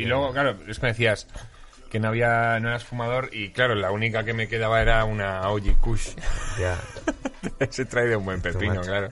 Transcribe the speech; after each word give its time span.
Y 0.00 0.06
luego, 0.06 0.32
claro, 0.32 0.56
es 0.66 0.78
que 0.78 0.86
me 0.86 0.92
decías 0.92 1.26
que 1.90 1.98
no 1.98 2.08
había, 2.08 2.58
no 2.60 2.68
eras 2.68 2.84
fumador 2.84 3.30
y 3.32 3.50
claro, 3.50 3.74
la 3.74 3.90
única 3.90 4.24
que 4.24 4.32
me 4.32 4.48
quedaba 4.48 4.80
era 4.80 5.04
una 5.04 5.50
Oji 5.50 5.74
Kush. 5.74 6.10
Ya. 6.58 6.78
Se 7.70 7.84
trae 7.84 8.06
de 8.06 8.16
un 8.16 8.24
buen 8.24 8.40
pepino, 8.40 8.80
claro. 8.80 9.10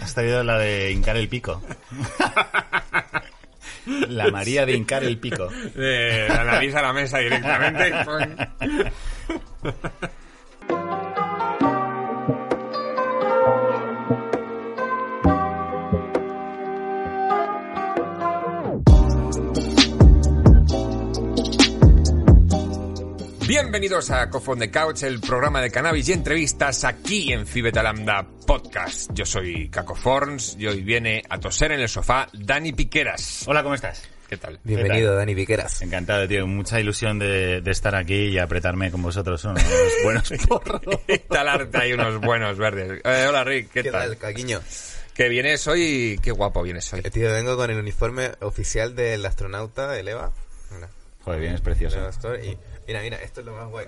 Has 0.00 0.14
traído 0.14 0.44
la 0.44 0.58
de 0.58 0.92
hincar 0.92 1.16
el 1.16 1.28
pico. 1.28 1.62
La 3.86 4.30
María 4.30 4.66
de 4.66 4.74
hincar 4.74 5.02
el 5.02 5.18
pico. 5.18 5.48
De 5.48 6.26
la 6.28 6.44
nariz 6.44 6.74
a 6.74 6.82
la 6.82 6.92
mesa 6.92 7.18
directamente. 7.18 7.92
Bienvenidos 23.60 24.12
a 24.12 24.30
Cough 24.30 24.50
on 24.50 24.60
the 24.60 24.70
Couch, 24.70 25.02
el 25.02 25.20
programa 25.20 25.60
de 25.60 25.68
cannabis 25.72 26.08
y 26.08 26.12
entrevistas 26.12 26.84
aquí 26.84 27.32
en 27.32 27.44
Fibeta 27.44 27.82
Lambda 27.82 28.24
Podcast. 28.46 29.10
Yo 29.12 29.26
soy 29.26 29.68
Caco 29.68 29.96
Forns 29.96 30.54
y 30.56 30.68
hoy 30.68 30.82
viene 30.84 31.24
a 31.28 31.40
toser 31.40 31.72
en 31.72 31.80
el 31.80 31.88
sofá 31.88 32.28
Dani 32.32 32.72
Piqueras. 32.72 33.42
Hola, 33.48 33.64
¿cómo 33.64 33.74
estás? 33.74 34.08
¿Qué 34.28 34.36
tal? 34.36 34.60
Bienvenido, 34.62 35.16
Dani 35.16 35.34
Piqueras. 35.34 35.82
Encantado, 35.82 36.28
tío. 36.28 36.46
Mucha 36.46 36.78
ilusión 36.78 37.18
de, 37.18 37.60
de 37.60 37.70
estar 37.72 37.96
aquí 37.96 38.26
y 38.28 38.38
apretarme 38.38 38.92
con 38.92 39.02
vosotros 39.02 39.44
unos 39.44 39.60
buenos 40.04 40.32
porros. 40.46 40.80
Instalarte 41.08 41.78
ahí 41.78 41.92
unos 41.94 42.20
buenos 42.20 42.56
verdes. 42.58 43.00
Eh, 43.04 43.26
hola 43.28 43.42
Rick, 43.42 43.72
¿qué, 43.72 43.82
¿Qué 43.82 43.90
tal? 43.90 44.10
tal, 44.10 44.18
Caquiño? 44.18 44.60
Que 45.14 45.28
vienes 45.28 45.66
hoy, 45.66 46.20
qué 46.22 46.30
guapo 46.30 46.62
vienes 46.62 46.92
hoy. 46.92 47.00
Eh, 47.02 47.10
Tío, 47.10 47.32
vengo 47.32 47.56
con 47.56 47.68
el 47.72 47.78
uniforme 47.78 48.30
oficial 48.40 48.94
del 48.94 49.26
astronauta, 49.26 49.98
el 49.98 50.06
EVA. 50.06 50.30
Joder, 51.24 51.40
bien, 51.40 51.54
es 51.56 51.60
precioso. 51.60 51.98
y 52.36 52.56
mira, 52.88 53.00
mira, 53.02 53.16
esto 53.18 53.40
es 53.40 53.46
lo 53.46 53.52
más 53.54 53.68
guay. 53.68 53.86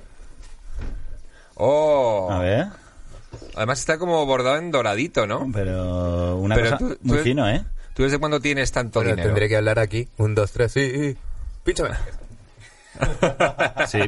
Oh, 1.57 2.29
A 2.31 2.39
ver, 2.39 2.67
además 3.57 3.81
está 3.81 3.99
como 3.99 4.25
bordado 4.27 4.57
en 4.57 4.71
doradito, 4.71 5.27
¿no? 5.27 5.51
pero 5.53 6.37
una 6.37 6.55
Pero 6.55 6.71
cosa 6.71 6.79
tú- 6.79 6.99
muy 7.03 7.19
tú- 7.19 7.25
fino, 7.25 7.49
¿eh? 7.49 7.65
¿Tú 7.95 8.05
desde 8.05 8.19
cuándo 8.19 8.41
tienes 8.41 8.71
tanto 8.73 9.01
dinero? 9.01 9.23
tendré 9.25 9.49
que 9.49 9.57
hablar 9.57 9.79
aquí. 9.79 10.09
Un, 10.17 10.35
dos, 10.35 10.53
tres, 10.53 10.73
sí, 10.73 10.91
sí. 10.91 11.17
Pínchame. 11.65 11.91
Sí. 13.89 13.99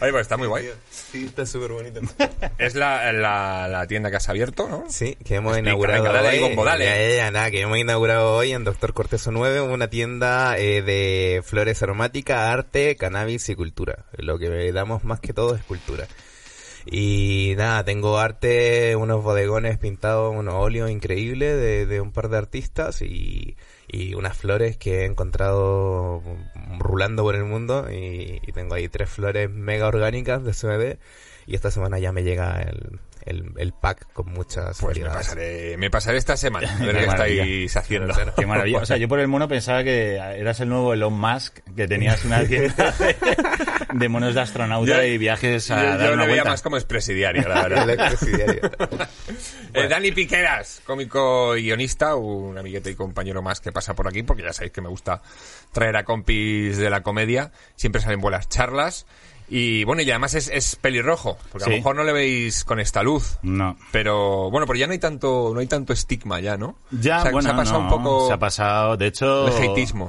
Oye, 0.00 0.10
pues 0.10 0.22
está 0.22 0.36
muy 0.36 0.48
guay. 0.48 0.68
Sí, 1.10 1.24
está 1.26 1.44
súper 1.46 1.72
bonito. 1.72 2.00
Es 2.58 2.74
la, 2.74 3.12
la, 3.12 3.66
la 3.68 3.86
tienda 3.86 4.10
que 4.10 4.16
has 4.16 4.28
abierto, 4.28 4.68
¿no? 4.68 4.84
Sí, 4.88 5.16
que 5.24 5.36
hemos 5.36 5.52
Explica, 5.56 5.70
inaugurado 5.70 6.02
venga, 6.04 6.12
dale 6.22 6.28
hoy. 6.38 6.48
bombo, 6.48 6.64
dale. 6.64 6.84
Ya, 6.84 6.96
ya, 6.96 7.16
ya, 7.16 7.30
nada, 7.30 7.50
que 7.50 7.60
hemos 7.62 7.78
inaugurado 7.78 8.34
hoy 8.36 8.52
en 8.52 8.64
Doctor 8.64 8.92
Corteso 8.92 9.30
9 9.32 9.60
una 9.62 9.88
tienda 9.88 10.56
eh, 10.58 10.82
de 10.82 11.42
flores 11.44 11.82
aromáticas, 11.82 12.38
arte, 12.38 12.96
cannabis 12.96 13.48
y 13.48 13.54
cultura. 13.54 14.04
Lo 14.18 14.38
que 14.38 14.70
damos 14.72 15.04
más 15.04 15.20
que 15.20 15.32
todo 15.32 15.54
es 15.56 15.62
cultura. 15.64 16.06
Y 16.86 17.54
nada, 17.56 17.84
tengo 17.84 18.18
arte, 18.18 18.94
unos 18.96 19.22
bodegones 19.22 19.78
pintados, 19.78 20.34
unos 20.34 20.54
óleos 20.54 20.90
increíbles 20.90 21.56
de, 21.60 21.86
de 21.86 22.00
un 22.00 22.12
par 22.12 22.28
de 22.28 22.38
artistas 22.38 23.02
y, 23.02 23.56
y 23.92 24.14
unas 24.14 24.36
flores 24.36 24.76
que 24.76 25.00
he 25.00 25.04
encontrado 25.04 26.22
rulando 26.78 27.22
por 27.22 27.34
el 27.34 27.44
mundo 27.44 27.90
y, 27.90 28.40
tengo 28.52 28.74
ahí 28.74 28.88
tres 28.88 29.08
flores 29.08 29.48
mega 29.50 29.86
orgánicas 29.86 30.42
de 30.44 30.52
CBD 30.52 30.98
y 31.46 31.54
esta 31.54 31.70
semana 31.70 31.98
ya 31.98 32.12
me 32.12 32.22
llega 32.22 32.60
el, 32.62 33.00
el, 33.26 33.52
el 33.58 33.72
pack 33.72 34.12
con 34.12 34.26
muchas 34.32 34.78
Pues 34.80 34.98
me 34.98 35.04
pasaré, 35.06 35.76
me 35.76 35.90
pasaré 35.90 36.18
esta 36.18 36.36
semana. 36.36 36.72
A 36.80 36.84
ver 36.84 36.96
Qué 36.98 37.04
estáis 37.04 37.76
haciendo. 37.76 38.14
Qué 38.36 38.46
maravilla. 38.46 38.78
O 38.78 38.86
sea, 38.86 38.96
yo 38.96 39.08
por 39.08 39.20
el 39.20 39.28
mono 39.28 39.48
pensaba 39.48 39.82
que 39.84 40.16
eras 40.16 40.60
el 40.60 40.68
nuevo 40.68 40.92
Elon 40.94 41.12
Musk, 41.12 41.58
que 41.76 41.86
tenías 41.88 42.24
una 42.24 42.44
tienda 42.44 42.92
de, 42.98 43.16
de 43.94 44.08
monos 44.08 44.34
de 44.34 44.40
astronauta 44.40 44.96
Yo- 44.98 45.02
y 45.04 45.18
viajes 45.18 45.70
a 45.70 45.82
yo, 45.82 45.98
dar 45.98 46.08
yo 46.08 46.14
una 46.14 46.26
veía 46.26 46.44
más 46.44 46.62
como 46.62 46.76
expresidiario, 46.76 47.48
la 47.48 47.62
verdad. 47.68 47.90
Expresidiario. 47.90 48.70
Eh, 49.74 49.88
Dani 49.88 50.12
Piqueras, 50.12 50.82
cómico 50.84 51.56
y 51.56 51.62
guionista, 51.64 52.16
un 52.16 52.58
amiguete 52.58 52.90
y 52.90 52.94
compañero 52.94 53.40
más 53.42 53.60
que 53.60 53.70
pasa 53.72 53.94
por 53.94 54.08
aquí, 54.08 54.22
porque 54.22 54.42
ya 54.42 54.52
sabéis 54.52 54.72
que 54.72 54.80
me 54.80 54.88
gusta 54.88 55.22
traer 55.72 55.96
a 55.96 56.04
compis 56.04 56.76
de 56.76 56.90
la 56.90 57.02
comedia. 57.02 57.52
Siempre 57.76 58.00
salen 58.02 58.20
buenas 58.20 58.48
charlas. 58.48 59.06
Y 59.52 59.82
bueno, 59.82 60.00
y 60.02 60.10
además 60.10 60.34
es, 60.34 60.48
es 60.48 60.76
pelirrojo, 60.76 61.36
porque 61.50 61.64
a 61.64 61.70
lo 61.70 61.76
mejor 61.76 61.96
no 61.96 62.04
le 62.04 62.12
veis 62.12 62.64
con 62.64 62.78
esta 62.78 63.02
luz. 63.02 63.36
No. 63.42 63.76
Pero 63.90 64.48
bueno, 64.48 64.64
pero 64.64 64.78
ya 64.78 64.86
no 64.86 64.92
hay 64.92 65.00
tanto, 65.00 65.50
no 65.52 65.58
hay 65.58 65.66
tanto 65.66 65.92
estigma 65.92 66.38
ya, 66.38 66.56
¿no? 66.56 66.78
Ya, 66.92 67.18
O 67.18 67.22
sea, 67.22 67.30
bueno, 67.32 67.48
se 67.48 67.54
ha 67.54 67.56
pasado 67.56 67.78
no, 67.80 67.84
un 67.84 67.90
poco. 67.90 68.26
Se 68.28 68.32
ha 68.32 68.38
pasado, 68.38 68.96
de 68.96 69.08
hecho, 69.08 69.48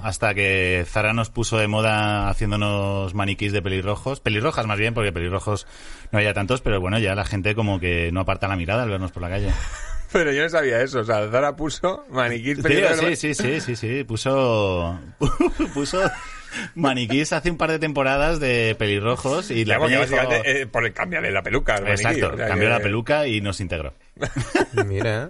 hasta 0.03 0.35
que 0.35 0.85
Zara 0.87 1.13
nos 1.13 1.31
puso 1.31 1.57
de 1.57 1.67
moda 1.67 2.29
haciéndonos 2.29 3.15
maniquís 3.15 3.51
de 3.51 3.63
pelirrojos. 3.63 4.19
Pelirrojas 4.19 4.67
más 4.67 4.77
bien, 4.77 4.93
porque 4.93 5.11
pelirrojos 5.11 5.65
no 6.11 6.19
había 6.19 6.35
tantos, 6.35 6.61
pero 6.61 6.79
bueno, 6.79 6.99
ya 6.99 7.15
la 7.15 7.25
gente 7.25 7.55
como 7.55 7.79
que 7.79 8.11
no 8.11 8.21
aparta 8.21 8.47
la 8.47 8.55
mirada 8.55 8.83
al 8.83 8.89
vernos 8.91 9.11
por 9.11 9.23
la 9.23 9.29
calle. 9.29 9.51
Pero 10.11 10.33
yo 10.33 10.43
no 10.43 10.49
sabía 10.49 10.81
eso. 10.81 10.99
O 10.99 11.03
sea, 11.05 11.25
Zara 11.31 11.55
puso 11.55 12.05
maniquí 12.09 12.53
Tío, 12.55 12.63
pelirrojo. 12.63 13.07
sí, 13.07 13.15
sí, 13.15 13.33
sí, 13.33 13.61
sí, 13.61 13.75
sí, 13.77 14.03
puso, 14.03 14.99
puso 15.73 16.01
maniquís 16.75 17.33
hace 17.33 17.49
un 17.51 17.57
par 17.57 17.71
de 17.71 17.79
temporadas 17.79 18.39
de 18.39 18.75
pelirrojos 18.77 19.51
y 19.51 19.65
la 19.65 19.79
peña 19.79 20.01
dijo- 20.01 20.15
básicamente, 20.15 20.61
eh, 20.61 20.67
por 20.67 20.85
el 20.85 20.93
cambiarle 20.93 21.31
la 21.31 21.43
peluca. 21.43 21.75
maniquí, 21.75 21.91
Exacto, 21.93 22.31
o 22.33 22.37
sea 22.37 22.47
cambió 22.47 22.67
que- 22.67 22.73
la 22.73 22.79
peluca 22.79 23.27
y 23.27 23.41
nos 23.41 23.59
integró. 23.61 23.93
Mira, 24.85 25.29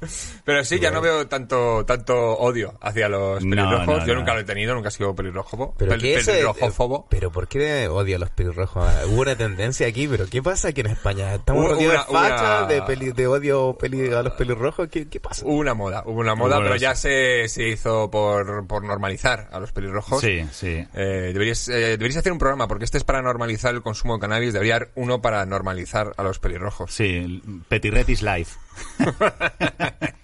Pero 0.44 0.64
sí, 0.64 0.78
ya 0.80 0.90
no 0.90 1.00
veo 1.00 1.26
tanto 1.26 1.84
tanto 1.86 2.14
odio 2.38 2.74
hacia 2.80 3.08
los 3.08 3.42
pelirrojos. 3.42 3.86
no, 3.86 4.06
Yo 4.06 4.14
no. 4.14 4.20
nunca 4.20 4.34
lo 4.34 4.40
he 4.40 4.44
tenido, 4.44 4.74
nunca 4.74 4.88
he 4.88 4.92
sido 4.92 5.14
pelirrojo. 5.14 5.74
pero 5.78 5.92
Pel- 5.92 6.00
¿qué 6.00 6.14
es 6.16 6.26
pelirrojofobo. 6.26 7.06
Pero 7.08 7.30
¿por 7.32 7.48
qué 7.48 7.88
odio 7.88 8.16
a 8.16 8.18
los 8.18 8.30
pelirrojos? 8.30 8.88
Hubo 9.08 9.20
una 9.22 9.36
tendencia 9.36 9.86
aquí, 9.86 10.06
pero 10.08 10.26
¿qué 10.26 10.42
pasa 10.42 10.68
aquí 10.68 10.80
en 10.82 10.88
España? 10.88 11.34
¿Estamos 11.34 11.70
rodeados 11.70 12.06
de 12.08 12.12
una- 12.12 12.66
de, 12.66 12.82
peli- 12.82 13.12
de 13.12 13.26
odio 13.26 13.76
peli- 13.78 14.12
a 14.12 14.22
los 14.22 14.34
pelirrojos? 14.34 14.88
¿Qué, 14.88 15.08
qué 15.08 15.20
pasa? 15.20 15.44
Hubo 15.46 15.56
una 15.56 15.74
moda, 15.74 16.02
hubo 16.06 16.20
una 16.20 16.34
moda, 16.34 16.56
Hubo 16.56 16.64
pero 16.64 16.76
ya 16.76 16.94
se, 16.94 17.48
se 17.48 17.68
hizo 17.68 18.10
por, 18.10 18.66
por 18.66 18.84
normalizar 18.84 19.48
a 19.52 19.58
los 19.60 19.72
pelirrojos. 19.72 20.20
Sí, 20.20 20.46
sí. 20.52 20.86
Eh, 20.94 21.30
deberíais, 21.32 21.68
eh, 21.68 21.72
deberíais 21.96 22.16
hacer 22.18 22.32
un 22.32 22.38
programa, 22.38 22.68
porque 22.68 22.84
este 22.84 22.98
es 22.98 23.04
para 23.04 23.22
normalizar 23.22 23.74
el 23.74 23.82
consumo 23.82 24.14
de 24.14 24.20
cannabis, 24.20 24.52
debería 24.52 24.76
haber 24.76 24.90
uno 24.94 25.20
para 25.22 25.44
normalizar 25.46 26.12
a 26.16 26.22
los 26.22 26.38
pelirrojos. 26.38 26.92
Sí, 26.92 27.42
Petiretis 27.68 28.22
Life. 28.22 28.56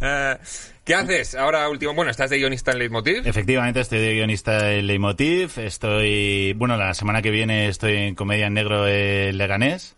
Eh, 0.00 0.36
¿Qué 0.84 0.94
haces 0.94 1.34
ahora 1.34 1.68
último? 1.68 1.92
Bueno, 1.94 2.10
estás 2.10 2.30
de 2.30 2.38
guionista 2.38 2.70
en 2.70 2.78
Leitmotiv. 2.78 3.26
Efectivamente, 3.26 3.80
estoy 3.80 3.98
de 3.98 4.14
guionista 4.14 4.72
en 4.72 4.86
Leitmotiv. 4.86 5.58
Estoy, 5.58 6.52
bueno, 6.52 6.76
la 6.76 6.94
semana 6.94 7.20
que 7.20 7.30
viene 7.30 7.66
estoy 7.66 7.96
en 7.96 8.14
Comedia 8.14 8.46
en 8.46 8.54
Negro 8.54 8.86
en 8.86 9.36
Leganés. 9.36 9.96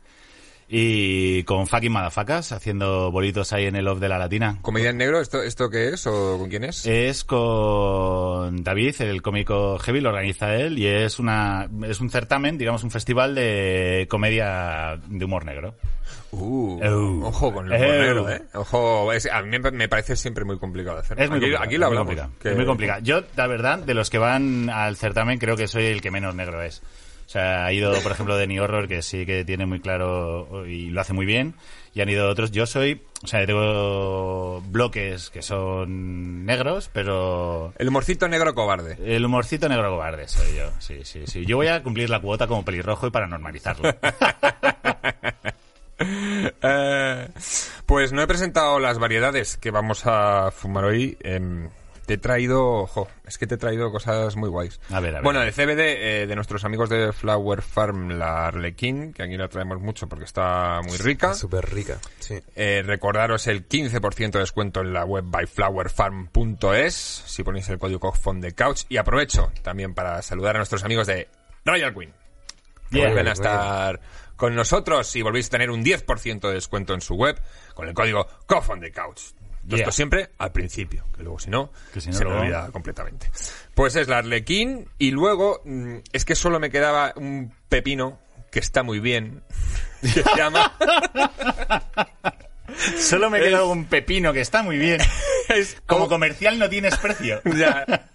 Y 0.69 1.45
con 1.45 1.69
fucking 1.69 1.93
madafacas, 1.93 2.51
haciendo 2.51 3.13
bolitos 3.13 3.53
ahí 3.53 3.67
en 3.67 3.77
el 3.77 3.87
off 3.87 4.01
de 4.01 4.09
la 4.09 4.19
latina. 4.19 4.59
¿Comedia 4.63 4.91
en 4.91 4.97
negro? 4.97 5.21
¿Esto, 5.21 5.41
¿Esto 5.43 5.71
qué 5.71 5.91
es 5.91 6.07
o 6.09 6.39
con 6.39 6.49
quién 6.51 6.65
es? 6.65 6.85
Es 6.87 7.23
con 7.25 8.65
David, 8.65 9.01
el 9.01 9.23
cómico 9.23 9.79
heavy, 9.79 10.01
lo 10.01 10.09
organiza 10.09 10.57
él, 10.57 10.77
y 10.79 10.87
es 10.89 11.21
una, 11.21 11.69
es 11.89 12.01
un 12.01 12.11
certamen, 12.11 12.59
digamos, 12.59 12.83
un 12.83 12.91
festival 12.91 13.37
de 13.37 14.07
comedia 14.11 14.99
de 15.07 15.25
humor 15.25 15.45
negro. 15.45 15.75
Uh, 16.33 16.81
Uh. 16.85 17.25
ojo 17.27 17.53
con 17.55 17.73
el 17.73 17.81
humor 17.81 17.95
Uh. 17.95 18.01
negro, 18.01 18.31
¿eh? 18.31 18.43
Ojo, 18.55 19.13
es- 19.13 19.31
a 19.31 19.43
mí 19.43 19.59
me- 19.61 19.89
parece 19.89 20.17
siempre 20.17 20.45
muy 20.45 20.59
complicado 20.59 20.99
hacerlo. 20.99 21.23
Es 21.23 21.31
muy 21.31 21.39
aquí, 21.39 21.49
lo 21.49 21.55
es 21.55 21.61
muy 21.69 21.75
hablamos. 21.85 21.99
complicado, 21.99 22.31
que- 22.43 22.49
Es 22.51 22.57
muy 22.57 22.67
complicado. 22.67 23.01
Yo, 23.05 23.21
la 23.37 23.47
verdad, 23.47 23.79
de 23.79 23.95
los 23.95 24.11
que 24.11 24.19
van 24.19 24.69
al 24.69 24.97
certamen, 24.97 25.39
creo 25.39 25.57
que 25.57 25.69
soy 25.69 25.85
el 25.87 26.01
que 26.01 26.11
menos 26.11 26.35
negro 26.35 26.61
es. 26.63 26.83
O 27.27 27.29
sea, 27.29 27.67
ha 27.67 27.73
ido, 27.73 27.93
por 28.03 28.13
ejemplo, 28.13 28.37
Denny 28.37 28.61
Horror, 28.61 28.87
que 28.87 29.03
sí 29.03 29.27
que 29.27 29.45
tiene 29.45 29.67
muy 29.67 29.81
claro 29.81 30.65
y 30.67 30.91
lo 30.91 31.01
hace 31.01 31.13
muy 31.13 31.27
bien. 31.27 31.55
Y 31.93 32.01
han 32.01 32.09
ido 32.09 32.29
otros. 32.29 32.53
Yo 32.53 32.67
soy, 32.67 33.03
o 33.25 33.27
sea, 33.27 33.45
tengo 33.47 34.61
bloques 34.69 35.31
que 35.31 35.43
son 35.43 36.45
negros, 36.47 36.89
pero 36.93 37.73
El 37.79 37.89
humorcito 37.89 38.29
negro 38.29 38.55
cobarde. 38.55 38.97
el 39.05 39.25
humorcito 39.25 39.69
negro 39.69 39.91
cobarde 39.91 40.29
soy 40.29 40.57
yo. 40.57 40.71
Sí, 40.79 41.01
sí, 41.05 41.23
sí. 41.27 41.45
Yo 41.47 41.57
voy 41.57 41.67
a 41.69 41.83
cumplir 41.83 42.11
la 42.11 42.21
cuota 42.21 42.47
como 42.47 42.65
pelirrojo 42.65 43.09
y 43.09 43.11
para 43.11 43.27
normalizarlo. 43.27 43.93
Eh, 45.99 47.29
pues 47.87 48.13
no 48.13 48.21
he 48.23 48.27
presentado 48.27 48.79
las 48.79 48.99
variedades 48.99 49.57
que 49.57 49.71
vamos 49.71 50.03
a 50.05 50.51
fumar 50.51 50.85
hoy. 50.85 51.17
Em, 51.21 51.71
te 52.07 52.15
he 52.15 52.19
traído, 52.19 52.65
ojo, 52.75 53.09
es 53.27 53.37
que 53.37 53.47
te 53.47 53.57
he 53.57 53.59
traído 53.59 53.91
cosas 53.91 54.37
muy 54.37 54.49
guays. 54.49 54.81
A 54.91 55.01
ver, 55.01 55.11
a 55.11 55.19
ver. 55.19 55.23
Bueno, 55.23 55.41
de 55.41 55.53
CBD, 55.53 55.81
eh, 56.23 56.27
de 56.27 56.35
nuestros 56.37 56.65
amigos 56.65 56.89
de 56.89 57.13
Flower 57.13 57.63
Farm, 57.63 58.11
la 58.19 58.47
Arlequín, 58.47 59.13
que 59.13 59.23
aquí 59.25 59.37
la 59.37 59.49
traemos 59.49 59.81
mucho 59.81 60.09
porque 60.09 60.25
está 60.25 60.81
muy 60.87 60.97
rica. 60.99 61.35
Súper 61.35 61.69
rica, 61.69 61.99
sí. 62.21 62.41
Eh, 62.55 62.83
recordaros 62.87 63.47
el 63.49 63.69
15% 63.69 64.31
de 64.33 64.39
descuento 64.41 64.81
en 64.81 64.93
la 64.93 65.05
web 65.05 65.25
byflowerfarm.es 65.27 66.95
si 66.95 67.43
ponéis 67.43 67.69
el 67.69 67.79
código 67.79 68.01
COGFON 68.01 68.41
de 68.41 68.53
Couch. 68.55 68.83
Y 68.89 68.97
aprovecho 68.97 69.51
también 69.63 69.95
para 69.95 70.23
saludar 70.23 70.57
a 70.57 70.59
nuestros 70.61 70.85
amigos 70.85 71.07
de 71.07 71.29
Royal 71.65 71.93
Queen. 71.95 72.13
Que 72.91 72.99
Yeah. 72.99 73.07
vuelven 73.07 73.27
a 73.29 73.33
estar 73.33 74.01
con 74.37 74.55
nosotros 74.55 75.17
y 75.17 75.23
volvéis 75.23 75.49
a 75.49 75.51
tener 75.51 75.71
un 75.71 75.83
10% 75.85 76.47
de 76.49 76.55
descuento 76.55 76.95
en 76.95 77.01
su 77.01 77.15
web 77.17 77.37
con 77.75 77.89
el 77.89 77.95
código 77.95 78.27
COGFON 78.47 78.79
de 78.79 78.93
Couch. 78.93 79.21
Todo 79.67 79.77
Yeah. 79.77 79.85
Esto 79.85 79.93
siempre 79.93 80.31
al 80.39 80.53
principio, 80.53 81.07
que 81.17 81.23
luego 81.23 81.39
si 81.39 81.51
no, 81.51 81.73
Que 81.93 82.01
si 82.01 82.11
no, 82.11 82.17
se 82.17 82.25
me 82.25 82.33
olvida 82.33 82.71
completamente. 82.71 83.31
Pues 83.75 83.97
es 83.97 84.07
la 84.07 84.19
Arlequín 84.19 84.89
y 84.99 85.11
luego 85.11 85.61
mm, 85.65 85.97
es 86.13 86.25
que 86.25 86.35
solo 86.35 86.61
me 86.61 86.71
quedaba 86.71 87.13
un 87.17 87.53
pepino 87.69 88.19
que 88.51 88.61
está 88.61 88.83
muy 88.83 89.01
bien, 89.01 89.43
que 90.01 90.23
se 90.23 90.37
llama... 90.37 90.73
Solo 92.99 93.31
me 93.31 93.41
queda 93.41 93.65
un 93.65 93.87
pepino 93.87 94.33
que 94.33 94.41
está 94.41 94.63
muy 94.63 94.79
bien. 94.79 95.01
es 95.49 95.77
Como 95.87 96.09
comercial 96.09 96.59
no 96.59 96.69
tienes 96.69 96.97
precio. 96.97 97.41
Ya. 97.57 98.11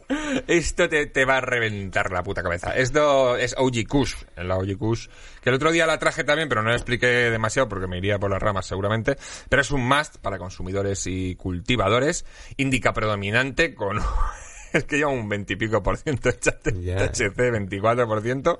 Esto 0.48 0.90
te, 0.90 1.06
te 1.08 1.24
va 1.26 1.38
a 1.38 1.42
reventar 1.42 2.12
la 2.12 2.22
puta 2.22 2.44
cabeza. 2.44 2.76
Esto 2.76 3.38
es 3.38 3.56
OG 3.58 3.88
Kush, 3.88 4.16
la 4.36 4.58
OG 4.58 4.78
Kush, 4.78 5.08
que 5.42 5.50
el 5.50 5.56
otro 5.56 5.72
día 5.72 5.88
la 5.88 6.00
traje 6.00 6.26
también, 6.26 6.50
pero 6.50 6.62
no 6.62 6.70
la 6.70 6.76
expliqué 6.76 7.08
demasiado 7.08 7.70
porque 7.70 7.88
me 7.88 7.98
iría 7.98 8.20
por 8.20 8.30
las 8.30 8.42
ramas 8.42 8.66
seguramente. 8.66 9.16
Pero 9.48 9.62
es 9.62 9.72
un 9.72 9.88
must 9.88 10.18
para 10.18 10.38
consumidores 10.38 11.08
y 11.08 11.36
cultivadores. 11.36 12.26
Indica 12.58 12.94
predominante 12.94 13.74
con... 13.74 14.00
Es 14.74 14.86
que 14.86 14.98
lleva 14.98 15.12
un 15.12 15.28
20 15.28 15.54
y 15.54 15.56
pico 15.58 15.84
por 15.84 15.98
ciento 15.98 16.30
de. 16.30 17.08
THC, 17.10 17.36
24 17.36 18.08
por 18.08 18.22
ciento. 18.22 18.60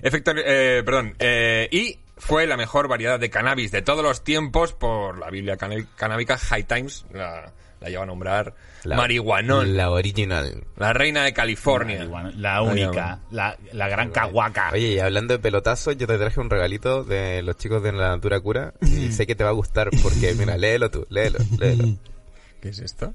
Efecto, 0.00 0.32
eh, 0.36 0.82
perdón, 0.84 1.14
eh, 1.18 1.68
y 1.72 1.98
fue 2.16 2.46
la 2.46 2.56
mejor 2.56 2.88
variedad 2.88 3.18
de 3.18 3.30
cannabis 3.30 3.70
de 3.72 3.82
todos 3.82 4.02
los 4.04 4.22
tiempos 4.24 4.72
por 4.72 5.18
la 5.18 5.30
Biblia 5.30 5.56
canábica 5.56 6.38
High 6.38 6.64
Times, 6.64 7.04
la, 7.12 7.52
la 7.80 7.88
lleva 7.88 8.04
a 8.04 8.06
nombrar 8.06 8.54
La- 8.84 8.96
marihuanón. 8.96 9.76
La 9.76 9.90
original. 9.90 10.64
La 10.76 10.92
reina 10.92 11.24
de 11.24 11.32
California. 11.32 12.04
La 12.36 12.62
única, 12.62 13.18
la, 13.30 13.56
la 13.72 13.88
gran 13.88 14.10
caguaca. 14.10 14.70
Oye, 14.72 14.92
y 14.94 14.98
hablando 15.00 15.34
de 15.34 15.40
pelotazos, 15.40 15.96
yo 15.96 16.06
te 16.06 16.16
traje 16.18 16.38
un 16.40 16.50
regalito 16.50 17.02
de 17.04 17.42
los 17.42 17.56
chicos 17.56 17.82
de 17.82 17.92
la 17.92 18.08
Natura 18.10 18.40
Cura 18.40 18.74
y 18.80 19.10
sé 19.12 19.26
que 19.26 19.34
te 19.34 19.42
va 19.44 19.50
a 19.50 19.54
gustar 19.54 19.90
porque, 20.02 20.34
mira, 20.34 20.56
léelo 20.56 20.90
tú, 20.90 21.06
léelo, 21.10 21.38
léelo. 21.58 21.84
¿Qué 22.62 22.68
es 22.70 22.78
esto? 22.78 23.12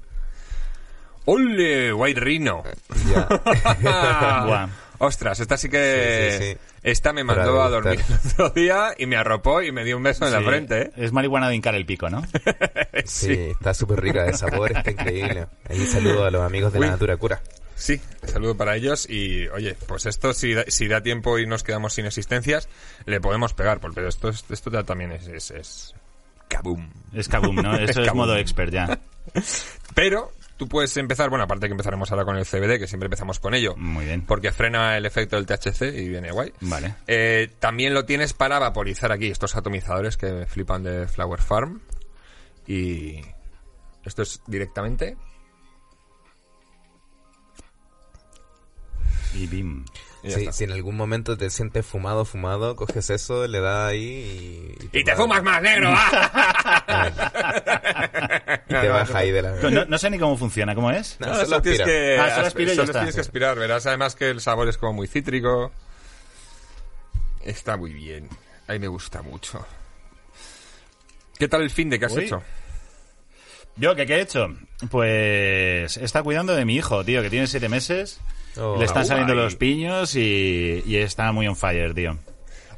¡Ole! 1.26 1.92
White 1.92 2.20
Rhino. 2.20 2.62
Ya. 3.12 3.26
Buah. 4.46 4.68
Ostras, 5.02 5.40
esta 5.40 5.56
sí 5.56 5.68
que... 5.70 6.28
Sí, 6.32 6.38
sí, 6.44 6.52
sí. 6.52 6.58
Esta 6.82 7.12
me 7.12 7.24
Para 7.24 7.42
mandó 7.44 7.62
a 7.62 7.70
dormir 7.70 8.00
el 8.08 8.14
otro 8.30 8.50
día 8.50 8.94
y 8.98 9.06
me 9.06 9.16
arropó 9.16 9.62
y 9.62 9.72
me 9.72 9.84
dio 9.84 9.96
un 9.96 10.02
beso 10.02 10.26
en 10.26 10.32
la 10.32 10.42
frente, 10.42 10.82
¿eh? 10.82 10.90
Es 10.96 11.12
marihuana 11.12 11.48
de 11.48 11.54
hincar 11.56 11.74
el 11.74 11.86
pico, 11.86 12.08
¿no? 12.10 12.22
Sí, 13.06 13.32
está 13.32 13.72
súper 13.74 14.00
rica 14.00 14.24
de 14.24 14.34
sabor, 14.34 14.72
está 14.76 14.90
increíble. 14.90 15.46
Ahí 15.68 15.86
saludo 15.86 16.26
a 16.26 16.30
los 16.30 16.42
amigos 16.42 16.72
de 16.72 16.80
Uy. 16.80 16.84
la 16.86 16.92
Natura 16.92 17.16
Cura. 17.16 17.40
Sí, 17.74 17.98
saludo 18.26 18.56
para 18.58 18.76
ellos 18.76 19.08
y 19.08 19.48
oye, 19.48 19.74
pues 19.86 20.04
esto 20.04 20.34
si 20.34 20.52
da, 20.52 20.64
si 20.68 20.86
da 20.86 21.02
tiempo 21.02 21.38
y 21.38 21.46
nos 21.46 21.62
quedamos 21.62 21.94
sin 21.94 22.04
existencias, 22.04 22.68
le 23.06 23.22
podemos 23.22 23.54
pegar, 23.54 23.80
porque 23.80 24.06
esto, 24.06 24.28
es- 24.28 24.44
esto 24.50 24.70
ya 24.70 24.82
también 24.82 25.12
es... 25.12 25.26
es, 25.28 25.50
es... 25.50 25.94
Kaboom. 26.48 26.90
Es 27.14 27.26
kaboom, 27.28 27.56
¿no? 27.56 27.74
Eso 27.78 28.02
es 28.02 28.06
Kaboom. 28.08 28.16
modo 28.16 28.36
expert 28.36 28.70
ya. 28.72 28.98
Pero 29.94 30.30
tú 30.60 30.68
puedes 30.68 30.94
empezar, 30.98 31.30
bueno, 31.30 31.44
aparte 31.44 31.68
que 31.68 31.72
empezaremos 31.72 32.10
ahora 32.12 32.26
con 32.26 32.36
el 32.36 32.44
CBD, 32.44 32.78
que 32.78 32.86
siempre 32.86 33.06
empezamos 33.06 33.40
con 33.40 33.54
ello, 33.54 33.76
Muy 33.78 34.04
bien. 34.04 34.20
porque 34.26 34.52
frena 34.52 34.94
el 34.98 35.06
efecto 35.06 35.36
del 35.36 35.46
THC 35.46 35.84
y 35.84 36.06
viene 36.10 36.30
guay. 36.32 36.52
Vale. 36.60 36.96
Eh, 37.06 37.50
también 37.58 37.94
lo 37.94 38.04
tienes 38.04 38.34
para 38.34 38.58
vaporizar 38.58 39.10
aquí, 39.10 39.28
estos 39.28 39.56
atomizadores 39.56 40.18
que 40.18 40.30
me 40.30 40.44
flipan 40.44 40.82
de 40.82 41.08
Flower 41.08 41.40
Farm. 41.40 41.80
Y 42.66 43.22
esto 44.04 44.20
es 44.20 44.42
directamente... 44.46 45.16
Y 49.32 49.46
bim. 49.46 49.86
Está. 50.28 50.52
si 50.52 50.64
en 50.64 50.72
algún 50.72 50.96
momento 50.96 51.36
te 51.36 51.48
sientes 51.50 51.86
fumado, 51.86 52.24
fumado, 52.24 52.76
coges 52.76 53.08
eso, 53.10 53.46
le 53.46 53.60
das 53.60 53.90
ahí 53.90 54.76
y... 54.92 54.98
¡Y 54.98 55.04
te 55.04 55.16
fumas 55.16 55.42
más 55.42 55.62
negro! 55.62 55.90
¡ah! 55.94 57.10
Y 58.68 58.72
te 58.74 58.88
baja 58.88 59.18
ahí 59.18 59.30
de 59.32 59.42
la... 59.42 59.50
No, 59.70 59.84
no 59.84 59.98
sé 59.98 60.10
ni 60.10 60.18
cómo 60.18 60.36
funciona, 60.36 60.74
¿cómo 60.74 60.90
es? 60.90 61.16
No, 61.20 61.26
No, 61.28 61.34
solo 61.34 61.46
solo 61.46 61.62
tienes 61.62 61.80
que, 61.82 62.18
Ah, 62.20 62.34
solo 62.36 62.46
aspira 62.46 62.72
y 62.72 62.76
ya 62.76 62.82
solo 62.82 62.84
está. 62.86 62.98
tienes 63.00 63.14
que 63.14 63.20
aspirar. 63.20 63.58
Verás 63.58 63.86
además 63.86 64.14
que 64.14 64.30
el 64.30 64.40
sabor 64.40 64.68
es 64.68 64.78
como 64.78 64.92
muy 64.92 65.06
cítrico. 65.08 65.72
Está 67.44 67.76
muy 67.76 67.92
bien. 67.92 68.28
A 68.68 68.72
mí 68.72 68.78
me 68.78 68.88
gusta 68.88 69.22
mucho. 69.22 69.66
¿Qué 71.38 71.48
tal 71.48 71.62
el 71.62 71.70
fin 71.70 71.90
de 71.90 71.98
que 71.98 72.04
has 72.06 72.12
Uy. 72.12 72.24
hecho? 72.24 72.42
¿Yo 73.76 73.96
qué, 73.96 74.06
qué 74.06 74.16
he 74.16 74.20
hecho? 74.20 74.48
Pues 74.90 75.96
está 75.96 76.22
cuidando 76.22 76.54
de 76.54 76.64
mi 76.64 76.76
hijo, 76.76 77.02
tío, 77.04 77.22
que 77.22 77.30
tiene 77.30 77.46
siete 77.46 77.68
meses. 77.68 78.20
Oh, 78.58 78.76
Le 78.78 78.84
están 78.84 79.04
saliendo 79.06 79.32
guay. 79.34 79.44
los 79.44 79.56
piños 79.56 80.16
y, 80.16 80.82
y 80.86 80.96
está 80.96 81.32
muy 81.32 81.46
on 81.46 81.56
fire, 81.56 81.94
tío. 81.94 82.18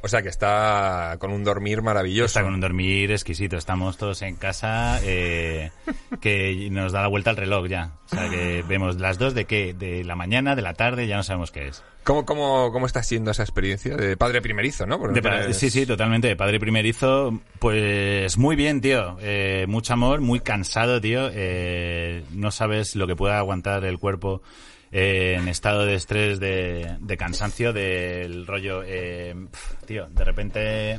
O 0.05 0.09
sea 0.09 0.21
que 0.21 0.27
está 0.27 1.15
con 1.17 1.31
un 1.31 1.45
dormir 1.45 1.81
maravilloso. 1.81 2.25
Está 2.25 2.43
con 2.43 2.53
un 2.53 2.59
dormir 2.59 3.09
exquisito. 3.13 3.55
Estamos 3.55 3.95
todos 3.95 4.21
en 4.21 4.35
casa 4.35 4.99
eh, 5.01 5.71
que 6.19 6.67
nos 6.69 6.91
da 6.91 7.01
la 7.01 7.07
vuelta 7.07 7.29
al 7.29 7.37
reloj 7.37 7.67
ya. 7.69 7.93
O 8.07 8.09
sea 8.09 8.29
que 8.29 8.65
vemos 8.67 8.99
las 8.99 9.17
dos 9.17 9.33
de 9.33 9.45
qué, 9.45 9.73
de 9.73 10.03
la 10.03 10.17
mañana, 10.17 10.57
de 10.57 10.61
la 10.61 10.73
tarde, 10.73 11.07
ya 11.07 11.15
no 11.15 11.23
sabemos 11.23 11.51
qué 11.51 11.69
es. 11.69 11.83
¿Cómo, 12.03 12.25
cómo, 12.25 12.73
¿Cómo 12.73 12.85
está 12.85 13.01
siendo 13.01 13.31
esa 13.31 13.43
experiencia 13.43 13.95
de 13.95 14.17
padre 14.17 14.41
primerizo, 14.41 14.85
no? 14.85 14.97
De 15.07 15.53
Sí, 15.53 15.69
sí, 15.69 15.85
totalmente. 15.85 16.27
De 16.27 16.35
padre 16.35 16.59
primerizo, 16.59 17.39
pues 17.59 18.37
muy 18.37 18.57
bien, 18.57 18.81
tío. 18.81 19.15
Eh, 19.21 19.67
mucho 19.69 19.93
amor, 19.93 20.19
muy 20.19 20.41
cansado, 20.41 20.99
tío. 20.99 21.29
Eh, 21.31 22.25
no 22.31 22.51
sabes 22.51 22.97
lo 22.97 23.07
que 23.07 23.15
pueda 23.15 23.37
aguantar 23.37 23.85
el 23.85 23.99
cuerpo 23.99 24.41
eh, 24.93 25.35
en 25.37 25.47
estado 25.49 25.85
de 25.85 25.95
estrés, 25.95 26.39
de, 26.39 26.95
de 26.99 27.17
cansancio, 27.17 27.73
del 27.73 28.47
rollo. 28.47 28.83
eh, 28.85 29.35
pf, 29.51 29.75
tío, 29.85 30.07
de 30.09 30.23
repente 30.23 30.97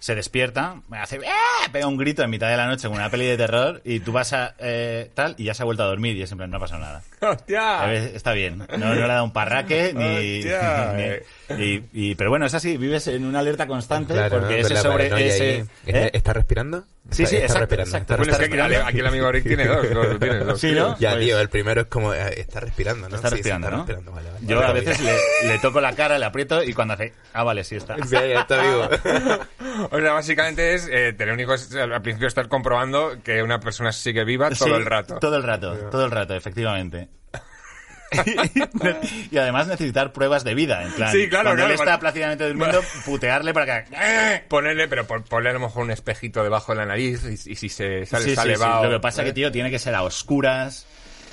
se 0.00 0.14
despierta, 0.14 0.80
hace 0.92 1.18
¡ah! 1.26 1.68
pega 1.72 1.88
un 1.88 1.96
grito 1.96 2.22
en 2.22 2.30
mitad 2.30 2.48
de 2.48 2.56
la 2.56 2.66
noche 2.68 2.86
con 2.86 2.96
una 2.96 3.10
peli 3.10 3.26
de 3.26 3.36
terror 3.36 3.82
y 3.84 3.98
tú 3.98 4.12
vas 4.12 4.32
a 4.32 4.54
eh, 4.60 5.10
tal 5.12 5.34
y 5.38 5.42
ya 5.42 5.54
se 5.54 5.62
ha 5.62 5.64
vuelto 5.64 5.82
a 5.82 5.86
dormir 5.86 6.16
y 6.16 6.22
es 6.22 6.30
en 6.30 6.38
plan, 6.38 6.48
no 6.50 6.56
ha 6.56 6.60
pasado 6.60 6.80
nada. 6.80 7.02
A 7.20 7.30
¡Hostia! 7.30 7.84
ver, 7.86 8.14
está 8.14 8.32
bien. 8.32 8.58
No, 8.58 8.78
no 8.78 8.94
le 8.94 9.02
ha 9.02 9.08
dado 9.08 9.24
un 9.24 9.32
parraque 9.32 9.92
ni, 9.92 10.38
Hostia, 10.38 10.92
ni- 10.96 11.02
eh. 11.02 11.82
y, 11.92 12.10
y- 12.10 12.14
pero 12.14 12.30
bueno, 12.30 12.46
es 12.46 12.54
así, 12.54 12.76
vives 12.76 13.08
en 13.08 13.24
una 13.24 13.40
alerta 13.40 13.66
constante 13.66 14.14
Claro, 14.14 14.38
porque 14.38 14.60
¿no? 14.60 14.66
ese 14.68 14.76
sobre 14.76 15.06
ese 15.26 15.42
ahí. 15.44 15.64
¿Está, 15.84 15.98
¿eh? 16.06 16.10
está 16.14 16.32
respirando? 16.32 16.84
Sí, 17.10 17.24
sí, 17.26 17.36
está 17.36 17.46
exacto, 17.46 17.58
respirando, 17.76 17.88
exacto. 17.96 18.12
está 18.12 18.16
Bueno, 18.16 18.32
es 18.32 18.38
que 18.38 18.62
aquí, 18.62 18.74
aquí 18.88 18.98
el 19.00 19.06
amigo 19.06 19.32
Rick 19.32 19.44
tiene 19.44 19.66
dos. 19.66 19.90
dos, 19.94 20.18
tiene 20.18 20.38
dos. 20.40 20.60
Sí, 20.60 20.72
¿no? 20.72 20.98
Ya, 20.98 21.12
Pues- 21.12 21.24
tío, 21.24 21.40
el 21.40 21.48
primero 21.48 21.80
es 21.80 21.86
como... 21.86 22.12
eh, 22.12 22.34
está 22.40 22.60
respirando, 22.60 23.08
¿no? 23.08 23.16
Está 23.16 23.28
Sí, 23.28 23.36
sí, 23.36 23.36
respirando, 23.36 23.66
está 23.68 23.76
¿no? 23.78 23.82
respirando, 23.84 24.12
vale, 24.12 24.30
vale. 24.30 24.46
Yo 24.46 24.60
a 24.62 24.72
veces 24.72 25.00
le, 25.00 25.48
le 25.48 25.58
toco 25.60 25.80
la 25.80 25.94
cara, 25.94 26.18
le 26.18 26.26
aprieto 26.26 26.62
y 26.62 26.74
cuando 26.74 26.94
hace, 26.94 27.14
ah, 27.32 27.44
vale, 27.44 27.64
sí 27.64 27.76
está. 27.76 27.96
Sí, 27.96 28.10
ya 28.10 28.40
está 28.40 28.62
vivo. 28.62 28.88
O 29.90 29.98
sea, 30.00 30.12
básicamente 30.12 30.74
es 30.74 30.88
eh, 30.90 31.12
tener 31.12 31.32
un 31.34 31.40
hijo 31.40 31.54
es, 31.54 31.72
al 31.74 32.02
principio 32.02 32.26
estar 32.26 32.48
comprobando 32.48 33.22
que 33.22 33.42
una 33.44 33.60
persona 33.60 33.92
sigue 33.92 34.24
viva 34.24 34.50
todo 34.50 34.68
Sí, 34.68 34.74
el 34.74 34.84
rato. 34.84 35.18
Todo 35.20 35.36
el 35.36 35.42
rato, 35.44 35.72
todo 35.90 36.04
el 36.04 36.10
rato, 36.10 36.34
efectivamente. 36.34 37.08
Y 39.30 39.36
además 39.38 39.66
necesitar 39.68 40.12
pruebas 40.12 40.44
de 40.44 40.54
vida, 40.54 40.82
en 40.82 40.92
plan. 40.92 41.12
Sí, 41.12 41.28
claro, 41.28 41.44
Cuando 41.50 41.56
claro, 41.60 41.66
él 41.68 41.72
está 41.74 41.84
bueno. 41.84 42.00
plácidamente 42.00 42.46
durmiendo, 42.48 42.80
putearle 43.04 43.54
para 43.54 43.84
que. 43.84 43.94
¡Eh! 43.96 44.44
Ponerle, 44.48 44.88
pero 44.88 45.06
pon- 45.06 45.22
ponle 45.24 45.50
a 45.50 45.52
lo 45.52 45.60
mejor 45.60 45.84
un 45.84 45.90
espejito 45.90 46.42
debajo 46.42 46.72
de 46.72 46.78
la 46.78 46.86
nariz 46.86 47.22
y, 47.24 47.52
y 47.52 47.54
si 47.56 47.68
se 47.68 48.06
sale, 48.06 48.24
Sí, 48.24 48.30
sí, 48.30 48.36
sale 48.36 48.56
sí. 48.56 48.62
Lo 48.82 48.90
que 48.90 49.00
pasa 49.00 49.22
¿eh? 49.22 49.26
que, 49.26 49.32
tío, 49.32 49.52
tiene 49.52 49.70
que 49.70 49.78
ser 49.78 49.94
a 49.94 50.02
oscuras 50.02 50.86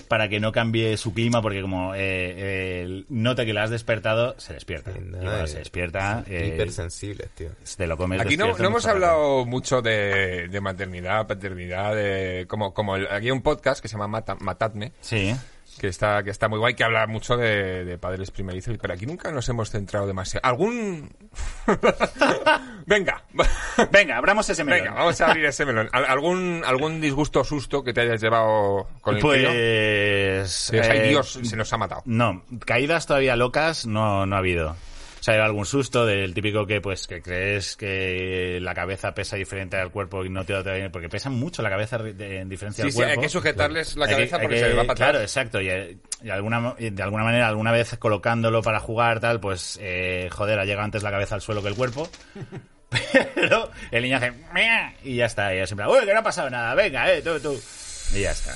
para 0.07 0.29
que 0.29 0.39
no 0.39 0.51
cambie 0.51 0.97
su 0.97 1.15
clima, 1.15 1.41
porque 1.41 1.61
como 1.63 1.95
eh, 1.95 1.99
eh, 2.03 3.03
nota 3.09 3.43
que 3.43 3.53
le 3.55 3.59
has 3.61 3.71
despertado, 3.71 4.35
se 4.39 4.53
despierta. 4.53 4.91
Y 4.95 4.99
No, 4.99 5.17
cuando 5.17 5.45
eh, 5.45 5.47
se 5.47 5.57
despierta, 5.59 6.23
eh, 6.27 6.51
Hipersensibles, 6.53 7.29
tío. 7.31 7.49
te 7.75 7.87
lo 7.87 7.97
comes 7.97 8.21
Aquí 8.21 8.37
no, 8.37 8.55
no 8.55 8.67
hemos 8.67 8.83
rato. 8.83 8.95
hablado 8.95 9.45
mucho 9.45 9.81
de, 9.81 10.47
de 10.47 10.61
maternidad, 10.61 11.25
paternidad, 11.25 11.95
de, 11.95 12.45
como, 12.47 12.71
como 12.71 12.97
el- 12.97 13.07
aquí 13.07 13.25
hay 13.27 13.31
un 13.31 13.41
podcast 13.41 13.81
que 13.81 13.87
se 13.87 13.93
llama 13.95 14.07
Mata- 14.07 14.37
Matadme, 14.39 14.91
Sí. 15.01 15.35
Que 15.79 15.87
está, 15.87 16.23
que 16.23 16.29
está 16.29 16.47
muy 16.47 16.59
guay, 16.59 16.73
que 16.73 16.83
habla 16.83 17.05
mucho 17.07 17.35
de, 17.37 17.83
de 17.85 17.97
padres 17.97 18.31
primerizos, 18.31 18.77
pero 18.81 18.93
aquí 18.93 19.05
nunca 19.05 19.31
nos 19.31 19.47
hemos 19.49 19.69
centrado 19.69 20.07
demasiado. 20.07 20.45
¿Algún...? 20.45 21.09
Venga, 22.85 23.23
Venga, 23.91 24.17
abramos 24.17 24.47
ese 24.49 24.63
melón. 24.63 24.81
venga, 24.83 24.93
vamos 24.95 25.19
a 25.19 25.27
abrir 25.27 25.45
ese 25.45 25.65
melón. 25.65 25.89
¿Al- 25.91 26.05
¿Algún, 26.05 26.61
algún 26.65 27.01
disgusto 27.01 27.39
o 27.41 27.43
susto 27.43 27.83
que 27.83 27.93
te 27.93 28.01
hayas 28.01 28.21
llevado 28.21 28.87
con 29.01 29.15
el? 29.15 29.21
Pues... 29.21 30.69
Ay 30.71 30.79
eh, 30.99 31.07
Dios, 31.09 31.39
se 31.43 31.55
nos 31.55 31.71
ha 31.73 31.77
matado. 31.77 32.03
No, 32.05 32.43
caídas 32.65 33.07
todavía 33.07 33.35
locas 33.35 33.85
no, 33.85 34.25
no 34.25 34.35
ha 34.35 34.39
habido. 34.39 34.75
Sea, 35.25 35.43
algún 35.43 35.65
susto 35.65 36.05
del 36.05 36.35
típico 36.35 36.67
que 36.67 36.81
pues 36.81 37.07
que 37.07 37.19
crees 37.19 37.75
que 37.75 38.59
la 38.61 38.75
cabeza 38.75 39.15
pesa 39.15 39.35
diferente 39.37 39.75
al 39.75 39.89
cuerpo 39.89 40.23
y 40.23 40.29
no 40.29 40.45
te 40.45 40.53
da 40.53 40.89
porque 40.91 41.09
pesa 41.09 41.31
mucho 41.31 41.63
la 41.63 41.71
cabeza 41.71 41.95
en 41.99 42.47
diferencia 42.47 42.83
Sí, 42.83 42.87
al 42.89 42.91
sí, 42.91 42.95
cuerpo. 42.97 43.11
hay 43.13 43.25
que 43.25 43.29
sujetarles 43.29 43.97
la 43.97 44.05
que- 44.05 44.11
cabeza 44.13 44.37
porque 44.39 44.55
que- 44.55 44.61
se 44.61 44.69
le 44.69 44.75
va 44.75 44.81
para 44.83 44.93
atrás. 44.93 45.09
Claro, 45.09 45.21
exacto. 45.21 45.59
Y, 45.61 45.99
y 46.23 46.29
alguna, 46.29 46.75
y 46.77 46.91
de 46.91 47.01
alguna 47.01 47.23
manera, 47.23 47.47
alguna 47.47 47.71
vez 47.71 47.97
colocándolo 47.97 48.61
para 48.61 48.79
jugar, 48.79 49.19
tal, 49.19 49.39
pues, 49.39 49.79
eh, 49.81 50.29
joder, 50.31 50.59
ha 50.59 50.65
llegado 50.65 50.85
antes 50.85 51.01
la 51.01 51.09
cabeza 51.09 51.33
al 51.33 51.41
suelo 51.41 51.63
que 51.63 51.69
el 51.69 51.75
cuerpo. 51.75 52.07
Pero 53.33 53.71
el 53.89 54.03
niño 54.03 54.17
hace... 54.17 54.31
Y 55.03 55.15
ya 55.15 55.25
está. 55.25 55.55
Y 55.55 55.57
en 55.59 55.67
plan, 55.75 55.89
uy, 55.89 56.05
que 56.05 56.13
no 56.13 56.19
ha 56.19 56.23
pasado 56.23 56.51
nada. 56.51 56.75
Venga, 56.75 57.11
eh, 57.11 57.23
tú, 57.23 57.39
tú. 57.39 57.59
Y 58.13 58.21
ya 58.21 58.31
está. 58.31 58.55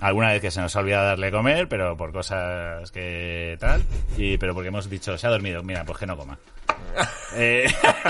Alguna 0.00 0.30
vez 0.30 0.40
que 0.40 0.50
se 0.50 0.60
nos 0.60 0.74
ha 0.76 0.80
olvidado 0.80 1.06
darle 1.06 1.30
comer, 1.30 1.68
pero 1.68 1.96
por 1.96 2.12
cosas 2.12 2.90
que 2.92 3.56
tal. 3.58 3.82
Y, 4.16 4.38
pero 4.38 4.54
porque 4.54 4.68
hemos 4.68 4.88
dicho, 4.88 5.18
se 5.18 5.26
ha 5.26 5.30
dormido, 5.30 5.62
mira, 5.62 5.84
pues 5.84 5.98
que 5.98 6.06
no 6.06 6.16
coma. 6.16 6.38
Eh, 7.36 7.66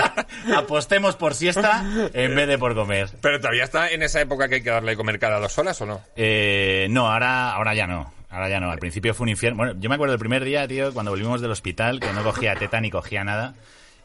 apostemos 0.55 1.17
por 1.17 1.35
siesta 1.35 1.83
en 2.13 2.35
vez 2.35 2.47
de 2.47 2.57
por 2.57 2.73
comer. 2.73 3.09
Pero 3.21 3.37
todavía 3.39 3.65
está 3.65 3.89
en 3.89 4.01
esa 4.01 4.21
época 4.21 4.47
que 4.47 4.55
hay 4.55 4.63
que 4.63 4.69
darle 4.69 4.91
de 4.91 4.97
comer 4.97 5.19
cada 5.19 5.39
dos 5.39 5.57
horas 5.59 5.79
o 5.81 5.85
no? 5.85 6.01
Eh, 6.15 6.87
no, 6.89 7.11
ahora, 7.11 7.51
ahora 7.51 7.75
ya 7.75 7.85
no. 7.85 8.13
Ahora 8.29 8.47
ya 8.47 8.61
no. 8.61 8.71
Al 8.71 8.79
principio 8.79 9.13
fue 9.13 9.25
un 9.25 9.29
infierno. 9.29 9.57
Bueno, 9.57 9.73
yo 9.77 9.89
me 9.89 9.95
acuerdo 9.95 10.13
el 10.13 10.19
primer 10.19 10.45
día, 10.45 10.67
tío, 10.67 10.93
cuando 10.93 11.11
volvimos 11.11 11.41
del 11.41 11.51
hospital, 11.51 11.99
que 11.99 12.13
no 12.13 12.23
cogía 12.23 12.55
teta 12.55 12.79
ni 12.79 12.89
cogía 12.89 13.25
nada. 13.25 13.55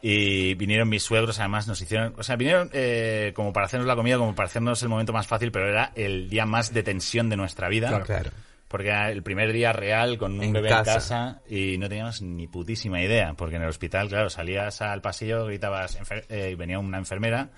Y 0.06 0.52
vinieron 0.56 0.90
mis 0.90 1.02
suegros, 1.02 1.40
además 1.40 1.66
nos 1.66 1.80
hicieron, 1.80 2.12
o 2.18 2.22
sea, 2.22 2.36
vinieron 2.36 2.68
eh, 2.74 3.32
como 3.34 3.54
para 3.54 3.64
hacernos 3.64 3.86
la 3.86 3.96
comida, 3.96 4.18
como 4.18 4.34
para 4.34 4.48
hacernos 4.48 4.82
el 4.82 4.90
momento 4.90 5.14
más 5.14 5.26
fácil, 5.26 5.50
pero 5.50 5.66
era 5.66 5.92
el 5.94 6.28
día 6.28 6.44
más 6.44 6.74
de 6.74 6.82
tensión 6.82 7.30
de 7.30 7.38
nuestra 7.38 7.70
vida. 7.70 8.02
Claro. 8.02 8.30
Porque 8.68 8.88
era 8.88 9.10
el 9.10 9.22
primer 9.22 9.50
día 9.54 9.72
real 9.72 10.18
con 10.18 10.34
un 10.34 10.42
En 10.42 10.52
bebé 10.52 10.68
casa. 10.68 10.90
en 10.90 10.94
casa 10.96 11.40
y 11.48 11.78
no 11.78 11.88
teníamos 11.88 12.20
ni 12.20 12.46
putísima 12.46 13.00
idea. 13.00 13.32
Porque 13.32 13.56
en 13.56 13.62
el 13.62 13.68
hospital, 13.70 14.08
claro, 14.10 14.28
salías 14.28 14.82
al 14.82 15.00
pasillo, 15.00 15.46
gritabas, 15.46 15.98
eh, 16.28 16.50
y 16.52 16.54
venía 16.54 16.78
una 16.78 16.98
enfermera 16.98 17.48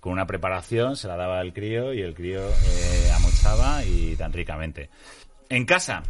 con 0.00 0.14
una 0.14 0.26
preparación, 0.26 0.96
se 0.96 1.06
la 1.06 1.16
daba 1.16 1.38
al 1.40 1.52
crío 1.52 1.92
y 1.92 2.00
el 2.00 2.14
crío 2.14 2.40
eh, 2.40 3.10
amochaba 3.14 3.84
y 3.84 4.16
tan 4.16 4.32
ricamente. 4.32 4.88
En 5.50 5.66
casa, 5.66 6.02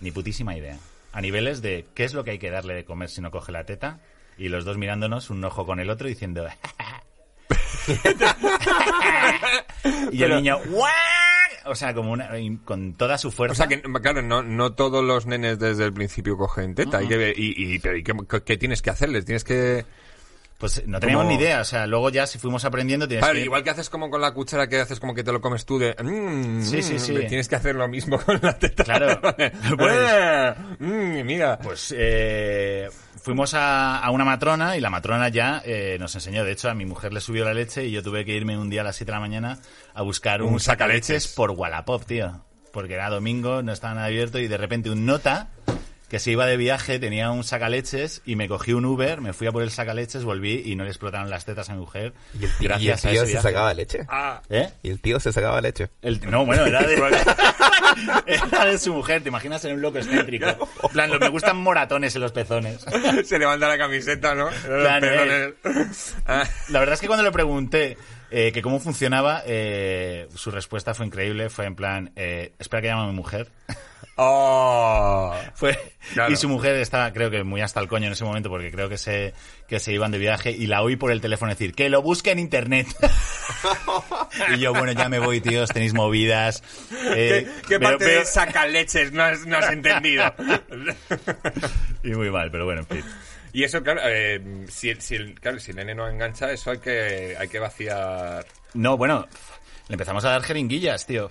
ni 0.00 0.10
putísima 0.10 0.56
idea. 0.56 0.78
A 1.12 1.20
niveles 1.20 1.60
de 1.60 1.84
qué 1.94 2.04
es 2.04 2.14
lo 2.14 2.24
que 2.24 2.30
hay 2.30 2.38
que 2.38 2.50
darle 2.50 2.72
de 2.72 2.86
comer 2.86 3.10
si 3.10 3.20
no 3.20 3.30
coge 3.30 3.52
la 3.52 3.64
teta 3.64 4.00
y 4.44 4.48
los 4.48 4.64
dos 4.64 4.78
mirándonos 4.78 5.30
un 5.30 5.44
ojo 5.44 5.66
con 5.66 5.80
el 5.80 5.90
otro 5.90 6.06
diciendo... 6.08 6.46
y 10.12 10.22
el 10.22 10.36
niño... 10.36 10.58
"Guau". 10.68 10.90
O 11.64 11.76
sea, 11.76 11.94
como 11.94 12.10
una, 12.10 12.28
con 12.64 12.94
toda 12.94 13.16
su 13.18 13.30
fuerza. 13.30 13.52
O 13.52 13.54
sea 13.54 13.68
que, 13.68 13.80
claro, 14.00 14.20
no, 14.20 14.42
no 14.42 14.72
todos 14.72 15.04
los 15.04 15.26
nenes 15.26 15.60
desde 15.60 15.84
el 15.84 15.92
principio 15.92 16.36
cogen 16.36 16.74
teta. 16.74 16.98
hay 16.98 17.06
que 17.06 17.16
ver- 17.16 17.38
y, 17.38 17.74
y, 17.74 17.78
pero 17.78 17.96
¿y 17.96 18.02
qué, 18.02 18.12
qué 18.44 18.56
tienes 18.56 18.82
que 18.82 18.90
hacerles? 18.90 19.24
Tienes 19.24 19.44
que... 19.44 19.84
Pues 20.58 20.86
no 20.88 20.98
teníamos 21.00 21.24
Como- 21.24 21.36
ni 21.36 21.42
idea, 21.42 21.60
o 21.60 21.64
sea, 21.64 21.86
luego 21.88 22.08
ya 22.10 22.24
si 22.26 22.38
fuimos 22.38 22.64
aprendiendo 22.64 23.06
tienes 23.08 23.24
Claro, 23.24 23.38
que... 23.38 23.44
igual 23.44 23.62
que 23.64 23.70
haces 23.70 23.90
como 23.90 24.10
con 24.10 24.20
la 24.20 24.32
cuchara 24.32 24.68
que 24.68 24.80
haces 24.80 24.98
como 25.00 25.12
que 25.14 25.22
te 25.24 25.32
lo 25.32 25.40
comes 25.40 25.64
tú 25.64 25.78
de... 25.78 25.94
mm, 26.00 26.62
Sí, 26.62 26.82
sí, 26.82 26.94
mm, 26.94 26.98
sí. 26.98 27.14
Tienes 27.28 27.48
que 27.48 27.56
hacer 27.56 27.74
lo 27.76 27.86
mismo 27.88 28.20
con 28.20 28.38
la 28.42 28.56
teta. 28.58 28.82
Claro. 28.84 29.20
Pues- 29.78 30.56
mm, 30.80 31.24
mira. 31.24 31.58
Pues 31.60 31.92
eh, 31.96 32.88
fuimos 33.22 33.54
a, 33.54 33.98
a 33.98 34.10
una 34.10 34.24
matrona 34.24 34.76
y 34.76 34.80
la 34.80 34.90
matrona 34.90 35.28
ya 35.28 35.62
eh, 35.64 35.96
nos 36.00 36.14
enseñó. 36.14 36.44
De 36.44 36.52
hecho, 36.52 36.68
a 36.68 36.74
mi 36.74 36.84
mujer 36.84 37.12
le 37.12 37.20
subió 37.20 37.44
la 37.44 37.54
leche 37.54 37.86
y 37.86 37.92
yo 37.92 38.02
tuve 38.02 38.24
que 38.24 38.34
irme 38.34 38.58
un 38.58 38.68
día 38.68 38.82
a 38.82 38.84
las 38.84 38.96
7 38.96 39.10
de 39.10 39.16
la 39.16 39.20
mañana 39.20 39.58
a 39.94 40.02
buscar 40.02 40.42
un, 40.42 40.54
Un 40.54 40.60
sacaleches 40.60 41.06
sacaleches. 41.06 41.34
por 41.34 41.50
Wallapop, 41.52 42.04
tío. 42.04 42.44
Porque 42.72 42.94
era 42.94 43.10
domingo, 43.10 43.62
no 43.62 43.72
estaba 43.72 43.94
nada 43.94 44.06
abierto 44.06 44.38
y 44.38 44.48
de 44.48 44.56
repente 44.56 44.90
un 44.90 45.06
nota 45.06 45.48
que 46.12 46.18
se 46.18 46.30
iba 46.30 46.44
de 46.44 46.58
viaje 46.58 46.98
tenía 46.98 47.30
un 47.30 47.42
sacaleches 47.42 48.20
y 48.26 48.36
me 48.36 48.46
cogí 48.46 48.74
un 48.74 48.84
Uber, 48.84 49.22
me 49.22 49.32
fui 49.32 49.46
a 49.46 49.50
por 49.50 49.62
el 49.62 49.70
sacaleches, 49.70 50.24
volví 50.24 50.60
y 50.66 50.76
no 50.76 50.84
le 50.84 50.90
explotaron 50.90 51.30
las 51.30 51.46
tetas 51.46 51.70
a 51.70 51.72
mi 51.72 51.80
mujer. 51.80 52.12
Y 52.38 52.44
el, 52.44 52.52
tío- 52.58 52.78
y 52.78 52.88
el 52.90 52.98
se 52.98 53.10
viaje. 53.12 53.40
sacaba 53.40 53.72
leche. 53.72 54.00
Ah, 54.10 54.42
¿Eh? 54.50 54.68
Y 54.82 54.90
el 54.90 55.00
tío 55.00 55.18
se 55.20 55.32
sacaba 55.32 55.58
leche. 55.62 55.88
El- 56.02 56.20
no, 56.30 56.44
bueno, 56.44 56.66
era 56.66 56.82
de, 56.82 56.96
era 58.26 58.64
de 58.66 58.78
su 58.78 58.92
mujer, 58.92 59.22
te 59.22 59.30
imaginas 59.30 59.64
en 59.64 59.72
un 59.74 59.80
loco 59.80 59.96
excéntrico. 59.98 60.46
En 60.82 60.90
plan, 60.92 61.10
lo- 61.10 61.18
me 61.18 61.28
gustan 61.30 61.56
moratones 61.56 62.14
en 62.14 62.20
los 62.20 62.32
pezones. 62.32 62.84
se 63.24 63.38
levanta 63.38 63.66
la 63.68 63.78
camiseta, 63.78 64.34
¿no? 64.34 64.48
Pezones. 64.50 66.14
Ah, 66.26 66.44
La 66.68 66.78
verdad 66.80 66.94
es 66.94 67.00
que 67.00 67.06
cuando 67.06 67.22
le 67.24 67.32
pregunté 67.32 67.96
eh, 68.30 68.52
que 68.52 68.60
cómo 68.62 68.80
funcionaba, 68.80 69.42
eh, 69.46 70.28
su 70.34 70.50
respuesta 70.50 70.92
fue 70.94 71.06
increíble. 71.06 71.48
Fue 71.48 71.64
en 71.64 71.74
plan, 71.74 72.12
eh, 72.16 72.52
espera 72.58 72.82
que 72.82 72.88
llame 72.88 73.04
a 73.04 73.06
mi 73.06 73.14
mujer. 73.14 73.48
Oh. 74.16 75.34
Fue, 75.54 75.78
Claro. 76.14 76.32
Y 76.32 76.36
su 76.36 76.48
mujer 76.48 76.76
estaba, 76.76 77.10
creo 77.12 77.30
que 77.30 77.42
muy 77.44 77.60
hasta 77.62 77.80
el 77.80 77.88
coño 77.88 78.06
en 78.08 78.12
ese 78.12 78.24
momento, 78.24 78.50
porque 78.50 78.70
creo 78.70 78.88
que 78.88 78.98
se, 78.98 79.32
que 79.68 79.80
se 79.80 79.92
iban 79.92 80.10
de 80.10 80.18
viaje 80.18 80.50
y 80.50 80.66
la 80.66 80.82
oí 80.82 80.96
por 80.96 81.10
el 81.12 81.20
teléfono 81.20 81.50
decir, 81.52 81.74
que 81.74 81.88
lo 81.88 82.02
busque 82.02 82.32
en 82.32 82.38
internet. 82.40 82.86
y 84.54 84.58
yo, 84.58 84.74
bueno, 84.74 84.92
ya 84.92 85.08
me 85.08 85.18
voy, 85.20 85.40
tíos, 85.40 85.70
tenéis 85.70 85.94
movidas. 85.94 86.62
¿Qué, 86.90 87.38
Eh, 87.38 87.48
qué 87.68 87.78
pero- 87.78 87.90
parte 87.92 88.04
pero- 88.04 88.18
de 88.20 88.26
sacaleches 88.26 89.12
no 89.12 89.22
has, 89.22 89.46
no 89.46 89.56
has 89.58 89.70
entendido? 89.70 90.34
Y 92.04 92.10
muy 92.10 92.30
mal, 92.30 92.50
pero 92.50 92.64
bueno, 92.64 92.80
en 92.80 92.86
fin. 92.88 93.04
y 93.52 93.62
eso, 93.62 93.82
claro, 93.82 94.00
eh, 94.04 94.40
si, 94.68 94.92
si 94.96 95.14
el, 95.14 95.38
claro, 95.40 95.60
si 95.60 95.70
el 95.70 95.76
nene 95.76 95.94
no 95.94 96.08
engancha, 96.08 96.50
eso 96.50 96.72
hay 96.72 96.78
que, 96.78 97.36
hay 97.38 97.46
que 97.48 97.60
vaciar. 97.60 98.44
No, 98.74 98.96
bueno, 98.96 99.26
le 99.88 99.94
empezamos 99.94 100.24
a 100.24 100.30
dar 100.30 100.42
jeringuillas, 100.42 101.06
tío. 101.06 101.30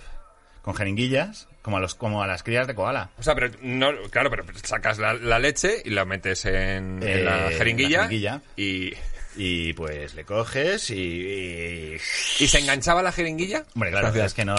Con 0.62 0.74
jeringuillas, 0.74 1.48
como 1.60 1.76
a, 1.76 1.80
los, 1.80 1.94
como 1.94 2.22
a 2.22 2.26
las 2.26 2.42
crías 2.42 2.66
de 2.68 2.74
koala. 2.74 3.10
O 3.18 3.22
sea, 3.22 3.34
pero 3.34 3.50
no, 3.62 3.90
claro, 4.10 4.30
pero 4.30 4.44
sacas 4.62 4.98
la, 4.98 5.12
la 5.14 5.38
leche 5.38 5.82
y 5.84 5.90
la 5.90 6.04
metes 6.04 6.44
en, 6.44 7.02
en 7.02 7.24
la 7.24 7.50
Eh, 7.50 7.54
jeringuilla, 7.54 7.98
la 7.98 8.04
jeringuilla. 8.08 8.40
y... 8.56 8.92
Y 9.34 9.72
pues 9.72 10.12
le 10.14 10.24
coges 10.24 10.90
y... 10.90 10.94
y- 10.94 11.94
¿Y 12.38 12.46
se 12.46 12.58
enganchaba 12.58 13.02
la 13.02 13.12
jeringuilla? 13.12 13.64
Hombre, 13.74 13.90
claro, 13.90 14.08
Gracias. 14.08 14.26
es 14.26 14.34
que 14.34 14.44
no, 14.44 14.54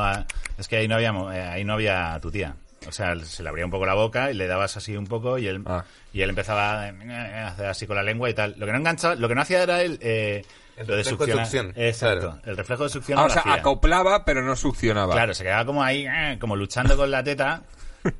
es 0.58 0.68
que 0.68 0.78
ahí 0.78 0.88
no 0.88 0.96
había, 0.96 1.10
eh, 1.32 1.42
ahí 1.42 1.64
no 1.64 1.74
había 1.74 2.18
tu 2.22 2.32
tía. 2.32 2.56
O 2.88 2.92
sea, 2.92 3.16
se 3.24 3.44
le 3.44 3.50
abría 3.50 3.66
un 3.66 3.72
poco 3.72 3.86
la 3.86 3.94
boca 3.94 4.32
y 4.32 4.34
le 4.34 4.48
dabas 4.48 4.76
así 4.76 4.98
un 4.98 5.06
poco 5.06 5.38
y 5.38 5.46
él, 5.48 5.62
Ah. 5.68 5.86
y 6.12 6.22
él 6.22 6.30
empezaba 6.32 6.86
a 6.88 7.48
hacer 7.50 7.68
así 7.68 7.86
con 7.86 7.96
la 7.98 8.02
lengua 8.04 8.32
y 8.32 8.34
tal. 8.34 8.56
Lo 8.58 8.66
que 8.66 8.72
no 8.72 8.80
enganchaba, 8.80 9.14
lo 9.14 9.30
que 9.30 9.36
no 9.36 9.42
hacía 9.42 9.62
era 9.62 9.84
el, 9.84 10.00
eh, 10.02 10.44
El 10.78 10.88
lo 10.88 10.96
de 10.96 11.04
reflejo 11.04 11.26
de 11.26 11.32
succionar. 11.34 11.46
succión, 11.46 11.74
Exacto. 11.76 12.20
claro. 12.32 12.42
El 12.46 12.58
reflejo 12.58 12.84
de 12.84 12.90
succión 12.90 13.20
Ah, 13.20 13.22
no 13.22 13.28
o 13.28 13.30
sea, 13.32 13.42
hacía. 13.42 13.54
acoplaba, 13.56 14.26
pero 14.26 14.42
no 14.42 14.56
succionaba. 14.56 15.14
Claro, 15.14 15.34
se 15.34 15.44
quedaba 15.44 15.66
como 15.66 15.84
ahí, 15.84 16.06
eh, 16.08 16.38
como 16.40 16.56
luchando 16.56 16.96
con 16.98 17.10
la 17.12 17.24
teta. 17.24 17.64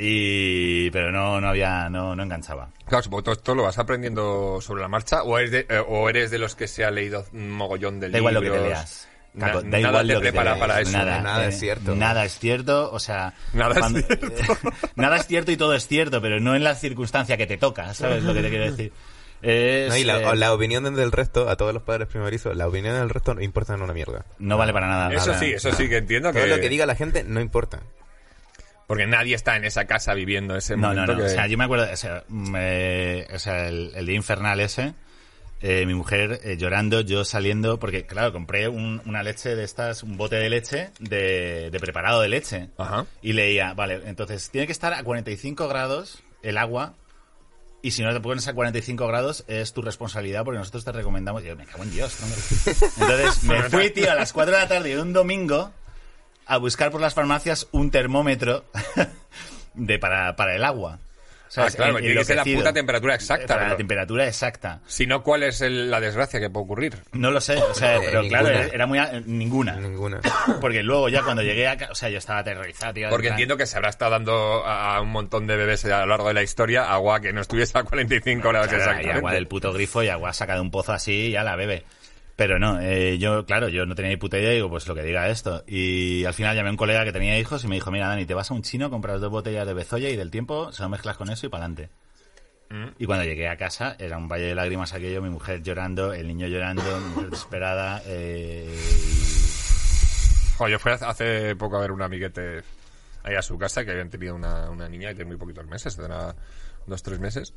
Y, 0.00 0.90
pero 0.92 1.10
no, 1.10 1.40
no 1.40 1.48
había, 1.48 1.88
no, 1.90 2.14
no 2.14 2.22
enganchaba. 2.22 2.70
Claro, 2.86 3.02
supongo 3.02 3.32
esto 3.32 3.52
lo 3.54 3.64
vas 3.64 3.78
aprendiendo 3.78 4.60
sobre 4.60 4.80
la 4.82 4.86
marcha 4.88 5.24
o 5.24 5.36
eres 5.38 5.50
de, 5.50 5.66
eh, 5.68 5.82
o 5.88 6.08
eres 6.08 6.30
de 6.30 6.38
los 6.38 6.54
que 6.54 6.68
se 6.68 6.84
ha 6.84 6.90
leído 6.92 7.24
un 7.32 7.50
mogollón 7.50 7.98
de 7.98 8.08
Da 8.08 8.18
igual 8.18 8.34
lo 8.34 8.40
que 8.40 8.46
te 8.48 8.52
libros. 8.52 8.68
leas. 8.68 9.08
Na- 9.34 9.46
Caco, 9.48 9.62
da 9.62 9.66
nada 9.68 9.80
igual 9.80 10.06
te 10.06 10.12
lo 10.14 10.20
que 10.20 10.26
te 10.26 10.30
prepara 10.32 10.50
leas, 10.54 10.60
para 10.60 10.80
eso. 10.82 10.92
Nada, 10.92 11.20
Nada 11.20 11.44
eh, 11.44 11.48
es 11.48 11.58
cierto. 11.58 11.94
Nada 11.96 12.24
es 12.24 12.38
cierto, 12.38 12.92
o 12.92 13.00
sea... 13.00 13.34
Nada 13.52 13.74
es 13.80 14.04
cierto. 14.06 14.56
nada 14.94 15.16
es 15.16 15.26
cierto 15.26 15.50
y 15.50 15.56
todo 15.56 15.74
es 15.74 15.86
cierto, 15.88 16.22
pero 16.22 16.38
no 16.38 16.54
en 16.54 16.62
la 16.62 16.76
circunstancia 16.76 17.36
que 17.36 17.46
te 17.48 17.56
toca, 17.58 17.92
¿sabes 17.92 18.22
lo 18.22 18.32
que 18.34 18.42
te 18.42 18.50
quiero 18.50 18.64
decir? 18.70 18.92
Es, 19.42 19.88
No, 19.88 19.96
y 19.96 20.04
la, 20.04 20.32
eh, 20.32 20.36
la 20.36 20.52
opinión 20.52 20.82
del 20.94 21.12
resto, 21.12 21.48
a 21.48 21.56
todos 21.56 21.72
los 21.72 21.82
padres 21.82 22.08
primerizos, 22.08 22.56
la 22.56 22.66
opinión 22.66 22.94
del 22.98 23.08
resto 23.10 23.34
no 23.34 23.42
importa 23.42 23.74
en 23.74 23.82
una 23.82 23.92
mierda. 23.92 24.24
no 24.38 24.56
vale 24.58 24.72
para 24.72 24.88
nada. 24.88 25.12
Eso 25.14 25.28
nada. 25.28 25.38
sí, 25.38 25.52
eso 25.52 25.72
sí 25.72 25.88
que 25.88 25.98
entiendo 25.98 26.32
Todo 26.32 26.42
que... 26.42 26.48
lo 26.48 26.60
que 26.60 26.68
diga 26.68 26.86
la 26.86 26.94
gente 26.96 27.22
no 27.24 27.40
importa. 27.40 27.80
Porque 28.86 29.06
nadie 29.06 29.34
está 29.34 29.56
en 29.56 29.64
esa 29.64 29.84
casa 29.86 30.14
viviendo 30.14 30.56
ese 30.56 30.74
No, 30.76 30.88
no, 30.88 30.94
momento 30.94 31.12
no. 31.12 31.18
que... 31.18 31.24
O 31.26 31.28
sea, 31.28 31.46
yo 31.46 31.58
me 31.58 31.64
acuerdo, 31.64 31.86
o 31.92 31.96
sea, 31.96 32.24
me- 32.28 33.26
o 33.34 33.38
sea, 33.38 33.68
el, 33.68 33.92
el 33.94 34.06
día 34.06 34.16
infernal 34.16 34.60
ese, 34.60 34.94
eh, 35.60 35.84
mi 35.86 35.92
mujer 35.94 36.40
eh, 36.42 36.56
llorando, 36.56 37.02
yo 37.02 37.24
saliendo, 37.26 37.78
porque 37.78 38.06
claro, 38.06 38.32
compré 38.32 38.66
un- 38.68 39.02
una 39.04 39.22
leche 39.22 39.54
de 39.56 39.62
estas, 39.64 40.02
un 40.02 40.16
bote 40.16 40.36
de 40.36 40.48
leche, 40.48 40.88
de, 41.00 41.68
de 41.70 41.80
preparado 41.80 42.22
de 42.22 42.28
leche. 42.28 42.70
Ajá. 42.78 43.04
Y 43.20 43.34
leía, 43.34 43.74
vale, 43.74 44.00
entonces 44.06 44.48
tiene 44.50 44.66
que 44.66 44.72
estar 44.72 44.94
a 44.94 45.02
45 45.02 45.68
grados 45.68 46.22
el 46.42 46.56
agua. 46.56 46.94
Y 47.80 47.92
si 47.92 48.02
no 48.02 48.12
te 48.12 48.20
pones 48.20 48.48
a 48.48 48.54
45 48.54 49.06
grados, 49.06 49.44
es 49.46 49.72
tu 49.72 49.82
responsabilidad 49.82 50.44
porque 50.44 50.58
nosotros 50.58 50.84
te 50.84 50.90
recomendamos. 50.92 51.42
Y 51.44 51.46
yo, 51.46 51.56
me 51.56 51.64
cago 51.64 51.84
en 51.84 51.90
Dios. 51.92 52.16
no 52.20 52.26
me- 52.26 52.34
Entonces 53.14 53.42
me 53.44 53.62
fui, 53.70 53.90
tío, 53.90 54.10
a 54.10 54.14
las 54.16 54.32
4 54.32 54.52
de 54.54 54.60
la 54.60 54.68
tarde 54.68 54.96
de 54.96 55.00
un 55.00 55.12
domingo 55.12 55.70
a 56.46 56.56
buscar 56.56 56.90
por 56.90 57.00
las 57.00 57.14
farmacias 57.14 57.68
un 57.72 57.90
termómetro 57.90 58.64
de 59.74 59.98
para, 59.98 60.34
para 60.34 60.56
el 60.56 60.64
agua. 60.64 60.98
Ah, 61.48 61.50
¿Sabes? 61.50 61.76
claro, 61.76 61.96
En- 61.98 62.04
tiene 62.04 62.14
que 62.20 62.24
ser 62.24 62.36
la 62.36 62.44
puta 62.44 62.72
temperatura 62.72 63.14
exacta. 63.14 63.54
Para 63.54 63.68
la 63.70 63.76
temperatura 63.76 64.26
exacta. 64.26 64.80
Si 64.86 65.06
no, 65.06 65.22
¿cuál 65.22 65.42
es 65.44 65.60
el- 65.62 65.90
la 65.90 66.00
desgracia 66.00 66.38
que 66.40 66.50
puede 66.50 66.64
ocurrir? 66.64 66.94
No 67.12 67.30
lo 67.30 67.40
sé, 67.40 67.56
o 67.56 67.74
sea, 67.74 67.96
Eh, 67.96 68.00
pero 68.04 68.22
claro, 68.28 68.48
era 68.48 68.86
muy... 68.86 68.98
a- 68.98 69.20
ninguna. 69.24 69.76
Ninguna. 69.76 70.20
Porque 70.60 70.82
luego 70.82 71.08
ya 71.08 71.22
cuando 71.22 71.42
llegué 71.42 71.66
a... 71.68 71.76
ca- 71.76 71.88
O 71.90 71.94
sea, 71.94 72.08
yo 72.10 72.18
estaba 72.18 72.40
aterrorizado, 72.40 72.92
tío. 72.94 73.08
Porque 73.08 73.28
entiendo 73.28 73.56
que 73.56 73.66
se 73.66 73.76
habrá 73.76 73.88
estado 73.88 74.10
dando 74.12 74.64
a 74.66 75.00
un 75.00 75.08
montón 75.10 75.46
de 75.46 75.56
bebés 75.56 75.84
a 75.86 76.00
lo 76.00 76.06
largo 76.06 76.28
de 76.28 76.34
la 76.34 76.42
historia 76.42 76.90
agua 76.92 77.20
que 77.20 77.32
no 77.32 77.40
estuviese 77.40 77.78
a 77.78 77.82
45 77.82 78.48
grados 78.48 78.68
Claro, 78.68 78.82
exactamente. 78.82 79.18
agua 79.18 79.32
del 79.32 79.46
puto 79.46 79.72
grifo 79.72 80.02
y 80.02 80.08
agua 80.08 80.32
saca 80.32 80.54
de 80.54 80.60
un 80.60 80.70
pozo 80.70 80.92
así 80.92 81.12
y 81.12 81.30
ya 81.32 81.42
la 81.44 81.56
bebe. 81.56 81.84
Pero 82.38 82.60
no, 82.60 82.80
eh, 82.80 83.18
yo, 83.18 83.44
claro, 83.46 83.68
yo 83.68 83.84
no 83.84 83.96
tenía 83.96 84.12
ni 84.12 84.16
puta 84.16 84.38
idea 84.38 84.52
y 84.52 84.54
digo, 84.54 84.70
pues 84.70 84.86
lo 84.86 84.94
que 84.94 85.02
diga 85.02 85.28
esto. 85.28 85.64
Y 85.66 86.24
al 86.24 86.34
final 86.34 86.54
llamé 86.54 86.68
a 86.68 86.70
un 86.70 86.76
colega 86.76 87.04
que 87.04 87.10
tenía 87.12 87.36
hijos 87.36 87.64
y 87.64 87.66
me 87.66 87.74
dijo, 87.74 87.90
mira, 87.90 88.06
Dani, 88.06 88.26
te 88.26 88.34
vas 88.34 88.52
a 88.52 88.54
un 88.54 88.62
chino, 88.62 88.90
compras 88.90 89.20
dos 89.20 89.28
botellas 89.32 89.66
de 89.66 89.74
bezoya 89.74 90.08
y 90.08 90.14
del 90.14 90.30
tiempo 90.30 90.70
se 90.70 90.84
lo 90.84 90.88
mezclas 90.88 91.16
con 91.16 91.30
eso 91.30 91.46
y 91.46 91.48
para 91.48 91.64
adelante. 91.64 91.90
Mm. 92.70 92.90
Y 92.96 93.06
cuando 93.06 93.24
llegué 93.24 93.48
a 93.48 93.56
casa, 93.56 93.96
era 93.98 94.18
un 94.18 94.28
valle 94.28 94.44
de 94.44 94.54
lágrimas 94.54 94.94
aquello, 94.94 95.20
mi 95.20 95.30
mujer 95.30 95.64
llorando, 95.64 96.12
el 96.12 96.28
niño 96.28 96.46
llorando, 96.46 96.84
mi 97.00 97.08
mujer 97.16 97.30
desesperada. 97.30 98.02
Eh, 98.06 98.72
Joder, 100.58 100.72
yo 100.72 100.78
fui 100.78 100.92
hace- 100.92 101.56
poco 101.56 101.76
a 101.76 101.80
ver 101.80 101.90
un 101.90 102.02
amiguete 102.02 102.62
ahí 103.24 103.34
a 103.34 103.42
su 103.42 103.58
casa 103.58 103.84
que 103.84 103.90
habían 103.90 104.10
tenido 104.10 104.36
una, 104.36 104.70
una 104.70 104.88
niña 104.88 105.08
que 105.08 105.16
tiene 105.16 105.28
muy 105.30 105.38
poquitos 105.38 105.66
meses, 105.66 105.96
tendrá 105.96 106.36
dos, 106.86 107.02
tres 107.02 107.18
meses. 107.18 107.52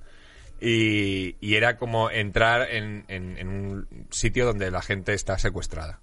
Y, 0.61 1.35
y 1.41 1.55
era 1.55 1.77
como 1.77 2.09
entrar 2.11 2.69
en, 2.71 3.03
en- 3.07 3.37
en 3.39 3.47
un 3.49 3.87
sitio 4.11 4.45
donde 4.45 4.69
la 4.69 4.81
gente 4.83 5.13
está 5.13 5.37
secuestrada. 5.39 5.99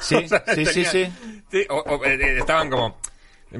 Sí, 0.00 0.14
O 0.24 0.28
sea, 0.28 0.44
sí, 0.54 0.66
sí, 0.66 0.72
tenía- 0.72 0.90
sí. 0.90 1.12
sí, 1.50 1.66
o- 1.70 1.76
o, 1.80 2.04
eh, 2.04 2.14
eh, 2.20 2.38
estaban 2.38 2.68
como 2.70 2.98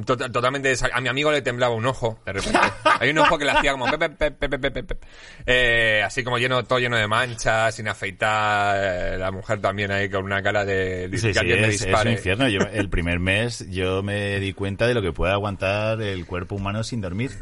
Tota- 0.07 0.33
totalmente 0.33 0.75
a 0.91 1.01
mi 1.03 1.09
amigo 1.11 1.31
le 1.31 1.43
temblaba 1.43 1.75
un 1.75 1.85
ojo 1.85 2.19
de 2.25 2.33
repente 2.33 2.59
hay 3.01 3.11
un 3.11 3.19
ojo 3.19 3.37
que 3.37 3.45
le 3.45 3.51
hacía 3.51 3.73
como 3.73 3.85
pe, 3.91 3.99
pe, 3.99 4.09
pe, 4.09 4.31
pe, 4.31 4.49
pe, 4.49 4.59
pe, 4.59 4.71
pe, 4.71 4.83
pe. 4.85 4.97
Eh, 5.45 6.03
así 6.03 6.25
como 6.25 6.39
lleno 6.39 6.65
todo 6.65 6.79
lleno 6.79 6.97
de 6.97 7.07
manchas 7.07 7.75
sin 7.75 7.89
afeitar 7.89 8.79
eh, 8.83 9.19
la 9.19 9.31
mujer 9.31 9.61
también 9.61 9.91
ahí 9.93 10.09
con 10.09 10.25
una 10.25 10.43
cara 10.43 10.65
de, 10.65 11.09
de 11.09 11.19
Sí, 11.19 11.27
que 11.27 11.35
sí, 11.35 11.51
es, 11.53 11.83
es 11.83 12.05
un 12.07 12.11
infierno. 12.11 12.49
Yo, 12.49 12.61
el 12.73 12.89
primer 12.89 13.19
mes 13.21 13.69
yo 13.71 14.03
me 14.03 14.41
di 14.41 14.55
cuenta 14.55 14.87
de 14.87 14.95
lo 14.95 15.03
que 15.03 15.13
puede 15.13 15.35
aguantar 15.35 16.01
el 16.01 16.25
cuerpo 16.25 16.55
humano 16.55 16.83
sin 16.85 17.03
dormir, 17.03 17.33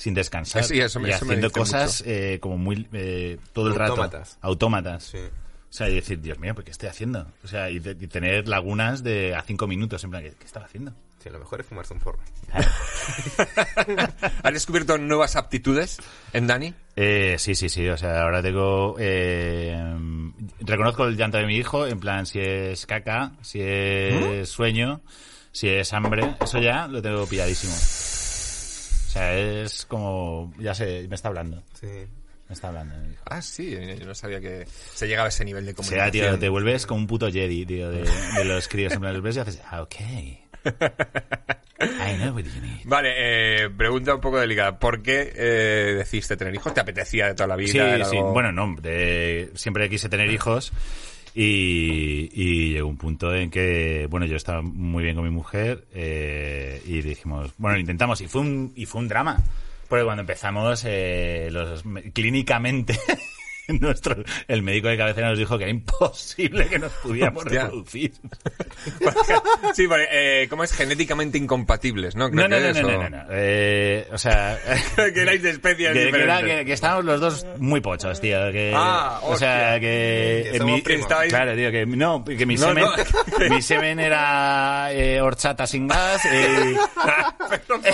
sin 0.00 0.14
descansar. 0.14 0.64
Sí, 0.64 0.80
eso 0.80 0.98
me- 0.98 1.08
y 1.08 1.12
eso 1.12 1.24
haciendo 1.26 1.50
cosas 1.50 2.02
eh, 2.06 2.38
como 2.40 2.56
muy... 2.56 2.88
eh, 2.94 3.36
todo 3.52 3.66
el 3.66 3.78
Autómatas. 3.80 4.30
rato. 4.36 4.38
Autómatas. 4.46 5.04
Sí. 5.04 5.18
O 5.18 5.72
sea, 5.72 5.88
y 5.90 5.96
decir, 5.96 6.20
Dios 6.20 6.38
mío, 6.38 6.54
¿pero 6.54 6.64
qué 6.64 6.70
estoy 6.70 6.88
haciendo? 6.88 7.26
O 7.44 7.48
sea, 7.48 7.68
y, 7.70 7.78
de- 7.80 7.90
y 8.00 8.06
tener 8.06 8.48
lagunas 8.48 9.02
de 9.04 9.34
a 9.34 9.42
cinco 9.42 9.66
minutos, 9.66 10.02
en 10.02 10.10
plan, 10.10 10.22
¿qué, 10.22 10.30
qué 10.38 10.44
estaba 10.46 10.64
haciendo? 10.64 10.92
Sí, 11.22 11.28
lo 11.28 11.38
mejor 11.38 11.60
es 11.60 11.66
fumarse 11.66 11.92
un 11.92 12.00
forro. 12.00 12.18
¿has 14.42 14.52
descubierto 14.54 14.96
nuevas 14.98 15.36
aptitudes 15.36 15.98
en 16.32 16.46
Dani? 16.46 16.74
Eh, 16.96 17.36
sí, 17.38 17.54
sí, 17.54 17.68
sí. 17.68 17.86
O 17.88 17.96
sea, 17.98 18.22
ahora 18.22 18.42
tengo. 18.42 18.96
Eh, 18.98 19.76
reconozco 20.60 21.04
el 21.04 21.16
llanto 21.16 21.36
de 21.36 21.46
mi 21.46 21.56
hijo, 21.56 21.86
en 21.86 22.00
plan, 22.00 22.24
si 22.24 22.40
es 22.40 22.86
caca, 22.86 23.32
si 23.42 23.60
es 23.62 24.48
sueño, 24.48 25.02
si 25.52 25.68
es 25.68 25.92
hambre. 25.92 26.36
Eso 26.40 26.58
ya 26.58 26.86
lo 26.88 27.02
tengo 27.02 27.26
pilladísimo. 27.26 27.74
O 29.10 29.12
sea, 29.12 29.36
es 29.36 29.86
como. 29.86 30.52
Ya 30.60 30.72
sé, 30.72 31.04
me 31.08 31.16
está 31.16 31.26
hablando. 31.28 31.64
Sí. 31.74 31.88
Me 32.48 32.54
está 32.54 32.68
hablando. 32.68 32.96
mi 32.98 33.12
hijo. 33.12 33.22
ah 33.26 33.42
sí 33.42 33.76
yo 33.98 34.06
no 34.06 34.14
sabía 34.14 34.40
que 34.40 34.66
se 34.94 35.06
llegaba 35.08 35.26
a 35.26 35.28
ese 35.30 35.44
nivel 35.44 35.64
de 35.66 35.72
O 35.72 35.74
sea, 35.82 35.84
comunicación 35.84 36.30
tío, 36.30 36.38
te 36.38 36.48
vuelves 36.48 36.86
como 36.86 37.00
un 37.00 37.06
puto 37.08 37.30
Jedi, 37.30 37.66
tío, 37.66 37.90
de, 37.90 38.02
de 38.02 38.44
los 38.44 38.68
críos. 38.68 38.92
En 38.92 39.00
plan, 39.00 39.12
los 39.14 39.22
ves 39.22 39.36
y 39.36 39.40
haces, 39.40 39.60
ah, 39.68 39.82
ok. 39.82 39.94
I 41.80 42.16
know 42.18 42.34
what 42.34 42.42
you 42.44 42.60
need. 42.60 42.80
Vale, 42.84 43.64
eh, 43.64 43.70
pregunta 43.70 44.14
un 44.14 44.20
poco 44.20 44.38
delicada. 44.38 44.78
¿Por 44.78 45.02
qué 45.02 45.32
eh, 45.34 45.94
decidiste 45.96 46.36
tener 46.36 46.54
hijos? 46.54 46.74
¿Te 46.74 46.80
apetecía 46.80 47.26
de 47.26 47.34
toda 47.34 47.46
la 47.46 47.56
vida? 47.56 47.72
Sí, 47.72 47.78
¿Era 47.78 48.04
sí. 48.04 48.16
algo- 48.16 48.32
Bueno, 48.32 48.52
no, 48.52 48.74
de- 48.80 49.50
siempre 49.54 49.88
quise 49.88 50.08
tener 50.08 50.30
hijos 50.30 50.72
y, 51.34 52.30
y 52.32 52.72
llegó 52.72 52.88
un 52.88 52.96
punto 52.96 53.34
en 53.34 53.50
que, 53.50 54.06
bueno, 54.10 54.26
yo 54.26 54.36
estaba 54.36 54.62
muy 54.62 55.02
bien 55.04 55.14
con 55.14 55.24
mi 55.24 55.30
mujer 55.30 55.86
eh, 55.92 56.82
y 56.86 57.02
dijimos, 57.02 57.52
bueno, 57.58 57.76
lo 57.76 57.80
intentamos 57.80 58.20
y 58.20 58.28
fue 58.28 58.40
un, 58.40 58.72
y 58.74 58.86
fue 58.86 59.00
un 59.00 59.08
drama. 59.08 59.42
Porque 59.88 60.04
cuando 60.04 60.20
empezamos, 60.20 60.84
eh, 60.86 61.48
los, 61.50 61.82
clínicamente, 62.12 62.96
nuestro, 63.80 64.16
el 64.48 64.62
médico 64.62 64.88
de 64.88 64.96
cabecera 64.96 65.28
nos 65.30 65.38
dijo 65.38 65.56
que 65.58 65.64
era 65.64 65.70
imposible 65.70 66.66
que 66.66 66.78
nos 66.78 66.92
pudiéramos 66.94 67.44
Hostia. 67.44 67.62
reproducir. 67.64 68.12
sí, 69.74 69.86
vale, 69.86 70.08
eh, 70.10 70.48
¿cómo 70.48 70.64
es? 70.64 70.72
Genéticamente 70.72 71.38
incompatibles, 71.38 72.16
¿no? 72.16 72.30
Creo 72.30 72.48
No, 72.48 72.48
no, 72.48 72.56
que 72.56 72.62
no, 72.62 72.68
es, 72.70 72.82
no, 72.82 72.88
o- 72.88 72.92
no, 72.92 73.10
no, 73.10 73.16
no. 73.24 73.24
Eh, 73.30 74.08
o 74.12 74.18
sea... 74.18 74.58
que 75.14 75.20
erais 75.22 75.42
de 75.42 75.50
especies 75.50 75.92
Que, 75.92 75.94
que 75.94 76.08
era- 76.08 76.36
diferentes. 76.38 76.58
que- 76.58 76.64
que 76.66 76.72
estábamos 76.72 77.04
los 77.04 77.20
dos 77.20 77.46
muy 77.58 77.80
pochos, 77.80 78.20
tío. 78.20 78.50
Que, 78.52 78.72
Ah, 78.74 79.20
o 79.24 79.36
sea, 79.36 79.78
que... 79.80 80.50
En 80.56 80.64
mi- 80.64 80.82
Claro, 80.82 81.54
tío, 81.54 81.70
que 81.70 81.86
no, 81.86 82.24
que 82.24 82.46
mi 82.46 82.56
semen, 82.56 82.84
mi 83.50 83.62
semen 83.62 84.00
era 84.00 84.88
eh, 84.92 85.20
horchata 85.20 85.66
sin 85.66 85.86
gas 85.86 86.20
¿Pero 87.50 87.62
por 87.66 87.80
qué? 87.82 87.90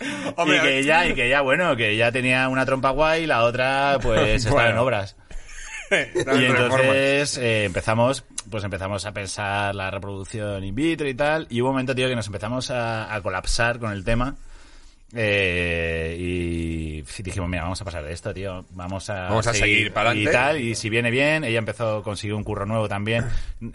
Hombre, 0.36 0.58
y 0.58 0.60
que 0.60 0.84
ya, 0.84 1.06
y 1.06 1.14
que 1.14 1.28
ya, 1.28 1.40
bueno, 1.40 1.76
que 1.76 1.96
ya 1.96 2.12
tenía 2.12 2.48
una 2.48 2.66
trompa 2.66 2.90
guay 2.90 3.24
y 3.24 3.26
la 3.26 3.44
otra, 3.44 3.98
pues, 4.02 4.20
estaba 4.44 4.54
Bueno. 4.62 4.70
en 4.70 4.78
obras. 4.78 5.16
Y 5.88 6.44
entonces 6.44 7.38
eh, 7.38 7.64
empezamos, 7.64 8.24
pues 8.50 8.64
empezamos 8.64 9.06
a 9.06 9.12
pensar 9.12 9.72
la 9.72 9.88
reproducción 9.88 10.64
in 10.64 10.74
vitro 10.74 11.08
y 11.08 11.14
tal, 11.14 11.46
y 11.48 11.60
hubo 11.60 11.68
un 11.68 11.74
momento, 11.74 11.94
tío, 11.94 12.08
que 12.08 12.16
nos 12.16 12.26
empezamos 12.26 12.72
a, 12.72 13.14
a 13.14 13.20
colapsar 13.22 13.78
con 13.78 13.92
el 13.92 14.02
tema. 14.04 14.34
Eh, 15.16 16.16
y 16.18 17.02
dijimos, 17.22 17.48
mira, 17.48 17.62
vamos 17.62 17.80
a 17.80 17.84
pasar 17.84 18.04
de 18.04 18.12
esto, 18.12 18.32
tío. 18.34 18.64
Vamos 18.70 19.08
a, 19.10 19.28
Vamos 19.28 19.46
a 19.46 19.54
seguir 19.54 19.92
para 19.92 20.14
Y 20.14 20.26
adelante. 20.26 20.32
tal, 20.32 20.60
y 20.60 20.74
si 20.74 20.90
viene 20.90 21.10
bien, 21.10 21.44
ella 21.44 21.58
empezó, 21.58 22.02
consiguió 22.02 22.36
un 22.36 22.44
curro 22.44 22.66
nuevo 22.66 22.88
también. 22.88 23.24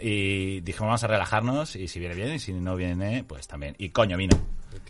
Y 0.00 0.60
dijimos, 0.60 0.88
vamos 0.88 1.04
a 1.04 1.06
relajarnos, 1.08 1.76
y 1.76 1.88
si 1.88 1.98
viene 1.98 2.14
bien, 2.14 2.32
y 2.34 2.38
si 2.38 2.52
no 2.52 2.76
viene, 2.76 3.24
pues 3.26 3.46
también. 3.48 3.74
Y 3.78 3.90
coño, 3.90 4.16
vino. 4.16 4.36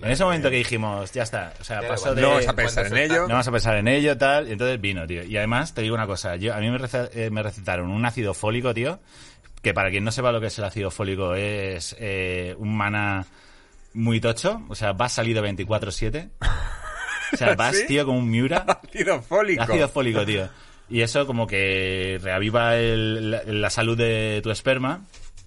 En 0.01 0.11
ese 0.11 0.23
momento 0.25 0.49
que 0.51 0.57
dijimos, 0.57 1.11
ya 1.13 1.23
está, 1.25 1.55
o 1.61 1.65
sea, 1.65 1.79
Claro, 1.81 1.95
pasó 1.95 2.15
de... 2.15 2.23
No 2.23 2.31
vas 2.35 2.47
a 2.49 2.55
pensar 2.55 2.87
en 2.87 2.97
ello. 2.97 3.23
No 3.23 3.29
vamos 3.29 3.49
a 3.49 3.53
pensar 3.53 3.77
en 3.77 3.89
ello, 3.89 4.17
tal. 4.17 4.49
Y 4.49 4.53
entonces 4.53 4.81
vino, 4.81 5.07
tío. 5.07 5.25
Y 5.25 5.37
además, 5.37 5.75
te 5.75 5.83
digo 5.83 5.95
una 5.95 6.07
cosa. 6.07 6.37
Yo, 6.37 6.55
a 6.55 6.59
mí 6.59 6.71
me, 6.71 6.79
rece- 6.79 7.11
eh, 7.15 7.31
me 7.31 7.43
recetaron 7.43 7.91
un 7.91 8.05
ácido 8.05 8.33
fólico, 8.35 8.73
tío. 8.75 9.01
Que 9.61 9.75
para 9.75 9.91
quien 9.91 10.03
no 10.05 10.11
sepa 10.11 10.33
lo 10.33 10.41
que 10.41 10.49
es 10.49 10.59
el 10.59 10.65
ácido 10.65 10.91
fólico, 10.91 11.35
es 11.35 11.95
eh, 11.99 12.55
un 12.59 12.77
mana 12.77 13.25
muy 13.95 14.21
tocho. 14.21 14.63
O 14.69 14.75
sea, 14.75 14.93
vas 14.93 15.13
salido 15.13 15.43
24-7. 15.45 16.31
O 17.33 17.37
sea, 17.37 17.55
vas, 17.57 17.77
¿Sí? 17.77 17.87
tío, 17.87 18.05
como 18.07 18.19
un 18.19 18.31
Miura. 18.31 18.59
Ácido 18.89 19.23
fólico. 19.23 19.63
Ácido 19.63 19.89
fólico, 19.89 20.25
tío. 20.25 20.49
Y 20.89 21.01
eso 21.03 21.27
como 21.27 21.47
que 21.47 22.19
reaviva 22.23 22.77
el- 22.77 23.31
la, 23.31 23.43
la 23.45 23.71
salud 23.71 23.97
de 23.97 24.41
tu 24.43 24.51
esperma. 24.51 25.05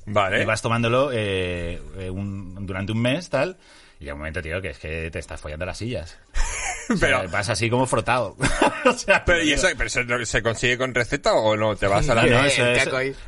Vale. 0.07 0.41
Y 0.41 0.45
vas 0.45 0.61
tomándolo 0.61 1.11
eh, 1.11 1.81
eh, 1.97 2.09
un- 2.09 2.65
durante 2.65 2.91
un 2.91 3.01
mes, 3.01 3.29
tal. 3.29 3.57
Y 3.99 4.03
llega 4.03 4.13
un 4.13 4.19
momento, 4.19 4.41
tío, 4.41 4.61
que 4.61 4.69
es 4.71 4.77
que 4.79 5.09
te 5.11 5.19
estás 5.19 5.39
follando 5.41 5.65
las 5.65 5.77
sillas. 5.77 6.17
O 6.87 6.95
sea, 6.97 7.17
Pero- 7.21 7.29
vas 7.31 7.49
así 7.49 7.67
como 7.67 7.87
frotado. 7.87 8.37
o 8.85 8.93
sea, 8.93 9.25
Pero, 9.25 9.41
¿y 9.43 9.53
eso 9.53 9.67
pero 9.75 9.89
se, 9.89 10.25
se 10.27 10.43
consigue 10.43 10.77
con 10.77 10.93
receta 10.93 11.33
o 11.33 11.57
no? 11.57 11.75
¿Te 11.75 11.87
vas 11.87 12.07
a 12.09 12.13
la... 12.13 12.23
No, 12.27 12.45
eso 12.45 12.63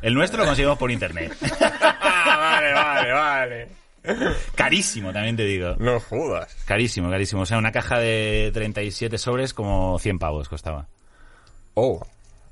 el 0.00 0.14
nuestro 0.14 0.38
lo 0.38 0.44
conseguimos 0.46 0.78
por 0.78 0.92
internet. 0.92 1.32
Ah, 1.60 2.36
vale, 2.60 2.72
vale, 2.72 3.12
vale. 3.12 3.68
Carísimo, 4.54 5.12
también 5.12 5.36
te 5.36 5.44
digo. 5.44 5.74
No 5.78 6.00
jodas. 6.00 6.54
Carísimo, 6.66 7.10
carísimo. 7.10 7.42
O 7.42 7.46
sea, 7.46 7.58
una 7.58 7.72
caja 7.72 7.98
de 7.98 8.50
37 8.54 9.18
sobres 9.18 9.54
como 9.54 9.98
100 9.98 10.18
pavos 10.18 10.48
costaba. 10.48 10.88
Oh. 11.74 12.00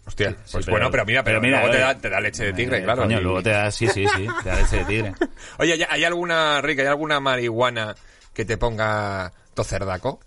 Hostia, 0.06 0.30
Sí, 0.44 0.52
pues 0.52 0.66
bueno, 0.66 0.88
pero 0.90 1.04
mira, 1.04 1.24
pero, 1.24 1.40
pero 1.40 1.42
mira, 1.42 1.58
luego 1.58 1.72
te 1.72 1.78
eh, 1.78 1.80
da, 1.80 1.98
te 1.98 2.08
da 2.10 2.20
leche 2.20 2.44
de 2.44 2.52
tigre, 2.52 2.78
Eh, 2.78 2.84
claro. 2.84 3.02
Coño, 3.02 3.18
y- 3.18 3.22
luego 3.22 3.42
te 3.42 3.50
da, 3.50 3.70
sí, 3.72 3.88
sí, 3.88 4.06
sí, 4.14 4.26
te 4.44 4.48
da 4.48 4.56
leche 4.60 4.76
de 4.76 4.84
tigre. 4.84 5.14
Oye, 5.58 5.72
¿hay- 5.72 5.82
¿hay 5.88 6.04
alguna, 6.04 6.60
Rick, 6.62 6.78
hay 6.80 6.86
alguna 6.86 7.18
marihuana 7.18 7.96
que 8.32 8.44
te 8.44 8.56
ponga 8.56 9.32
tocerdaco? 9.54 10.20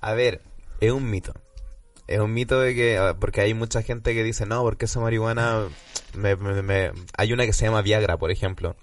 A 0.00 0.12
ver, 0.14 0.40
es 0.80 0.90
un 0.90 1.08
mito. 1.08 1.34
Es 2.08 2.18
un 2.18 2.32
mito 2.34 2.58
de 2.60 2.74
que, 2.74 3.14
porque 3.20 3.42
hay 3.42 3.54
mucha 3.54 3.82
gente 3.82 4.12
que 4.12 4.24
dice, 4.24 4.44
no, 4.44 4.62
porque 4.62 4.86
esa 4.86 4.98
marihuana, 4.98 5.66
me, 6.14 6.34
me- 6.34 6.62
me-". 6.62 6.90
hay 7.16 7.32
una 7.32 7.46
que 7.46 7.52
se 7.52 7.64
llama 7.66 7.82
Viagra, 7.82 8.16
por 8.16 8.32
ejemplo, 8.32 8.74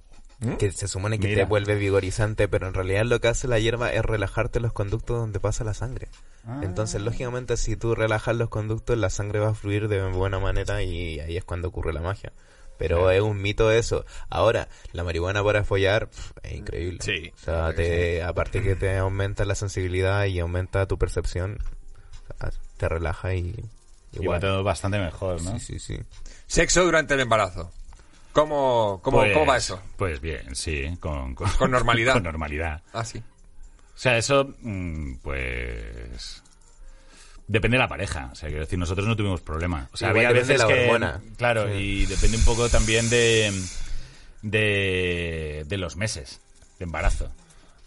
que 0.59 0.71
se 0.71 0.87
supone 0.87 1.19
que 1.19 1.27
Mira. 1.29 1.43
te 1.43 1.49
vuelve 1.49 1.75
vigorizante, 1.75 2.47
pero 2.47 2.67
en 2.67 2.73
realidad 2.73 3.05
lo 3.05 3.21
que 3.21 3.29
hace 3.29 3.47
la 3.47 3.59
hierba 3.59 3.91
es 3.91 4.03
relajarte 4.03 4.59
los 4.59 4.73
conductos 4.73 5.17
donde 5.17 5.39
pasa 5.39 5.63
la 5.63 5.73
sangre. 5.73 6.09
Entonces, 6.61 7.01
lógicamente, 7.01 7.55
si 7.55 7.77
tú 7.77 7.95
relajas 7.95 8.35
los 8.35 8.49
conductos, 8.49 8.97
la 8.97 9.09
sangre 9.09 9.39
va 9.39 9.49
a 9.49 9.53
fluir 9.53 9.87
de 9.87 10.03
buena 10.09 10.39
manera 10.39 10.83
y 10.83 11.19
ahí 11.19 11.37
es 11.37 11.45
cuando 11.45 11.69
ocurre 11.69 11.93
la 11.93 12.01
magia. 12.01 12.33
Pero 12.77 13.11
es 13.11 13.21
un 13.21 13.41
mito 13.41 13.71
eso. 13.71 14.05
Ahora, 14.29 14.67
la 14.91 15.03
marihuana 15.03 15.43
para 15.43 15.63
follar 15.63 16.09
es 16.41 16.53
increíble. 16.53 16.99
Sí, 17.01 17.31
O 17.33 17.37
sea, 17.37 17.73
te, 17.73 18.21
aparte 18.23 18.61
que 18.61 18.75
te 18.75 18.97
aumenta 18.97 19.45
la 19.45 19.55
sensibilidad 19.55 20.25
y 20.25 20.39
aumenta 20.39 20.85
tu 20.85 20.97
percepción, 20.97 21.59
o 22.29 22.37
sea, 22.37 22.51
te 22.77 22.89
relaja 22.89 23.35
y 23.35 23.55
Y 24.11 24.25
va 24.25 24.39
todo 24.39 24.63
bastante 24.63 24.99
mejor, 24.99 25.41
¿no? 25.43 25.59
Sí, 25.59 25.79
sí, 25.79 25.79
sí. 25.79 25.99
Sexo 26.45 26.83
durante 26.83 27.13
el 27.13 27.21
embarazo. 27.21 27.71
¿Cómo, 28.33 28.99
cómo, 29.03 29.19
Pues- 29.19 29.33
cómo 29.33 29.45
va 29.45 29.57
eso? 29.57 29.81
Pues 29.97 30.19
bien, 30.19 30.55
sí, 30.55 30.97
con, 30.99 31.33
con, 31.35 31.49
Con 31.51 31.71
normalidad. 31.71 32.13
con 32.15 32.23
normalidad. 32.23 32.81
Ah, 32.91 33.05
sí. 33.05 33.19
O 33.19 33.97
sea, 33.97 34.17
eso, 34.17 34.53
mm, 34.61 35.15
pues... 35.21 36.41
Depende 37.47 37.75
de 37.77 37.83
la 37.83 37.87
pareja. 37.87 38.29
O 38.31 38.35
sea, 38.35 38.49
quiero 38.49 38.63
decir, 38.63 38.79
nosotros 38.79 39.07
no 39.07 39.15
tuvimos 39.15 39.41
problema. 39.41 39.87
O 39.93 39.97
sea, 39.97 40.09
Igual 40.09 40.25
había 40.27 40.39
veces 40.41 40.57
la 40.59 40.67
que... 40.67 40.85
hormona. 40.85 41.21
Claro, 41.37 41.67
Sí. 41.67 41.73
y 41.73 42.05
depende 42.05 42.37
un 42.37 42.45
poco 42.45 42.69
también 42.69 43.09
de, 43.09 43.51
de, 44.41 45.63
de 45.67 45.77
los 45.77 45.95
meses 45.95 46.41
de 46.79 46.85
embarazo. 46.85 47.31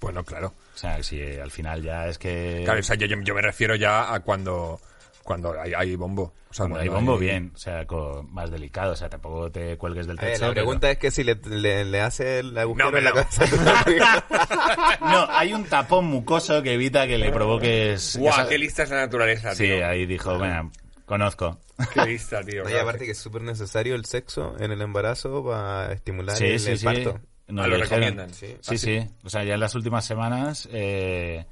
Bueno, 0.00 0.24
claro. 0.24 0.54
O 0.74 0.78
sea, 0.78 1.02
si 1.02 1.20
al 1.22 1.50
final 1.50 1.82
ya 1.82 2.06
es 2.06 2.18
que... 2.18 2.62
Claro, 2.64 2.80
o 2.80 2.82
sea, 2.82 2.96
yo- 2.96 3.06
yo 3.06 3.34
me 3.34 3.42
refiero 3.42 3.74
ya 3.76 4.12
a 4.14 4.20
cuando, 4.20 4.80
cuando 5.26 5.60
hay, 5.60 5.74
hay 5.74 5.94
bombo. 5.96 6.32
O 6.48 6.54
sea, 6.54 6.64
cuando 6.64 6.78
hay 6.78 6.88
cuando 6.88 7.10
bombo, 7.12 7.18
bien. 7.20 7.52
O 7.54 7.58
sea, 7.58 7.84
más 8.30 8.50
delicado. 8.50 8.92
O 8.92 8.96
sea, 8.96 9.08
tampoco 9.10 9.50
te 9.50 9.76
cuelgues 9.76 10.06
del 10.06 10.16
techo. 10.18 10.30
la 10.32 10.38
pero- 10.38 10.52
pregunta 10.54 10.90
es 10.90 10.96
que 10.98 11.10
si 11.10 11.24
le, 11.24 11.34
le, 11.34 11.84
le 11.84 12.00
hace 12.00 12.38
el 12.38 12.56
agujero 12.56 12.90
No, 12.90 12.96
en 12.98 13.04
la 13.04 13.12
pero- 13.12 13.26
cabeza. 13.28 14.24
No, 15.00 15.26
hay 15.30 15.52
un 15.52 15.64
tapón 15.64 16.06
mucoso 16.06 16.62
que 16.62 16.74
evita 16.74 17.06
que 17.06 17.18
le 17.18 17.30
provoques... 17.32 18.16
¡Guau! 18.18 18.32
esa- 18.32 18.48
¡Qué 18.48 18.58
lista 18.58 18.82
es 18.84 18.90
la 18.90 18.96
naturaleza, 18.98 19.54
Sí, 19.54 19.64
tío! 19.64 19.86
ahí 19.86 20.06
dijo, 20.06 20.38
bueno, 20.38 20.70
conozco. 21.04 21.58
¡Qué 21.92 22.02
lista, 22.06 22.42
tío! 22.42 22.64
No, 22.64 22.70
y 22.70 22.74
aparte 22.74 23.04
que 23.04 23.10
es 23.12 23.18
súper 23.18 23.42
necesario 23.42 23.94
el 23.94 24.04
sexo 24.04 24.54
en 24.58 24.70
el 24.72 24.80
embarazo 24.80 25.44
para 25.44 25.92
estimular 25.92 26.36
Sí, 26.36 26.44
el, 26.46 26.60
sí, 26.60 26.70
el 26.70 26.78
sí. 26.78 26.84
parto. 26.84 27.20
Nos 27.48 27.64
Ah, 27.64 27.68
lo 27.68 27.76
dijeron. 27.76 28.00
recomiendan, 28.00 28.34
sí. 28.34 28.56
Sí, 28.60 28.76
sí. 28.78 29.06
O 29.24 29.28
sea, 29.30 29.44
ya 29.44 29.54
en 29.54 29.60
las 29.60 29.74
últimas 29.76 30.04
semanas 30.04 30.68
eh, 30.72 31.46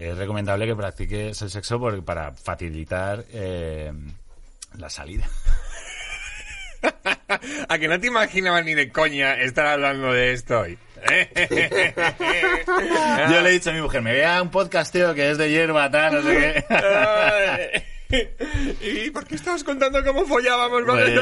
es 0.00 0.16
recomendable 0.16 0.66
que 0.66 0.74
practiques 0.74 1.40
el 1.42 1.50
sexo 1.50 1.78
por- 1.78 2.04
para 2.04 2.32
facilitar 2.32 3.24
eh, 3.32 3.92
la 4.78 4.88
salida. 4.90 5.28
A 7.68 7.78
que 7.78 7.86
no 7.88 8.00
te 8.00 8.06
imaginabas 8.06 8.64
ni 8.64 8.74
de 8.74 8.90
coña 8.90 9.34
estar 9.40 9.66
hablando 9.66 10.12
de 10.12 10.32
esto 10.32 10.60
hoy. 10.60 10.78
Yo 13.30 13.40
le 13.42 13.48
he 13.48 13.52
dicho 13.52 13.70
a 13.70 13.72
mi 13.74 13.80
mujer, 13.82 14.02
me 14.02 14.12
vea 14.12 14.40
un 14.42 14.50
podcast, 14.50 14.92
tío, 14.92 15.14
que 15.14 15.30
es 15.30 15.38
de 15.38 15.50
hierba, 15.50 15.90
tal, 15.90 16.14
no 16.14 16.22
sé 16.22 16.64
qué. 16.68 17.84
¿Y 19.06 19.10
por 19.10 19.26
qué 19.26 19.34
estabas 19.36 19.62
contando 19.62 20.02
cómo 20.04 20.24
follábamos? 20.26 20.82
Pues- 20.84 21.20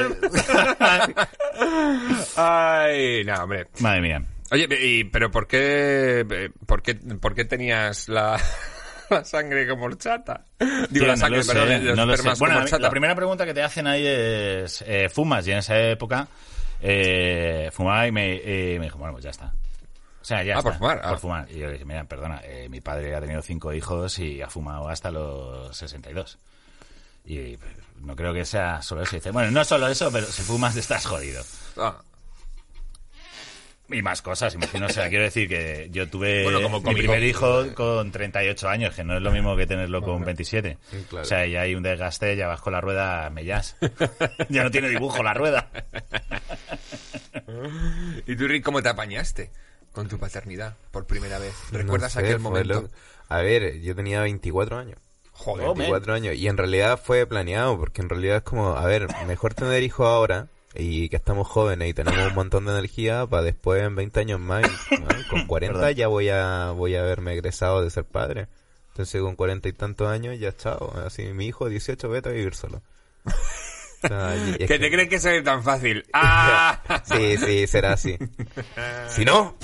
Ay, 2.35 3.23
no, 3.25 3.43
hombre. 3.43 3.67
Madre 3.79 4.01
mía. 4.01 4.23
Oye, 4.51 4.67
y, 4.81 5.03
pero 5.05 5.29
¿por 5.31 5.47
qué, 5.47 6.49
por 6.65 6.81
qué, 6.81 6.95
por 6.95 7.35
qué 7.35 7.45
tenías 7.45 8.07
la, 8.09 8.39
la 9.09 9.23
sangre 9.23 9.67
como 9.67 9.85
horchata? 9.85 10.45
Digo, 10.59 10.87
Tío, 10.91 11.05
la 11.07 11.13
no 11.13 11.17
sangre, 11.17 11.37
lo 11.37 11.43
sé, 11.43 11.53
perdón, 11.53 11.85
los 11.85 11.95
no 11.97 12.05
lo 12.05 12.11
sé. 12.11 12.15
espermas 12.15 12.39
Bueno, 12.39 12.55
como 12.55 12.63
horchata. 12.63 12.81
la 12.83 12.89
primera 12.89 13.15
pregunta 13.15 13.45
que 13.45 13.53
te 13.53 13.61
hacen 13.63 13.87
ahí 13.87 14.05
es, 14.07 14.83
eh, 14.87 15.07
¿fumas? 15.09 15.45
Y 15.47 15.51
en 15.51 15.57
esa 15.59 15.77
época 15.79 16.27
eh, 16.81 17.69
fumaba 17.71 18.07
y 18.07 18.11
me, 18.11 18.35
eh, 18.35 18.79
me 18.79 18.85
dijo, 18.85 18.97
bueno, 18.97 19.13
pues 19.13 19.23
ya 19.23 19.29
está. 19.31 19.53
O 20.21 20.25
sea, 20.25 20.43
ya 20.43 20.55
Ah, 20.55 20.57
está. 20.59 20.69
por 20.71 20.77
fumar, 20.79 21.01
ah. 21.03 21.09
Por 21.09 21.19
fumar. 21.19 21.47
Y 21.51 21.59
yo 21.59 21.67
le 21.67 21.73
dije, 21.73 21.85
mira, 21.85 22.03
perdona, 22.05 22.41
eh, 22.43 22.67
mi 22.69 22.81
padre 22.81 23.15
ha 23.15 23.21
tenido 23.21 23.41
cinco 23.41 23.73
hijos 23.73 24.17
y 24.19 24.41
ha 24.41 24.49
fumado 24.49 24.89
hasta 24.89 25.11
los 25.11 25.75
62. 25.77 26.37
Y 27.25 27.57
pues, 27.57 27.71
no 28.01 28.15
creo 28.15 28.33
que 28.33 28.45
sea 28.45 28.81
solo 28.81 29.03
eso. 29.03 29.15
Y 29.15 29.19
dice, 29.19 29.31
bueno, 29.31 29.51
no 29.51 29.63
solo 29.63 29.87
eso, 29.87 30.11
pero 30.11 30.25
si 30.27 30.41
fumas 30.41 30.75
estás 30.75 31.05
jodido. 31.05 31.43
Ah, 31.77 31.97
Y 33.91 34.01
más 34.03 34.21
cosas, 34.21 34.53
imagino. 34.53 34.85
O 34.85 34.89
sea, 34.89 35.09
quiero 35.09 35.23
decir 35.23 35.47
que 35.49 35.87
yo 35.91 36.07
tuve 36.07 36.43
Bueno, 36.43 36.61
como 36.61 36.79
mi 36.81 36.93
primer 36.93 37.23
hijo 37.23 37.65
con 37.73 38.11
38 38.11 38.69
años, 38.69 38.95
que 38.95 39.03
no 39.03 39.15
es 39.17 39.21
lo 39.23 39.31
mismo 39.31 39.55
que 39.55 39.65
tenerlo 39.65 40.01
con 40.01 40.23
27. 40.23 40.77
claro. 41.09 41.23
O 41.23 41.25
sea, 41.25 41.45
ya 41.47 41.61
hay 41.61 41.73
un 41.75 41.81
desgaste, 41.83 42.35
ya 42.35 42.47
vas 42.47 42.61
con 42.61 42.73
la 42.73 42.81
rueda 42.81 43.29
mellas. 43.31 43.77
ya 44.49 44.63
no 44.63 44.71
tiene 44.71 44.89
dibujo 44.89 45.23
la 45.23 45.33
rueda. 45.33 45.69
¿Y 48.27 48.35
tú, 48.35 48.47
Rick, 48.47 48.63
cómo 48.63 48.81
te 48.81 48.89
apañaste 48.89 49.49
con 49.91 50.07
tu 50.07 50.17
paternidad 50.19 50.75
por 50.91 51.05
primera 51.05 51.39
vez? 51.39 51.53
¿Recuerdas 51.71 52.15
No 52.15 52.21
sé, 52.21 52.27
aquel 52.27 52.39
momento? 52.39 52.81
lo- 52.81 52.89
A 53.29 53.41
ver, 53.41 53.79
yo 53.81 53.95
tenía 53.95 54.21
24 54.21 54.77
años. 54.77 54.99
Joder, 55.31 55.65
Oh, 55.67 55.69
men. 55.69 55.77
24 55.89 56.13
años. 56.13 56.35
Y 56.35 56.47
en 56.47 56.57
realidad 56.57 56.99
fue 57.03 57.25
planeado, 57.25 57.77
porque 57.77 58.01
en 58.01 58.09
realidad 58.09 58.37
es 58.37 58.43
como, 58.43 58.75
a 58.75 58.85
ver, 58.85 59.07
mejor 59.25 59.53
tener 59.53 59.81
hijos 59.83 60.05
ahora 60.07 60.47
y 60.75 61.09
que 61.09 61.15
estamos 61.15 61.47
jóvenes 61.47 61.89
y 61.89 61.93
tenemos 61.93 62.27
un 62.27 62.35
montón 62.35 62.65
de 62.65 62.71
energía 62.71 63.25
para 63.27 63.43
después 63.43 63.81
en 63.83 63.95
20 63.95 64.19
años 64.19 64.39
más, 64.39 64.63
y, 64.91 64.95
¿no? 64.99 65.07
con 65.29 65.47
40 65.47 65.77
Verdad. 65.79 65.91
ya 65.95 66.07
voy 66.07 66.29
a 66.29 66.71
voy 66.71 66.95
a 66.95 67.01
haberme 67.01 67.33
egresado 67.33 67.81
de 67.83 67.89
ser 67.89 68.05
padre. 68.05 68.47
Entonces 68.89 69.21
con 69.21 69.35
40 69.35 69.69
y 69.69 69.73
tantos 69.73 70.07
años 70.09 70.37
ya 70.39 70.55
chao, 70.55 70.93
así 71.05 71.23
mi 71.33 71.45
hijo 71.47 71.69
18 71.69 72.09
vete 72.09 72.29
a 72.29 72.31
vivir 72.33 72.53
solo. 72.55 72.81
O 74.01 74.07
sea, 74.07 74.33
y- 74.33 74.63
es 74.63 74.67
¿Que 74.69 74.79
te 74.79 74.89
crees 74.89 75.09
que 75.09 75.15
es 75.17 75.43
tan 75.43 75.61
fácil? 75.61 76.05
¡Ah! 76.13 76.81
Sí, 77.03 77.35
sí, 77.35 77.67
será 77.67 77.91
así. 77.91 78.17
Si 79.09 79.25
no... 79.25 79.57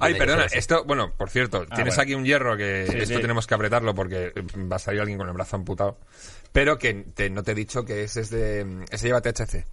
Ay, 0.00 0.14
perdona, 0.16 0.46
esto, 0.46 0.82
bueno, 0.84 1.12
por 1.16 1.30
cierto, 1.30 1.64
tienes 1.66 1.94
bueno. 1.94 2.02
aquí 2.02 2.14
un 2.14 2.24
hierro 2.24 2.56
que 2.56 2.84
Sí, 2.90 2.96
esto 2.98 3.14
sí. 3.14 3.20
tenemos 3.20 3.46
que 3.46 3.54
apretarlo 3.54 3.94
porque 3.94 4.32
eh, 4.34 4.42
va 4.68 4.74
a 4.74 4.78
salir 4.80 5.00
alguien 5.02 5.18
con 5.18 5.28
el 5.28 5.34
brazo 5.34 5.54
amputado. 5.54 6.00
Pero 6.50 6.78
que 6.78 6.94
te- 7.14 7.30
no 7.30 7.44
te 7.44 7.52
he 7.52 7.54
dicho 7.54 7.84
que 7.84 8.02
ese 8.02 8.22
es 8.22 8.30
de, 8.30 8.84
ese 8.90 9.06
lleva 9.06 9.20
THC. 9.20 9.64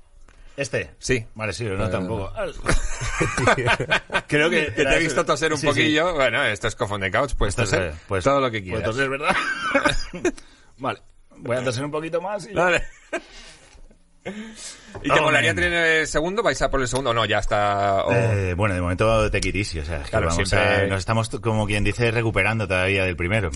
¿Este? 0.58 0.92
Sí. 1.00 1.26
Vale, 1.34 1.54
sí, 1.54 1.64
no, 1.66 1.90
tampoco. 1.90 2.32
Creo 4.28 4.50
que... 4.50 4.66
Que 4.74 4.84
te 4.86 4.96
he 4.96 5.00
visto 5.00 5.26
toser 5.26 5.52
un 5.54 5.58
Sí, 5.58 5.62
sí. 5.68 5.68
poquillo. 5.68 6.14
Bueno, 6.14 6.44
esto 6.44 6.68
es 6.68 6.76
cofón 6.76 7.02
de 7.02 7.12
couch, 7.12 7.34
pues 7.38 7.50
es, 7.50 7.56
toser 7.56 7.82
eh, 7.82 7.94
pues- 8.08 8.24
todo 8.24 8.40
lo 8.42 8.52
que 8.52 8.60
Pues 8.60 8.64
quieras. 8.72 8.84
toser, 8.84 9.10
¿verdad? 9.10 9.36
vale. 10.78 11.00
Voy 11.38 11.58
a 11.58 11.64
toser 11.64 11.86
un 11.86 11.92
poquito 11.92 12.22
más 12.22 12.48
y... 12.48 12.54
Vale. 12.54 12.84
¿Y 14.24 15.10
te 15.10 15.20
Oh, 15.20 15.24
molaría 15.24 15.50
man. 15.52 15.56
tener 15.64 15.74
el 16.02 16.08
segundo? 16.08 16.44
¿Vais 16.44 16.62
a 16.62 16.70
por 16.70 16.80
el 16.82 16.88
segundo? 16.88 17.12
No, 17.12 17.26
ya 17.26 17.40
está. 17.40 18.04
o- 18.06 18.12
Eh, 18.14 18.54
bueno, 18.54 18.76
de 18.76 18.82
momento 18.82 19.32
te 19.32 19.42
quitis, 19.42 19.78
o 19.78 19.86
sea, 19.86 19.98
es 19.98 20.04
que 20.04 20.10
Claro, 20.12 20.28
vamos 20.28 20.48
siempre- 20.48 20.84
a- 20.84 20.88
nos 20.88 21.00
estamos, 21.00 21.30
como 21.42 21.66
quien 21.66 21.84
dice, 21.84 22.12
recuperando 22.12 22.68
todavía 22.68 23.04
del 23.04 23.16
primero. 23.16 23.50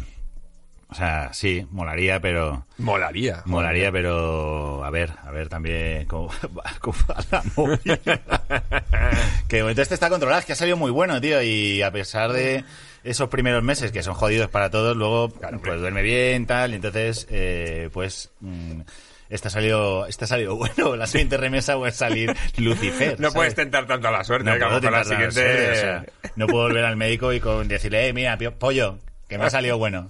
O 0.88 0.94
sea, 0.96 1.34
sí, 1.34 1.66
molaría, 1.72 2.20
pero... 2.20 2.66
Molaría. 2.78 3.42
Molaría, 3.46 3.92
pero 3.92 4.84
a 4.86 4.90
ver, 4.92 5.12
a 5.24 5.32
ver 5.32 5.50
también 5.50 6.06
cómo, 6.06 6.28
va- 6.58 6.74
cómo 6.80 6.96
va 7.10 7.18
la 7.32 7.44
que 9.48 9.58
de 9.58 9.62
momento 9.64 9.82
este 9.82 9.96
está 9.96 10.10
controlado, 10.10 10.40
es 10.40 10.46
que 10.46 10.54
ha 10.54 10.56
salido 10.56 10.78
muy 10.78 10.92
bueno, 10.92 11.20
tío, 11.20 11.42
y 11.42 11.82
a 11.82 11.92
pesar 11.92 12.32
de 12.32 12.64
esos 13.04 13.30
primeros 13.30 13.64
meses 13.64 13.92
que 13.92 14.04
son 14.04 14.14
jodidos 14.14 14.50
para 14.50 14.70
todos, 14.70 14.96
luego 14.96 15.30
pues 15.30 15.80
duerme 15.80 16.02
bien, 16.02 16.46
tal, 16.46 16.72
y 16.72 16.76
entonces, 16.76 17.28
eh, 17.30 17.90
pues, 17.92 18.32
mm, 18.42 18.82
este 19.30 19.48
ha 19.48 19.52
salido, 19.52 20.06
este 20.06 20.26
ha 20.26 20.28
salido 20.28 20.56
bueno, 20.56 20.96
la 20.96 21.08
siguiente 21.08 21.38
remesa 21.38 21.76
puede 21.78 21.92
salir 21.94 22.36
Lucifer. 22.58 23.20
No 23.20 23.30
¿sabes? 23.30 23.34
puedes 23.34 23.56
tentar 23.56 23.88
tanto 23.88 24.08
a 24.08 24.12
la 24.12 24.24
suerte. 24.24 24.46
No 24.46 24.52
a 24.54 24.58
lo 24.58 24.80
puedo 24.80 24.92
la 24.92 25.04
siguiente. 25.04 25.32
suerte, 25.34 25.72
o 25.72 25.76
sea, 25.76 26.06
no 26.36 26.48
puedo 26.48 26.64
volver 26.66 26.86
al 26.86 26.96
médico 26.96 27.34
y 27.34 27.40
con 27.40 27.68
decirle, 27.68 28.08
eh, 28.08 28.14
mira, 28.14 28.38
pollo, 28.58 29.00
que 29.28 29.38
me 29.40 29.46
ha 29.46 29.50
salido 29.50 29.78
bueno. 29.78 30.08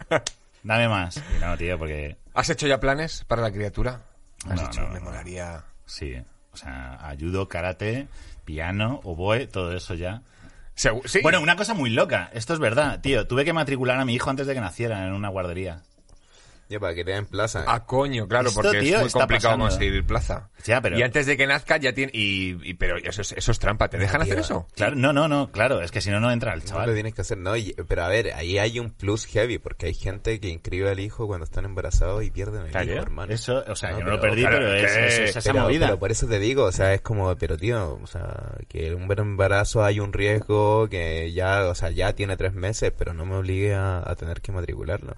Dame 0.65 0.89
más. 0.89 1.17
Y 1.17 1.39
no, 1.39 1.55
tío, 1.57 1.77
porque 1.77 2.17
¿Has 2.33 2.49
hecho 2.49 2.65
ya 2.67 2.79
planes 2.79 3.23
para 3.27 3.41
la 3.43 3.51
criatura? 3.51 4.01
Has 4.49 4.61
No, 4.61 4.67
dicho, 4.67 4.81
no, 4.81 4.89
me 4.89 4.99
molaría. 4.99 5.63
sí. 5.85 6.15
O 6.51 6.57
sea, 6.57 7.05
ayudo, 7.07 7.49
karate, 7.49 8.07
piano, 8.45 9.01
oboe, 9.03 9.45
todo 9.45 9.75
eso 9.75 9.93
ya. 9.93 10.21
Sí. 10.73 10.89
Bueno, 11.21 11.41
una 11.41 11.57
cosa 11.57 11.73
muy 11.73 11.89
loca. 11.89 12.29
Esto 12.33 12.53
es 12.53 12.59
verdad, 12.59 13.01
tío. 13.01 13.27
Tuve 13.27 13.43
que 13.43 13.51
matricular 13.51 13.99
a 13.99 14.05
mi 14.05 14.13
hijo 14.15 14.29
antes 14.29 14.47
de 14.47 14.53
que 14.53 14.61
naciera 14.61 15.05
en 15.05 15.11
una 15.13 15.27
guardería. 15.27 15.81
Ya 16.67 16.79
para 16.79 16.95
que 16.95 17.05
te 17.05 17.11
den 17.11 17.27
plaza. 17.27 17.63
Ah, 17.67 17.85
coño, 17.85 18.27
claro, 18.27 18.49
Esto, 18.49 18.61
porque 18.63 18.79
tío, 18.79 18.95
es 18.97 19.01
muy 19.03 19.11
complicado 19.11 19.55
pasando. 19.57 19.65
conseguir 19.69 20.03
plaza. 20.05 20.49
Ya, 20.65 20.81
pero- 20.81 20.97
Y 20.97 21.03
antes 21.03 21.27
de 21.27 21.37
que 21.37 21.45
nazca 21.45 21.77
ya 21.77 21.93
tiene... 21.93 22.11
Y, 22.15 22.57
y- 22.67 22.73
pero 22.73 22.97
eso 22.97 23.21
es, 23.21 23.33
eso 23.33 23.51
es 23.51 23.59
trampa. 23.59 23.87
¿Te 23.87 23.99
dejan 23.99 24.21
tío. 24.23 24.31
hacer 24.33 24.39
eso? 24.39 24.67
Claro, 24.75 24.95
no, 24.95 25.13
no, 25.13 25.27
no, 25.27 25.51
claro. 25.51 25.81
Es 25.81 25.91
que 25.91 26.01
si 26.01 26.09
no, 26.09 26.19
no 26.19 26.31
entra 26.31 26.53
el 26.53 26.61
No 26.61 26.65
lo 26.65 26.69
chaval. 26.71 26.93
tienes 26.95 27.13
que 27.13 27.21
hacer, 27.21 27.37
no, 27.37 27.55
y- 27.55 27.75
pero 27.87 28.03
a 28.03 28.07
ver, 28.07 28.33
ahí 28.33 28.57
hay 28.57 28.79
un 28.79 28.89
plus 28.89 29.27
heavy, 29.27 29.59
porque 29.59 29.85
hay 29.85 29.93
gente 29.93 30.39
que 30.39 30.49
inscribe 30.49 30.89
al 30.89 30.99
hijo 30.99 31.27
cuando 31.27 31.43
están 31.43 31.65
embarazados 31.65 32.23
y 32.23 32.31
pierden 32.31 32.63
el 32.65 32.71
Claro, 32.71 32.91
hijo, 32.93 33.01
hermano. 33.03 33.31
Eso, 33.31 33.63
o 33.67 33.75
sea, 33.75 33.91
No, 33.91 33.99
yo 33.99 34.05
no 34.05 34.11
lo 34.13 34.19
perdí, 34.21 34.41
claro, 34.41 34.57
pero 34.57 34.73
es, 34.73 34.91
que- 34.91 35.05
es- 35.07 35.19
es 35.19 35.35
esa 35.35 35.51
pero, 35.51 35.65
movida. 35.65 35.85
pero 35.85 35.99
por 35.99 36.11
eso 36.11 36.25
te 36.27 36.39
digo, 36.39 36.63
o 36.63 36.71
sea, 36.71 36.95
es 36.95 37.01
como, 37.01 37.35
pero 37.35 37.57
tío, 37.57 37.99
o 38.01 38.07
sea, 38.07 38.55
que 38.67 38.95
un 38.95 39.05
buen 39.05 39.19
embarazo 39.19 39.83
hay 39.83 39.99
un 39.99 40.11
riesgo 40.13 40.87
que 40.89 41.31
ya, 41.31 41.65
o 41.67 41.75
sea, 41.75 41.91
ya 41.91 42.13
tiene 42.13 42.37
tres 42.37 42.53
meses, 42.53 42.91
pero 42.97 43.13
no 43.13 43.23
me 43.27 43.35
obligue 43.35 43.75
a, 43.75 43.99
a 44.03 44.15
tener 44.15 44.41
que 44.41 44.51
matricularlo. 44.51 45.15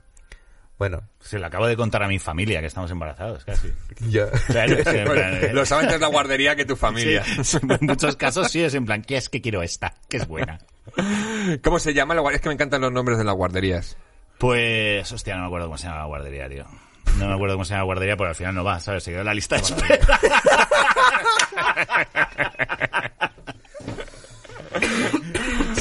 Bueno, 0.78 1.02
Se 1.20 1.40
lo 1.40 1.48
acabo 1.48 1.66
de 1.66 1.76
contar 1.76 2.04
a 2.04 2.08
mi 2.08 2.20
familia 2.20 2.60
que 2.60 2.68
estamos 2.68 2.92
embarazados, 2.92 3.44
casi. 3.44 3.74
ya. 4.10 4.28
Claro, 4.48 4.78
plan, 4.84 5.34
eh, 5.44 5.50
Lo 5.52 5.66
sabe 5.66 5.84
antes 5.84 6.00
la 6.00 6.08
guardería 6.08 6.56
que 6.56 6.66
tu 6.66 6.76
familia. 6.76 7.24
Sí, 7.44 7.58
en 7.62 7.78
muchos 7.82 8.16
casos 8.16 8.52
sí 8.52 8.63
es 8.63 8.74
en 8.76 8.86
plan, 8.86 9.02
¿qué 9.02 9.18
es 9.18 9.30
que 9.30 9.42
quiero 9.42 9.63
esta? 9.63 9.94
Que 10.08 10.18
es 10.18 10.28
buena. 10.28 10.60
¿Cómo 11.63 11.80
se 11.80 11.94
llama 11.94 12.13
la 12.13 12.22
guardería? 12.22 12.38
Es 12.38 12.42
que 12.44 12.50
me 12.50 12.54
encantan 12.54 12.82
los 12.82 12.92
nombres 12.92 13.18
de 13.18 13.24
las 13.24 13.36
guarderías. 13.36 13.98
Pues, 14.38 15.12
hostia, 15.12 15.36
no 15.36 15.42
me 15.42 15.48
acuerdo 15.48 15.66
cómo 15.68 15.78
se 15.78 15.88
llama 15.88 16.00
la 16.00 16.06
guardería, 16.06 16.48
tío. 16.48 16.66
No 17.18 17.28
me 17.28 17.34
acuerdo 17.34 17.56
cómo 17.56 17.66
se 17.66 17.72
llama 17.72 17.80
la 17.80 17.86
guardería, 17.86 18.18
pero 18.18 18.30
al 18.30 18.36
final 18.36 18.54
no 18.54 18.63
va, 18.63 18.80
¿sabes? 18.80 19.04
Se 19.04 19.12
quedó 19.12 19.22
en 19.22 19.26
la 19.26 19.34
lista 19.34 19.56
de 19.56 19.62
espera. 19.63 20.20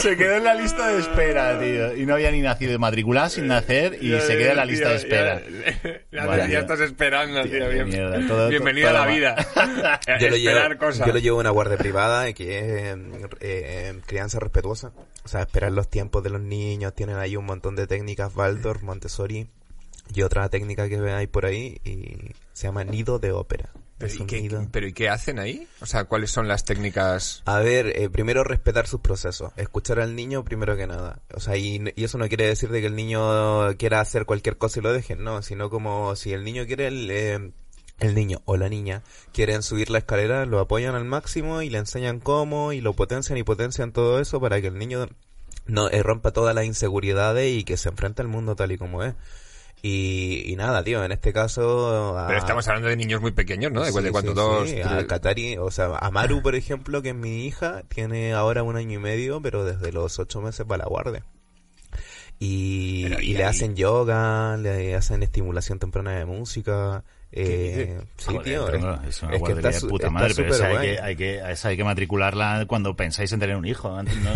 Se 0.06 0.16
quedó 0.16 0.36
en 0.36 0.44
la 0.44 0.54
lista 0.54 0.86
de 0.86 1.00
espera, 1.00 1.58
tío. 1.58 1.96
Y 1.96 2.06
no 2.06 2.14
había 2.14 2.30
ni 2.30 2.40
nacido 2.40 2.78
matriculado 2.78 3.28
sin 3.28 3.48
nacer 3.48 3.98
y 4.00 4.18
se 4.20 4.38
queda 4.38 4.52
en 4.52 4.56
la 4.56 4.64
lista 4.64 4.90
de 4.90 4.96
espera. 4.96 5.42
Ya, 6.48 6.60
estás 6.60 6.78
esperando, 6.80 7.42
tío. 7.42 7.68
qué 7.68 7.68
Bien- 7.74 7.88
mierda, 7.88 8.26
todo- 8.28 8.48
Bienvenido 8.50 8.88
todo 8.88 8.96
a 8.96 9.00
la 9.00 9.06
mal. 9.06 9.16
vida. 9.18 9.34
Yo 10.20 10.28
lo, 10.30 10.36
Esperar 10.36 10.68
llevo, 10.70 10.78
cosas. 10.80 11.06
yo 11.06 11.12
lo 11.12 11.18
llevo 11.18 11.36
a 11.38 11.40
una 11.40 11.50
guardia 11.50 11.76
privada 11.76 12.32
que 12.32 12.58
es 12.58 12.64
eh, 12.96 13.26
eh, 13.40 13.94
crianza 14.06 14.38
respetuosa. 14.38 14.92
O 15.24 15.28
sea, 15.28 15.40
esperar 15.42 15.72
los 15.72 15.90
tiempos 15.90 16.22
de 16.22 16.30
los 16.30 16.40
niños. 16.40 16.94
Tienen 16.94 17.16
ahí 17.16 17.36
un 17.36 17.44
montón 17.44 17.74
de 17.74 17.86
técnicas, 17.88 18.34
Waldorf, 18.36 18.82
Montessori 18.82 19.48
y 20.14 20.22
otra 20.22 20.48
técnica 20.48 20.88
que 20.88 20.96
hay 20.98 21.26
por 21.26 21.46
ahí 21.46 21.80
y 21.84 22.16
se 22.52 22.68
llama 22.68 22.84
nido 22.84 23.18
de 23.18 23.32
ópera. 23.32 23.70
¿Pero 23.98 24.14
y, 24.14 24.26
qué, 24.26 24.40
nido. 24.42 24.66
¿Pero 24.70 24.87
y 24.87 24.92
qué 24.92 25.09
hacen 25.09 25.38
ahí? 25.38 25.66
O 25.80 25.87
sea, 25.87 26.04
¿cuáles 26.04 26.30
son 26.30 26.48
las 26.48 26.64
técnicas? 26.64 27.42
A 27.46 27.61
ver, 27.61 27.92
eh, 27.96 28.11
primero 28.11 28.44
respetar 28.44 28.87
sus 28.87 29.00
procesos, 29.00 29.52
escuchar 29.56 30.00
al 30.00 30.14
niño 30.14 30.44
primero 30.44 30.76
que 30.76 30.87
nada. 30.87 31.22
O 31.35 31.40
sea, 31.40 31.56
y, 31.56 31.82
y 31.96 32.04
eso 32.04 32.18
no 32.18 32.28
quiere 32.28 32.46
decir 32.46 32.68
de 32.70 32.80
que 32.80 32.88
el 32.88 32.94
niño 32.94 33.74
quiera 33.78 34.00
hacer 34.00 34.26
cualquier 34.26 34.59
cosa 34.59 34.80
y 34.80 34.82
lo 34.82 34.92
dejen, 34.92 35.24
no, 35.24 35.40
sino 35.42 35.70
como 35.70 36.14
si 36.14 36.32
el 36.32 36.44
niño 36.44 36.66
quiere, 36.66 36.88
el, 36.88 37.11
eh, 37.11 37.52
el 38.00 38.14
niño 38.14 38.42
o 38.44 38.56
la 38.56 38.68
niña 38.68 39.02
quieren 39.32 39.62
subir 39.62 39.90
la 39.90 39.98
escalera, 39.98 40.44
lo 40.44 40.61
apoyan 40.61 40.94
al 40.94 41.04
máximo 41.04 41.62
y 41.62 41.70
le 41.70 41.78
enseñan 41.78 42.20
cómo 42.20 42.72
y 42.72 42.80
lo 42.80 42.92
potencian 42.92 43.38
y 43.38 43.42
potencian 43.42 43.92
todo 43.92 44.20
eso 44.20 44.40
para 44.40 44.61
que 44.61 44.66
el 44.66 44.78
niño 44.78 45.09
no 45.66 45.88
eh, 45.88 46.02
rompa 46.02 46.32
todas 46.32 46.54
las 46.54 46.64
inseguridades 46.64 47.50
y 47.52 47.64
que 47.64 47.76
se 47.76 47.88
enfrente 47.88 48.22
al 48.22 48.28
mundo 48.28 48.56
tal 48.56 48.72
y 48.72 48.78
como 48.78 49.02
es. 49.02 49.14
Y, 49.82 50.42
y 50.46 50.56
nada, 50.56 50.82
tío, 50.82 51.04
en 51.04 51.12
este 51.12 51.32
caso... 51.32 52.18
a- 52.18 52.26
Pero 52.26 52.38
estamos 52.38 52.66
hablando 52.66 52.88
de 52.88 52.96
niños 52.96 53.20
muy 53.20 53.30
pequeños, 53.32 53.70
¿no? 53.70 53.84
De, 53.84 53.92
cuando 54.10 54.30
sí, 54.32 54.34
dos... 54.34 54.70
sí, 54.70 54.80
a 54.82 55.06
Katari, 55.06 55.58
o 55.58 55.70
sea, 55.70 55.96
a 55.96 56.10
Maru, 56.10 56.42
por 56.42 56.54
ejemplo, 56.56 57.02
que 57.02 57.10
es 57.10 57.14
mi 57.14 57.46
hija, 57.46 57.82
tiene 57.88 58.32
ahora 58.32 58.62
un 58.62 58.76
año 58.76 58.98
y 58.98 59.02
medio, 59.02 59.40
pero 59.40 59.64
desde 59.64 59.92
los 59.92 60.18
ocho 60.18 60.40
meses 60.40 60.66
va 60.68 60.74
a 60.76 60.78
la 60.78 60.86
guardia. 60.86 61.24
Y, 62.38 63.04
Pero, 63.04 63.22
¿y 63.22 63.30
y 63.30 63.34
le 63.34 63.44
ahí? 63.44 63.50
hacen 63.50 63.76
yoga, 63.76 64.56
le 64.56 64.94
hacen 64.94 65.22
estimulación 65.22 65.78
temprana 65.78 66.12
de 66.12 66.26
música, 66.26 67.04
Eh, 67.38 68.01
sí, 68.16 68.25
Joder, 68.29 68.42
tío. 68.42 68.64
tronco, 68.64 69.01
es- 69.03 69.09
es 69.09 69.22
una 69.22 69.33
es 69.33 69.37
que 69.37 69.38
guardería 69.40 69.70
está 69.70 69.87
de 69.87 69.90
puta 69.90 70.07
está 70.07 70.11
madre, 70.11 70.35
pero 70.37 70.55
esa 70.55 70.66
hay 70.68 70.79
que, 70.79 71.01
hay, 71.01 71.16
que, 71.16 71.40
a 71.42 71.51
esa 71.51 71.68
hay 71.68 71.77
que 71.77 71.85
matricularla 71.85 72.64
cuando 72.66 72.96
pensáis 72.96 73.31
en 73.33 73.40
tener 73.40 73.57
un 73.57 73.66
hijo, 73.66 73.94
antes 73.94 74.16
no, 74.16 74.31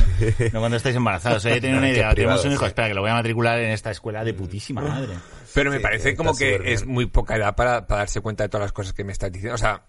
no 0.52 0.58
cuando 0.60 0.76
estáis 0.76 0.96
embarazados. 0.96 1.42
Yo 1.44 1.60
tenía 1.60 1.78
una 1.78 1.88
idea, 1.90 2.14
tenemos 2.14 2.44
un 2.44 2.52
hijo, 2.52 2.60
sí. 2.60 2.66
espera, 2.68 2.88
que 2.88 2.94
lo 2.94 3.00
voy 3.00 3.10
a 3.10 3.14
matricular 3.14 3.58
en 3.58 3.70
esta 3.70 3.90
escuela 3.90 4.22
de 4.22 4.34
putísima 4.34 4.82
madre. 4.82 5.14
Pero 5.54 5.70
me 5.70 5.78
Sí, 5.78 5.82
parece 5.82 6.14
como 6.14 6.36
que 6.36 6.58
bien. 6.58 6.72
es 6.74 6.84
muy 6.84 7.06
poca 7.06 7.36
edad 7.36 7.56
para, 7.56 7.86
para 7.86 8.00
darse 8.00 8.20
cuenta 8.20 8.44
de 8.44 8.48
todas 8.50 8.66
las 8.66 8.72
cosas 8.72 8.92
que 8.92 9.02
me 9.04 9.12
estás 9.12 9.32
diciendo. 9.32 9.54
O 9.54 9.58
sea, 9.58 9.82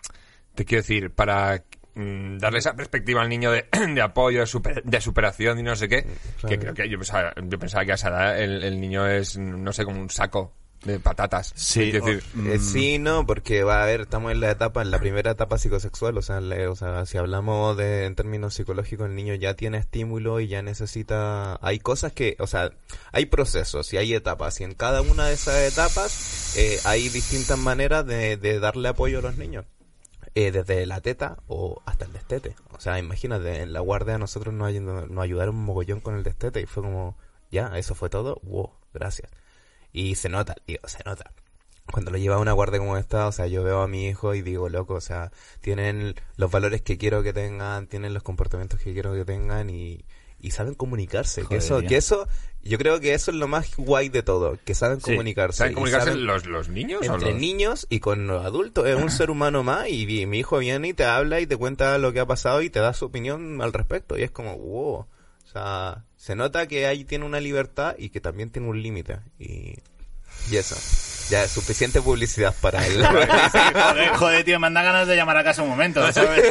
te 0.56 0.63
quiero 0.63 0.82
decir, 0.82 1.12
para 1.12 1.63
mm, 1.95 2.38
darle 2.38 2.60
esa 2.60 2.74
perspectiva 2.76 3.21
al 3.21 3.28
niño 3.30 3.52
de, 3.52 3.65
de 3.93 4.02
apoyo, 4.02 4.39
de, 4.39 4.45
super- 4.47 4.84
de 4.84 5.02
superación 5.02 5.60
y 5.60 5.63
no 5.63 5.76
sé 5.76 5.89
qué, 5.89 6.06
que 6.47 6.58
creo 6.58 6.74
que 6.74 6.89
yo 6.89 6.97
pensaba, 6.97 7.34
yo 7.43 7.60
pensaba 7.60 7.84
que 7.84 7.91
a 7.91 7.95
esa 7.95 8.08
edad 8.08 8.39
el, 8.41 8.63
el 8.63 8.80
niño 8.80 9.06
es, 9.06 9.38
no 9.38 9.74
sé, 9.74 9.84
como 9.84 10.00
un 10.00 10.10
saco 10.10 10.54
de 10.83 10.99
patatas. 10.99 11.51
Sí, 11.55 11.89
Es 11.89 11.93
decir, 12.03 12.23
Eh, 12.47 12.59
sí, 12.59 12.97
no, 12.97 13.25
porque 13.27 13.63
va 13.63 13.83
a 13.83 13.85
ver, 13.85 14.01
estamos 14.01 14.31
en 14.31 14.39
la 14.39 14.49
etapa, 14.51 14.81
en 14.81 14.89
la 14.89 14.99
primera 14.99 15.31
etapa 15.31 15.57
psicosexual, 15.57 16.17
o 16.17 16.21
sea, 16.21 16.41
le- 16.41 16.67
o 16.67 16.75
sea, 16.75 17.05
si 17.05 17.17
hablamos 17.17 17.77
de 17.77 18.05
en 18.05 18.15
términos 18.15 18.55
psicológicos, 18.55 19.07
el 19.07 19.15
niño 19.15 19.35
ya 19.35 19.53
tiene 19.53 19.77
estímulo 19.77 20.39
y 20.39 20.47
ya 20.47 20.61
necesita, 20.63 21.59
hay 21.65 21.79
cosas 21.79 22.13
que, 22.13 22.35
o 22.39 22.47
sea, 22.47 22.71
hay 23.11 23.25
procesos 23.27 23.93
y 23.93 23.97
hay 23.97 24.13
etapas 24.15 24.59
y 24.61 24.63
en 24.63 24.73
cada 24.73 25.01
una 25.01 25.27
de 25.27 25.33
esas 25.33 25.55
etapas 25.71 26.55
eh, 26.57 26.79
hay 26.85 27.09
distintas 27.09 27.57
maneras 27.59 28.05
de, 28.05 28.37
de 28.37 28.59
darle 28.59 28.89
apoyo 28.89 29.19
a 29.19 29.21
los 29.21 29.37
niños. 29.37 29.65
Eh, 30.33 30.51
desde 30.51 30.85
la 30.85 31.01
teta 31.01 31.39
o 31.47 31.81
hasta 31.85 32.05
el 32.05 32.13
destete. 32.13 32.55
O 32.71 32.79
sea, 32.79 32.97
imagínate, 32.97 33.61
en 33.63 33.73
la 33.73 33.81
guardia 33.81 34.17
nosotros 34.17 34.53
nos 34.53 34.69
ayudaron 34.69 35.55
un 35.55 35.65
mogollón 35.65 35.99
con 35.99 36.15
el 36.15 36.23
destete 36.23 36.61
y 36.61 36.65
fue 36.65 36.83
como, 36.83 37.17
ya, 37.51 37.77
eso 37.77 37.95
fue 37.95 38.09
todo, 38.09 38.39
wow, 38.43 38.71
gracias. 38.93 39.29
Y 39.93 40.15
se 40.15 40.30
nota, 40.30 40.56
digo, 40.67 40.88
se 40.88 41.04
nota. 41.06 41.32
Cuando 41.91 42.12
lo 42.12 42.17
lleva 42.17 42.36
a 42.36 42.39
una 42.39 42.54
guardia 42.54 42.80
como 42.80 42.95
esta, 42.97 43.27
o 43.27 43.32
sea, 43.32 43.47
yo 43.47 43.63
veo 43.63 43.82
a 43.82 43.88
mi 43.88 44.08
hijo 44.08 44.34
y 44.34 44.41
digo, 44.41 44.69
loco, 44.69 44.93
o 44.93 45.01
sea, 45.01 45.32
tienen 45.60 46.15
los 46.38 46.49
valores 46.49 46.82
que 46.82 46.97
quiero 46.97 47.21
que 47.23 47.34
tengan, 47.34 47.88
tienen 47.88 48.13
los 48.13 48.23
comportamientos 48.23 48.80
que 48.80 48.93
quiero 48.93 49.13
que 49.13 49.25
tengan 49.25 49.69
y, 49.69 50.06
y 50.39 50.51
saben 50.51 50.73
comunicarse. 50.75 51.43
que 51.45 51.58
eso, 51.58 51.80
tío. 51.80 51.89
que 51.89 51.97
eso, 51.97 52.27
yo 52.63 52.77
creo 52.77 53.01
que 53.01 53.13
eso 53.13 53.32
es 53.32 53.38
lo 53.38 53.49
más 53.49 53.75
guay 53.75 54.08
de 54.08 54.23
todo, 54.23 54.58
que 54.63 54.73
saben 54.73 55.01
Sí, 55.01 55.12
comunicarse. 55.12 55.58
¿Saben 55.58 55.73
y 55.73 55.75
comunicarse 55.75 56.10
saben- 56.12 56.25
los, 56.25 56.45
los 56.45 56.69
niños 56.69 57.01
o 57.10 57.13
entre 57.15 57.32
los- 57.32 57.41
niños 57.41 57.88
y 57.89 57.99
con 57.99 58.25
los 58.27 58.45
adultos. 58.45 58.88
Es 58.88 58.95
un 58.95 59.10
ser 59.12 59.30
humano 59.30 59.63
más 59.63 59.89
y, 59.89 60.06
vi- 60.06 60.25
mi 60.27 60.39
hijo 60.39 60.60
viene 60.60 60.89
y 60.89 60.93
te 60.93 61.04
habla 61.04 61.41
y 61.41 61.47
te 61.47 61.58
cuenta 61.58 61.97
lo 61.97 62.13
que 62.13 62.21
ha 62.21 62.25
pasado 62.25 62.62
y 62.62 62.69
te 62.69 62.80
da 62.80 62.93
su 62.93 63.06
opinión 63.06 63.62
al 63.62 63.73
respecto. 63.73 64.17
Y 64.17 64.23
es 64.23 64.32
como, 64.32 64.56
wow. 64.58 65.08
O 65.51 65.53
sea, 65.53 66.05
se 66.15 66.33
nota 66.33 66.65
que 66.65 66.85
ahí 66.87 67.03
tiene 67.03 67.25
una 67.25 67.41
libertad 67.41 67.95
y 67.97 68.07
que 68.07 68.21
también 68.21 68.51
tiene 68.51 68.69
un 68.69 68.81
límite. 68.81 69.19
Y, 69.37 69.75
y 70.49 70.55
eso. 70.55 70.77
Ya 71.29 71.43
es 71.43 71.51
suficiente 71.51 72.01
publicidad 72.01 72.53
para 72.62 72.86
él. 72.86 73.05
Joder, 73.05 74.10
joder, 74.15 74.43
tío, 74.43 74.60
me 74.60 74.67
anda 74.67 74.81
ganas 74.84 75.07
de 75.07 75.15
llamar 75.15 75.38
a 75.38 75.43
casa 75.43 75.63
un 75.63 75.69
momento, 75.69 76.12
¿sabes? 76.12 76.43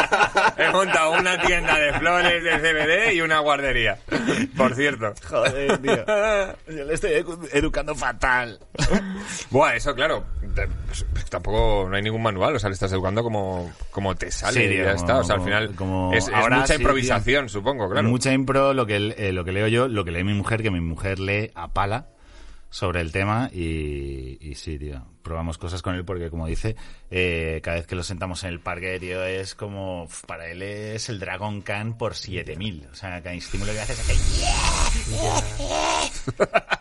He 0.58 0.70
montado 0.70 1.12
una 1.12 1.40
tienda 1.42 1.76
de 1.78 1.92
flores 1.94 2.42
de 2.42 2.50
CBD 2.58 3.14
y 3.14 3.20
una 3.20 3.40
guardería. 3.40 3.98
Por 4.56 4.74
cierto. 4.74 5.12
Joder, 5.28 5.78
tío. 5.78 6.04
Yo 6.76 6.84
le 6.84 6.94
estoy 6.94 7.10
edu- 7.12 7.48
educando 7.52 7.94
fatal. 7.94 8.58
Buah, 9.50 9.76
eso 9.76 9.94
claro. 9.94 10.24
te- 10.54 10.68
pues, 11.12 11.24
tampoco 11.30 11.86
no 11.88 11.96
hay 11.96 12.02
ningún 12.02 12.22
manual, 12.22 12.56
o 12.56 12.58
sea, 12.58 12.68
le 12.68 12.74
estás 12.74 12.92
educando 12.92 13.22
como, 13.22 13.72
como 13.90 14.14
te 14.14 14.30
sale 14.30 14.60
Sí, 14.60 14.66
y 14.66 14.68
tío, 14.76 14.84
ya 14.84 14.92
como- 14.94 15.00
está. 15.00 15.18
O 15.18 15.24
sea, 15.24 15.34
al 15.34 15.40
como- 15.40 15.44
final 15.50 15.74
como 15.74 16.14
es, 16.14 16.28
es 16.28 16.34
ahora 16.34 16.56
mucha 16.60 16.74
sí, 16.74 16.80
improvisación, 16.82 17.48
supongo, 17.48 17.88
claro. 17.90 18.08
Mucha 18.08 18.32
impro, 18.32 18.72
lo 18.74 18.86
que, 18.86 19.14
eh, 19.16 19.32
lo 19.32 19.44
que 19.44 19.52
leo 19.52 19.68
yo, 19.68 19.88
lo 19.88 20.04
que 20.04 20.10
lee 20.10 20.24
mi 20.24 20.34
mujer, 20.34 20.62
que 20.62 20.70
mi 20.70 20.80
mujer 20.80 21.18
lee 21.18 21.50
a 21.54 21.68
pala 21.68 22.06
sobre 22.72 23.02
el 23.02 23.12
tema 23.12 23.50
y, 23.52 24.38
y 24.40 24.54
sí, 24.54 24.78
tío, 24.78 25.04
probamos 25.22 25.58
cosas 25.58 25.82
con 25.82 25.94
él 25.94 26.06
porque, 26.06 26.30
como 26.30 26.46
dice, 26.46 26.74
eh, 27.10 27.60
cada 27.62 27.76
vez 27.76 27.86
que 27.86 27.94
lo 27.94 28.02
sentamos 28.02 28.44
en 28.44 28.48
el 28.50 28.60
parque, 28.60 28.98
tío, 28.98 29.22
es 29.24 29.54
como, 29.54 30.08
para 30.26 30.48
él 30.48 30.62
es 30.62 31.10
el 31.10 31.20
Dragon 31.20 31.60
Khan 31.60 31.98
por 31.98 32.14
7000. 32.14 32.88
O 32.90 32.94
sea, 32.94 33.22
cada 33.22 33.34
estímulo 33.34 33.74
que 33.74 33.80
hace 33.80 33.92
es. 33.92 34.08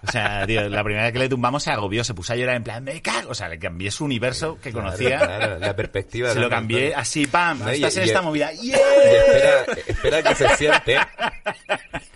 O 0.08 0.12
sea, 0.12 0.46
tío, 0.48 0.68
la 0.70 0.84
primera 0.84 1.04
vez 1.06 1.14
que 1.14 1.20
le 1.20 1.30
tumbamos 1.30 1.64
se 1.64 1.72
agobió, 1.72 2.04
se 2.04 2.14
puso 2.14 2.34
a 2.34 2.36
llorar 2.36 2.56
en 2.56 2.64
plan, 2.64 2.84
me 2.84 3.02
cago. 3.02 3.30
O 3.32 3.36
sea, 3.36 3.48
le 3.50 3.60
cambié 3.60 3.92
su 3.92 4.06
universo 4.06 4.58
que 4.62 4.72
conocía. 4.72 5.20
Claro, 5.20 5.60
la 5.60 5.76
perspectiva. 5.76 6.34
Se 6.34 6.40
lo 6.40 6.50
cambié 6.50 6.80
historia. 6.88 7.00
así, 7.00 7.28
pam, 7.28 7.60
No, 7.60 7.72
y- 7.72 7.76
estás 7.76 7.98
en 7.98 8.04
y- 8.04 8.08
esta 8.08 8.22
movida. 8.22 8.52
¡Yeah! 8.54 8.78
Y 8.78 9.16
espera, 9.16 9.66
espera 9.88 10.24
que 10.24 10.36
se 10.36 10.50
siente. 10.58 10.98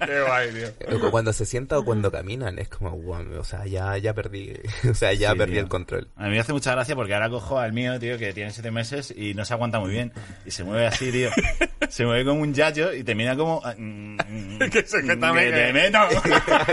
Qué 0.05 0.21
guay, 0.21 0.49
tío. 0.51 1.11
Cuando 1.11 1.31
se 1.33 1.45
sienta 1.45 1.79
o 1.79 1.85
cuando 1.85 2.11
caminan, 2.11 2.59
es 2.59 2.67
como, 2.67 2.91
guau, 2.91 3.23
o 3.39 3.43
sea, 3.43 3.65
ya, 3.65 3.97
ya 3.97 4.13
perdí, 4.13 4.53
o 4.89 4.93
sea, 4.93 5.13
ya 5.13 5.31
Sí, 5.31 5.38
perdí 5.38 5.53
tío. 5.53 5.61
el 5.61 5.67
control. 5.69 6.09
A 6.17 6.23
mí 6.25 6.31
me 6.31 6.39
hace 6.39 6.51
mucha 6.53 6.71
gracia 6.73 6.95
porque 6.95 7.13
ahora 7.13 7.29
cojo 7.29 7.57
al 7.59 7.71
mío, 7.73 7.97
tío, 7.99 8.17
que 8.17 8.33
tiene 8.33 8.51
siete 8.51 8.71
meses 8.71 9.13
y 9.15 9.33
no 9.33 9.45
se 9.45 9.53
aguanta 9.53 9.79
muy 9.79 9.91
bien. 9.91 10.11
Y 10.45 10.51
se 10.51 10.63
mueve 10.63 10.88
así, 10.88 11.11
tío. 11.11 11.29
Se 11.89 12.03
mueve 12.03 12.25
como 12.25 12.41
un 12.41 12.53
yayo 12.53 12.91
y 12.93 13.03
te 13.03 13.13
mira 13.13 13.35
como... 13.38 13.61
mm, 13.77 14.17
mm, 14.27 14.59
Que 14.71 14.81
se 14.88 15.01
jeta 15.03 15.27
que 15.31 15.33
me- 15.33 15.51
te 15.51 15.71
meto. 15.73 15.99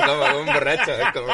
como 0.06 0.41
un 0.42 0.52
borracho, 0.54 0.92
es 0.92 1.12
como... 1.12 1.26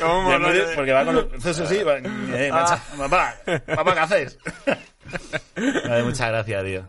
¿Cómo 0.00 0.30
Y 0.30 0.34
en 0.34 0.42
no? 0.42 0.48
vez 0.48 0.68
de- 0.68 0.74
porque 0.74 0.92
va 0.92 1.04
con 1.04 1.14
los... 1.14 1.44
Eso 1.46 1.66
sí, 1.66 1.82
va, 1.82 1.98
eh, 1.98 2.50
macha- 2.52 2.82
papá, 2.96 3.36
papá, 3.66 3.94
¿qué 3.94 4.00
haces? 4.00 4.38
Me 5.56 5.92
hace 5.92 6.02
mucha 6.02 6.28
gracia, 6.28 6.64
tío. 6.64 6.88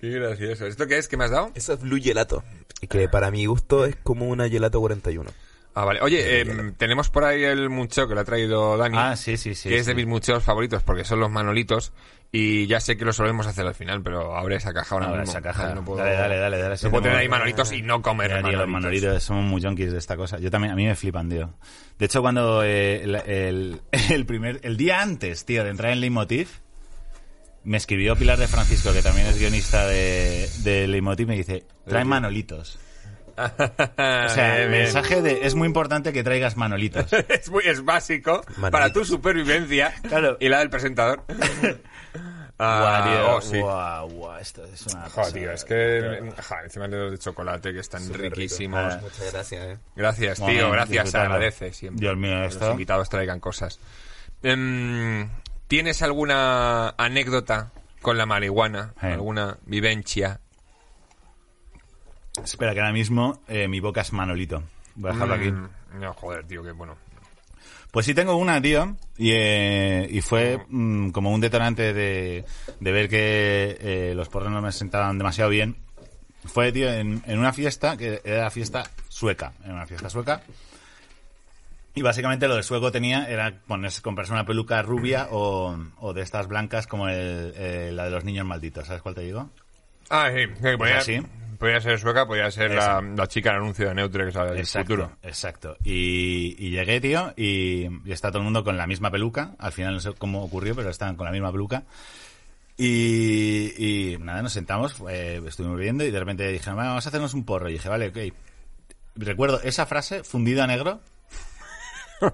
Qué 0.00 0.08
gracioso. 0.10 0.66
¿Esto 0.66 0.86
qué 0.86 0.98
es? 0.98 1.08
¿Qué 1.08 1.16
me 1.16 1.24
has 1.24 1.30
dado? 1.30 1.50
Eso 1.54 1.74
es 1.74 1.80
Blue 1.80 1.98
Gelato, 2.02 2.42
que 2.88 3.08
para 3.08 3.30
mi 3.30 3.44
gusto 3.46 3.84
es 3.84 3.96
como 3.96 4.26
una 4.28 4.48
Gelato 4.48 4.80
41. 4.80 5.30
Ah, 5.80 5.84
vale. 5.86 6.00
Oye, 6.02 6.40
em, 6.40 6.74
tenemos 6.74 7.08
por 7.08 7.24
ahí 7.24 7.42
el 7.44 7.70
mucho 7.70 8.06
que 8.06 8.14
lo 8.14 8.20
ha 8.20 8.24
traído 8.24 8.76
Dani. 8.76 8.96
Ah, 8.98 9.16
sí, 9.16 9.36
sí, 9.36 9.54
sí. 9.54 9.68
que 9.70 9.78
es 9.78 9.86
de 9.86 9.94
mis 9.94 10.06
muchos 10.06 10.42
favoritos 10.44 10.82
porque 10.82 11.04
son 11.04 11.20
los 11.20 11.30
manolitos. 11.30 11.92
Y 12.32 12.66
ya 12.68 12.78
sé 12.80 12.96
que 12.96 13.04
lo 13.04 13.12
solemos 13.12 13.46
hacer 13.46 13.66
al 13.66 13.74
final, 13.74 14.02
pero 14.02 14.36
abre 14.36 14.56
esa 14.56 14.72
caja 14.72 14.94
ahora 14.94 15.06
Ahora 15.06 15.20
mismo. 15.22 15.32
esa 15.32 15.42
caja. 15.42 15.74
No 15.74 15.84
puedo- 15.84 15.98
Dale, 15.98 16.12
dale, 16.16 16.36
dale. 16.36 16.58
dale 16.58 16.76
sí, 16.76 16.84
No 16.84 16.90
puedo 16.90 17.02
tener 17.04 17.18
ahí 17.18 17.28
manolitos 17.28 17.72
y 17.72 17.82
no 17.82 18.02
comer 18.02 18.28
Ya, 18.30 18.34
tío, 18.36 18.42
manolitos. 18.42 18.60
los 18.60 18.68
manolitos 18.68 19.22
somos 19.24 19.44
muy 19.46 19.60
junkies 19.62 19.90
de 19.92 19.98
esta 19.98 20.16
cosa. 20.16 20.38
Yo 20.38 20.50
también, 20.50 20.72
a 20.72 20.76
mí 20.76 20.86
me 20.86 20.94
flipan, 20.94 21.28
tío. 21.28 21.54
De 21.98 22.06
hecho, 22.06 22.20
cuando 22.20 22.62
eh, 22.62 23.02
el, 23.02 23.14
el- 23.16 23.80
el 24.10 24.26
primer, 24.26 24.60
el 24.62 24.76
día 24.76 25.00
antes, 25.00 25.44
tío, 25.44 25.64
de 25.64 25.70
entrar 25.70 25.92
en 25.92 26.00
Leitmotiv, 26.00 26.48
me 27.64 27.76
escribió 27.76 28.14
Pilar 28.16 28.38
de 28.38 28.48
Francisco, 28.48 28.92
que 28.92 29.02
también 29.02 29.26
es 29.26 29.38
guionista 29.38 29.86
de, 29.86 30.48
de 30.62 30.86
Leitmotiv, 30.88 31.26
me 31.26 31.36
dice, 31.36 31.64
trae 31.86 32.04
manolitos. 32.04 32.78
O 34.26 34.28
sea, 34.28 34.62
el 34.62 34.68
Bien. 34.68 34.82
mensaje 34.82 35.22
de, 35.22 35.46
es 35.46 35.54
muy 35.54 35.66
importante 35.66 36.12
que 36.12 36.22
traigas 36.22 36.56
manolitos. 36.56 37.06
es, 37.28 37.50
muy, 37.50 37.62
es 37.64 37.84
básico 37.84 38.42
Manolitos. 38.56 38.70
para 38.70 38.92
tu 38.92 39.04
supervivencia 39.04 39.92
Claro. 40.08 40.36
y 40.40 40.48
la 40.48 40.58
del 40.60 40.70
presentador. 40.70 41.24
Ah, 42.62 43.00
Guau, 43.40 43.40
tío, 43.40 43.62
oh, 43.62 44.36
sí. 44.36 44.42
esto 44.42 44.64
es 44.66 44.86
una 44.88 45.08
Joder, 45.08 45.32
tío, 45.32 45.50
es 45.50 45.64
que 45.64 46.30
joder, 46.46 46.64
encima 46.66 46.88
de 46.88 46.98
los 46.98 47.10
de 47.12 47.16
chocolate 47.18 47.72
que 47.72 47.80
están 47.80 48.02
Súper 48.04 48.20
riquísimos. 48.20 48.80
Ah. 48.92 48.98
Muchas 49.00 49.32
gracias, 49.32 49.64
eh. 49.64 49.78
Gracias, 49.96 50.40
Bueno, 50.40 50.58
tío, 50.58 50.70
gracias, 50.70 50.96
se 50.96 51.02
disfrutarlo. 51.04 51.34
agradece 51.36 51.72
siempre. 51.72 52.00
Dios 52.02 52.16
mío, 52.18 52.36
que 52.38 52.46
esto- 52.48 52.64
Los 52.66 52.72
invitados 52.72 53.08
traigan 53.08 53.40
cosas. 53.40 53.80
Em, 54.42 55.30
¿Tienes 55.68 56.02
alguna 56.02 56.90
anécdota 56.98 57.70
con 58.02 58.18
la 58.18 58.26
marihuana? 58.26 58.92
Eh. 59.02 59.06
¿Alguna 59.14 59.56
vivencia? 59.64 60.40
Espera, 62.44 62.72
que 62.74 62.80
ahora 62.80 62.92
mismo 62.92 63.40
eh, 63.48 63.68
mi 63.68 63.80
boca 63.80 64.00
es 64.00 64.12
manolito. 64.12 64.62
Voy 64.96 65.10
a 65.10 65.14
dejarlo 65.14 65.34
aquí. 65.34 65.50
Mm, 65.50 65.68
No, 66.00 66.12
joder, 66.14 66.44
tío, 66.46 66.62
qué 66.62 66.72
bueno. 66.72 66.96
Pues 67.90 68.06
sí 68.06 68.14
tengo 68.14 68.36
una, 68.36 68.62
tío, 68.62 68.96
y, 69.18 69.32
eh, 69.32 70.06
y 70.10 70.20
fue 70.20 70.64
mm, 70.68 71.10
como 71.10 71.32
un 71.32 71.40
detonante 71.40 71.92
de, 71.92 72.44
de 72.78 72.92
ver 72.92 73.08
que 73.08 73.76
eh, 73.80 74.12
los 74.14 74.28
porros 74.28 74.50
no 74.52 74.62
me 74.62 74.70
sentaban 74.70 75.18
demasiado 75.18 75.50
bien. 75.50 75.76
Fue, 76.44 76.70
tío, 76.72 76.90
en, 76.92 77.22
en 77.26 77.38
una 77.38 77.52
fiesta, 77.52 77.96
que 77.96 78.20
era 78.24 78.44
la 78.44 78.50
fiesta 78.50 78.84
sueca, 79.08 79.52
en 79.64 79.72
una 79.72 79.86
fiesta 79.86 80.08
sueca. 80.08 80.42
Y 81.94 82.02
básicamente 82.02 82.46
lo 82.46 82.54
de 82.54 82.62
sueco 82.62 82.92
tenía 82.92 83.28
era 83.28 83.52
ponerse, 83.66 84.00
comprarse 84.00 84.32
una 84.32 84.46
peluca 84.46 84.80
rubia 84.82 85.26
o, 85.32 85.76
o 85.98 86.12
de 86.14 86.22
estas 86.22 86.46
blancas 86.46 86.86
como 86.86 87.08
el, 87.08 87.52
eh, 87.56 87.90
la 87.92 88.04
de 88.04 88.10
los 88.10 88.24
niños 88.24 88.46
malditos. 88.46 88.86
¿Sabes 88.86 89.02
cuál 89.02 89.16
te 89.16 89.22
digo? 89.22 89.50
Ah, 90.10 90.28
sí, 90.34 90.52
que 90.60 90.76
podía, 90.76 90.98
así? 90.98 91.20
podía 91.58 91.80
ser 91.80 91.98
sueca, 91.98 92.26
podía 92.26 92.50
ser 92.50 92.72
la, 92.72 93.26
chica 93.28 93.50
del 93.50 93.60
anuncio 93.62 93.88
de 93.88 93.94
Neutre 93.94 94.26
que 94.26 94.32
sale 94.32 94.50
del 94.50 94.58
Exacto, 94.60 94.94
futuro. 94.94 95.16
exacto. 95.22 95.76
Y, 95.84 96.56
y 96.58 96.70
llegué, 96.70 97.00
tío, 97.00 97.32
y, 97.36 97.86
y 98.04 98.12
está 98.12 98.28
todo 98.30 98.38
el 98.38 98.44
mundo 98.44 98.64
con 98.64 98.76
la 98.76 98.86
misma 98.86 99.10
peluca. 99.10 99.54
Al 99.58 99.72
final 99.72 99.94
no 99.94 100.00
sé 100.00 100.12
cómo 100.18 100.42
ocurrió, 100.42 100.74
pero 100.74 100.90
estaban 100.90 101.16
con 101.16 101.26
la 101.26 101.32
misma 101.32 101.52
peluca. 101.52 101.84
Y, 102.76 103.72
y 103.76 104.18
nada, 104.18 104.42
nos 104.42 104.52
sentamos, 104.54 104.96
eh, 105.10 105.40
estuvimos 105.46 105.78
viendo 105.78 106.02
y 106.04 106.10
de 106.10 106.18
repente 106.18 106.48
dijeron, 106.50 106.76
"Bueno, 106.76 106.90
vamos 106.90 107.06
a 107.06 107.08
hacernos 107.10 107.34
un 107.34 107.44
porro. 107.44 107.68
Y 107.68 107.74
dije, 107.74 107.88
vale, 107.88 108.08
ok. 108.08 108.34
Recuerdo 109.16 109.60
esa 109.62 109.86
frase, 109.86 110.24
fundida 110.24 110.64
a 110.64 110.66
negro. 110.66 111.00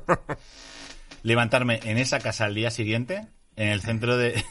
levantarme 1.22 1.80
en 1.84 1.98
esa 1.98 2.20
casa 2.20 2.44
al 2.44 2.54
día 2.54 2.70
siguiente, 2.70 3.26
en 3.56 3.68
el 3.68 3.80
centro 3.80 4.16
de, 4.16 4.42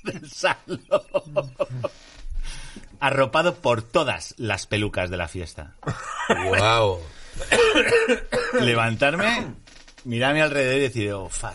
del 0.04 0.30
salón. 0.30 0.80
Arropado 3.00 3.54
por 3.56 3.82
todas 3.82 4.34
las 4.38 4.66
pelucas 4.66 5.08
de 5.10 5.16
la 5.16 5.26
fiesta 5.28 5.74
Wow. 6.28 7.00
levantarme, 8.60 9.54
mirar 10.04 10.32
a 10.32 10.34
mi 10.34 10.40
alrededor 10.40 10.76
y 10.76 10.80
decir, 10.80 11.12
oh, 11.12 11.28
fuck. 11.28 11.54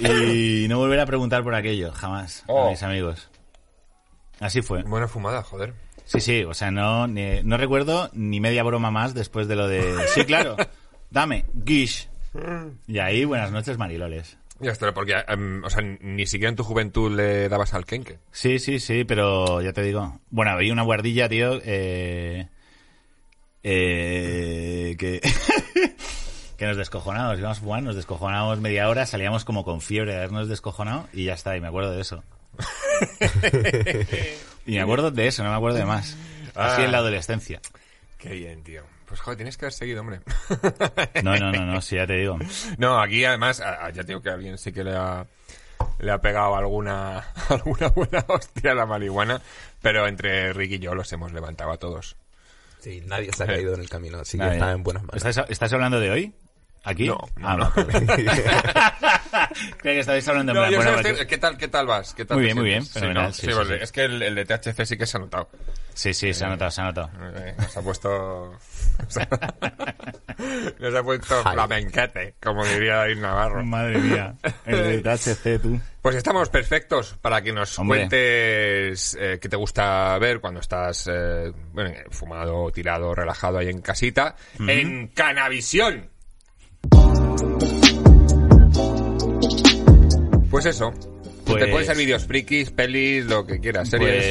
y 0.00 0.66
no 0.68 0.78
volver 0.78 1.00
a 1.00 1.06
preguntar 1.06 1.42
por 1.42 1.54
aquello, 1.54 1.92
jamás, 1.92 2.44
Oh. 2.46 2.68
a 2.68 2.70
mis 2.70 2.82
amigos. 2.82 3.28
Así 4.38 4.62
fue. 4.62 4.82
Buena 4.84 5.06
fumada, 5.08 5.42
joder. 5.42 5.74
Sí, 6.06 6.20
sí, 6.20 6.44
o 6.44 6.54
sea, 6.54 6.70
no, 6.70 7.06
ni- 7.06 7.42
no 7.42 7.56
recuerdo 7.58 8.08
ni 8.14 8.40
media 8.40 8.62
broma 8.62 8.90
más 8.90 9.12
después 9.14 9.46
de 9.48 9.56
lo 9.56 9.68
de... 9.68 10.06
Sí, 10.14 10.24
claro, 10.24 10.56
dame, 11.10 11.44
guish. 11.52 12.08
Y 12.86 12.98
ahí, 13.00 13.24
buenas 13.24 13.50
noches, 13.52 13.76
mariloles. 13.76 14.38
Ya 14.60 14.72
está, 14.72 14.92
porque, 14.92 15.14
em, 15.28 15.64
o 15.64 15.70
sea, 15.70 15.82
ni 15.82 16.26
siquiera 16.26 16.50
en 16.50 16.56
tu 16.56 16.64
juventud 16.64 17.14
le 17.16 17.48
dabas 17.48 17.72
al 17.74 17.86
kenke. 17.86 18.18
Sí, 18.30 18.58
sí, 18.58 18.78
sí, 18.78 19.04
pero 19.04 19.60
ya 19.62 19.72
te 19.72 19.82
digo. 19.82 20.20
Bueno, 20.30 20.52
había 20.52 20.72
una 20.72 20.82
guardilla, 20.82 21.28
tío, 21.28 21.60
eh, 21.64 22.48
eh, 23.62 24.96
que, 24.98 25.20
que 26.58 26.66
nos 26.66 26.76
descojonábamos, 26.76 27.38
íbamos 27.38 27.58
a 27.58 27.60
fumar, 27.60 27.82
nos 27.82 27.96
descojonábamos 27.96 28.60
media 28.60 28.88
hora, 28.88 29.06
salíamos 29.06 29.44
como 29.44 29.64
con 29.64 29.80
fiebre 29.80 30.12
de 30.12 30.18
habernos 30.18 30.48
descojonado 30.48 31.08
y 31.12 31.24
ya 31.24 31.34
está, 31.34 31.56
y 31.56 31.60
me 31.60 31.68
acuerdo 31.68 31.92
de 31.92 32.02
eso. 32.02 32.22
y 34.66 34.72
me 34.72 34.80
acuerdo 34.80 35.10
de 35.10 35.26
eso, 35.26 35.42
no 35.42 35.50
me 35.50 35.56
acuerdo 35.56 35.78
de 35.78 35.86
más. 35.86 36.16
Así 36.54 36.82
Ah. 36.82 36.84
en 36.84 36.92
la 36.92 36.98
adolescencia. 36.98 37.60
Qué 38.18 38.30
bien, 38.30 38.62
tío. 38.62 38.82
Pues 39.10 39.20
joder, 39.20 39.36
tienes 39.36 39.56
que 39.58 39.66
haber 39.66 39.72
seguido, 39.74 40.00
hombre. 40.00 40.20
No, 41.22 41.36
no, 41.36 41.52
no, 41.52 41.66
no, 41.66 41.80
sí, 41.82 41.96
ya 41.96 42.06
te 42.06 42.14
digo. 42.14 42.38
No, 42.78 42.98
aquí 43.00 43.24
además, 43.24 43.60
a- 43.60 43.86
a- 43.86 43.90
ya 43.90 44.04
tengo 44.04 44.22
que 44.22 44.30
alguien 44.30 44.56
sí 44.56 44.72
que 44.72 44.84
le 44.84 44.94
ha, 44.96 45.26
le 45.98 46.12
ha 46.12 46.18
pegado 46.18 46.54
alguna, 46.56 47.18
alguna 47.48 47.88
buena 47.88 48.24
hostia 48.28 48.70
a 48.70 48.74
la 48.74 48.86
marihuana, 48.86 49.42
pero 49.82 50.06
entre 50.06 50.52
Rick 50.52 50.72
y 50.72 50.78
yo 50.78 50.94
los 50.94 51.12
hemos 51.12 51.32
levantado 51.32 51.72
a 51.72 51.76
todos. 51.76 52.16
Sí, 52.78 53.02
nadie 53.04 53.30
se 53.36 53.42
ha 53.42 53.46
caído 53.46 53.74
en 53.74 53.80
el 53.80 53.88
camino, 53.90 54.20
así 54.20 54.38
que 54.38 54.46
está 54.48 54.70
en 54.72 54.82
buenas 54.84 55.02
manos. 55.02 55.16
¿Estás, 55.24 55.50
estás 55.50 55.72
hablando 55.72 55.98
de 56.00 56.10
hoy? 56.10 56.32
¿Aquí? 56.84 57.08
No, 57.08 57.18
Ah, 57.42 57.56
no. 57.56 57.70
Creo 59.78 59.82
que 59.82 60.00
estáis 60.00 60.26
hablando 60.28 60.52
en 60.52 60.56
No, 60.58 60.62
plan, 60.68 60.74
bueno, 60.76 61.00
estoy- 61.00 61.26
¿Qué 61.26 61.36
tal, 61.38 61.56
qué 61.58 61.66
tal 61.68 61.86
vas? 61.86 62.14
¿Qué 62.14 62.24
tal 62.24 62.36
Muy 62.38 62.42
te 62.42 62.46
bien, 62.46 62.56
muy 62.56 62.64
bien, 62.66 62.82
sientes? 62.84 62.92
Sí, 62.94 63.00
fenomenal, 63.00 63.26
¿no? 63.26 63.32
sí, 63.34 63.40
Sí, 63.42 63.46
sí, 63.48 63.52
porque 63.54 63.76
sí. 63.78 63.84
es 63.84 63.92
que 63.92 64.04
el, 64.04 64.22
el 64.22 64.34
de 64.36 64.44
THC 64.46 64.86
sí 64.86 64.96
que 64.96 65.06
se 65.06 65.16
ha 65.16 65.20
notado. 65.20 65.50
Sí, 66.00 66.14
sí, 66.14 66.32
se 66.32 66.46
ha 66.46 66.48
notado, 66.48 66.70
se 66.70 66.80
ha 66.80 66.84
notado. 66.84 67.10
Eh, 67.36 67.54
Nos 67.58 67.76
ha 67.76 67.82
puesto... 67.82 68.54
Nos 70.78 70.94
ha 70.94 71.02
puesto 71.02 71.42
flamenquete, 71.42 72.36
como 72.42 72.64
diría 72.64 72.94
David 72.96 73.18
Navarro. 73.18 73.62
Madre 73.66 73.98
mía, 73.98 74.34
el 74.64 75.02
de 75.02 75.16
THC, 75.16 75.60
tú. 75.60 75.78
Pues 76.00 76.16
estamos 76.16 76.48
perfectos 76.48 77.16
para 77.20 77.42
que 77.42 77.52
nos 77.52 77.78
Hombre. 77.78 77.98
cuentes 77.98 79.14
eh, 79.20 79.38
qué 79.42 79.48
te 79.50 79.56
gusta 79.56 80.16
ver 80.18 80.40
cuando 80.40 80.60
estás 80.60 81.06
eh, 81.12 81.52
bueno, 81.74 81.90
fumado, 82.10 82.70
tirado, 82.70 83.14
relajado 83.14 83.58
ahí 83.58 83.68
en 83.68 83.82
casita, 83.82 84.36
en 84.58 85.08
Canavisión. 85.08 86.08
Pues 90.50 90.64
eso. 90.64 90.92
Pues- 91.44 91.64
Te 91.64 91.70
pueden 91.70 91.86
ser 91.86 91.96
vídeos 91.96 92.24
frikis, 92.26 92.70
pelis, 92.70 93.26
lo 93.26 93.44
que 93.44 93.58
quieras, 93.60 93.88
series. 93.90 94.14
Pues 94.14 94.26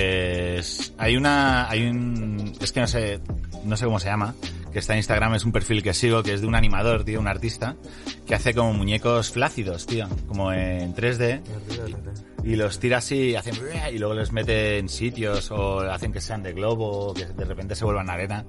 hay 0.97 1.17
una, 1.17 1.69
hay 1.69 1.87
un, 1.87 2.53
es 2.59 2.71
que 2.71 2.79
no 2.79 2.87
sé, 2.87 3.19
no 3.65 3.77
sé 3.77 3.85
cómo 3.85 3.99
se 3.99 4.07
llama, 4.07 4.35
que 4.71 4.79
está 4.79 4.93
en 4.93 4.99
Instagram, 4.99 5.35
es 5.35 5.45
un 5.45 5.51
perfil 5.51 5.83
que 5.83 5.93
sigo, 5.93 6.23
que 6.23 6.33
es 6.33 6.41
de 6.41 6.47
un 6.47 6.55
animador, 6.55 7.03
tío, 7.03 7.19
un 7.19 7.27
artista, 7.27 7.75
que 8.25 8.35
hace 8.35 8.53
como 8.53 8.73
muñecos 8.73 9.31
flácidos, 9.31 9.85
tío, 9.85 10.07
como 10.27 10.51
en 10.53 10.93
3D, 10.95 11.41
y 12.43 12.55
los 12.55 12.79
tira 12.79 12.97
así, 12.97 13.35
hacen, 13.35 13.55
y 13.91 13.97
luego 13.97 14.13
les 14.13 14.31
mete 14.31 14.77
en 14.77 14.89
sitios, 14.89 15.51
o 15.51 15.79
hacen 15.81 16.11
que 16.11 16.21
sean 16.21 16.43
de 16.43 16.53
globo, 16.53 17.07
o 17.07 17.13
que 17.13 17.25
de 17.25 17.45
repente 17.45 17.75
se 17.75 17.85
vuelvan 17.85 18.09
arena. 18.09 18.45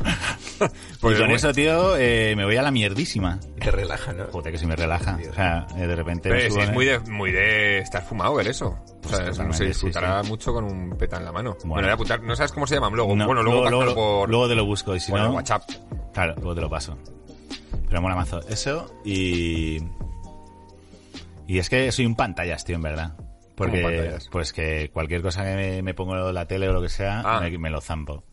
Pues 1.00 1.16
y 1.16 1.18
con 1.18 1.26
bueno. 1.26 1.34
eso, 1.34 1.52
tío, 1.52 1.96
eh, 1.96 2.34
me 2.36 2.44
voy 2.44 2.56
a 2.56 2.62
la 2.62 2.70
mierdísima. 2.70 3.38
Te 3.60 3.70
relaja, 3.70 4.12
¿no? 4.12 4.26
Joder, 4.28 4.52
que 4.52 4.58
si 4.58 4.66
me 4.66 4.76
relaja. 4.76 5.18
O 5.30 5.34
sea, 5.34 5.66
eh, 5.76 5.86
de 5.86 5.96
repente... 5.96 6.28
Pero 6.30 6.34
me 6.36 6.42
sí, 6.42 6.50
subo 6.50 6.62
es 6.62 6.72
muy 6.72 6.84
de, 6.86 6.98
muy 7.00 7.32
de 7.32 7.78
estar 7.78 8.02
fumado 8.04 8.34
ver 8.36 8.46
eso. 8.48 8.68
O 9.04 9.08
sea, 9.08 9.24
Pues 9.32 9.36
se 9.36 9.52
sí, 9.54 9.64
disfrutará 9.66 10.22
sí. 10.22 10.30
mucho 10.30 10.52
con 10.54 10.64
un 10.64 10.96
peta 10.96 11.16
en 11.18 11.24
la 11.24 11.32
mano. 11.32 11.50
Bueno, 11.64 11.68
Bueno. 11.74 11.82
voy 11.86 11.90
a 11.90 11.94
apuntar, 11.94 12.22
no 12.22 12.36
sabes 12.36 12.52
cómo 12.52 12.66
se 12.66 12.76
llaman 12.76 12.92
luego. 12.94 13.14
No, 13.16 13.26
bueno, 13.26 13.42
luego, 13.42 13.68
luego, 13.68 13.94
por, 13.94 14.30
luego 14.30 14.48
te 14.48 14.54
lo 14.54 14.64
busco, 14.64 14.94
y 14.94 15.00
si 15.00 15.12
el 15.12 15.18
no... 15.18 15.32
WhatsApp. 15.32 15.64
Claro, 16.14 16.34
luego 16.36 16.54
te 16.54 16.60
lo 16.60 16.70
paso. 16.70 16.96
Pero 17.88 18.00
mola 18.00 18.14
mazo. 18.14 18.40
Eso 18.48 18.94
y... 19.04 19.78
Y 21.46 21.58
es 21.58 21.68
que 21.68 21.92
soy 21.92 22.06
un 22.06 22.14
pantallas, 22.14 22.64
tío, 22.64 22.76
en 22.76 22.82
verdad. 22.82 23.16
Porque, 23.56 24.18
pues 24.32 24.52
que 24.52 24.90
cualquier 24.92 25.22
cosa 25.22 25.44
que 25.44 25.54
me, 25.54 25.82
me 25.82 25.94
pongo 25.94 26.28
en 26.28 26.34
la 26.34 26.46
tele 26.46 26.68
o 26.68 26.72
lo 26.72 26.80
que 26.82 26.88
sea, 26.88 27.22
Ah. 27.24 27.40
me, 27.40 27.56
me 27.58 27.70
lo 27.70 27.80
zampo. 27.80 28.24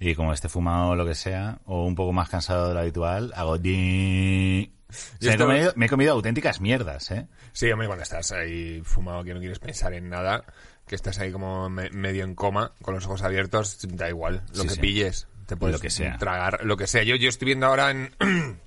Y 0.00 0.14
como 0.14 0.32
esté 0.32 0.48
fumado 0.48 0.90
o 0.90 0.96
lo 0.96 1.06
que 1.06 1.14
sea, 1.14 1.58
o 1.66 1.84
un 1.86 1.94
poco 1.94 2.12
más 2.12 2.28
cansado 2.28 2.68
de 2.68 2.74
lo 2.74 2.80
habitual, 2.80 3.32
hago 3.36 3.58
di... 3.58 4.70
O 4.90 4.92
sea, 4.92 5.32
esto- 5.32 5.44
he 5.44 5.46
comido- 5.46 5.72
me 5.76 5.86
he 5.86 5.88
comido 5.88 6.12
auténticas 6.12 6.60
mierdas, 6.60 7.10
¿eh? 7.10 7.26
Sí, 7.52 7.70
hombre, 7.70 7.86
cuando 7.86 8.02
estás 8.02 8.30
ahí 8.32 8.80
fumado 8.84 9.24
que 9.24 9.32
no 9.34 9.40
quieres 9.40 9.58
pensar 9.58 9.92
en 9.94 10.08
nada, 10.08 10.44
que 10.86 10.94
estás 10.94 11.18
ahí 11.18 11.32
como 11.32 11.68
me- 11.70 11.90
medio 11.90 12.24
en 12.24 12.34
coma, 12.34 12.72
con 12.82 12.94
los 12.94 13.04
ojos 13.06 13.22
abiertos, 13.22 13.78
da 13.88 14.08
igual, 14.08 14.42
lo 14.54 14.62
Sí, 14.62 14.68
que 14.68 14.74
sí. 14.74 14.80
pilles, 14.80 15.28
te 15.46 15.56
puedes 15.56 15.76
Lo 15.76 15.80
que 15.80 15.90
sea. 15.90 16.16
tragar, 16.18 16.64
lo 16.64 16.76
que 16.76 16.86
sea. 16.86 17.02
Yo, 17.02 17.16
yo 17.16 17.28
estoy 17.28 17.46
viendo 17.46 17.66
ahora 17.66 17.90
en, 17.90 18.14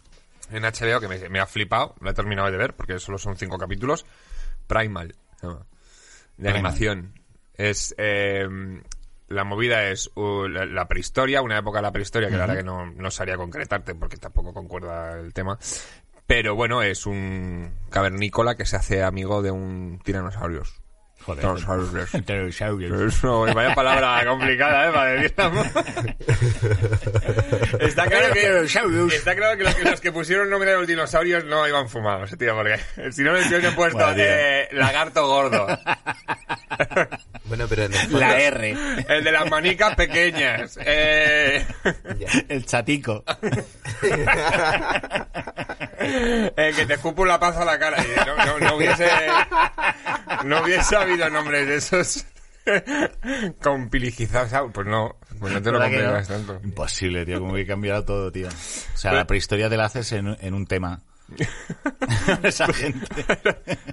en 0.52 0.64
HBO, 0.64 1.00
que 1.00 1.08
me, 1.08 1.30
me 1.30 1.40
ha 1.40 1.46
flipado, 1.46 1.96
lo 2.02 2.10
he 2.10 2.14
terminado 2.14 2.50
de 2.52 2.58
ver, 2.58 2.74
porque 2.76 3.00
solo 3.00 3.18
son 3.18 3.38
cinco 3.38 3.58
capítulos, 3.58 4.06
Primal, 4.66 5.10
de 5.42 5.48
Primal. 6.38 6.56
animación. 6.56 7.14
Es, 7.54 7.94
eh, 7.98 8.48
la 9.28 9.44
movida 9.44 9.90
es 9.90 10.10
uh, 10.16 10.48
la, 10.48 10.66
la 10.66 10.88
prehistoria, 10.88 11.42
una 11.42 11.58
época 11.58 11.80
de 11.80 11.84
la 11.84 11.92
prehistoria, 11.92 12.30
que 12.30 12.36
la 12.38 12.46
verdad 12.46 12.58
que 12.58 12.64
no, 12.64 12.86
no 12.92 13.12
sabría 13.12 13.38
concretarte 13.38 13.96
porque 13.96 14.18
tampoco 14.18 14.54
concuerda 14.54 15.20
el 15.20 15.34
tema. 15.34 15.58
Pero 16.28 16.56
bueno, 16.56 16.82
es 16.82 17.06
un 17.06 17.72
cavernícola 17.90 18.56
que 18.56 18.66
se 18.66 18.76
hace 18.76 19.02
amigo 19.02 19.42
de 19.42 19.52
un 19.52 20.02
tiranosaurios. 20.04 20.82
Joder. 21.22 21.42
Tiranosaurios. 22.26 22.94
Eso, 23.16 23.42
vaya 23.54 23.74
palabra 23.74 24.26
complicada, 24.28 24.88
¿eh? 24.88 24.92
Para 24.92 25.12
decirla. 25.12 25.52
está 27.80 28.06
claro 28.08 28.34
que, 28.34 28.64
está 29.16 29.36
claro 29.36 29.58
que 29.58 29.64
los, 29.64 29.76
que 29.76 29.84
los 29.86 30.02
que 30.02 30.12
pusieron 30.12 30.50
nombre 30.50 30.72
de 30.72 30.78
los 30.78 30.88
dinosaurios 30.88 31.46
no 31.46 31.68
iban 31.68 31.88
fumados, 31.90 32.38
tío, 32.38 32.56
porque 32.56 32.78
si 33.12 33.24
no 33.24 33.34
les 33.34 33.48
hubiesen 33.48 33.74
puesto 33.76 34.06
eh, 34.16 34.68
lagarto 34.74 35.28
gordo, 35.28 35.66
Bueno, 37.46 37.66
pero 37.70 37.84
en 37.84 37.94
el. 37.94 38.20
La 38.20 38.38
R. 38.38 38.76
el 39.08 39.24
de 39.24 39.32
las 39.32 39.50
manicas 39.50 39.96
pequeñas, 39.96 40.78
eh. 40.84 41.66
El 42.50 42.66
chatico. 42.66 43.24
el 46.00 46.76
que 46.76 46.86
te 46.86 46.94
escupo 46.96 47.26
la 47.26 47.40
paz 47.40 47.56
a 47.58 47.66
la 47.66 47.80
cara. 47.80 48.04
Y 48.04 48.08
no, 48.26 48.36
no, 48.46 48.60
no 48.60 48.76
hubiese, 48.76 49.10
no 50.44 50.62
hubiese 50.62 50.96
habido 50.98 51.30
nombres 51.30 51.68
de 51.68 51.76
esos 51.78 52.26
compiligizados. 53.62 54.72
Pues 54.74 54.88
no, 54.88 55.16
pues 55.40 55.54
no 55.54 55.62
te 55.62 55.72
lo 55.72 55.80
¿Verdad 55.80 55.92
que 55.92 56.04
no? 56.04 56.12
complicas 56.12 56.28
tanto. 56.28 56.60
Imposible, 56.64 57.26
tío, 57.26 57.40
como 57.40 57.54
que 57.54 57.62
he 57.62 57.68
cambiado 57.68 58.04
todo, 58.06 58.32
tío. 58.32 58.48
O 58.50 58.98
sea, 58.98 59.14
la 59.14 59.26
prehistoria 59.26 59.70
te 59.70 59.78
la 59.78 59.86
haces 59.86 60.12
en, 60.12 60.36
en 60.40 60.54
un 60.54 60.66
tema. 60.68 61.02
Esa 62.44 62.72
gente. 62.74 63.26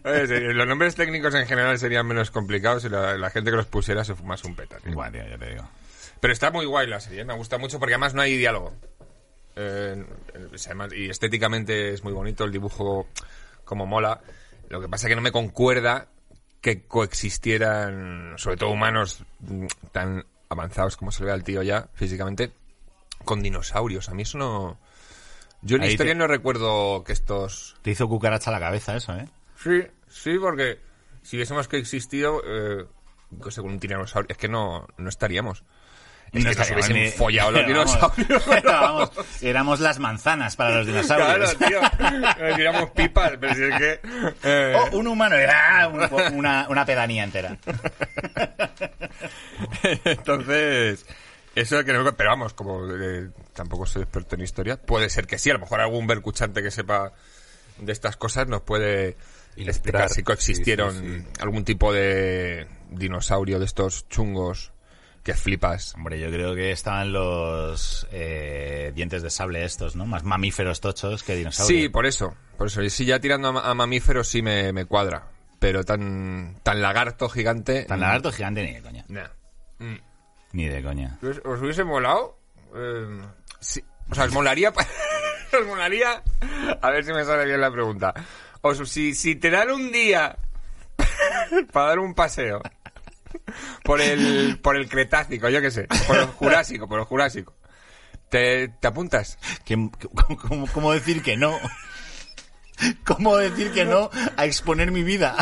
Los 0.55 0.66
nombres 0.66 0.94
técnicos 0.94 1.35
en 1.35 1.47
general 1.47 1.79
serían 1.79 2.07
menos 2.07 2.31
complicados 2.31 2.85
y 2.85 2.88
la, 2.88 3.16
la 3.18 3.31
gente 3.31 3.51
que 3.51 3.57
los 3.57 3.66
pusiera 3.66 4.05
se 4.05 4.14
fumase 4.14 4.47
un 4.47 4.55
peta. 4.55 4.79
tío. 4.79 4.92
Igual, 4.92 5.12
tío, 5.12 5.27
ya 5.29 5.38
te 5.38 5.51
digo. 5.51 5.68
Pero 6.20 6.33
está 6.33 6.51
muy 6.51 6.64
guay 6.66 6.87
la 6.87 7.01
serie, 7.01 7.25
me 7.25 7.35
gusta 7.35 7.59
mucho 7.59 7.79
porque 7.79 7.94
además 7.94 8.14
no 8.14 8.23
hay 8.23 8.37
diálogo. 8.37 8.73
Eh, 9.57 10.05
eh, 10.35 10.49
además- 10.66 10.92
y 10.94 11.11
estéticamente 11.11 11.92
es 11.92 12.03
muy 12.05 12.12
bonito, 12.12 12.44
el 12.44 12.53
dibujo 12.53 13.09
como 13.64 13.87
mola. 13.87 14.20
Lo 14.68 14.81
que 14.81 14.88
pasa 14.88 15.07
es 15.07 15.11
que 15.11 15.16
no 15.16 15.23
me 15.23 15.33
concuerda 15.33 16.09
que 16.61 16.87
coexistieran, 16.87 18.35
sobre 18.38 18.57
todo 18.57 18.70
humanos 18.70 19.23
mm, 19.40 19.66
tan 19.92 20.25
avanzados 20.49 20.97
como 20.97 21.12
se 21.12 21.20
le 21.20 21.27
ve 21.27 21.33
al 21.33 21.44
tío 21.44 21.62
ya 21.62 21.88
físicamente, 21.94 22.53
con 23.25 23.42
dinosaurios. 23.42 24.09
A 24.09 24.14
mí 24.14 24.23
eso 24.23 24.38
no... 24.38 24.79
Yo 25.64 25.77
en 25.77 25.83
Ahí 25.83 25.90
historia 25.92 26.12
te- 26.12 26.18
no 26.18 26.27
recuerdo 26.27 27.05
que 27.05 27.12
estos... 27.12 27.77
Te 27.83 27.90
hizo 27.90 28.09
cucaracha 28.09 28.50
la 28.50 28.61
cabeza 28.61 28.96
eso, 28.96 29.14
¿eh? 29.16 29.27
Sí, 29.62 29.83
sí, 30.09 30.38
porque 30.38 30.79
si 31.22 31.37
hubiésemos 31.37 31.68
que 31.68 31.79
existido 31.79 32.42
eh, 32.46 32.85
con 33.40 33.64
un 33.66 33.79
tiranosaurio, 33.81 34.29
es 34.31 34.37
que 34.37 34.48
no, 34.48 34.87
no 34.98 35.09
estaríamos. 35.09 35.64
Es 36.33 36.44
No 36.44 36.50
que 36.50 36.57
nos 36.57 36.70
hubiesen 36.72 36.96
ni- 36.96 37.09
follado 37.11 37.53
los 37.53 37.66
dinosaurios. 37.66 38.44
vamos, 38.64 39.11
éramos 39.40 39.81
las 39.81 39.98
manzanas 40.00 40.57
para 40.57 40.77
los 40.79 40.87
dinosaurios. 40.87 41.55
Claro, 41.55 41.70
tío. 41.70 41.81
Nos 42.40 42.57
tiramos 42.57 42.90
pipas, 42.90 43.33
pero 43.40 43.55
si 43.55 43.62
es 43.62 43.79
que... 43.79 44.00
eh, 44.42 44.74
Oh, 44.77 44.98
un 44.98 45.07
humano 45.07 45.37
era 45.37 45.88
un- 45.88 46.35
una, 46.35 46.66
una 46.68 46.85
pedanía 46.85 47.24
entera. 47.24 47.57
Entonces, 50.04 51.06
eso 51.55 51.85
que 51.85 51.92
no... 51.92 52.17
Pero 52.17 52.31
vamos, 52.31 52.55
como 52.55 52.87
eh, 52.94 53.29
tampoco 53.52 53.87
soy 53.87 54.02
experto 54.02 54.35
en 54.35 54.42
historia, 54.42 54.77
puede 54.77 55.09
ser 55.11 55.27
que 55.27 55.38
sí. 55.38 55.50
A 55.50 55.55
lo 55.55 55.61
mejor 55.61 55.81
algún 55.81 56.07
vercuchante 56.07 56.63
que 56.63 56.71
sepa 56.71 57.13
de 57.79 57.92
estas 57.92 58.17
cosas 58.17 58.46
nos 58.48 58.63
puede 58.63 59.17
Ilustrar. 59.57 59.69
explicar 59.69 60.09
si 60.11 60.23
coexistieron 60.23 60.92
Sí, 60.92 60.98
sí, 61.00 61.21
sí. 61.21 61.27
algún 61.40 61.65
tipo 61.65 61.92
de 61.92 62.67
dinosaurio 62.90 63.59
de 63.59 63.65
estos 63.65 64.09
chungos 64.09 64.73
que 65.23 65.35
flipas. 65.35 65.94
Hombre, 65.94 66.21
yo 66.21 66.31
creo 66.31 66.55
que 66.55 66.71
estaban 66.71 67.13
los 67.13 68.07
eh, 68.13 68.92
dientes 68.94 69.23
de 69.23 69.31
sable 69.31 69.65
estos, 69.65 69.96
¿no? 69.96 70.05
Más 70.07 70.23
mamíferos 70.23 70.81
tochos 70.81 71.23
que 71.23 71.35
dinosaurios. 71.35 71.83
Sí, 71.83 71.88
por 71.88 72.05
eso. 72.07 72.35
Por 72.59 72.67
eso. 72.67 72.83
Y 72.83 72.90
si 72.90 73.07
ya 73.07 73.21
tirando 73.21 73.48
a, 73.48 73.52
ma- 73.52 73.63
a 73.71 73.75
mamíferos 73.75 74.29
sí 74.29 74.42
me, 74.42 74.73
me 74.73 74.85
cuadra. 74.85 75.29
Pero 75.61 75.83
tan, 75.83 76.57
tan 76.63 76.83
lagarto 76.83 77.29
gigante. 77.31 77.85
Tan 77.85 78.00
lagarto 78.00 78.31
gigante 78.33 78.65
ni 78.65 78.75
de 78.75 78.83
coña. 78.83 79.05
Nah. 79.09 79.29
Mm. 79.79 79.96
Ni 80.55 80.69
de 80.69 80.83
coña. 80.83 81.19
¿Os, 81.44 81.61
hubiese 81.61 81.83
molado? 81.85 82.38
Eh, 82.75 83.21
sí. 83.61 83.85
O 84.11 84.15
sea, 84.15 84.25
os 84.25 84.33
molaría. 84.33 84.71
os 85.61 85.67
molaría. 85.67 86.23
A 86.81 86.90
ver 86.90 87.05
si 87.05 87.13
me 87.13 87.25
sale 87.25 87.44
bien 87.44 87.61
la 87.61 87.71
pregunta. 87.71 88.15
Os, 88.63 88.88
si, 88.88 89.15
si 89.15 89.35
te 89.35 89.50
dan 89.50 89.71
un 89.73 89.90
día 89.92 90.37
para 91.73 91.88
dar 91.88 91.98
un 91.98 92.15
paseo 92.15 92.63
por 93.83 94.00
el, 94.00 94.59
por 94.63 94.77
el 94.77 94.88
Cretácico, 94.88 95.48
yo 95.48 95.61
qué 95.61 95.71
sé, 95.73 95.88
por 96.07 96.17
el 96.19 96.27
Jurásico, 96.27 96.88
por 96.88 97.00
el 97.00 97.05
Jurásico, 97.05 97.55
¿te, 98.31 98.69
te 98.69 98.87
apuntas? 98.87 99.38
¿Qué- 99.65 99.90
cómo, 100.48 100.67
cómo- 100.73 100.92
decir 100.92 101.21
que 101.23 101.37
no? 101.37 101.59
¿Cómo 103.05 103.37
decir 103.37 103.73
que 103.73 103.85
no 103.85 104.09
a 104.37 104.44
exponer 104.46 104.90
mi 104.92 105.02
vida? 105.02 105.35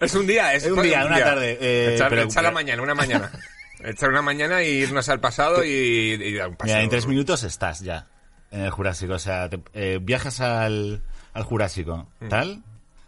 Es 0.00 0.14
un 0.14 0.26
día, 0.26 0.54
es 0.54 0.64
Es 0.64 0.70
un 0.72 0.82
día, 0.82 1.04
una 1.04 1.18
tarde, 1.18 1.58
eh, 1.60 1.94
echar, 1.96 2.08
pero- 2.10 2.22
echar 2.22 2.42
la 2.44 2.50
pero- 2.50 2.54
mañana, 2.54 2.82
una 2.82 2.94
mañana. 2.94 3.30
Echar 3.84 4.10
una 4.10 4.22
mañana 4.22 4.62
y 4.62 4.68
irnos 4.68 5.08
al 5.08 5.20
pasado 5.20 5.64
y, 5.64 5.68
y 5.68 6.34
dar 6.34 6.48
un 6.48 6.56
paseo. 6.56 6.74
Mira, 6.74 6.82
en 6.84 6.90
tres 6.90 7.06
minutos 7.06 7.42
estás 7.44 7.80
ya 7.80 8.06
en 8.50 8.60
el 8.62 8.70
Jurásico. 8.70 9.14
O 9.14 9.18
sea, 9.18 9.48
te- 9.48 9.60
eh, 9.74 9.98
viajas 10.02 10.40
al, 10.40 11.02
al 11.32 11.42
Jurásico, 11.44 12.08
Mm. 12.20 12.28
tal, 12.28 12.62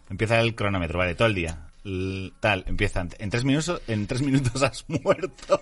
empieza 0.09 0.39
el 0.39 0.55
cronómetro, 0.55 0.99
vale, 0.99 1.15
todo 1.15 1.27
el 1.27 1.35
día. 1.35 1.67
L- 1.83 2.31
tal, 2.39 2.63
empiezan. 2.67 3.09
En 3.19 3.29
tres 3.29 3.43
minutos, 3.43 3.81
en 3.87 4.05
tres 4.07 4.21
minutos 4.23 4.61
has 4.61 4.85
muerto. 4.87 5.61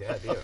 Ya, 0.00 0.14
tío. 0.16 0.34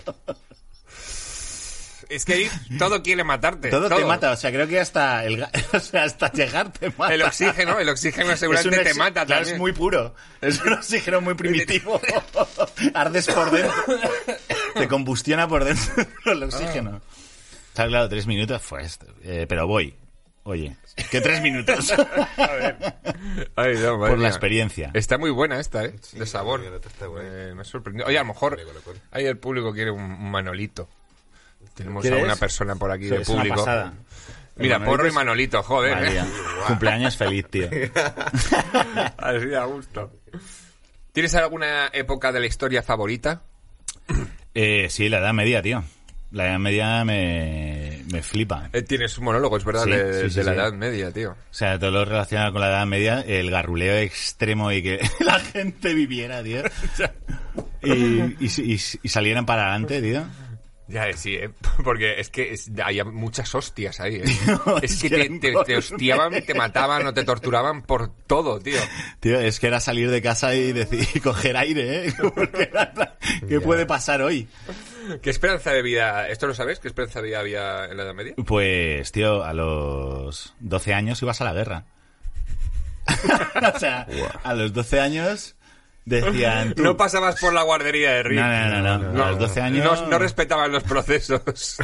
Es 2.12 2.26
que 2.26 2.34
ahí 2.34 2.50
todo 2.78 3.02
quiere 3.02 3.24
matarte. 3.24 3.70
Todo, 3.70 3.88
te 3.88 4.04
mata, 4.04 4.32
o 4.32 4.36
sea, 4.36 4.52
creo 4.52 4.68
que 4.68 4.78
hasta 4.78 5.24
el, 5.24 5.42
o 5.72 5.80
sea, 5.80 6.04
hasta 6.04 6.30
llegar 6.30 6.70
te 6.70 6.90
mata. 6.90 7.14
El 7.14 7.22
oxígeno, 7.22 7.78
el 7.78 7.88
oxígeno 7.88 8.36
seguramente 8.36 8.84
te 8.84 8.94
mata 8.94 9.24
claro, 9.24 9.40
también. 9.40 9.54
es 9.54 9.58
muy 9.58 9.72
puro. 9.72 10.14
Es 10.42 10.60
un 10.60 10.74
oxígeno 10.74 11.22
muy 11.22 11.34
primitivo. 11.34 12.00
Ardes 12.94 13.26
por 13.28 13.50
dentro. 13.50 13.74
Te 14.74 14.88
combustiona 14.88 15.48
por 15.48 15.64
dentro 15.64 16.04
el 16.32 16.42
oxígeno. 16.42 17.00
Está 17.68 17.86
claro, 17.86 18.10
tres 18.10 18.26
minutos, 18.26 18.60
pues, 18.68 18.98
eh, 19.22 19.46
pero 19.48 19.66
voy. 19.66 19.94
Oye, 20.44 20.76
que 21.10 21.20
tres 21.20 21.40
minutos. 21.40 21.92
Ay, 23.56 23.76
no, 23.76 23.96
madre 23.96 24.10
por 24.10 24.18
la 24.18 24.28
experiencia. 24.28 24.90
Está 24.92 25.16
muy 25.16 25.30
buena 25.30 25.60
esta, 25.60 25.84
¿eh? 25.84 25.94
de 26.12 26.26
sabor. 26.26 26.60
está 26.64 27.06
buena. 27.06 27.28
Eh, 27.30 27.54
me 27.54 27.62
ha 27.62 27.64
sorprendido. 27.64 28.08
Oye, 28.08 28.18
a 28.18 28.22
lo 28.22 28.28
mejor 28.28 28.58
ahí 29.12 29.24
el 29.24 29.38
público 29.38 29.72
quiere 29.72 29.92
un 29.92 30.30
manolito. 30.30 30.88
Tenemos 31.74 32.04
a 32.06 32.16
una 32.16 32.36
persona 32.36 32.74
por 32.76 32.90
aquí 32.90 33.06
de 33.06 33.22
es 33.22 33.28
una 33.28 33.38
público. 33.42 33.56
pasada. 33.64 33.92
Mira, 34.56 34.84
porro 34.84 35.08
y 35.08 35.12
manolito, 35.12 35.62
joder. 35.62 36.04
¿eh? 36.16 36.20
Cumpleaños 36.66 37.16
feliz, 37.16 37.46
tío. 37.48 37.68
Así 39.18 39.54
a 39.54 39.64
gusto. 39.64 40.12
¿Tienes 41.12 41.34
alguna 41.34 41.88
época 41.92 42.32
de 42.32 42.40
la 42.40 42.46
historia 42.46 42.82
favorita? 42.82 43.42
Eh, 44.54 44.88
sí, 44.90 45.08
la 45.08 45.18
Edad 45.18 45.32
Media, 45.32 45.62
tío. 45.62 45.82
La 46.30 46.46
Edad 46.48 46.58
Media 46.58 47.04
me, 47.04 48.02
me 48.10 48.22
flipa. 48.22 48.70
Eh, 48.72 48.82
tienes 48.82 49.18
un 49.18 49.24
monólogo, 49.24 49.56
es 49.58 49.64
verdad, 49.64 49.84
Sí, 49.84 49.90
de, 49.90 50.22
sí, 50.24 50.30
sí, 50.30 50.36
de 50.38 50.44
la. 50.44 50.52
Edad 50.54 50.72
Media, 50.72 51.10
tío. 51.12 51.32
O 51.32 51.36
sea, 51.54 51.78
todo 51.78 51.90
lo 51.90 52.04
relacionado 52.06 52.52
con 52.52 52.62
la 52.62 52.68
Edad 52.68 52.86
Media, 52.86 53.20
el 53.20 53.50
garruleo 53.50 53.96
extremo 53.96 54.72
y 54.72 54.82
que 54.82 55.00
la 55.20 55.38
gente 55.40 55.92
viviera, 55.94 56.42
tío. 56.42 56.62
Y, 57.82 57.92
y, 57.92 58.36
y- 58.40 58.80
y 59.02 59.08
salieran 59.08 59.44
para 59.44 59.62
adelante, 59.64 60.00
tío. 60.00 60.24
Ya, 60.88 61.08
eh, 61.08 61.16
sí, 61.16 61.34
¿eh? 61.36 61.48
porque 61.84 62.18
es 62.20 62.28
que 62.28 62.52
es- 62.52 62.70
hay 62.84 63.02
muchas 63.04 63.54
hostias 63.54 64.00
ahí. 64.00 64.16
¿eh? 64.16 64.22
Tío, 64.24 64.78
es 64.82 65.00
que 65.02 65.38
te, 65.64 65.76
hostiaban, 65.76 66.42
te 66.44 66.54
mataban 66.54 67.06
o 67.06 67.14
te 67.14 67.24
torturaban 67.24 67.82
por 67.82 68.14
todo, 68.26 68.58
tío. 68.58 68.80
Tío, 69.20 69.40
es 69.40 69.58
que 69.60 69.68
era 69.68 69.80
salir 69.80 70.10
de 70.10 70.20
casa 70.20 70.54
y 70.54 70.72
decir, 70.72 71.06
y 71.14 71.20
coger 71.20 71.56
aire, 71.56 72.08
¿eh? 72.08 72.14
Porque 72.34 72.62
era 72.70 72.92
¿Qué 73.48 73.54
Ya. 73.58 73.60
puede 73.60 73.86
pasar 73.86 74.22
hoy? 74.22 74.48
¿Qué 75.22 75.30
esperanza 75.30 75.72
de 75.72 75.82
vida? 75.82 76.28
¿Esto 76.28 76.46
lo 76.46 76.54
sabes? 76.54 76.78
¿Qué 76.78 76.88
esperanza 76.88 77.20
de 77.20 77.28
vida 77.28 77.40
había 77.40 77.86
en 77.86 77.96
la 77.96 78.02
Edad 78.04 78.14
Media? 78.14 78.34
Pues, 78.44 79.10
tío, 79.12 79.42
a 79.44 79.52
los 79.54 80.54
12 80.60 80.94
años 80.94 81.22
ibas 81.22 81.40
a 81.40 81.44
la 81.44 81.52
guerra. 81.52 81.84
o 83.74 83.78
sea, 83.78 84.06
a 84.44 84.54
los 84.54 84.72
12 84.72 85.00
años 85.00 85.56
decían... 86.04 86.74
tú- 86.74 86.82
No 86.82 86.96
pasabas 86.96 87.38
por 87.40 87.52
la 87.52 87.62
guardería 87.62 88.12
de 88.12 88.22
Rick. 88.22 88.40
No, 88.40 88.68
no, 88.68 88.80
no, 88.98 89.12
no. 89.12 89.24
A 89.24 89.30
los 89.30 89.38
12 89.38 89.60
años... 89.60 90.00
No, 90.02 90.08
no 90.08 90.18
respetaban 90.18 90.72
los 90.72 90.82
procesos. 90.82 91.42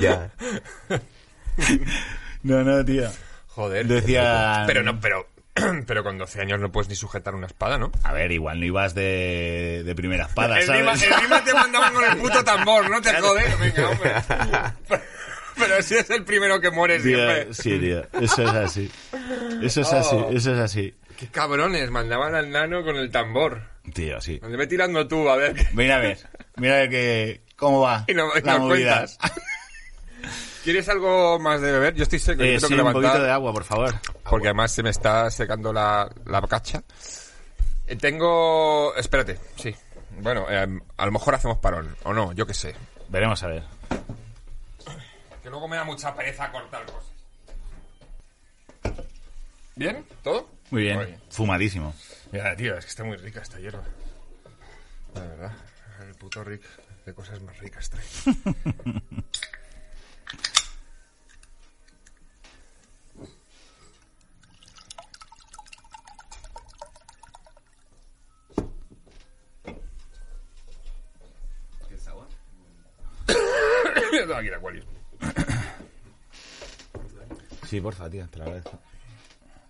Ya. 0.00 0.30
No, 2.42 2.62
no, 2.62 2.84
tío. 2.84 3.10
Joder. 3.48 3.86
Decían... 3.86 4.66
Pero 4.66 4.82
no, 4.82 4.98
pero, 5.00 5.26
pero 5.86 6.02
con 6.04 6.16
12 6.18 6.40
años 6.40 6.60
no 6.60 6.70
puedes 6.72 6.88
ni 6.88 6.94
sujetar 6.96 7.34
una 7.34 7.46
espada, 7.46 7.76
¿no? 7.78 7.90
A 8.02 8.12
ver, 8.12 8.32
igual 8.32 8.60
no 8.60 8.66
ibas 8.66 8.94
de, 8.94 9.82
de 9.84 9.94
primera 9.94 10.26
espada, 10.26 10.58
Encima, 10.60 10.96
¿sabes? 10.96 11.02
encima 11.18 11.44
te 11.44 11.52
mandaban 11.54 11.92
con 11.92 12.04
el 12.04 12.16
puto 12.18 12.42
tambor, 12.44 12.88
no 12.90 13.00
te 13.02 13.12
jodes. 13.20 13.58
Venga, 13.60 13.90
hombre. 13.90 14.12
Pero 15.58 15.82
si 15.82 15.96
es 15.96 16.08
el 16.10 16.24
primero 16.24 16.60
que 16.60 16.70
muere 16.70 17.00
siempre. 17.00 17.52
Sí, 17.54 17.78
tío. 17.78 18.02
Eso 18.20 18.42
es 18.42 18.50
así. 18.50 18.90
Eso 19.62 19.80
es 19.80 19.92
así, 19.92 20.16
Oh. 20.16 20.30
eso 20.32 20.52
es 20.52 20.58
así. 20.60 20.94
Qué 21.18 21.28
cabrones, 21.28 21.90
mandaban 21.90 22.34
al 22.34 22.50
nano 22.50 22.84
con 22.84 22.96
el 22.96 23.10
tambor. 23.10 23.62
Tío, 23.94 24.20
sí. 24.20 24.38
Ve 24.42 24.66
tirando 24.66 25.06
tú, 25.08 25.28
a 25.30 25.36
ver. 25.36 25.54
Mira 25.72 25.96
a 25.96 26.00
ver, 26.00 26.18
mira 26.56 26.74
a 26.74 26.78
ver 26.80 26.90
que, 26.90 27.40
cómo 27.56 27.80
va 27.80 28.04
Y 28.06 28.12
no- 28.14 28.30
y 28.36 28.42
la 28.42 28.58
nos 28.58 28.68
cuentas. 28.68 29.18
¿Quieres 30.64 30.88
algo 30.88 31.38
más 31.38 31.60
de 31.60 31.70
beber? 31.72 31.94
Yo 31.94 32.02
estoy 32.02 32.18
seco, 32.18 32.42
Eh, 32.42 32.54
yo 32.54 32.60
tengo 32.60 32.68
sí, 32.68 32.74
que 32.74 32.82
un 32.82 32.92
poquito 32.92 33.22
de 33.22 33.30
agua, 33.30 33.52
por 33.52 33.62
favor. 33.64 33.94
Porque 34.28 34.48
además 34.48 34.72
se 34.72 34.82
me 34.82 34.90
está 34.90 35.30
secando 35.30 35.72
la, 35.72 36.10
la 36.26 36.40
cacha. 36.42 36.82
Eh, 37.86 37.94
tengo... 37.96 38.92
Espérate, 38.96 39.38
sí. 39.56 39.72
Bueno, 40.20 40.46
eh, 40.50 40.66
a 40.96 41.06
lo 41.06 41.12
mejor 41.12 41.36
hacemos 41.36 41.58
parón, 41.58 41.94
o 42.02 42.12
no, 42.12 42.32
yo 42.32 42.46
qué 42.46 42.54
sé. 42.54 42.74
Veremos 43.08 43.42
a 43.44 43.46
ver. 43.46 43.62
Que 45.46 45.50
luego 45.50 45.68
me 45.68 45.76
da 45.76 45.84
mucha 45.84 46.12
pereza 46.12 46.50
cortar 46.50 46.84
cosas. 46.86 47.12
¿Bien? 49.76 50.04
¿Todo? 50.24 50.50
Muy 50.72 50.82
bien, 50.82 50.96
Muy 50.96 51.06
bien. 51.06 51.20
fumadísimo. 51.30 51.94
Mira, 52.32 52.56
tío, 52.56 52.76
es 52.76 52.84
que 52.84 52.88
está 52.90 53.04
muy 53.04 53.16
rica 53.16 53.42
esta 53.42 53.60
hierba. 53.60 53.84
La 55.14 55.20
verdad, 55.20 55.52
el 56.00 56.16
puto 56.16 56.42
Rick 56.42 56.64
de 57.04 57.14
cosas 57.14 57.40
más 57.42 57.56
ricas 57.60 57.88
trae. 57.88 58.02
Aquí 74.36 74.48
la 74.48 74.56
Aquarius. 74.56 74.95
Sí, 77.66 77.80
porfa, 77.80 78.08
tío, 78.08 78.28
te 78.28 78.38
lo 78.38 78.44
agradezco. 78.44 78.78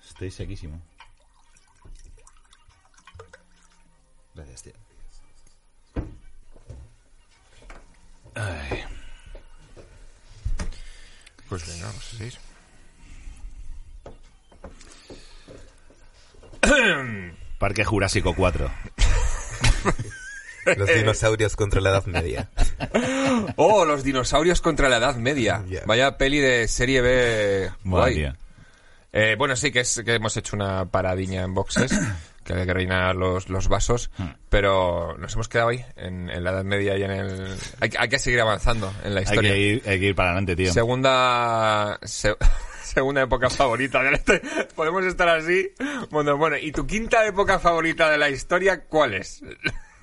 Estoy 0.07 0.31
sequísimo. 0.31 0.81
Gracias, 4.35 4.63
tío. 4.63 4.73
Ay, 8.35 8.85
Pues 11.49 11.67
venga, 11.67 11.87
vamos 11.87 12.13
a 12.13 12.17
seguir. 12.17 12.39
Parque 17.59 17.85
Jurásico 17.85 18.35
4. 18.35 18.71
Los 20.77 20.89
dinosaurios 20.93 21.55
contra 21.57 21.81
la 21.81 21.91
Edad 21.91 22.07
Media. 22.07 22.51
Oh, 23.57 23.85
los 23.85 24.03
dinosaurios 24.05 24.61
contra 24.61 24.89
la 24.89 24.97
Edad 24.99 25.17
Media. 25.17 25.63
Ya. 25.69 25.83
Vaya 25.87 26.17
peli 26.19 26.39
de 26.39 26.69
serie 26.69 27.01
B. 27.01 27.71
Guay. 27.85 28.33
Eh, 29.13 29.35
bueno, 29.39 29.57
sí, 29.57 29.71
que, 29.73 29.81
es, 29.81 30.03
que 30.05 30.15
hemos 30.15 30.37
hecho 30.37 30.57
una 30.57 30.87
paradiña 30.87 31.43
en 31.43 31.55
boxes, 31.55 31.91
que 32.45 32.53
hay 32.55 32.67
que 32.67 32.73
rellenar 32.75 33.15
los, 33.17 33.49
los 33.49 33.69
vasos, 33.69 34.11
Hmm. 34.19 34.29
pero 34.49 35.17
nos 35.19 35.33
hemos 35.35 35.49
quedado 35.49 35.71
ahí, 35.71 35.85
en, 35.97 36.29
en 36.31 36.45
la 36.45 36.51
Edad 36.51 36.65
Media 36.65 36.97
y 36.97 37.03
en 37.03 37.11
el... 37.11 37.57
Hay, 37.81 37.89
que- 37.91 37.99
hay 37.99 38.09
que 38.09 38.19
seguir 38.19 38.41
avanzando 38.41 38.93
en 39.05 39.15
la 39.15 39.21
Hay 39.21 39.25
historia. 39.25 39.53
que, 39.53 39.59
ir, 39.59 39.83
hay 39.87 40.01
que 40.01 40.07
ir 40.07 40.15
para 40.15 40.31
adelante, 40.31 40.57
tío. 40.57 40.73
Segunda... 40.73 41.99
se- 42.03 42.37
segunda 42.83 43.23
época 43.23 43.49
favorita. 43.51 44.03
de 44.03 44.11
la 44.11 44.17
historia. 44.17 44.43
Podemos 44.75 45.05
estar 45.05 45.29
así. 45.29 45.71
Bueno, 46.11 46.37
bueno, 46.37 46.57
¿y 46.59 46.73
tu 46.73 46.87
quinta 46.87 47.27
época 47.27 47.59
favorita 47.59 48.11
de 48.11 48.19
la 48.19 48.29
historia 48.31 48.85
cuál 48.85 49.15
es? 49.15 49.43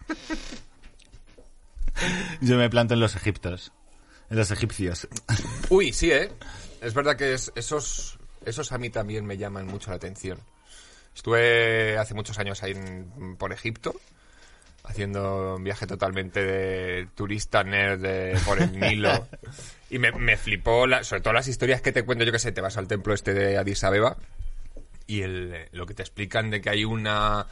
Yo 2.42 2.58
me 2.58 2.70
planto 2.70 2.94
en 2.94 3.00
los 3.00 3.16
egiptos. 3.16 3.72
En 4.30 4.38
los 4.38 4.52
egipcios. 4.52 5.08
Uy, 5.70 5.94
sí, 5.94 6.12
¿eh? 6.12 6.32
Es 6.82 6.94
verdad 6.94 7.16
que 7.16 7.34
es- 7.34 7.52
esos, 7.56 8.18
esos 8.46 8.72
a 8.72 8.78
mí 8.78 8.90
también 8.90 9.26
me 9.26 9.38
llaman 9.38 9.68
mucho 9.68 9.90
la 9.92 9.98
atención. 9.98 10.40
Estuve 11.16 11.98
hace 11.98 12.14
muchos 12.14 12.38
años 12.40 12.64
ahí 12.64 12.72
en- 12.72 13.36
por 13.38 13.54
Egipto, 13.54 13.96
haciendo 14.84 15.56
un 15.56 15.64
viaje 15.64 15.86
totalmente 15.88 16.44
de 16.44 17.08
turista 17.16 17.64
nerd 17.64 18.38
por 18.44 18.62
el 18.62 18.78
Nilo. 18.80 19.28
Y 19.90 20.00
me, 20.00 20.36
flipó, 20.38 20.86
sobre 21.04 21.22
todo 21.22 21.34
las 21.34 21.48
historias 21.48 21.82
que 21.82 21.92
te 21.92 22.04
cuento, 22.04 22.24
yo 22.26 22.32
que 22.32 22.40
sé, 22.40 22.52
te 22.52 22.62
vas 22.62 22.78
al 22.78 22.88
templo 22.88 23.14
este 23.14 23.34
de 23.36 23.58
Addis 23.60 23.84
Abeba 23.84 24.18
y 25.06 25.22
lo 25.72 25.86
que 25.86 25.94
te 25.94 26.02
explican 26.02 26.50
de 26.50 26.62
que 26.62 26.72
hay 26.72 26.84
una, 26.84 27.46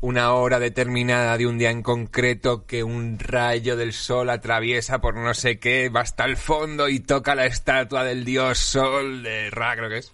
una 0.00 0.32
hora 0.34 0.58
determinada 0.58 1.38
de 1.38 1.46
un 1.46 1.58
día 1.58 1.70
en 1.70 1.82
concreto 1.82 2.66
que 2.66 2.84
un 2.84 3.18
rayo 3.18 3.76
del 3.76 3.92
sol 3.92 4.30
atraviesa 4.30 5.00
por 5.00 5.16
no 5.16 5.34
sé 5.34 5.58
qué, 5.58 5.88
va 5.88 6.02
hasta 6.02 6.24
el 6.24 6.36
fondo 6.36 6.88
y 6.88 7.00
toca 7.00 7.34
la 7.34 7.46
estatua 7.46 8.04
del 8.04 8.24
dios 8.24 8.58
sol 8.58 9.22
de 9.22 9.50
Ra, 9.50 9.76
creo 9.76 9.88
que 9.88 9.98
es. 9.98 10.12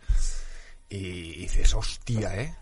Y 0.88 1.40
dices, 1.40 1.74
hostia, 1.74 2.34
¿eh? 2.36 2.54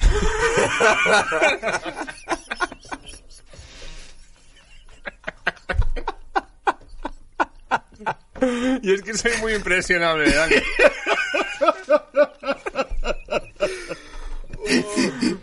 y 8.82 8.92
es 8.92 9.02
que 9.02 9.14
soy 9.14 9.32
muy 9.40 9.54
impresionable. 9.54 10.32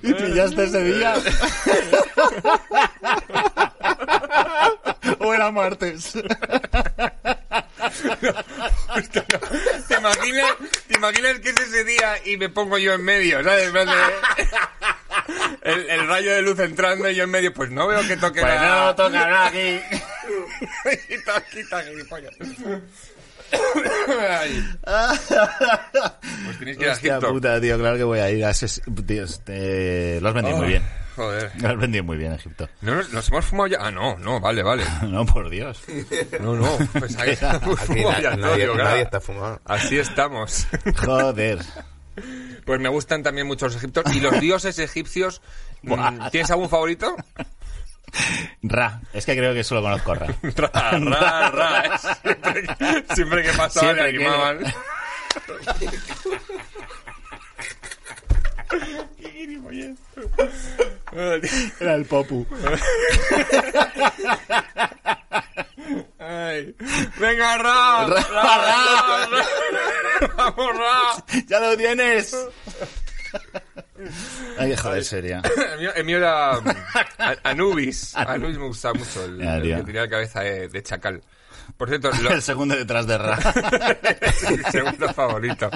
¿Y 0.09 0.13
pillaste 0.13 0.63
ese 0.63 0.83
día? 0.83 1.13
¿O 5.19 5.33
era 5.33 5.51
martes? 5.51 6.13
¿Te 9.87 9.95
imaginas, 9.97 10.53
¿Te 10.87 10.97
imaginas 10.97 11.39
que 11.39 11.49
es 11.49 11.59
ese 11.59 11.83
día 11.83 12.15
y 12.25 12.37
me 12.37 12.49
pongo 12.49 12.77
yo 12.77 12.93
en 12.93 13.03
medio, 13.03 13.43
¿sabes? 13.43 13.71
El, 15.61 15.89
el 15.89 16.07
rayo 16.07 16.33
de 16.33 16.41
luz 16.41 16.59
entrando 16.59 17.09
y 17.09 17.15
yo 17.15 17.23
en 17.25 17.29
medio, 17.29 17.53
pues 17.53 17.69
no 17.69 17.87
veo 17.87 18.01
que 18.07 18.17
toque 18.17 18.41
Pues 18.41 18.53
la... 18.55 18.85
no 18.85 18.95
toca 18.95 19.27
nada 19.27 19.47
aquí. 19.47 19.79
quita, 21.07 21.41
quita, 21.51 21.83
gilipollas. 21.83 22.33
Ay. 22.39 22.81
Pues 26.45 26.59
tenéis 26.59 26.77
que 26.77 26.83
ir 26.83 26.89
a 26.89 26.93
Hostia 26.93 27.11
Egipto. 27.17 27.33
puta, 27.33 27.61
tío, 27.61 27.77
claro 27.77 27.97
que 27.97 28.03
voy 28.03 28.19
a 28.19 28.29
ir 28.31 28.45
a 28.45 28.49
ese... 28.51 28.67
Tío, 29.05 29.25
te- 29.43 30.19
lo 30.21 30.27
has 30.29 30.33
vendido 30.33 30.55
Oh, 30.55 30.59
muy 30.59 30.67
bien. 30.69 30.83
Joder. 31.15 31.51
Lo 31.61 31.67
has 31.69 31.77
vendido 31.77 32.03
muy 32.03 32.17
bien, 32.17 32.33
Egipto. 32.33 32.69
¿No 32.81 32.95
nos, 32.95 33.11
nos 33.11 33.27
hemos 33.29 33.45
fumado 33.45 33.67
ya? 33.67 33.77
Ah, 33.81 33.91
no, 33.91 34.17
no, 34.17 34.39
vale, 34.39 34.63
vale. 34.63 34.83
No, 35.03 35.25
por 35.25 35.49
Dios. 35.49 35.81
No, 36.39 36.55
no, 36.55 36.77
pues 36.97 37.17
ahí 37.17 37.35
fumado 37.85 38.21
ya 38.21 38.35
nadie, 38.37 38.65
todo, 38.67 38.75
nadie 38.77 39.01
está 39.01 39.19
fumado. 39.19 39.59
Así 39.65 39.97
estamos. 39.99 40.67
Joder. 41.05 41.59
Pues 42.65 42.79
me 42.79 42.89
gustan 42.89 43.23
también 43.23 43.47
mucho 43.47 43.65
los 43.65 43.75
egipcios. 43.75 44.15
¿Y 44.15 44.19
los 44.21 44.39
dioses 44.39 44.77
egipcios? 44.79 45.41
mm, 45.83 46.29
¿Tienes 46.31 46.51
algún 46.51 46.69
favorito? 46.69 47.15
Ra. 48.63 49.01
Es 49.13 49.25
que 49.25 49.35
creo 49.35 49.53
que 49.53 49.63
solo 49.63 49.81
conozco 49.81 50.13
Ra. 50.15 50.27
Ra, 50.55 50.99
ra, 50.99 51.49
ra. 51.51 51.97
Siempre, 51.97 52.63
que- 52.63 53.15
siempre 53.15 53.43
que 53.43 53.53
pasaba 53.53 53.93
le 53.93 54.01
que- 54.01 54.07
animaban. 54.17 54.59
Era 61.79 61.95
el 61.95 62.05
Popu. 62.05 62.45
Ay. 66.19 66.75
Venga, 67.17 67.57
ra, 67.57 68.05
ra, 68.05 68.21
ra, 68.31 69.27
ra. 69.27 69.37
Vamos, 70.37 70.77
ra. 70.77 71.23
¡Ya 71.47 71.59
lo 71.59 71.77
tienes! 71.77 72.35
Ay, 74.57 74.75
joder, 74.75 75.03
sería. 75.03 75.41
El 75.73 75.79
mío, 75.79 75.91
el 75.95 76.05
mío 76.05 76.17
era 76.17 76.51
A- 76.53 77.35
Anubis. 77.43 78.15
Anubis 78.15 78.57
me 78.57 78.65
gustaba 78.67 78.93
mucho, 78.93 79.23
el, 79.25 79.37
Ya, 79.39 79.55
el 79.55 79.61
que 79.61 79.83
tenía 79.83 80.01
la 80.01 80.09
cabeza 80.09 80.41
de, 80.41 80.67
de 80.69 80.83
chacal. 80.83 81.21
Por 81.77 81.87
cierto, 81.89 82.09
lo- 82.23 82.31
El 82.31 82.41
segundo 82.41 82.75
detrás 82.75 83.05
de 83.07 83.17
Ra. 83.17 83.37
mi 84.49 84.71
segundo 84.71 85.13
favorito. 85.13 85.69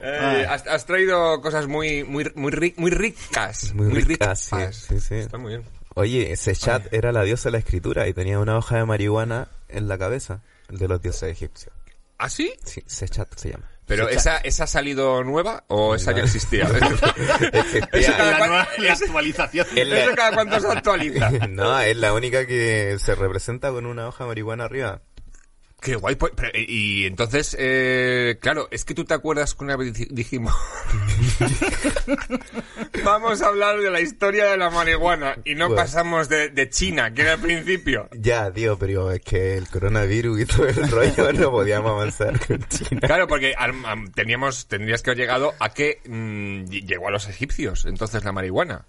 Eh, 0.00 0.46
has, 0.48 0.66
has 0.66 0.86
traído 0.86 1.40
cosas 1.40 1.66
muy 1.66 2.04
muy 2.04 2.30
muy, 2.36 2.52
ri- 2.52 2.74
muy 2.76 2.90
ricas. 2.90 3.74
Muy 3.74 3.88
ricas, 4.02 4.40
sí, 4.40 4.54
ricas. 4.56 4.76
sí, 4.76 5.00
sí. 5.00 5.14
Está 5.16 5.38
muy 5.38 5.50
bien. 5.56 5.64
Oye, 5.94 6.30
ese 6.32 6.54
chat 6.54 6.92
era 6.92 7.10
la 7.10 7.22
diosa 7.24 7.48
de 7.48 7.52
la 7.54 7.58
escritura 7.58 8.06
y 8.06 8.12
tenía 8.14 8.38
una 8.38 8.56
hoja 8.56 8.76
de 8.76 8.84
marihuana 8.84 9.48
en 9.68 9.88
la 9.88 9.98
cabeza 9.98 10.42
de 10.68 10.86
los 10.86 11.02
dioses 11.02 11.32
egipcios. 11.32 11.74
¿Ah, 12.18 12.28
sí? 12.28 12.52
Sí, 12.64 12.82
Sechat 12.86 13.34
se 13.36 13.50
llama. 13.50 13.68
¿Pero 13.88 14.08
esa, 14.08 14.36
esa 14.38 14.64
ha 14.64 14.66
salido 14.68 15.24
nueva 15.24 15.64
o 15.68 15.94
esa 15.94 16.12
ya 16.12 16.22
existía? 16.22 16.64
Eso 17.92 18.12
cada 18.16 18.30
La, 18.32 18.38
cual- 18.38 18.48
nueva- 18.50 18.68
la 18.78 18.92
actualización. 18.92 19.66
El- 19.74 19.92
¿Eso 19.92 20.10
cada 20.14 20.32
cuánto 20.34 20.60
se 20.60 20.68
actualiza? 20.68 21.30
no, 21.48 21.80
es 21.80 21.96
la 21.96 22.12
única 22.12 22.46
que 22.46 22.96
se 23.00 23.14
representa 23.14 23.70
con 23.70 23.86
una 23.86 24.06
hoja 24.06 24.24
de 24.24 24.28
marihuana 24.28 24.64
arriba. 24.64 25.00
Qué 25.80 25.96
guay. 25.96 26.16
pues, 26.16 26.32
pero, 26.36 26.50
y, 26.54 27.06
entonces, 27.06 27.56
eh, 27.58 28.36
claro, 28.40 28.68
es 28.70 28.84
que 28.84 28.94
tú 28.94 29.04
te 29.04 29.14
acuerdas 29.14 29.54
que 29.54 29.64
una 29.64 29.76
vez 29.76 29.94
dij- 29.94 30.08
dijimos... 30.10 30.54
Vamos 33.04 33.42
a 33.42 33.46
hablar 33.48 33.80
de 33.80 33.90
la 33.90 34.00
historia 34.00 34.46
de 34.46 34.56
la 34.56 34.70
marihuana 34.70 35.36
y 35.44 35.54
no 35.54 35.68
Bueno. 35.68 35.82
pasamos 35.82 36.28
de, 36.28 36.48
de 36.50 36.68
China, 36.68 37.12
que 37.14 37.22
era 37.22 37.34
el 37.34 37.40
principio. 37.40 38.08
Ya, 38.12 38.50
tío, 38.52 38.78
pero 38.78 39.10
es 39.12 39.20
que 39.20 39.56
el 39.56 39.68
coronavirus 39.68 40.40
y 40.40 40.46
todo 40.46 40.66
el 40.68 40.90
rollo 40.90 41.32
no 41.32 41.50
podíamos 41.50 41.90
avanzar 41.92 42.38
con 42.46 42.62
China. 42.68 43.00
Claro, 43.02 43.28
porque 43.28 43.54
teníamos, 44.14 44.66
tendrías 44.66 45.02
que 45.02 45.10
haber 45.10 45.18
llegado 45.18 45.54
a 45.60 45.70
que 45.72 46.00
mm, 46.06 46.64
ll- 46.70 46.86
llegó 46.86 47.08
a 47.08 47.10
los 47.10 47.28
egipcios, 47.28 47.84
entonces 47.86 48.24
la 48.24 48.32
marihuana. 48.32 48.86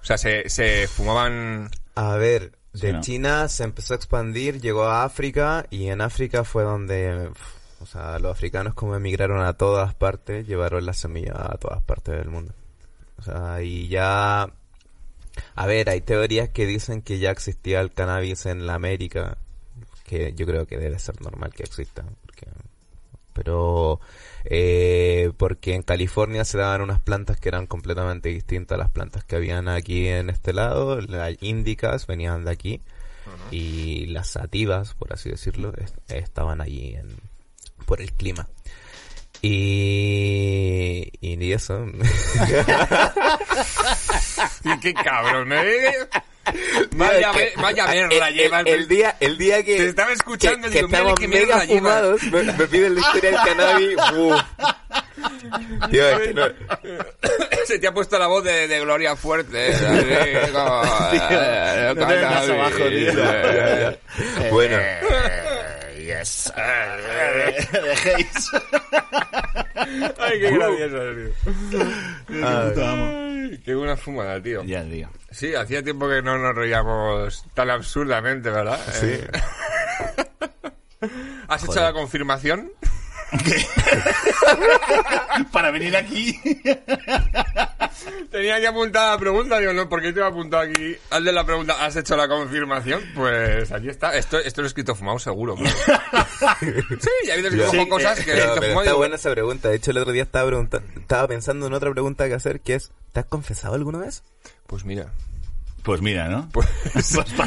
O 0.00 0.04
sea, 0.04 0.18
se, 0.18 0.48
se 0.48 0.88
fumaban... 0.88 1.70
A 1.94 2.16
ver, 2.16 2.52
de 2.72 2.80
Sí, 2.80 2.92
¿no? 2.92 3.00
China 3.00 3.48
se 3.48 3.64
empezó 3.64 3.94
a 3.94 3.96
expandir, 3.96 4.60
llegó 4.60 4.84
a 4.84 5.04
África 5.04 5.66
y 5.70 5.88
en 5.88 6.00
África 6.00 6.44
fue 6.44 6.62
donde, 6.64 7.30
o 7.80 7.86
sea, 7.86 8.18
los 8.18 8.32
africanos 8.32 8.74
como 8.74 8.96
emigraron 8.96 9.44
a 9.44 9.54
todas 9.54 9.94
partes, 9.94 10.46
llevaron 10.46 10.86
la 10.86 10.94
semilla 10.94 11.34
a 11.34 11.58
todas 11.58 11.82
partes 11.82 12.16
del 12.16 12.28
mundo. 12.28 12.54
O 13.18 13.22
sea, 13.22 13.62
y 13.62 13.88
ya, 13.88 14.50
a 15.54 15.66
ver, 15.66 15.90
hay 15.90 16.00
teorías 16.00 16.48
que 16.48 16.66
dicen 16.66 17.02
que 17.02 17.18
ya 17.18 17.30
existía 17.30 17.80
el 17.80 17.92
cannabis 17.92 18.46
en 18.46 18.66
la 18.66 18.74
América, 18.74 19.38
que 20.04 20.32
yo 20.34 20.46
creo 20.46 20.66
que 20.66 20.78
debe 20.78 20.98
ser 20.98 21.20
normal 21.22 21.52
que 21.54 21.62
exista, 21.62 22.04
pero 23.32 24.00
eh, 24.44 25.32
porque 25.36 25.74
en 25.74 25.82
California 25.82 26.44
se 26.44 26.58
daban 26.58 26.80
unas 26.82 27.00
plantas 27.00 27.38
que 27.40 27.48
eran 27.48 27.66
completamente 27.66 28.28
distintas 28.30 28.76
a 28.76 28.78
las 28.82 28.90
plantas 28.90 29.24
que 29.24 29.36
habían 29.36 29.68
aquí 29.68 30.08
en 30.08 30.30
este 30.30 30.52
lado. 30.52 31.00
Las 31.00 31.34
índicas 31.42 32.06
venían 32.06 32.44
de 32.44 32.50
aquí 32.52 32.80
y 33.50 34.06
las 34.06 34.28
sativas, 34.28 34.94
por 34.94 35.12
así 35.12 35.30
decirlo, 35.30 35.72
est- 35.76 35.96
estaban 36.10 36.60
allí 36.60 36.94
en, 36.94 37.16
por 37.86 38.00
el 38.00 38.12
clima. 38.12 38.48
Y, 39.42 41.10
y 41.20 41.36
ni 41.36 41.52
eso. 41.52 41.84
Y 44.64 44.78
qué 44.80 44.94
cabrón, 44.94 45.52
¿eh? 45.52 45.92
Vaya, 46.96 47.30
Es 47.30 47.36
que- 47.36 47.42
ve- 47.44 47.52
vaya 47.56 47.86
verla 47.86 48.28
el, 48.28 48.34
lleva 48.34 48.60
el- 48.60 48.68
el 48.68 48.88
día, 48.88 49.16
el 49.20 49.38
día 49.38 49.62
que, 49.62 49.76
Te 49.76 49.86
estaba 49.88 50.12
escuchando, 50.12 50.68
que, 50.68 50.74
digo, 50.82 50.88
que 50.88 50.94
estamos 50.96 51.20
mega 51.28 51.60
fumados, 51.60 52.22
me, 52.24 52.42
me 52.42 52.66
piden 52.66 52.94
la 52.96 53.00
historia 53.00 53.30
del 53.30 53.40
cannabis. 53.40 53.96
uf. 54.16 54.40
Tío, 55.90 56.08
es 56.08 56.18
que 56.28 56.34
no, 56.34 56.46
Se 57.66 57.78
te 57.78 57.86
ha 57.86 57.94
puesto 57.94 58.18
la 58.18 58.26
voz 58.26 58.42
de, 58.42 58.66
de 58.66 58.80
Gloria 58.80 59.14
Fuerte. 59.14 59.68
eh. 59.70 60.50
Bueno. 64.50 64.78
Yes. 66.02 66.52
Dejéis. 67.72 68.50
Ay, 70.18 70.40
qué 70.40 70.50
gracioso, 70.50 70.98
tío. 72.28 73.58
Qué 73.64 73.74
buena 73.74 73.96
fumada, 73.96 74.42
tío. 74.42 74.64
Ya, 74.64 74.82
tío. 74.84 75.08
Sí, 75.30 75.54
hacía 75.54 75.82
tiempo 75.82 76.08
que 76.08 76.22
no 76.22 76.38
nos 76.38 76.54
reíamos 76.54 77.44
tan 77.54 77.70
absurdamente, 77.70 78.50
¿verdad? 78.50 78.80
Sí. 78.92 79.06
Eh, 79.06 79.30
¿Has 81.48 81.62
hecho 81.62 81.72
Joder. 81.72 81.82
la 81.84 81.92
confirmación? 81.92 82.72
Para 85.52 85.70
venir 85.70 85.96
aquí. 85.96 86.38
Tenía 88.30 88.60
que 88.60 88.66
apuntar 88.66 89.12
la 89.12 89.18
pregunta, 89.18 89.58
digo, 89.58 89.72
no, 89.72 89.88
¿por 89.88 90.02
qué 90.02 90.12
te 90.12 90.20
he 90.20 90.24
apuntado 90.24 90.62
aquí? 90.62 90.96
Al 91.10 91.24
de 91.24 91.32
la 91.32 91.44
pregunta, 91.44 91.84
¿has 91.84 91.96
hecho 91.96 92.16
la 92.16 92.28
confirmación? 92.28 93.02
Pues 93.14 93.70
aquí 93.72 93.88
está. 93.88 94.14
Esto, 94.16 94.38
esto 94.38 94.62
lo 94.62 94.66
he 94.66 94.68
escrito 94.68 94.94
fumado 94.94 95.18
seguro. 95.18 95.56
sí, 96.60 97.08
ya 97.26 97.30
he 97.30 97.32
habido 97.32 97.48
escrito 97.48 97.70
Sí, 97.70 97.76
como 97.78 97.88
cosas 97.88 98.20
que 98.20 98.32
he 98.32 98.34
Pero, 98.34 98.54
pero 98.54 98.54
fumado. 98.54 98.80
está 98.80 98.90
digo, 98.90 98.98
buena 98.98 99.14
esa 99.16 99.30
pregunta. 99.30 99.68
De 99.68 99.76
hecho, 99.76 99.90
el 99.90 99.98
otro 99.98 100.12
día 100.12 100.22
estaba 100.22 100.50
estaba 100.96 101.28
pensando 101.28 101.66
en 101.66 101.72
otra 101.72 101.90
pregunta 101.90 102.28
que 102.28 102.34
hacer, 102.34 102.60
que 102.60 102.74
es, 102.74 102.90
¿te 103.12 103.20
has 103.20 103.26
confesado 103.26 103.74
alguna 103.74 103.98
vez? 103.98 104.22
Pues 104.66 104.84
mira. 104.84 105.12
Pues 105.82 106.00
mira, 106.00 106.28
¿no? 106.28 106.48
Pues, 106.52 106.68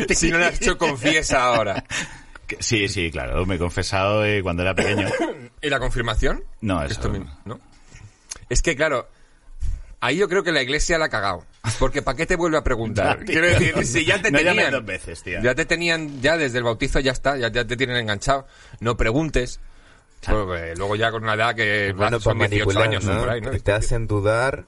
ti. 0.08 0.16
si 0.28 0.32
no 0.32 0.38
lo 0.38 0.46
has 0.46 0.62
hecho, 0.62 0.78
confiesa 0.78 1.44
ahora. 1.44 1.84
Que- 2.48 2.58
Sí, 2.62 2.88
sí, 2.88 3.10
claro. 3.12 3.46
Me 3.46 3.56
he 3.56 3.60
confesado 3.60 4.24
eh, 4.26 4.41
cuando 4.43 4.62
era 4.64 4.74
pequeño. 4.76 5.08
¿Y 5.62 5.70
la 5.70 5.80
confirmación? 5.80 6.43
No, 6.62 6.84
eso 6.84 6.93
Esto 6.93 7.10
mismo, 7.10 7.32
¿no? 7.46 7.60
Es 8.50 8.62
que, 8.62 8.76
claro, 8.76 9.08
Ahí 10.02 10.18
yo 10.18 10.30
creo 10.30 10.43
que 10.43 10.52
la 10.52 10.62
iglesia 10.62 11.00
la 11.00 11.06
ha 11.06 11.10
cagado. 11.10 11.46
Porque 11.80 12.04
¿para 12.04 12.16
qué 12.16 12.28
te 12.28 12.36
vuelve 12.36 12.58
a 12.58 12.64
preguntar? 12.64 13.18
Ya, 13.20 13.26
tío. 13.26 13.34
Quiero 13.34 13.48
decir, 13.48 13.86
si 13.88 14.06
ya 14.06 14.22
te 14.22 14.30
No 14.32 14.38
tenían. 14.38 14.72
dos 14.72 14.86
veces, 14.86 15.24
tío. 15.24 15.41
Ya 15.41 15.56
te 15.56 15.66
tenían, 15.66 16.22
ya 16.22 16.38
desde 16.38 16.60
el 16.60 16.64
bautizo 16.64 17.00
ya 17.00 17.12
está, 17.12 17.38
ya, 17.38 17.48
ya 17.52 17.66
te 17.66 17.76
tienen 17.76 17.98
enganchado. 17.98 18.46
No 18.82 18.96
preguntes. 18.98 19.60
Porque 20.28 20.74
luego 20.76 20.96
ya 20.96 21.10
con 21.12 21.24
una 21.24 21.34
edad 21.34 21.56
que 21.56 21.91
Bueno, 21.96 22.20
son 22.20 22.38
para 22.38 22.50
18 22.50 22.66
manipular, 22.68 22.88
años 22.88 23.06
¿no? 23.06 23.20
por 23.20 23.30
ahí, 23.30 23.41
¿no? 23.41 23.52
Te 23.52 23.72
hacen 23.72 24.06
dudar, 24.06 24.66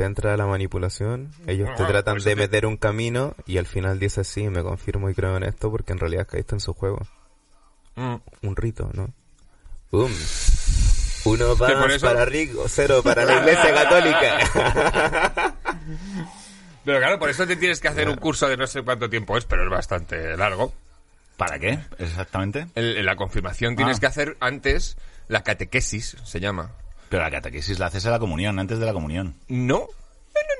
te 0.00 0.06
entra 0.06 0.34
la 0.38 0.46
manipulación, 0.46 1.30
ellos 1.46 1.68
te 1.76 1.82
Ah, 1.82 1.86
tratan 1.86 2.16
de 2.20 2.34
meter 2.34 2.64
un 2.64 2.78
camino 2.78 3.34
y 3.46 3.58
al 3.58 3.66
final 3.66 3.98
dices 3.98 4.26
sí, 4.26 4.48
me 4.48 4.62
confirmo 4.62 5.10
y 5.10 5.14
creo 5.14 5.36
en 5.36 5.42
esto 5.42 5.70
porque 5.70 5.92
en 5.92 5.98
realidad 5.98 6.26
caíste 6.26 6.54
en 6.54 6.60
su 6.60 6.72
juego. 6.72 7.06
Mm. 7.96 8.14
Un 8.46 8.56
rito, 8.56 8.88
¿no? 8.94 9.10
¡Bum! 9.92 10.10
Uno 11.26 11.54
para 11.54 12.24
Rico, 12.24 12.64
cero 12.66 13.02
para 13.04 13.26
la 13.26 13.40
iglesia 13.40 13.74
católica. 13.74 15.54
Pero 16.86 16.98
claro, 16.98 17.18
por 17.18 17.28
eso 17.28 17.46
te 17.46 17.56
tienes 17.56 17.78
que 17.78 17.88
hacer 17.88 18.08
un 18.08 18.16
curso 18.16 18.48
de 18.48 18.56
no 18.56 18.66
sé 18.66 18.80
cuánto 18.80 19.10
tiempo 19.10 19.36
es, 19.36 19.44
pero 19.44 19.64
es 19.64 19.70
bastante 19.70 20.34
largo. 20.38 20.72
¿Para 21.36 21.58
qué? 21.58 21.78
Exactamente. 21.98 22.68
En 22.74 23.04
la 23.04 23.16
confirmación 23.16 23.76
tienes 23.76 23.98
Ah. 23.98 24.00
que 24.00 24.06
hacer 24.06 24.36
antes 24.40 24.96
la 25.28 25.42
catequesis, 25.42 26.16
se 26.24 26.40
llama. 26.40 26.70
Pero 27.10 27.22
la 27.24 27.30
catequesis 27.30 27.78
la 27.78 27.86
haces 27.86 28.04
en 28.06 28.12
la 28.12 28.18
comunión, 28.18 28.58
antes 28.58 28.78
de 28.78 28.86
la 28.86 28.92
comunión. 28.94 29.34
No, 29.48 29.86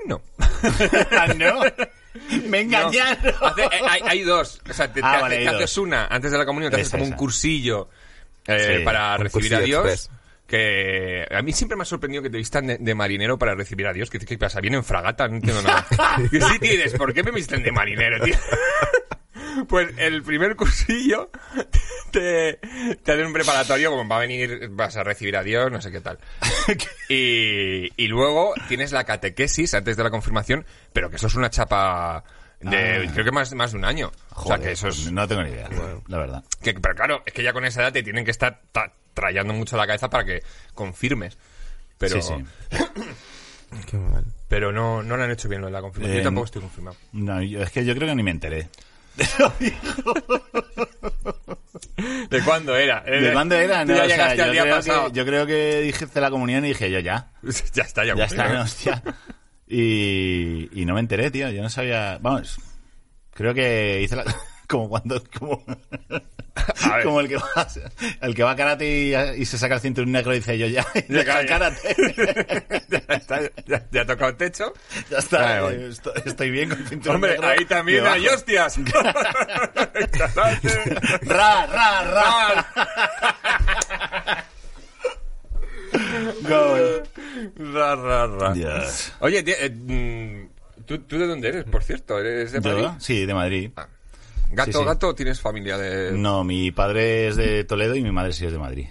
no, 0.07 0.19
no. 0.19 0.23
Ah, 1.13 1.29
no. 1.39 1.63
Me 2.49 2.61
engañaron. 2.61 3.23
No. 3.41 3.47
Hace- 3.47 3.63
eh, 3.65 3.81
hay, 3.89 4.01
hay 4.05 4.23
dos. 4.23 4.61
O 4.69 4.73
sea, 4.75 4.93
te, 4.93 5.01
Ah, 5.03 5.15
te 5.17 5.23
vale, 5.23 5.37
te 5.39 5.49
haces 5.49 5.79
una 5.79 6.07
antes 6.07 6.31
de 6.33 6.37
la 6.39 6.45
comunión, 6.45 6.71
te 6.71 6.77
haces 6.77 6.89
Esa, 6.89 6.99
como 6.99 7.09
un 7.11 7.17
cursillo 7.17 7.89
eh, 8.47 8.77
Sí, 8.79 8.85
para 8.85 9.15
un 9.17 9.23
recibir 9.23 9.55
a 9.55 9.61
Dios. 9.61 9.87
express. 9.87 10.11
Que 10.49 11.25
a 11.31 11.41
mí 11.43 11.53
siempre 11.53 11.77
me 11.77 11.83
ha 11.83 11.87
sorprendido 11.87 12.25
que 12.25 12.31
te 12.31 12.37
vistan 12.39 12.67
de, 12.67 12.79
de 12.79 12.95
marinero 12.97 13.39
para 13.39 13.55
recibir 13.55 13.87
a 13.87 13.93
Dios. 13.93 14.11
¿qué 14.11 14.37
pasa? 14.37 14.61
Viene 14.61 14.79
en 14.79 14.85
fragata, 14.85 15.29
no 15.29 15.37
entiendo 15.37 15.63
nada. 15.63 15.87
Sí, 16.31 16.59
dices, 16.61 16.95
¿por 16.95 17.15
qué 17.15 17.23
me 17.23 17.31
visten 17.31 17.63
de 17.63 17.71
marinero, 17.71 18.25
tío? 18.25 18.35
Pues 19.69 19.89
el 19.99 20.23
primer 20.23 20.57
cursillo 20.57 21.31
te, 22.11 22.55
te 23.03 23.13
hacen 23.13 23.27
un 23.27 23.33
preparatorio, 23.33 23.91
como 23.91 24.09
va 24.09 24.17
a 24.17 24.21
venir, 24.21 24.69
vas 24.71 24.97
a 24.97 25.03
recibir 25.05 25.37
a 25.37 25.43
Dios, 25.43 25.71
no 25.71 25.81
sé 25.81 25.91
qué 25.91 26.01
tal. 26.01 26.19
Y, 27.09 27.89
y 27.97 28.07
luego 28.07 28.55
tienes 28.69 28.93
la 28.93 29.03
catequesis 29.05 29.75
antes 29.75 29.97
de 29.97 30.05
la 30.05 30.11
confirmación, 30.11 30.65
pero 30.93 31.11
que 31.11 31.17
eso 31.17 31.27
es 31.27 31.35
una 31.35 31.51
chapa 31.51 32.23
de, 32.61 33.07
Ah. 33.09 33.11
creo 33.13 33.25
que 33.25 33.33
más, 33.33 33.53
más 33.55 33.73
de 33.73 33.79
un 33.79 33.85
año. 33.85 34.13
o 34.31 34.35
sea, 34.47 34.57
Joder, 34.57 34.61
que 34.61 34.71
eso 34.73 34.89
es... 34.89 35.11
No 35.11 35.27
tengo 35.27 35.43
ni 35.43 35.51
idea, 35.51 35.69
la 36.07 36.19
verdad. 36.19 36.45
que- 36.63 36.75
pero 36.75 36.95
claro, 36.95 37.23
es 37.27 37.33
que 37.33 37.43
ya 37.43 37.53
con 37.53 37.65
esa 37.65 37.83
edad 37.83 37.93
te 37.93 38.03
tienen 38.05 38.25
que 38.25 38.31
estar 38.31 38.61
ta- 38.71 38.93
trayendo 39.15 39.53
mucho 39.55 39.77
la 39.77 39.87
cabeza 39.89 40.09
para 40.09 40.25
que 40.25 40.43
confirmes. 40.75 41.37
Pero, 41.99 42.23
Sí, 42.23 42.35
sí. 42.37 42.77
Qué 43.91 43.97
mal. 43.97 44.25
pero 44.49 44.73
no, 44.73 45.03
no 45.03 45.17
lo 45.17 45.23
han 45.25 45.31
hecho 45.31 45.49
bien 45.49 45.61
lo 45.61 45.67
de 45.69 45.73
la 45.73 45.81
confirmación. 45.81 46.17
Eh, 46.17 46.21
Yo 46.21 46.25
tampoco 46.25 46.45
estoy 46.47 46.63
confirmado. 46.63 46.97
No, 47.13 47.43
yo- 47.43 47.63
es 47.63 47.71
que 47.71 47.85
yo 47.85 47.95
creo 47.95 48.09
que 48.09 48.15
ni 48.15 48.23
me 48.23 48.31
enteré. 48.31 48.69
¿De 52.31 52.43
cuándo 52.43 52.77
era? 52.77 53.03
¿De 53.03 53.33
cuándo 53.33 53.55
era? 53.57 53.85
No, 53.85 53.95
o 53.95 54.09
sea, 54.09 54.35
yo, 54.35 54.51
creo 54.51 54.81
que, 54.83 55.13
yo 55.13 55.27
creo 55.27 55.47
que 55.47 55.81
dijiste 55.83 56.21
la 56.21 56.31
comunión 56.31 56.65
y 56.65 56.69
dije 56.69 56.91
yo 56.91 57.01
ya. 57.01 57.31
ya 57.75 57.83
está, 57.83 58.05
ya, 58.05 58.15
Ya 58.15 58.25
está, 58.25 58.61
hostia. 58.63 59.03
Y, 59.73 60.69
y 60.73 60.85
no 60.85 60.95
me 60.95 61.01
enteré, 61.01 61.31
tío. 61.31 61.49
Yo 61.49 61.63
no 61.63 61.71
sabía. 61.71 62.19
Vamos, 62.21 62.61
creo 63.33 63.55
que 63.55 64.01
hice 64.03 64.17
la. 64.17 64.25
Como 64.71 64.89
cuando. 64.89 65.21
Como, 65.37 65.65
como 67.03 67.21
el 67.21 67.29
que 67.29 67.37
va 67.37 67.67
el 68.23 68.35
que 68.37 68.43
va 68.45 68.53
a 68.53 68.57
karate 68.57 68.87
y, 68.87 69.15
y 69.43 69.45
se 69.45 69.59
saca 69.59 69.75
el 69.75 69.81
cinturón 69.81 70.13
negro 70.13 70.33
y 70.33 70.37
dice 70.37 70.57
yo 70.57 70.69
ya. 70.69 70.87
Ya, 71.09 71.21
el 71.21 71.27
ya. 71.27 71.47
karate. 71.47 71.97
ya, 72.89 73.03
está, 73.15 73.41
ya, 73.67 73.85
ya 73.91 74.03
ha 74.03 74.07
tocado 74.07 74.37
techo. 74.37 74.73
ya 75.11 75.19
está. 75.19 75.73
Eh, 75.73 75.89
Estoy, 75.89 76.13
estoy 76.25 76.51
bien 76.53 76.69
con 76.69 76.79
el 76.79 76.87
cinturón 76.87 77.17
Hombre, 77.17 77.33
negro. 77.33 77.49
ahí 77.49 77.65
también 77.65 78.07
hay 78.07 78.29
hostias. 78.29 78.79
Ra, 81.23 81.67
ra, 81.67 82.05
ra. 82.05 82.67
Go. 86.43 86.77
ra, 87.73 87.97
ra, 87.97 88.27
ra. 88.29 88.53
Dios. 88.53 89.13
Oye, 89.19 89.43
eh, 89.47 89.71
mm, 89.71 90.85
¿tú, 90.87 90.99
¿tú 91.01 91.19
de 91.19 91.27
dónde 91.27 91.49
eres, 91.49 91.65
por 91.65 91.83
cierto? 91.83 92.21
¿Eres 92.21 92.53
de 92.53 92.61
Madrid? 92.61 92.83
¿Yo? 92.85 92.95
Sí, 93.01 93.27
de 93.27 93.35
Madrid. 93.35 93.71
Ah. 93.77 93.89
¿Gato, 94.53 94.73
Sí, 94.73 94.79
sí. 94.79 94.85
gato 94.85 95.09
o 95.09 95.15
tienes 95.15 95.41
familia 95.41 95.79
de...? 95.79 96.13
No, 96.13 96.43
mi 96.45 96.71
padre 96.73 97.29
es 97.29 97.37
de 97.37 97.65
Toledo 97.65 97.95
y 97.95 98.03
mi 98.03 98.11
madre 98.11 98.33
sí 98.33 98.45
es 98.47 98.53
de 98.53 98.59
Madrid. 98.59 98.89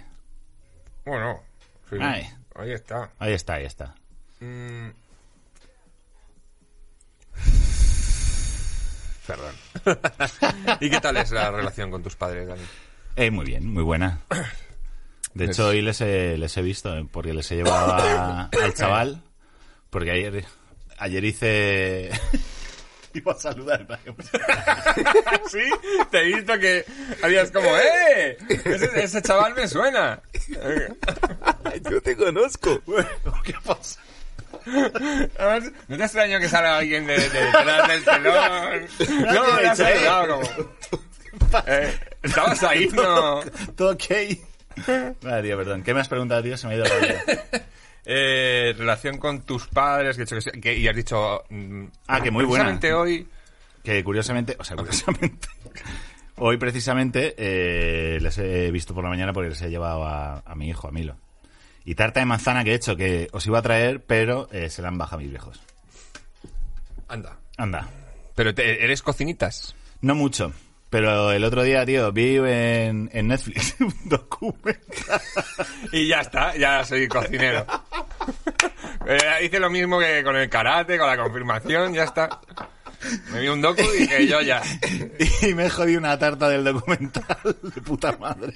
Bueno, 1.04 1.40
sí. 1.88 1.96
Ahí 2.00 2.72
está. 2.72 3.10
Ahí 3.18 3.32
está, 3.32 3.54
ahí 3.54 3.64
está. 3.66 3.94
Mm. 4.40 4.88
Perdón. 9.26 9.54
¿Y 10.80 10.90
qué 10.90 11.00
tal 11.00 11.16
es 11.18 11.30
la 11.30 11.50
relación 11.50 11.90
con 11.90 12.02
tus 12.02 12.16
padres, 12.16 12.48
Dani? 12.48 12.62
Eh, 13.16 13.30
muy 13.30 13.44
bien, 13.44 13.66
muy 13.66 13.82
buena. 13.82 14.20
De 15.34 15.44
hecho, 15.44 15.68
hoy 15.68 15.82
les 15.82 16.00
he, 16.00 16.36
les 16.36 16.56
he 16.56 16.62
visto, 16.62 16.96
eh, 16.96 17.06
porque 17.10 17.32
les 17.34 17.50
he 17.52 17.56
llevado 17.56 17.92
a- 17.94 18.44
al 18.46 18.74
chaval, 18.74 19.22
porque 19.90 20.10
ayer, 20.10 20.44
ayer 20.98 21.24
hice... 21.24 22.10
Iba 23.14 23.32
a 23.32 23.36
saludar. 23.36 23.86
¿Sí? 25.50 25.62
Te 26.10 26.18
he 26.20 26.24
visto 26.24 26.58
que 26.58 26.84
habías 27.22 27.50
como, 27.50 27.68
¡eh! 27.76 28.36
Ese, 28.48 29.02
ese 29.02 29.22
chaval 29.22 29.54
me 29.54 29.66
suena. 29.66 30.20
Yo 31.90 32.00
te 32.00 32.16
conozco. 32.16 32.80
¿Qué 33.44 33.54
pasa? 33.64 34.00
Además, 35.38 35.72
¿No 35.88 35.96
te 35.96 36.04
extraño 36.04 36.38
que 36.38 36.48
salga 36.48 36.78
alguien 36.78 37.06
de, 37.06 37.16
de 37.16 37.44
detrás 37.44 37.88
del 37.88 38.04
telón? 38.04 38.86
No, 39.34 39.56
dicho, 39.58 39.72
¿eh? 39.72 39.76
saludado 39.76 40.40
como... 40.40 41.62
Eh, 41.66 41.98
¿Estabas 42.22 42.62
ahí? 42.64 42.88
No... 42.92 43.40
¿Todo 43.76 43.92
ok? 43.92 44.04
Vale, 45.22 45.42
tío, 45.42 45.56
perdón. 45.56 45.82
¿Qué 45.82 45.94
me 45.94 46.00
has 46.00 46.08
preguntado, 46.08 46.42
tío? 46.42 46.56
Se 46.56 46.66
me 46.66 46.74
ha 46.74 46.76
ido 46.76 46.84
la 46.86 46.94
olla. 46.94 47.24
Eh, 48.04 48.74
relación 48.78 49.18
con 49.18 49.42
tus 49.42 49.66
padres, 49.68 50.16
que, 50.16 50.24
que, 50.24 50.60
que- 50.60 50.76
y 50.78 50.88
has 50.88 50.96
dicho... 50.96 51.44
mm, 51.50 51.84
Ah, 52.06 52.20
que 52.20 52.30
muy 52.30 52.44
buena. 52.44 52.64
precisamente 52.64 52.92
hoy... 52.94 53.28
Que 53.84 54.02
curiosamente, 54.04 54.56
o 54.58 54.64
sea, 54.64 54.76
curiosamente, 54.76 55.48
hoy 56.36 56.56
precisamente 56.58 57.34
eh, 57.38 58.18
les 58.20 58.36
he 58.38 58.70
visto 58.70 58.94
por 58.94 59.04
la 59.04 59.10
mañana 59.10 59.32
porque 59.32 59.50
les 59.50 59.62
he 59.62 59.70
llevado 59.70 60.04
a, 60.06 60.38
a 60.44 60.54
mi 60.54 60.68
hijo, 60.68 60.88
a 60.88 60.90
Milo. 60.90 61.16
Y 61.84 61.94
tarta 61.94 62.20
de 62.20 62.26
manzana 62.26 62.62
que 62.62 62.72
he 62.72 62.74
hecho, 62.74 62.94
que 62.96 63.28
os 63.32 63.46
iba 63.46 63.58
a 63.58 63.62
traer, 63.62 64.02
pero 64.04 64.48
eh, 64.52 64.68
se 64.68 64.82
la 64.82 64.88
han 64.88 64.98
bajado 64.98 65.22
mis 65.22 65.30
viejos. 65.30 65.60
Anda. 67.08 67.38
Anda. 67.56 67.88
Pero 68.34 68.54
te- 68.54 68.84
eres 68.84 69.02
cocinitas. 69.02 69.74
No 70.00 70.14
mucho. 70.14 70.52
Pero 70.90 71.30
el 71.32 71.44
otro 71.44 71.62
día, 71.62 71.86
tío, 71.86 72.10
vi 72.12 72.36
en, 72.36 73.08
en 73.12 73.28
Netflix 73.28 73.76
un 73.80 73.94
documental. 74.08 75.20
Y 75.92 76.08
ya 76.08 76.20
está, 76.20 76.56
ya 76.56 76.84
soy 76.84 77.06
cocinero. 77.08 77.64
Eh, 79.06 79.18
hice 79.44 79.58
lo 79.58 79.70
mismo 79.70 79.98
que 79.98 80.22
con 80.22 80.36
el 80.36 80.48
karate, 80.48 80.98
con 80.98 81.06
la 81.06 81.16
confirmación, 81.16 81.94
ya 81.94 82.04
está. 82.04 82.40
Me 83.32 83.40
vi 83.40 83.48
un 83.48 83.62
docu 83.62 83.82
y 83.94 84.00
dije 84.02 84.26
yo 84.26 84.40
ya. 84.42 84.62
Y 85.42 85.54
me 85.54 85.70
jodí 85.70 85.96
una 85.96 86.18
tarta 86.18 86.48
del 86.48 86.64
documental 86.64 87.38
de 87.62 87.80
puta 87.82 88.16
madre. 88.18 88.54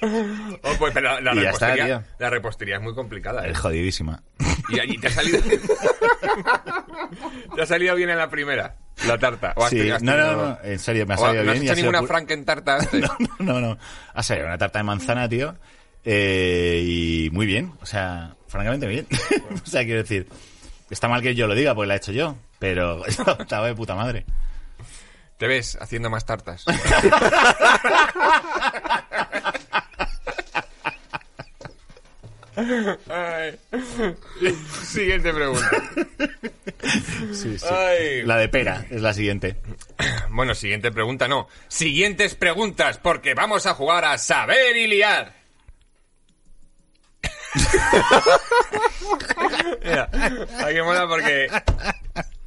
Oh, 0.00 0.70
pues, 0.78 0.94
la, 0.94 1.18
Y 1.34 1.42
ya 1.42 1.50
está, 1.50 1.74
repostería, 1.74 1.86
tío. 1.86 2.02
la 2.20 2.30
repostería 2.30 2.76
es 2.76 2.82
muy 2.82 2.94
complicada. 2.94 3.44
¿eh? 3.46 3.50
Es 3.50 3.58
jodidísima. 3.58 4.22
Y 4.68 4.78
allí 4.78 4.96
te 4.98 5.08
ha 5.08 5.10
salido. 5.10 5.40
te 7.56 7.62
ha 7.62 7.66
salido 7.66 7.96
bien 7.96 8.10
en 8.10 8.18
la 8.18 8.30
primera, 8.30 8.76
la 9.08 9.18
tarta. 9.18 9.54
¿O 9.56 9.68
Sí, 9.68 9.78
tenido- 9.78 9.98
no, 10.00 10.16
no, 10.16 10.22
tenido- 10.24 10.46
no, 10.46 10.58
en 10.62 10.78
serio, 10.78 11.06
me 11.06 11.14
ha 11.14 11.16
salido 11.16 11.42
¿No 11.42 11.50
has 11.50 11.58
bien. 11.58 11.72
hecho 11.72 11.80
ninguna 11.80 12.02
pu- 12.02 12.06
frankentarta 12.06 12.76
antes? 12.76 13.00
No, 13.00 13.16
no, 13.40 13.60
no. 13.60 13.78
Ha 14.14 14.22
salido 14.22 14.46
una 14.46 14.58
tarta 14.58 14.78
de 14.78 14.84
manzana, 14.84 15.28
tío. 15.28 15.56
eh, 16.04 16.80
y 16.84 17.30
muy 17.32 17.46
bien. 17.46 17.72
O 17.82 17.86
sea, 17.86 18.36
francamente 18.48 18.86
bien. 18.86 19.06
o 19.64 19.66
sea, 19.66 19.84
quiero 19.84 20.02
decir, 20.02 20.28
está 20.90 21.08
mal 21.08 21.22
que 21.22 21.34
yo 21.34 21.46
lo 21.46 21.54
diga 21.54 21.74
porque 21.74 21.88
la 21.88 21.94
he 21.94 21.98
hecho 21.98 22.12
yo. 22.12 22.36
Pero 22.58 23.04
estaba 23.06 23.66
de 23.66 23.74
puta 23.74 23.94
madre. 23.94 24.24
Te 25.36 25.46
ves 25.46 25.78
haciendo 25.80 26.10
más 26.10 26.26
tartas. 26.26 26.64
Ay. 33.08 33.56
Siguiente 34.82 35.32
pregunta. 35.32 35.70
Sí, 37.32 37.56
sí. 37.56 37.66
Ay. 37.70 38.22
La 38.24 38.36
de 38.36 38.48
pera 38.48 38.84
es 38.90 39.00
la 39.00 39.14
siguiente. 39.14 39.56
Bueno, 40.30 40.54
siguiente 40.54 40.90
pregunta 40.90 41.28
no. 41.28 41.48
Siguientes 41.68 42.34
preguntas, 42.34 42.98
porque 42.98 43.34
vamos 43.34 43.66
a 43.66 43.74
jugar 43.74 44.04
a 44.04 44.18
saber 44.18 44.76
y 44.76 44.88
liar. 44.88 45.37
Mira, 49.84 50.08
aquí 50.64 50.80
mola 50.82 51.06
porque 51.08 51.48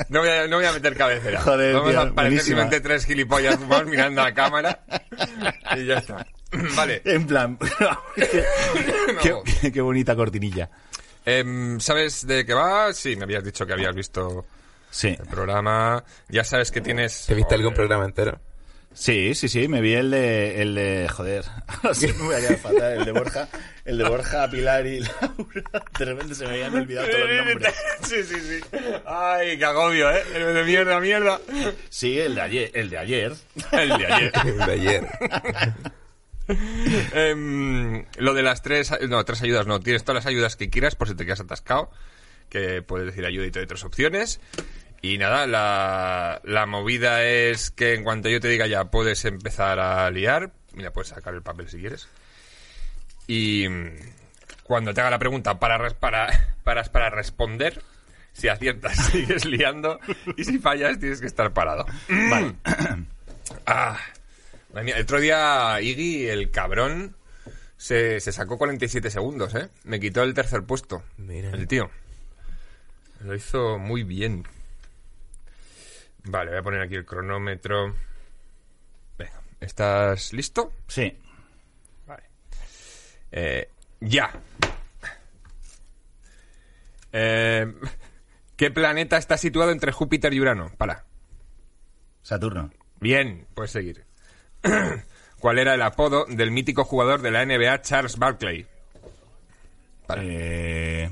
no 0.10 0.20
voy, 0.20 0.30
a, 0.30 0.48
no 0.48 0.58
voy 0.58 0.66
a 0.66 0.72
meter 0.74 0.96
cabecera. 0.96 1.42
Joder, 1.42 1.74
vamos 1.76 1.90
tío, 1.92 2.02
a 2.02 2.14
parecer 2.14 2.40
simplemente 2.42 2.82
tres 2.82 3.06
gilipollas 3.06 3.56
fumados 3.58 3.88
mirando 3.88 4.22
a 4.22 4.26
la 4.26 4.34
cámara 4.34 4.80
y 5.76 5.86
ya 5.86 5.96
está. 5.98 6.26
Vale. 6.76 7.02
En 7.06 7.26
plan, 7.28 7.58
qué, 8.16 9.36
qué- 9.62 9.72
qué 9.72 9.82
bonita 9.82 10.16
cortinilla. 10.16 10.70
Em, 11.26 11.80
¿Sabes 11.80 12.26
de 12.28 12.46
qué 12.46 12.54
va? 12.54 12.94
Sí, 12.94 13.16
me 13.16 13.24
habías 13.24 13.44
dicho 13.44 13.66
que 13.66 13.74
habías 13.74 13.96
visto 13.96 14.46
Sí. 14.90 15.16
el 15.20 15.28
programa. 15.28 16.04
Ya 16.28 16.44
sabes 16.44 16.72
que 16.72 16.82
tienes... 16.82 17.26
¿Te 17.28 17.34
viste 17.36 17.56
algún 17.56 17.70
Joder. 17.74 17.78
programa 17.78 18.06
entero? 18.06 18.40
Sí, 18.94 19.34
sí, 19.36 19.48
sí, 19.48 19.68
me 19.68 19.80
vi 19.80 19.94
el 19.94 20.12
de, 20.12 20.62
el 20.62 20.76
de, 20.76 21.08
joder, 21.10 21.46
así 21.84 22.08
me 22.08 22.24
voy 22.24 22.36
a 22.36 22.40
quedar 22.40 22.58
fatal, 22.58 22.94
el 23.00 23.06
de 23.06 23.12
Borja, 23.14 23.48
el 23.86 23.98
de 23.98 24.04
Borja, 24.04 24.50
Pilar 24.50 24.86
y 24.86 25.00
Laura, 25.00 25.86
de 25.98 26.06
repente 26.06 26.36
se 26.36 26.46
me 26.46 26.52
habían 26.52 26.76
olvidado 26.76 27.08
todos 27.08 27.30
los 27.30 27.46
nombres. 27.46 27.74
Sí, 28.04 28.24
sí, 28.24 28.36
sí. 28.42 28.60
Ay, 29.06 29.58
qué 29.58 29.66
agobio, 29.66 30.12
¿eh? 30.12 30.24
El 30.36 30.54
de 30.54 30.64
mierda, 30.64 31.00
mierda. 31.00 31.40
Sí, 31.90 32.20
el 32.20 32.36
de 32.36 32.42
ayer, 32.42 32.72
el 32.74 32.90
de 32.90 32.98
ayer. 32.98 33.34
El 33.72 33.90
de 33.90 34.06
ayer. 34.06 34.32
de 34.58 34.72
ayer. 34.74 35.08
Em, 37.14 38.06
lo 38.18 38.34
de 38.34 38.42
las 38.44 38.62
tres... 38.62 38.92
No, 39.08 39.24
tres 39.24 39.42
ayudas 39.44 39.68
no. 39.68 39.80
Tienes 39.80 40.04
todas 40.04 40.26
las 40.26 40.26
ayudas 40.26 40.58
que 40.58 40.70
quieras 40.70 40.96
por 40.96 41.08
si 41.08 41.16
te 41.16 41.26
quedas 41.26 41.40
atascado. 41.40 41.90
Que 42.50 42.82
puedes 42.82 43.08
decir 43.08 43.26
ayuda 43.26 43.46
y 43.46 43.52
te 43.52 43.60
doy 43.60 43.68
tres 43.68 43.84
opciones. 43.86 44.42
Y 45.02 45.18
nada, 45.18 45.48
la, 45.48 46.42
la 46.44 46.66
movida 46.68 47.24
es 47.24 47.72
que 47.72 47.96
en 47.96 48.04
cuanto 48.04 48.30
yo 48.30 48.40
te 48.40 48.48
diga 48.48 48.68
ya 48.68 48.86
puedes 48.86 49.26
empezar 49.26 49.80
a 49.80 50.10
liar. 50.12 50.52
Mira, 50.74 50.92
puedes 50.94 51.10
sacar 51.10 51.34
el 51.34 51.42
papel 51.42 51.70
si 51.70 51.80
quieres. 51.80 52.08
Y 53.26 53.68
mm, 53.68 53.96
cuando 54.64 54.94
te 54.94 55.02
haga 55.02 55.10
la 55.10 55.20
pregunta 55.20 55.60
para, 55.60 55.90
para, 55.92 56.56
paras 56.64 56.90
para 56.90 57.10
responder, 57.10 57.82
si 58.34 58.48
aciertas 58.48 58.96
sigues 59.12 59.46
liando 59.46 60.00
y 60.38 60.44
si 60.44 60.60
fallas 60.60 61.00
tienes 61.00 61.20
que 61.20 61.28
estar 61.28 61.52
parado. 61.52 61.86
Vale. 62.08 62.56
Ah, 63.66 64.00
mía, 64.82 64.96
el 64.96 65.04
otro 65.04 65.20
día 65.20 65.82
Iggy, 65.82 66.30
el 66.30 66.52
cabrón, 66.52 67.18
se, 67.76 68.22
se 68.22 68.32
sacó 68.32 68.58
47 68.58 69.10
segundos, 69.12 69.54
¿eh? 69.56 69.68
Me 69.84 70.00
quitó 70.00 70.24
el 70.24 70.34
tercer 70.34 70.64
puesto. 70.64 71.04
Mira. 71.18 71.50
El 71.50 71.68
tío. 71.68 71.92
Lo 73.20 73.36
hizo 73.36 73.78
muy 73.78 74.04
bien. 74.04 74.46
Vale, 76.26 76.52
voy 76.52 76.60
a 76.60 76.64
poner 76.64 76.82
aquí 76.82 76.96
el 76.96 77.06
cronómetro. 77.06 77.96
Venga, 79.18 79.42
¿estás 79.60 80.34
listo? 80.34 80.74
Sí. 80.88 81.18
Vale. 82.06 82.24
Eh, 83.32 83.70
ya. 84.00 84.32
Eh, 87.12 87.74
¿Qué 88.56 88.72
planeta 88.72 89.18
está 89.18 89.38
situado 89.38 89.72
entre 89.72 89.92
Júpiter 89.92 90.34
y 90.34 90.40
Urano? 90.40 90.72
Para. 90.78 91.06
Saturno. 92.22 92.72
Bien, 93.00 93.48
puedes 93.56 93.72
seguir. 93.72 94.06
¿Cuál 95.40 95.58
era 95.58 95.74
el 95.74 95.82
apodo 95.82 96.26
del 96.30 96.52
mítico 96.52 96.84
jugador 96.84 97.22
de 97.24 97.32
la 97.32 97.44
NBA 97.44 97.82
Charles 97.82 98.18
Barkley? 98.18 98.68
Vale. 100.08 100.24
Eh... 101.06 101.10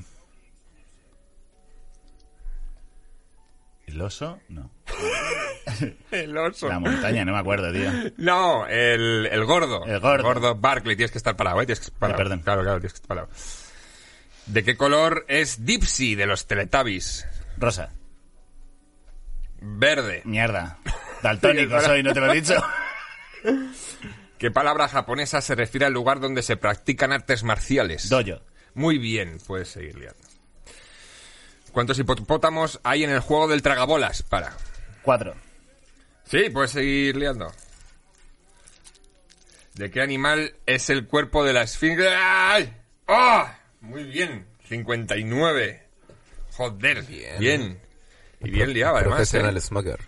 ¿El 3.90 4.02
oso? 4.02 4.40
No. 4.50 4.70
El 6.12 6.38
oso. 6.38 6.68
La 6.68 6.80
montaña, 6.80 7.26
no 7.26 7.34
me 7.34 7.40
acuerdo, 7.40 7.72
tío. 7.74 7.90
No, 8.18 8.68
el, 8.68 9.26
el 9.32 9.46
gordo. 9.46 9.84
El 9.86 10.00
gordo. 10.00 10.54
Barkley. 10.56 10.96
Tienes 10.96 11.12
que 11.12 11.18
estar 11.18 11.36
parado, 11.36 11.60
¿eh? 11.62 11.66
Tienes 11.66 11.80
que 11.80 11.86
estar 11.86 12.00
parado. 12.00 12.18
perdón. 12.18 12.40
Claro, 12.42 12.62
claro, 12.62 12.80
tienes 12.80 12.94
que 12.94 12.98
estar 12.98 13.08
parado. 13.08 13.30
¿De 14.46 14.64
qué 14.64 14.78
color 14.78 15.26
es 15.28 15.66
Dipsy 15.66 16.14
de 16.14 16.28
los 16.28 16.46
Teletubbies? 16.46 17.28
Rosa. 17.58 17.92
Verde. 19.60 20.22
Mierda. 20.26 20.78
Daltónico 21.24 21.82
soy, 21.82 22.04
¿no 22.04 22.14
te 22.14 22.20
lo 22.20 22.32
he 22.32 22.36
dicho? 22.36 22.64
¿Qué 24.38 24.52
palabra 24.52 24.88
japonesa 24.88 25.42
se 25.42 25.56
refiere 25.56 25.86
al 25.88 25.94
lugar 25.94 26.20
donde 26.20 26.44
se 26.44 26.58
practican 26.58 27.12
artes 27.12 27.44
marciales? 27.44 28.08
Doyo. 28.08 28.42
Muy 28.76 28.98
bien, 29.00 29.40
puedes 29.46 29.70
seguir 29.70 29.98
liando. 29.98 30.29
¿Cuántos 31.72 32.00
hipopótamos 32.00 32.80
hay 32.84 33.04
en 33.04 33.10
el 33.12 33.20
juego 33.20 33.48
del 33.48 33.62
tragabolas? 33.62 34.24
Para. 34.24 34.54
Cuatro. 35.02 35.36
Sí, 36.26 36.50
puedes 36.50 36.72
seguir 36.72 37.16
liando. 37.16 37.52
¿De 39.76 39.90
qué 39.90 40.02
animal 40.02 40.54
es 40.66 40.90
el 40.90 41.08
cuerpo 41.08 41.44
de 41.44 41.54
la 41.54 41.64
esfinge? 41.64 42.08
¡Ay! 42.10 42.74
¡Ah! 43.08 43.58
Muy 43.82 44.04
bien. 44.04 44.46
59. 44.68 45.84
Joder. 46.52 47.04
Bien. 47.40 47.80
Y 48.42 48.50
bien 48.50 48.74
liado, 48.74 48.98
además. 48.98 49.34
¿eh? 49.34 49.62
Smoker. 49.62 50.00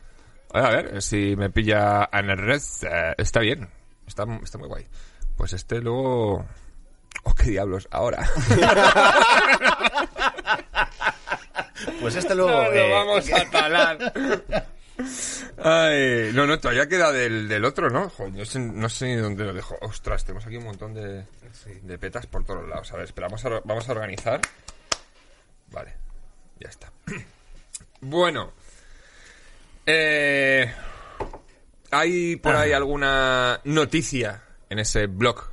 A 0.53 0.70
ver, 0.70 1.01
si 1.01 1.36
me 1.38 1.49
pilla 1.49 2.09
en 2.12 2.30
el 2.30 2.38
red, 2.38 2.62
eh, 2.84 3.16
está 3.18 3.39
bien. 3.39 3.70
Está, 4.05 4.26
está 4.43 4.57
muy 4.57 4.68
guay. 4.68 4.86
Pues 5.38 5.53
este 5.53 5.80
luego... 5.80 6.45
Oh, 7.24 7.34
qué 7.36 7.51
diablos, 7.51 7.88
ahora. 7.91 8.28
Pues 11.99 12.15
este 12.15 12.36
luego... 12.36 12.51
No, 12.51 12.71
eh, 12.71 12.89
lo 12.89 12.95
vamos 12.95 13.32
a 13.32 13.49
talar. 13.49 14.13
Ay, 15.63 16.32
no, 16.34 16.45
no, 16.45 16.59
todavía 16.59 16.88
queda 16.88 17.11
del, 17.11 17.47
del 17.47 17.65
otro, 17.65 17.89
¿no? 17.89 18.09
Joder, 18.09 18.34
no 18.34 18.45
sé, 18.45 18.59
no 18.59 18.89
sé 18.89 19.07
ni 19.07 19.15
dónde 19.15 19.45
lo 19.45 19.53
dejo. 19.53 19.77
Ostras, 19.82 20.23
tenemos 20.25 20.45
aquí 20.45 20.57
un 20.57 20.65
montón 20.65 20.93
de, 20.93 21.25
de 21.82 21.97
petas 21.97 22.25
por 22.27 22.43
todos 22.43 22.67
lados. 22.67 22.91
A 22.91 22.97
ver, 22.97 23.05
espera, 23.05 23.27
vamos 23.27 23.45
a, 23.45 23.49
vamos 23.63 23.88
a 23.88 23.91
organizar. 23.91 24.41
Vale, 25.71 25.93
ya 26.59 26.69
está. 26.69 26.91
Bueno, 28.03 28.53
eh, 29.86 30.73
¿hay 31.91 32.36
por 32.38 32.55
ahí 32.55 32.71
alguna 32.71 33.61
noticia 33.65 34.41
en 34.71 34.79
ese 34.79 35.05
blog 35.05 35.51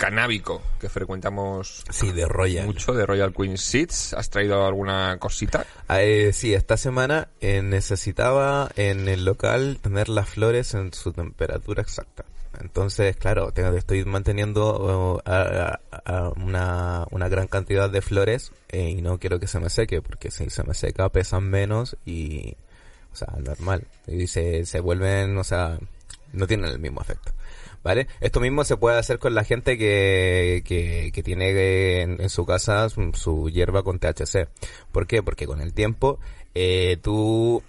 canábico 0.00 0.62
que 0.80 0.88
frecuentamos 0.88 1.84
Sí, 1.90 2.10
de 2.10 2.26
Royal. 2.26 2.64
mucho 2.64 2.94
de 2.94 3.04
Royal 3.04 3.34
Queen 3.34 3.58
Seeds? 3.58 4.14
¿Has 4.14 4.30
traído 4.30 4.66
alguna 4.66 5.18
cosita? 5.18 5.66
Ah, 5.88 6.00
eh, 6.02 6.32
sí, 6.32 6.54
esta 6.54 6.78
semana 6.78 7.28
eh, 7.42 7.60
necesitaba 7.60 8.70
en 8.76 9.08
el 9.08 9.26
local 9.26 9.78
tener 9.82 10.08
las 10.08 10.26
flores 10.30 10.72
en 10.72 10.94
su 10.94 11.12
temperatura 11.12 11.82
exacta. 11.82 12.24
Entonces, 12.60 13.14
claro, 13.16 13.52
tengo, 13.52 13.76
estoy 13.76 14.04
manteniendo 14.06 15.22
a- 15.26 15.78
a 16.04 16.28
una, 16.30 17.06
una 17.10 17.28
gran 17.28 17.46
cantidad 17.46 17.90
de 17.90 18.00
flores 18.00 18.52
eh, 18.70 18.88
y 18.88 19.02
no 19.02 19.18
quiero 19.18 19.38
que 19.38 19.46
se 19.46 19.60
me 19.60 19.68
seque, 19.68 20.00
porque 20.00 20.30
si 20.30 20.48
se 20.48 20.64
me 20.64 20.72
seca 20.74 21.08
pesan 21.10 21.44
menos 21.44 21.96
y, 22.06 22.56
o 23.12 23.16
sea, 23.16 23.28
normal. 23.38 23.86
Y 24.06 24.26
se, 24.28 24.64
se 24.64 24.80
vuelven, 24.80 25.36
o 25.36 25.44
sea, 25.44 25.78
no 26.32 26.46
tienen 26.46 26.70
el 26.70 26.78
mismo 26.78 27.02
efecto. 27.02 27.32
¿Vale? 27.82 28.08
Esto 28.20 28.40
mismo 28.40 28.62
se 28.64 28.76
puede 28.76 28.98
hacer 28.98 29.18
con 29.18 29.34
la 29.34 29.42
gente 29.44 29.78
que, 29.78 30.62
que, 30.66 31.10
que 31.14 31.22
tiene 31.22 31.50
eh, 31.50 32.02
en, 32.02 32.20
en 32.20 32.28
su 32.28 32.44
casa 32.44 32.88
su, 32.90 33.12
su 33.14 33.48
hierba 33.48 33.82
con 33.82 33.98
THC. 33.98 34.48
¿Por 34.92 35.06
qué? 35.06 35.22
Porque 35.22 35.46
con 35.46 35.62
el 35.62 35.72
tiempo, 35.72 36.18
eh, 36.54 36.98
tú, 37.02 37.62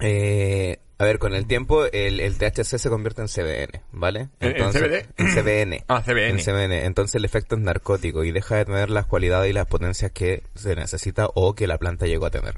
eh, 0.00 0.78
a 0.98 1.04
ver, 1.04 1.20
con 1.20 1.34
el 1.34 1.46
tiempo 1.46 1.84
el, 1.86 2.18
el 2.18 2.36
THC 2.36 2.78
se 2.78 2.88
convierte 2.90 3.22
en 3.22 3.28
CBN, 3.28 3.82
¿vale? 3.92 4.28
¿En- 4.40 4.56
en 4.56 4.72
CBD? 4.72 5.06
En 5.16 5.28
CBN. 5.34 5.84
Ah, 5.88 6.02
CBN. 6.04 6.30
En 6.30 6.38
CBN. 6.40 6.84
Entonces 6.84 7.14
el 7.14 7.24
efecto 7.24 7.54
es 7.54 7.60
narcótico 7.60 8.24
y 8.24 8.32
deja 8.32 8.56
de 8.56 8.64
tener 8.64 8.90
las 8.90 9.06
cualidades 9.06 9.48
y 9.50 9.52
las 9.52 9.66
potencias 9.68 10.10
que 10.10 10.42
se 10.56 10.74
necesita 10.74 11.28
o 11.34 11.54
que 11.54 11.68
la 11.68 11.78
planta 11.78 12.06
llegó 12.06 12.26
a 12.26 12.30
tener. 12.30 12.56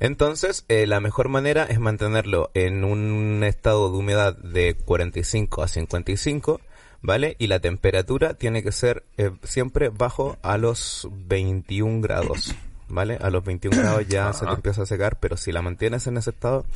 Entonces, 0.00 0.64
eh, 0.68 0.86
la 0.86 1.00
mejor 1.00 1.28
manera 1.28 1.64
es 1.64 1.78
mantenerlo 1.78 2.50
en 2.54 2.84
un 2.84 3.42
estado 3.44 3.90
de 3.90 3.98
humedad 3.98 4.36
de 4.36 4.74
45 4.74 5.62
a 5.62 5.68
55, 5.68 6.60
¿vale? 7.02 7.36
Y 7.38 7.46
la 7.46 7.60
temperatura 7.60 8.34
tiene 8.34 8.62
que 8.62 8.72
ser 8.72 9.04
eh, 9.16 9.30
siempre 9.42 9.88
bajo 9.88 10.36
a 10.42 10.58
los 10.58 11.08
21 11.10 12.00
grados, 12.00 12.54
¿vale? 12.88 13.18
A 13.20 13.30
los 13.30 13.44
21 13.44 13.76
grados 13.76 14.08
ya 14.08 14.32
se 14.32 14.46
te 14.46 14.52
empieza 14.52 14.82
a 14.82 14.86
secar, 14.86 15.18
pero 15.20 15.36
si 15.36 15.52
la 15.52 15.62
mantienes 15.62 16.06
en 16.06 16.16
ese 16.16 16.30
estado, 16.30 16.66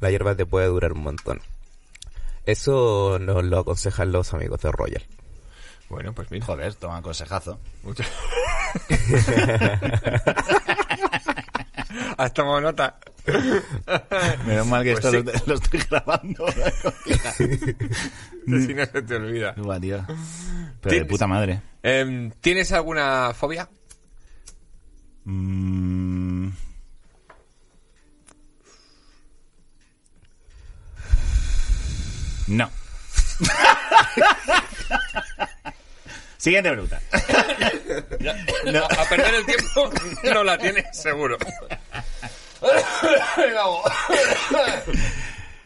la 0.00 0.10
hierba 0.10 0.34
te 0.34 0.46
puede 0.46 0.66
durar 0.66 0.92
un 0.92 1.02
montón. 1.02 1.40
Eso 2.46 3.18
nos 3.20 3.44
lo 3.44 3.58
aconsejan 3.58 4.12
los 4.12 4.32
amigos 4.32 4.62
de 4.62 4.72
Royal. 4.72 5.02
Bueno, 5.90 6.12
pues 6.12 6.30
mira. 6.30 6.46
Joder, 6.46 6.74
toma 6.74 7.02
consejazo. 7.02 7.58
Mucho. 7.82 8.04
¿Has 12.16 12.32
tomado 12.32 12.60
nota? 12.60 12.98
Menos 14.46 14.66
mal 14.66 14.84
que 14.84 14.92
Pues 14.92 15.04
esto 15.04 15.32
sí. 15.32 15.38
lo, 15.46 15.46
lo 15.46 15.54
estoy 15.60 15.80
grabando. 15.90 16.46
Si 18.46 18.46
no 18.74 18.86
se 18.86 19.02
te 19.02 19.14
olvida. 19.16 19.52
Buah, 19.56 19.80
tío. 19.80 20.04
Pero 20.80 20.96
de 20.96 21.04
puta 21.04 21.26
madre. 21.26 21.60
Em, 21.82 22.30
¿Tienes 22.40 22.72
alguna 22.72 23.32
fobia? 23.34 23.68
Mm. 25.24 26.48
No. 32.48 32.70
Siguiente 36.38 36.70
pregunta. 36.70 37.00
No. 38.72 38.84
A 38.84 39.04
perder 39.08 39.34
el 39.34 39.46
tiempo 39.46 39.90
no 40.34 40.44
la 40.44 40.56
tienes, 40.58 40.84
seguro. 40.92 41.36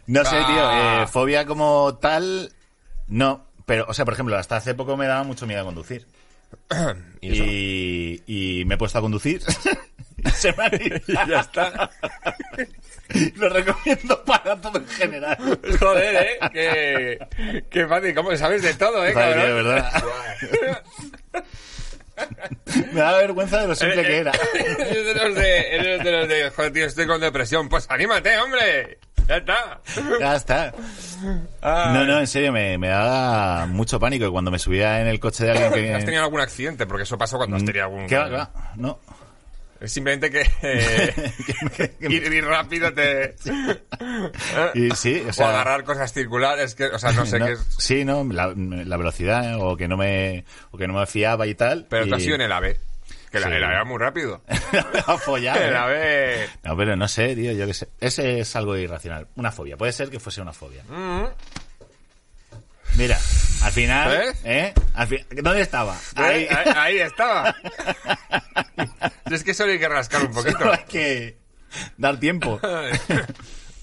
No 0.06 0.24
sé, 0.24 0.30
tío. 0.30 0.66
Ah. 0.66 1.02
eh, 1.02 1.06
fobia 1.06 1.46
como 1.46 1.94
tal, 2.00 2.52
no. 3.06 3.46
Pero, 3.66 3.86
o 3.88 3.94
sea, 3.94 4.04
por 4.04 4.14
ejemplo, 4.14 4.36
hasta 4.36 4.56
hace 4.56 4.74
poco 4.74 4.96
me 4.96 5.06
daba 5.06 5.22
mucho 5.22 5.46
miedo 5.46 5.60
a 5.62 5.64
conducir. 5.64 6.06
Y 7.20 7.32
eso. 7.32 7.44
y, 7.46 8.22
y 8.26 8.64
me 8.64 8.74
he 8.74 8.78
puesto 8.78 8.98
a 8.98 9.00
conducir. 9.00 9.40
Y 10.24 10.30
se 10.30 10.52
me 10.52 10.64
ha 10.64 10.74
ido. 10.74 10.96
Y 11.06 11.12
ya 11.12 11.40
está. 11.40 11.90
Lo 13.36 13.48
recomiendo 13.48 14.24
para 14.24 14.60
todo 14.60 14.78
en 14.78 14.88
general. 14.88 15.36
Joder, 15.78 16.16
¿eh? 16.16 16.38
Qué, 16.52 17.62
qué 17.68 17.86
fácil. 17.86 18.14
¿Cómo 18.14 18.34
sabes 18.36 18.62
de 18.62 18.74
todo, 18.74 19.04
eh, 19.06 19.12
cabrón? 19.12 19.46
de 19.46 19.52
verdad. 19.52 20.04
Me 22.92 23.00
da 23.00 23.18
vergüenza 23.18 23.60
de 23.60 23.68
lo 23.68 23.74
simple 23.74 24.02
que 24.02 24.18
era. 24.18 24.32
Eres 24.54 25.06
de 25.06 25.14
los 25.14 25.34
de, 25.34 25.74
eres 25.74 26.04
de 26.04 26.12
los 26.12 26.28
de, 26.28 26.50
joder, 26.50 26.72
tío, 26.72 26.86
estoy 26.86 27.06
con 27.06 27.20
depresión. 27.20 27.68
Pues 27.68 27.86
anímate, 27.90 28.38
hombre. 28.38 28.98
Ya 29.28 29.36
está. 29.36 29.80
Ya 30.20 30.36
está. 30.36 30.74
Ah. 31.62 31.92
No, 31.94 32.04
no, 32.04 32.18
en 32.18 32.26
serio, 32.26 32.52
me, 32.52 32.76
me 32.78 32.88
da 32.88 33.66
mucho 33.66 34.00
pánico. 34.00 34.26
Y 34.26 34.30
cuando 34.30 34.50
me 34.50 34.58
subía 34.58 35.00
en 35.00 35.06
el 35.06 35.20
coche 35.20 35.44
de 35.44 35.52
alguien 35.52 35.72
que... 35.72 35.94
¿Has 35.94 36.04
tenido 36.04 36.24
algún 36.24 36.40
accidente? 36.40 36.86
Porque 36.86 37.04
eso 37.04 37.16
pasó 37.18 37.36
cuando 37.36 37.56
has 37.56 37.64
tenido 37.64 37.84
algún... 37.84 38.04
Mm, 38.04 38.08
¿Qué 38.08 38.16
va, 38.16 38.28
qué 38.28 38.36
va? 38.36 38.50
No. 38.76 38.98
Es 39.82 39.92
simplemente 39.92 40.30
que 40.30 40.42
eh, 40.62 41.92
ir, 42.00 42.32
ir 42.32 42.44
rápido 42.44 42.92
te... 42.94 43.34
Y 44.74 44.90
sí, 44.92 45.22
o 45.26 45.30
O 45.30 45.32
sea... 45.32 45.48
agarrar 45.50 45.82
cosas 45.82 46.12
circulares, 46.12 46.76
que, 46.76 46.84
o 46.86 46.98
sea, 46.98 47.10
no 47.12 47.26
sé 47.26 47.40
no, 47.40 47.46
qué 47.46 47.52
es... 47.52 47.66
Sí, 47.78 48.04
no, 48.04 48.22
la, 48.24 48.52
la 48.56 48.96
velocidad, 48.96 49.52
¿eh? 49.52 49.56
o 49.58 49.76
que 49.76 49.88
no 49.88 49.96
me 49.96 50.44
o 50.70 50.78
que 50.78 50.86
no 50.86 50.94
me 50.94 51.04
fiaba 51.06 51.46
y 51.48 51.54
tal. 51.56 51.86
Pero 51.90 52.06
y... 52.06 52.08
tú 52.08 52.14
has 52.14 52.22
sido 52.22 52.36
en 52.36 52.42
el 52.42 52.52
AVE. 52.52 52.78
Que 53.32 53.40
la, 53.40 53.48
Sí. 53.48 53.54
el 53.54 53.64
AVE 53.64 53.74
era 53.74 53.84
muy 53.84 53.98
rápido. 53.98 54.42
a 55.06 55.16
follar. 55.16 55.56
El 55.60 55.72
¿eh? 55.72 55.76
AVE... 55.76 56.48
No, 56.62 56.76
pero 56.76 56.94
no 56.96 57.08
sé, 57.08 57.34
tío, 57.34 57.50
yo 57.52 57.66
qué 57.66 57.74
sé. 57.74 57.88
Ese 57.98 58.38
es 58.40 58.54
algo 58.54 58.76
irracional. 58.76 59.26
Una 59.34 59.50
fobia. 59.50 59.76
Puede 59.76 59.92
ser 59.92 60.10
que 60.10 60.20
fuese 60.20 60.40
una 60.42 60.52
fobia. 60.52 60.84
Mm. 60.88 61.24
Mira, 62.96 63.16
al 63.62 63.72
final. 63.72 64.34
¿eh? 64.44 64.74
Al 64.94 65.06
fi- 65.08 65.24
¿Dónde 65.42 65.62
estaba? 65.62 65.96
Ahí. 66.14 66.46
Ahí, 66.50 66.72
ahí 66.76 66.98
estaba. 67.00 67.54
Es 69.30 69.44
que 69.44 69.54
solo 69.54 69.72
hay 69.72 69.78
que 69.78 69.88
rascar 69.88 70.26
un 70.26 70.32
poquito. 70.32 70.58
Solo 70.58 70.72
hay 70.72 70.84
que 70.86 71.38
dar 71.96 72.18
tiempo. 72.20 72.60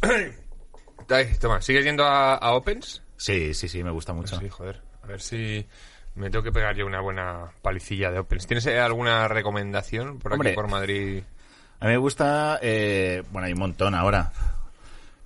Ay, 1.10 1.36
toma, 1.40 1.60
¿sigues 1.62 1.84
yendo 1.84 2.04
a, 2.06 2.36
a 2.36 2.54
Opens? 2.54 3.02
Sí, 3.18 3.54
sí, 3.56 3.68
sí, 3.68 3.84
me 3.84 3.90
gusta 3.92 4.14
mucho. 4.14 4.40
Sí, 4.40 4.48
joder. 4.48 4.82
A 5.04 5.08
ver 5.08 5.22
si 5.22 5.68
me 6.16 6.30
tengo 6.30 6.44
que 6.44 6.52
pegar 6.52 6.76
yo 6.76 6.86
una 6.86 7.02
buena 7.02 7.52
palicilla 7.64 8.12
de 8.12 8.20
Opens. 8.20 8.46
¿Tienes 8.46 8.66
eh, 8.68 8.80
alguna 8.80 9.28
recomendación 9.28 10.20
por 10.20 10.34
aquí, 10.36 10.54
por 10.54 10.68
Madrid? 10.68 11.24
A 11.80 11.86
mí 11.86 11.92
me 11.94 11.98
gusta, 11.98 12.60
eh, 12.62 13.24
bueno, 13.32 13.48
hay 13.48 13.54
un 13.54 13.60
montón 13.60 13.96
ahora. 13.96 14.32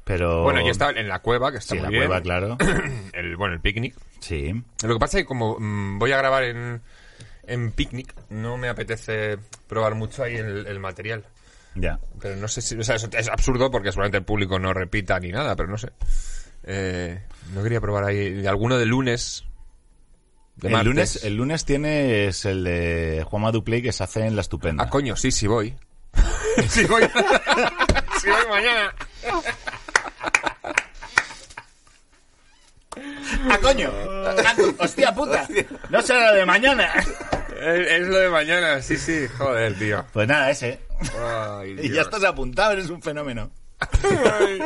Pero... 0.04 0.44
Bueno, 0.44 0.62
yo 0.62 0.72
estaba 0.72 0.92
en 0.92 1.08
la 1.08 1.20
cueva, 1.20 1.52
que 1.52 1.60
está 1.60 1.76
Sí, 1.76 1.82
muy 1.82 1.84
la 1.84 1.90
bien. 1.90 2.06
cueva, 2.08 2.22
claro. 2.22 2.58
El, 3.14 3.36
bueno, 3.38 3.54
el 3.56 3.62
picnic. 3.62 3.96
Sí. 4.20 4.52
Lo 4.84 4.94
que 4.96 5.00
pasa 5.00 5.18
es 5.18 5.24
que 5.24 5.28
como 5.28 5.58
mm, 5.60 5.98
voy 6.00 6.12
a 6.12 6.18
grabar 6.18 6.44
en, 6.44 6.82
en 7.48 7.72
picnic, 7.72 8.14
no 8.30 8.58
me 8.58 8.68
apetece 8.70 9.38
probar 9.68 9.96
mucho 9.96 10.24
ahí 10.24 10.36
el, 10.36 10.68
el 10.68 10.80
material. 10.80 11.24
Ya. 11.76 12.00
Pero 12.22 12.36
no 12.36 12.48
sé 12.48 12.62
si... 12.62 12.76
O 12.78 12.84
sea, 12.84 12.96
es, 12.96 13.08
es 13.14 13.30
absurdo 13.30 13.72
porque 13.72 13.92
seguramente 13.92 14.18
el 14.18 14.26
público 14.26 14.60
no 14.60 14.74
repita 14.74 15.20
ni 15.20 15.32
nada, 15.32 15.56
pero 15.56 15.70
no 15.70 15.78
sé. 15.78 15.92
Eh, 16.66 17.22
no 17.54 17.64
quería 17.64 17.80
probar 17.82 18.04
ahí 18.06 18.46
alguno 18.46 18.78
de 18.78 18.86
lunes. 18.86 19.46
De 20.58 20.68
el 20.68 20.74
martes. 20.74 20.88
lunes, 20.88 21.24
el 21.24 21.36
lunes 21.36 21.66
tienes 21.66 22.46
el 22.46 22.64
de 22.64 23.26
Juanma 23.28 23.52
Duplay 23.52 23.82
que 23.82 23.92
se 23.92 24.04
hace 24.04 24.26
en 24.26 24.36
la 24.36 24.42
estupenda. 24.42 24.84
Ah, 24.84 24.90
coño, 24.90 25.16
sí, 25.16 25.32
sí 25.32 25.48
voy. 25.48 25.74
sí 26.68 26.86
voy. 26.86 27.04
sí 28.22 28.28
voy 28.30 28.48
mañana. 28.50 28.94
¡Ah, 33.50 33.58
coño! 33.62 33.92
¡Hostia 34.80 35.14
puta! 35.14 35.48
No 35.90 36.02
será 36.02 36.32
lo 36.32 36.38
de 36.38 36.46
mañana. 36.46 36.92
Es, 37.60 37.92
es 37.92 38.08
lo 38.08 38.18
de 38.18 38.30
mañana, 38.30 38.82
sí, 38.82 38.98
sí. 38.98 39.28
Joder, 39.38 39.74
tío. 39.76 40.06
Pues 40.14 40.28
nada, 40.28 40.50
ese. 40.52 40.80
Ay, 41.22 41.78
Y 41.84 41.90
ya 41.90 42.02
estás 42.02 42.24
apuntado, 42.24 42.74
eres 42.74 42.90
un 42.90 43.02
fenómeno. 43.02 43.52
Ay. 43.80 44.62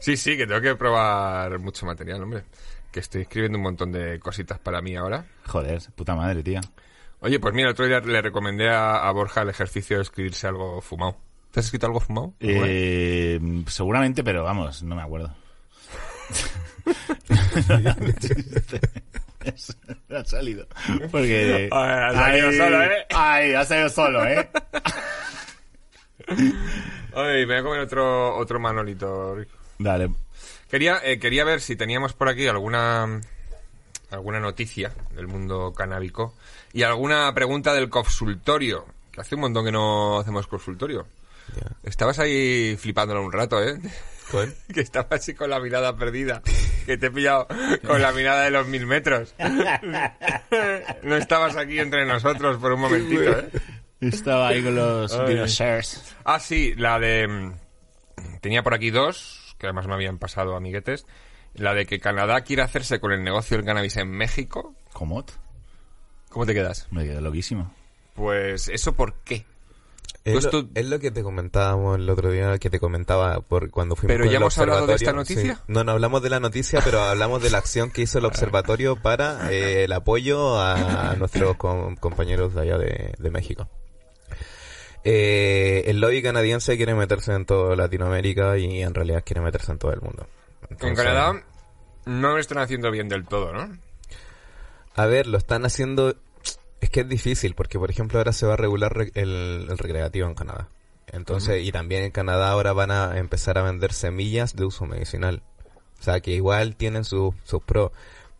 Sí, 0.00 0.16
sí, 0.16 0.36
que 0.36 0.46
tengo 0.46 0.60
que 0.60 0.76
probar 0.76 1.58
mucho 1.58 1.86
material, 1.86 2.22
hombre. 2.22 2.44
Que 2.92 3.00
estoy 3.00 3.22
escribiendo 3.22 3.58
un 3.58 3.64
montón 3.64 3.92
de 3.92 4.18
cositas 4.20 4.58
para 4.58 4.80
mí 4.80 4.96
ahora. 4.96 5.24
Joder, 5.46 5.80
puta 5.94 6.14
madre, 6.14 6.42
tío. 6.42 6.60
Oye, 7.20 7.40
pues 7.40 7.54
mira, 7.54 7.68
el 7.68 7.72
otro 7.72 7.86
día 7.86 8.00
le 8.00 8.22
recomendé 8.22 8.68
a, 8.70 9.08
a 9.08 9.10
Borja 9.12 9.42
el 9.42 9.48
ejercicio 9.48 9.96
de 9.96 10.02
escribirse 10.02 10.46
algo 10.46 10.80
fumado. 10.80 11.16
¿Te 11.50 11.60
has 11.60 11.66
escrito 11.66 11.86
algo 11.86 12.00
fumado? 12.00 12.34
Eh, 12.40 13.40
seguramente, 13.68 14.22
pero 14.22 14.44
vamos, 14.44 14.82
no 14.82 14.94
me 14.94 15.02
acuerdo. 15.02 15.34
ha 20.10 20.24
salido. 20.24 20.66
Porque. 21.10 21.68
Ha 21.72 22.12
salido 22.12 22.52
solo, 22.52 22.82
¿eh? 22.82 23.06
Ay, 23.14 23.52
ha 23.54 23.64
salido 23.64 23.88
solo, 23.88 24.26
¿eh? 24.26 24.48
Ay, 27.14 27.46
me 27.46 27.46
voy 27.46 27.56
a 27.56 27.62
comer 27.62 27.80
otro, 27.80 28.36
otro 28.36 28.58
manolito, 28.60 29.34
Rico. 29.34 29.56
Dale. 29.78 30.10
Quería, 30.70 31.00
eh, 31.04 31.18
quería 31.18 31.44
ver 31.44 31.60
si 31.60 31.76
teníamos 31.76 32.12
por 32.12 32.28
aquí 32.28 32.48
alguna 32.48 33.20
alguna 34.10 34.40
noticia 34.40 34.92
del 35.14 35.26
mundo 35.26 35.72
canábico 35.72 36.34
y 36.72 36.82
alguna 36.82 37.32
pregunta 37.34 37.74
del 37.74 37.88
consultorio, 37.88 38.86
que 39.12 39.20
hace 39.20 39.34
un 39.34 39.42
montón 39.42 39.64
que 39.64 39.72
no 39.72 40.18
hacemos 40.18 40.46
consultorio. 40.46 41.06
Ya. 41.54 41.70
Estabas 41.84 42.18
ahí 42.18 42.76
flipándolo 42.76 43.22
un 43.22 43.32
rato, 43.32 43.62
¿eh? 43.62 43.78
Que 44.72 44.80
estabas 44.80 45.12
así 45.20 45.34
con 45.34 45.50
la 45.50 45.60
mirada 45.60 45.96
perdida, 45.96 46.42
que 46.84 46.96
te 46.98 47.06
he 47.06 47.10
pillado 47.10 47.46
con 47.86 48.02
la 48.02 48.12
mirada 48.12 48.42
de 48.44 48.50
los 48.50 48.66
mil 48.66 48.86
metros. 48.86 49.34
no 51.02 51.16
estabas 51.16 51.56
aquí 51.56 51.78
entre 51.78 52.04
nosotros 52.06 52.58
por 52.58 52.72
un 52.72 52.80
momentito, 52.80 53.22
¿eh? 53.22 53.48
Estaba 54.00 54.48
ahí 54.48 54.62
con 54.62 54.74
los 54.74 55.26
dinosaurs. 55.26 56.14
Ah, 56.24 56.38
sí, 56.40 56.74
la 56.76 56.98
de... 56.98 57.26
mm, 57.26 57.54
Tenía 58.40 58.62
por 58.62 58.74
aquí 58.74 58.90
dos, 58.90 59.56
que 59.58 59.66
además 59.66 59.86
me 59.86 59.94
habían 59.94 60.18
pasado 60.18 60.54
amiguetes. 60.56 61.06
La 61.54 61.72
de 61.72 61.86
que 61.86 61.98
Canadá 62.00 62.42
quiere 62.42 62.62
hacerse 62.62 63.00
con 63.00 63.12
el 63.12 63.24
negocio 63.24 63.56
del 63.56 63.64
cannabis 63.64 63.96
en 63.96 64.10
México. 64.10 64.74
¿Cómo? 64.92 65.24
¿Cómo 66.28 66.44
te 66.44 66.52
quedas? 66.52 66.86
Me 66.90 67.04
quedé 67.04 67.20
loquísimo. 67.22 67.72
Pues, 68.14 68.68
¿eso 68.68 68.94
por 68.94 69.14
qué? 69.24 69.46
Es, 70.24 70.44
lo, 70.44 70.50
tú- 70.50 70.70
es 70.74 70.86
lo 70.86 70.98
que 70.98 71.10
te 71.12 71.22
comentábamos 71.22 71.96
el 71.98 72.10
otro 72.10 72.30
día, 72.32 72.58
que 72.58 72.68
te 72.68 72.80
comentaba 72.80 73.40
por 73.40 73.70
cuando 73.70 73.94
fuimos 73.94 74.12
Pero 74.12 74.24
con 74.24 74.32
ya 74.32 74.36
el 74.38 74.42
hemos 74.42 74.58
hablado 74.58 74.86
de 74.86 74.94
esta 74.94 75.12
noticia. 75.12 75.54
Sí. 75.56 75.60
No, 75.68 75.84
no 75.84 75.92
hablamos 75.92 76.20
de 76.22 76.30
la 76.30 76.40
noticia, 76.40 76.80
pero 76.84 77.00
hablamos 77.00 77.42
de 77.42 77.50
la 77.50 77.58
acción 77.58 77.90
que 77.92 78.02
hizo 78.02 78.18
el 78.18 78.24
observatorio 78.24 78.96
para 78.96 79.50
eh, 79.52 79.84
el 79.84 79.92
apoyo 79.92 80.60
a 80.60 81.14
nuestros 81.16 81.56
com- 81.56 81.94
compañeros 81.96 82.54
de 82.54 82.60
allá 82.60 82.76
de, 82.78 83.14
de 83.18 83.30
México. 83.30 83.68
Eh, 85.04 85.84
el 85.86 86.00
lobby 86.00 86.20
canadiense 86.22 86.76
quiere 86.76 86.94
meterse 86.94 87.32
en 87.32 87.44
toda 87.46 87.76
Latinoamérica 87.76 88.58
y 88.58 88.82
en 88.82 88.92
realidad 88.94 89.22
quiere 89.24 89.40
meterse 89.40 89.70
en 89.72 89.78
todo 89.78 89.92
el 89.92 90.00
mundo. 90.00 90.26
En 90.80 90.94
Canadá 90.96 91.44
no 92.06 92.32
lo 92.32 92.38
están 92.38 92.58
haciendo 92.58 92.90
bien 92.90 93.08
del 93.08 93.24
todo, 93.26 93.52
¿no? 93.52 93.78
A 94.96 95.06
ver, 95.06 95.26
lo 95.28 95.38
están 95.38 95.64
haciendo. 95.64 96.16
Es 96.80 96.90
que 96.90 97.00
es 97.00 97.08
difícil, 97.08 97.54
porque 97.54 97.78
por 97.78 97.90
ejemplo 97.90 98.18
ahora 98.18 98.32
se 98.32 98.46
va 98.46 98.54
a 98.54 98.56
regular 98.56 98.94
re- 98.94 99.12
el, 99.14 99.66
el 99.70 99.78
recreativo 99.78 100.28
en 100.28 100.34
Canadá. 100.34 100.68
Entonces, 101.06 101.64
y 101.64 101.72
también 101.72 102.02
en 102.02 102.10
Canadá 102.10 102.50
ahora 102.50 102.72
van 102.72 102.90
a 102.90 103.18
empezar 103.18 103.58
a 103.58 103.62
vender 103.62 103.92
semillas 103.92 104.56
de 104.56 104.64
uso 104.64 104.86
medicinal. 104.86 105.42
O 105.98 106.02
sea, 106.02 106.20
que 106.20 106.32
igual 106.32 106.76
tienen 106.76 107.04
sus 107.04 107.34
sus 107.44 107.62
pros. 107.62 107.92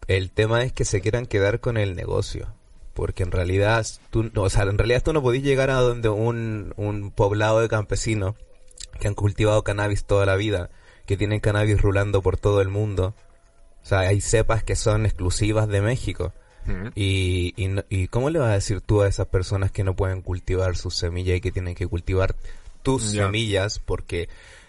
El 0.09 0.31
tema 0.31 0.63
es 0.65 0.73
que 0.73 0.85
se 0.85 1.01
quieran 1.01 1.27
quedar 1.27 1.61
con 1.61 1.77
el 1.77 1.97
negocio. 1.97 2.49
Porque 2.93 3.23
en 3.23 3.31
realidad, 3.31 3.87
tú, 4.11 4.31
o 4.37 4.51
sea, 4.51 4.63
en 4.65 4.79
realidad 4.79 5.03
tú 5.03 5.13
no 5.13 5.23
podés 5.23 5.43
llegar 5.43 5.71
a 5.71 5.81
donde 5.81 6.09
un, 6.09 6.73
un 6.77 7.11
poblado 7.11 7.61
de 7.61 7.69
campesinos 7.69 8.35
que 8.99 9.09
han 9.09 9.15
cultivado 9.15 9.63
cannabis 9.65 10.05
toda 10.05 10.25
la 10.27 10.37
vida, 10.37 10.71
que 11.05 11.17
tienen 11.19 11.41
cannabis 11.41 11.81
rulando 11.81 12.23
por 12.23 12.37
todo 12.39 12.61
el 12.63 12.69
mundo. 12.69 13.15
O 13.83 13.87
sea, 13.87 14.01
hay 14.01 14.21
cepas 14.21 14.65
que 14.65 14.77
son 14.77 15.05
exclusivas 15.07 15.69
de 15.69 15.83
México. 15.83 16.33
Y, 16.95 17.55
y, 17.57 17.71
¿Y 17.89 18.09
cómo 18.09 18.31
le 18.31 18.39
vas 18.39 18.51
a 18.51 18.55
decir 18.55 18.81
tú 18.81 19.03
a 19.03 19.09
esas 19.09 19.27
personas 19.29 19.71
que 19.71 19.85
no 19.85 19.95
pueden 19.95 20.23
cultivar 20.23 20.77
sus 20.77 20.97
semillas 20.97 21.37
y 21.37 21.41
que 21.41 21.53
tienen 21.53 21.75
que 21.75 21.87
cultivar 21.87 22.35
tus 22.83 23.03
semillas? 23.25 23.79
Porque 23.79 24.29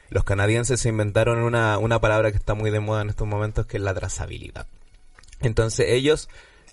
los 0.10 0.24
canadienses 0.24 0.80
se 0.80 0.90
inventaron 0.90 1.40
una, 1.40 1.78
una 1.78 2.00
palabra 2.00 2.32
que 2.32 2.38
está 2.38 2.54
muy 2.54 2.72
de 2.72 2.80
moda 2.80 3.02
en 3.02 3.10
estos 3.10 3.28
momentos, 3.28 3.66
que 3.66 3.78
es 3.78 3.84
la 3.84 3.94
trazabilidad. 3.94 4.68
Entonces 5.42 5.88
ellos, 5.90 6.30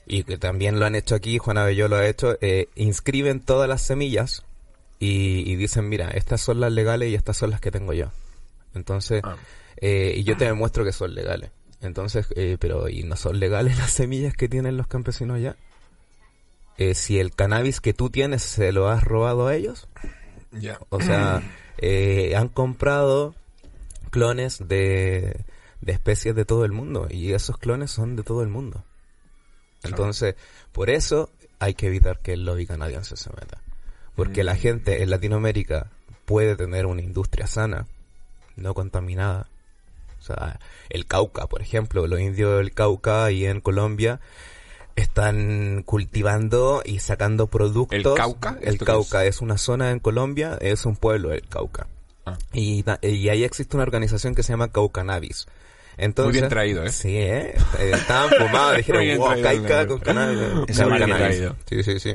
y 0.06 0.24
que 0.24 0.38
también 0.38 0.78
lo 0.78 0.86
han 0.86 0.94
hecho 0.94 1.14
aquí, 1.14 1.38
Juan 1.38 1.58
Abelló 1.58 1.88
lo 1.88 1.96
ha 1.96 2.06
hecho, 2.06 2.36
eh, 2.40 2.68
inscriben 2.74 3.40
todas 3.40 3.68
las 3.68 3.82
semillas 3.82 4.44
y, 5.00 5.50
y 5.50 5.56
dicen, 5.56 5.88
mira, 5.88 6.10
estas 6.10 6.40
son 6.40 6.60
las 6.60 6.72
legales 6.72 7.10
y 7.10 7.14
estas 7.14 7.36
son 7.36 7.50
las 7.50 7.60
que 7.60 7.70
tengo 7.70 7.92
yo. 7.92 8.10
Entonces, 8.74 9.20
Ah. 9.24 9.36
eh, 9.76 10.14
y 10.16 10.24
yo 10.24 10.36
te 10.36 10.44
demuestro 10.46 10.84
que 10.84 10.92
son 10.92 11.14
legales. 11.14 11.50
Entonces, 11.84 12.26
eh, 12.36 12.56
pero 12.58 12.88
¿y 12.88 13.02
no 13.04 13.16
son 13.16 13.38
legales 13.38 13.78
las 13.78 13.90
semillas 13.90 14.34
que 14.34 14.48
tienen 14.48 14.76
los 14.76 14.86
campesinos 14.86 15.40
ya? 15.40 15.56
Eh, 16.76 16.94
si 16.94 17.20
el 17.20 17.32
cannabis 17.34 17.80
que 17.80 17.94
tú 17.94 18.10
tienes 18.10 18.42
se 18.42 18.72
lo 18.72 18.88
has 18.88 19.04
robado 19.04 19.46
a 19.46 19.54
ellos, 19.54 19.86
Ya. 20.52 20.78
o 20.88 21.00
sea, 21.00 21.42
eh, 21.78 22.34
han 22.36 22.48
comprado 22.48 23.34
clones 24.10 24.58
de, 24.66 25.44
de 25.80 25.92
especies 25.92 26.34
de 26.34 26.44
todo 26.44 26.64
el 26.64 26.72
mundo 26.72 27.06
y 27.10 27.32
esos 27.32 27.58
clones 27.58 27.90
son 27.92 28.16
de 28.16 28.22
todo 28.24 28.42
el 28.42 28.48
mundo. 28.48 28.82
Entonces, 29.84 30.34
por 30.72 30.90
eso 30.90 31.30
hay 31.58 31.74
que 31.74 31.86
evitar 31.88 32.18
que 32.20 32.32
el 32.32 32.44
lobby 32.44 32.66
canadiense 32.66 33.16
se 33.16 33.30
meta. 33.30 33.58
Porque 34.16 34.42
Mm. 34.42 34.46
la 34.46 34.56
gente 34.56 35.02
en 35.02 35.10
Latinoamérica 35.10 35.90
puede 36.24 36.56
tener 36.56 36.86
una 36.86 37.02
industria 37.02 37.46
sana, 37.46 37.86
no 38.56 38.72
contaminada. 38.74 39.48
O 40.24 40.26
sea, 40.26 40.58
el 40.88 41.06
Cauca, 41.06 41.46
por 41.46 41.60
ejemplo, 41.60 42.06
los 42.06 42.18
indios 42.18 42.56
del 42.56 42.72
Cauca 42.72 43.30
y 43.30 43.44
en 43.44 43.60
Colombia 43.60 44.20
están 44.96 45.82
cultivando 45.84 46.82
y 46.84 47.00
sacando 47.00 47.46
productos. 47.48 47.98
¿El 47.98 48.14
Cauca? 48.14 48.58
El 48.62 48.74
¿Esto 48.74 48.86
qué 48.86 48.92
Cauca 48.92 49.24
es? 49.26 49.42
una 49.42 49.58
zona 49.58 49.90
en 49.90 49.98
Colombia, 49.98 50.56
es 50.60 50.86
un 50.86 50.96
pueblo 50.96 51.32
el 51.32 51.46
Cauca. 51.46 51.88
Ah. 52.24 52.38
Y, 52.54 52.84
y 53.02 53.28
ahí 53.28 53.44
existe 53.44 53.76
una 53.76 53.82
organización 53.82 54.34
que 54.34 54.42
se 54.42 54.52
llama 54.54 54.68
Caucanabis. 54.68 55.46
Entonces, 55.96 56.32
Muy 56.32 56.40
bien 56.40 56.48
traído, 56.48 56.84
¿eh? 56.84 56.90
Sí, 56.90 57.16
¿eh? 57.16 57.54
Eh, 57.78 57.90
Estaban 57.94 58.30
fumados, 58.30 58.76
dijeron, 58.78 59.18
wow, 59.18 59.42
caica 59.42 59.86
con 59.86 59.98
cannabis. 60.00 60.40
Es 60.68 60.78
Cauca 60.78 60.90
muy 60.90 60.98
bien 61.04 61.10
cannabis". 61.10 61.36
traído. 61.36 61.56
Sí, 61.68 61.82
sí, 61.82 62.00
sí. 62.00 62.14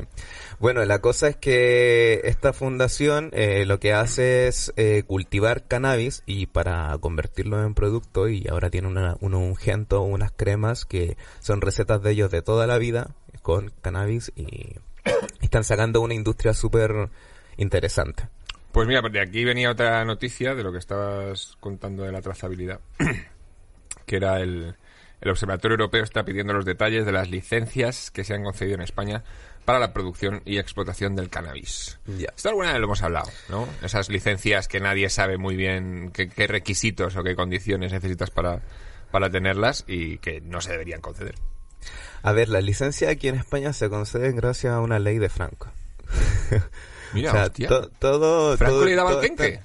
Bueno, 0.58 0.84
la 0.84 0.98
cosa 0.98 1.28
es 1.28 1.36
que 1.36 2.20
esta 2.24 2.52
fundación 2.52 3.30
eh, 3.32 3.64
lo 3.64 3.80
que 3.80 3.94
hace 3.94 4.46
es 4.46 4.74
eh, 4.76 5.04
cultivar 5.06 5.64
cannabis 5.66 6.22
y 6.26 6.46
para 6.46 6.96
convertirlo 6.98 7.64
en 7.64 7.72
producto 7.72 8.28
y 8.28 8.46
ahora 8.46 8.68
tiene 8.68 8.88
una, 8.88 9.16
un 9.20 9.32
ungento, 9.34 10.02
unas 10.02 10.32
cremas 10.32 10.84
que 10.84 11.16
son 11.38 11.62
recetas 11.62 12.02
de 12.02 12.10
ellos 12.10 12.30
de 12.30 12.42
toda 12.42 12.66
la 12.66 12.76
vida 12.76 13.14
con 13.40 13.72
cannabis 13.80 14.32
y 14.36 14.74
están 15.40 15.64
sacando 15.64 16.02
una 16.02 16.12
industria 16.12 16.52
súper 16.52 17.08
interesante. 17.56 18.28
Pues 18.72 18.86
mira, 18.86 19.00
de 19.10 19.20
aquí 19.20 19.44
venía 19.44 19.70
otra 19.70 20.04
noticia 20.04 20.54
de 20.54 20.62
lo 20.62 20.72
que 20.72 20.78
estabas 20.78 21.56
contando 21.58 22.02
de 22.04 22.12
la 22.12 22.20
trazabilidad, 22.20 22.80
que 24.10 24.16
era 24.16 24.40
el, 24.40 24.74
el 25.20 25.30
Observatorio 25.30 25.74
Europeo 25.76 26.02
está 26.02 26.24
pidiendo 26.24 26.52
los 26.52 26.64
detalles 26.64 27.06
de 27.06 27.12
las 27.12 27.30
licencias 27.30 28.10
que 28.10 28.24
se 28.24 28.34
han 28.34 28.42
concedido 28.42 28.74
en 28.74 28.82
España 28.82 29.22
para 29.64 29.78
la 29.78 29.92
producción 29.92 30.42
y 30.44 30.58
explotación 30.58 31.14
del 31.14 31.30
cannabis. 31.30 32.00
Ya. 32.18 32.32
Esto 32.34 32.48
alguna 32.48 32.72
vez 32.72 32.80
lo 32.80 32.86
hemos 32.86 33.02
hablado, 33.04 33.30
¿no? 33.48 33.68
Esas 33.82 34.08
licencias 34.08 34.66
que 34.66 34.80
nadie 34.80 35.08
sabe 35.10 35.38
muy 35.38 35.54
bien 35.54 36.10
qué, 36.12 36.28
qué 36.28 36.48
requisitos 36.48 37.14
o 37.14 37.22
qué 37.22 37.36
condiciones 37.36 37.92
necesitas 37.92 38.30
para, 38.30 38.62
para 39.12 39.30
tenerlas 39.30 39.84
y 39.86 40.18
que 40.18 40.40
no 40.40 40.60
se 40.60 40.72
deberían 40.72 41.00
conceder. 41.00 41.36
A 42.22 42.32
ver, 42.32 42.48
la 42.48 42.60
licencia 42.60 43.10
aquí 43.10 43.28
en 43.28 43.36
España 43.36 43.72
se 43.72 43.88
concede 43.88 44.32
gracias 44.32 44.72
a 44.74 44.80
una 44.80 44.98
ley 44.98 45.18
de 45.18 45.28
Franco. 45.28 45.70
Mira, 47.12 47.30
O 47.30 47.34
sea, 47.34 47.44
hostia. 47.44 47.68
to- 47.68 47.90
todo, 47.98 48.56
¿Franco 48.56 48.76
todo- 48.76 48.84
le 48.84 48.94
daba 48.94 49.10
todo 49.10 49.22
el 49.22 49.60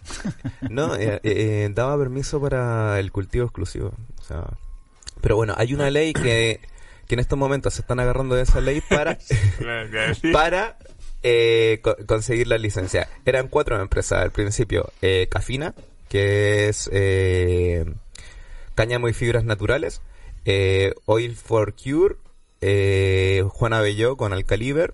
No, 0.69 0.95
eh, 0.95 1.19
eh, 1.23 1.69
daba 1.73 1.97
permiso 1.97 2.41
para 2.41 2.99
el 2.99 3.11
cultivo 3.11 3.45
exclusivo. 3.45 3.93
O 4.26 4.28
sea, 4.28 4.43
pero 5.21 5.36
bueno, 5.36 5.53
hay 5.57 5.73
una 5.73 5.89
ley 5.91 6.13
que, 6.13 6.59
que 7.07 7.13
en 7.15 7.19
estos 7.19 7.38
momentos 7.38 7.76
se 7.76 7.82
están 7.82 7.99
agarrando 7.99 8.34
de 8.36 8.41
esa 8.43 8.59
ley 8.59 8.82
para, 8.89 9.17
para 10.34 10.78
eh, 11.23 11.80
co- 11.84 11.95
conseguir 12.07 12.47
la 12.47 12.57
licencia. 12.57 13.07
Eran 13.26 13.47
cuatro 13.47 13.80
empresas 13.80 14.21
al 14.21 14.32
principio. 14.32 14.91
Eh, 15.01 15.28
Cafina, 15.30 15.73
que 16.09 16.69
es 16.69 16.89
eh, 16.91 17.86
cáñamo 18.76 19.07
y 19.09 19.13
fibras 19.13 19.43
naturales. 19.45 20.01
eh, 20.45 20.93
Oil 21.05 21.36
for 21.36 21.76
Cure. 21.76 22.15
eh, 22.61 23.43
Juana 23.47 23.82
Belló 23.82 24.17
con 24.17 24.34
Alcaliber. 24.34 24.93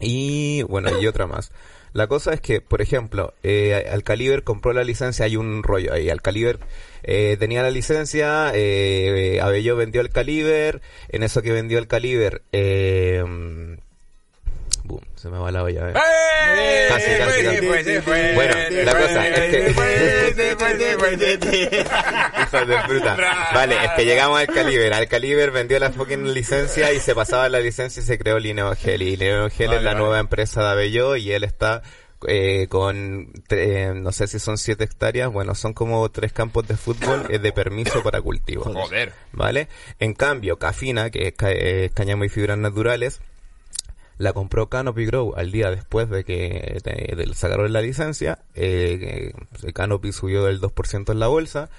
Y 0.00 0.62
bueno, 0.64 1.00
y 1.00 1.06
otra 1.06 1.26
más. 1.26 1.52
La 1.92 2.06
cosa 2.06 2.32
es 2.32 2.40
que, 2.40 2.60
por 2.60 2.80
ejemplo, 2.80 3.34
eh, 3.42 3.86
Alcaliber 3.92 4.44
compró 4.44 4.72
la 4.72 4.82
licencia, 4.84 5.26
hay 5.26 5.36
un 5.36 5.62
rollo 5.62 5.92
ahí. 5.92 6.08
Alcaliber 6.08 6.58
eh, 7.02 7.36
tenía 7.38 7.62
la 7.62 7.70
licencia, 7.70 8.50
eh, 8.54 9.38
Abelló 9.42 9.76
vendió 9.76 10.00
el 10.00 10.08
Caliber, 10.10 10.80
en 11.10 11.22
eso 11.22 11.42
que 11.42 11.52
vendió 11.52 11.78
el 11.78 11.88
Caliber, 11.88 12.40
eh, 12.52 13.22
mm, 13.26 13.74
boom, 14.84 15.00
se 15.16 15.28
me 15.28 15.38
va 15.38 15.50
la 15.52 15.62
olla. 15.64 15.90
eh. 15.90 15.94
¡Eh! 16.54 16.86
Casi, 16.88 17.10
casi, 17.18 17.42
Pues 17.42 17.56
casi. 17.56 17.66
pues 17.66 18.02
pues. 18.04 18.34
Bueno, 18.34 18.54
la 18.84 18.92
cosa 18.92 19.28
es 19.28 19.50
que- 19.50 19.74
De. 22.52 23.00
Vale, 23.54 23.84
es 23.84 23.90
que 23.96 24.04
llegamos 24.04 24.38
al 24.38 24.46
Caliber. 24.46 24.92
Al 24.94 25.08
Caliber 25.08 25.50
vendió 25.50 25.78
la 25.78 25.90
fucking 25.90 26.32
licencia 26.34 26.92
y 26.92 27.00
se 27.00 27.14
pasaba 27.14 27.48
la 27.48 27.60
licencia 27.60 28.02
y 28.02 28.06
se 28.06 28.18
creó 28.18 28.38
Lineo 28.38 28.74
Gel. 28.76 29.02
Y 29.02 29.16
Lineo 29.16 29.48
Gel 29.50 29.68
Vale, 29.68 29.78
es 29.78 29.84
la 29.84 29.90
vale. 29.92 30.00
nueva 30.00 30.18
empresa 30.20 30.62
de 30.62 30.68
Abelló 30.70 31.16
y 31.16 31.32
él 31.32 31.44
está 31.44 31.82
eh, 32.28 32.66
con, 32.68 33.32
tre- 33.48 33.94
no 34.00 34.12
sé 34.12 34.28
si 34.28 34.38
son 34.38 34.56
siete 34.58 34.84
hectáreas, 34.84 35.32
bueno, 35.32 35.54
son 35.56 35.72
como 35.74 36.08
tres 36.10 36.32
campos 36.32 36.68
de 36.68 36.76
fútbol 36.76 37.26
eh, 37.30 37.38
de 37.40 37.52
permiso 37.52 38.02
para 38.02 38.20
cultivo. 38.20 38.62
Joder. 38.62 39.12
¿Vale? 39.32 39.66
En 39.98 40.14
cambio, 40.14 40.58
Cafina, 40.58 41.10
que 41.10 41.28
es, 41.28 41.34
ca- 41.34 41.50
eh, 41.50 41.90
cáñamo 41.92 42.24
y 42.24 42.28
fibras 42.28 42.58
naturales, 42.58 43.20
la 44.18 44.32
compró 44.34 44.68
Canopy 44.68 45.04
Grow 45.06 45.34
al 45.36 45.50
día 45.50 45.70
después 45.70 46.08
de 46.10 46.22
que 46.22 46.78
de- 46.84 47.16
de- 47.16 47.34
sacaron 47.34 47.72
la 47.72 47.80
licencia. 47.80 48.38
Eh, 48.54 49.32
que 49.64 49.72
Canopy 49.72 50.12
subió 50.12 50.44
del 50.44 50.60
2% 50.60 51.10
en 51.10 51.18
la 51.18 51.26
bolsa 51.26 51.70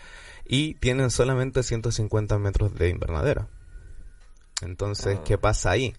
y 0.46 0.76
tienen 0.76 1.10
solamente 1.10 1.64
150 1.64 2.38
metros 2.40 2.74
de 2.76 2.90
invernadera. 2.90 3.48
Entonces, 4.62 5.20
¿qué 5.26 5.38
pasa 5.38 5.72
ahí? 5.72 5.96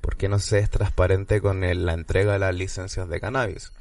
¿Por 0.00 0.16
qué 0.16 0.28
no 0.28 0.38
se 0.38 0.58
es 0.58 0.70
transparente 0.70 1.40
con 1.40 1.64
el- 1.64 1.84
la 1.86 1.92
entrega 1.94 2.32
de 2.34 2.38
las 2.38 2.54
licencias 2.54 3.08
de 3.08 3.20
cannabis? 3.20 3.72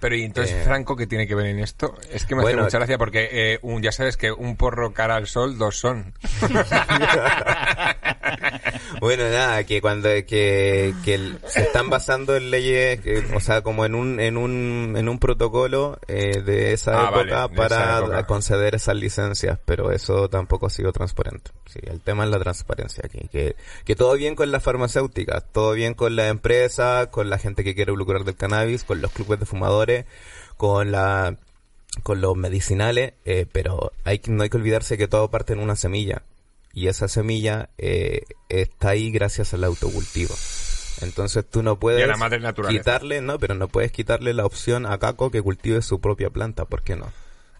Pero 0.00 0.16
y 0.16 0.22
entonces, 0.24 0.56
Eh, 0.56 0.62
Franco, 0.64 0.96
¿qué 0.96 1.06
tiene 1.06 1.26
que 1.26 1.34
ver 1.34 1.46
en 1.46 1.60
esto? 1.60 1.94
Es 2.10 2.26
que 2.26 2.34
me 2.34 2.42
Bueno, 2.42 2.58
hace 2.62 2.66
mucha 2.66 2.78
gracia 2.78 2.98
porque 2.98 3.28
eh, 3.30 3.58
un, 3.62 3.80
ya 3.82 3.92
sabes 3.92 4.16
que 4.16 4.32
un 4.32 4.56
porro 4.56 4.92
cara 4.92 5.16
al 5.16 5.26
sol, 5.28 5.56
dos 5.58 5.76
son. 5.78 6.14
Bueno, 9.00 9.24
nada, 9.30 9.64
que 9.64 9.80
cuando 9.80 10.08
que, 10.26 10.94
que 11.04 11.32
se 11.46 11.62
están 11.62 11.90
basando 11.90 12.36
en 12.36 12.50
leyes, 12.50 13.00
que, 13.00 13.18
o 13.34 13.40
sea, 13.40 13.62
como 13.62 13.84
en 13.84 13.94
un 13.94 14.20
en 14.20 14.36
un 14.36 14.94
en 14.96 15.08
un 15.08 15.18
protocolo 15.18 15.98
eh, 16.06 16.40
de 16.40 16.72
esa 16.72 17.08
Ah, 17.08 17.10
época 17.10 17.46
vale, 17.46 17.56
para 17.56 17.76
esa 17.76 17.98
época. 17.98 18.26
conceder 18.26 18.74
esas 18.76 18.94
licencias, 18.96 19.58
pero 19.64 19.90
eso 19.90 20.28
tampoco 20.28 20.66
ha 20.66 20.70
sido 20.70 20.92
transparente. 20.92 21.50
Sí, 21.66 21.80
el 21.82 22.00
tema 22.00 22.24
es 22.24 22.30
la 22.30 22.38
transparencia 22.38 23.02
aquí, 23.04 23.28
que 23.32 23.56
que 23.84 23.96
todo 23.96 24.14
bien 24.14 24.36
con 24.36 24.52
las 24.52 24.62
farmacéuticas, 24.62 25.44
todo 25.52 25.72
bien 25.72 25.94
con 25.94 26.14
las 26.14 26.30
empresas, 26.30 27.08
con 27.08 27.28
la 27.28 27.38
gente 27.38 27.64
que 27.64 27.74
quiere 27.74 27.92
lucrar 27.92 28.24
del 28.24 28.36
cannabis, 28.36 28.84
con 28.84 29.00
los 29.00 29.10
clubes 29.10 29.40
de 29.40 29.46
fumadores, 29.52 30.06
con 30.56 30.90
la 30.92 31.36
con 32.02 32.22
los 32.22 32.34
medicinales, 32.36 33.12
eh, 33.26 33.44
pero 33.52 33.92
hay 34.04 34.18
que, 34.18 34.30
no 34.30 34.42
hay 34.42 34.48
que 34.48 34.56
olvidarse 34.56 34.96
que 34.96 35.08
todo 35.08 35.30
parte 35.30 35.52
en 35.52 35.58
una 35.58 35.76
semilla 35.76 36.22
y 36.72 36.86
esa 36.88 37.06
semilla 37.06 37.68
eh, 37.76 38.22
está 38.48 38.88
ahí 38.90 39.10
gracias 39.12 39.52
al 39.52 39.62
autocultivo. 39.64 40.34
Entonces 41.02 41.44
tú 41.48 41.62
no 41.62 41.78
puedes 41.78 42.06
la 42.08 42.16
madre 42.16 42.40
quitarle, 42.68 43.20
no, 43.20 43.38
pero 43.38 43.54
no 43.54 43.68
puedes 43.68 43.92
quitarle 43.92 44.32
la 44.32 44.46
opción 44.46 44.86
a 44.86 44.98
Caco 44.98 45.30
que 45.30 45.42
cultive 45.42 45.82
su 45.82 46.00
propia 46.00 46.30
planta, 46.30 46.64
¿por 46.64 46.82
qué 46.82 46.96
no? 46.96 47.12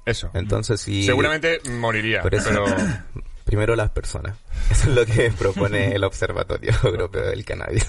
Eso. 0.07 0.31
Entonces 0.33 0.81
si 0.81 1.03
Seguramente 1.05 1.61
moriría, 1.69 2.23
por 2.23 2.35
eso- 2.35 2.49
pero... 2.49 2.65
primero 3.45 3.77
las 3.77 3.91
personas. 3.91 4.37
Eso 4.71 4.89
es 4.89 4.95
lo 4.95 5.05
que 5.05 5.31
propone 5.31 5.95
el 5.95 6.05
Observatorio 6.05 6.73
Europeo 6.85 7.23
del 7.27 7.45
Cannabis. 7.45 7.85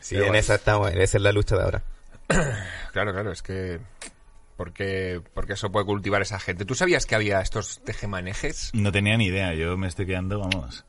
sí, 0.00 0.16
Qué 0.16 0.22
en 0.22 0.28
guay. 0.28 0.40
esa 0.40 0.56
estamos, 0.56 0.90
esa 0.92 1.16
es 1.16 1.22
la 1.22 1.32
lucha 1.32 1.56
de 1.56 1.62
ahora. 1.62 1.82
Claro, 2.92 3.12
claro, 3.12 3.32
es 3.32 3.42
que... 3.42 3.80
Porque, 4.56 5.20
porque 5.34 5.54
eso 5.54 5.72
puede 5.72 5.84
cultivar 5.84 6.22
esa 6.22 6.38
gente. 6.38 6.64
¿Tú 6.64 6.76
sabías 6.76 7.06
que 7.06 7.16
había 7.16 7.40
estos 7.40 7.82
tejemanejes? 7.82 8.70
No 8.72 8.92
tenía 8.92 9.16
ni 9.16 9.26
idea, 9.26 9.52
yo 9.54 9.76
me 9.76 9.88
estoy 9.88 10.06
quedando, 10.06 10.38
vamos, 10.38 10.84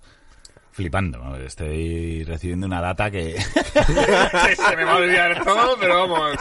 flipando. 0.71 1.17
vamos, 1.19 1.39
Estoy 1.39 2.23
recibiendo 2.23 2.67
una 2.67 2.79
data 2.79 3.09
que... 3.09 3.41
Se 3.41 4.75
me 4.75 4.83
va 4.83 4.93
a 4.93 4.97
olvidar 4.97 5.43
todo, 5.43 5.77
pero 5.79 6.07
vamos. 6.07 6.37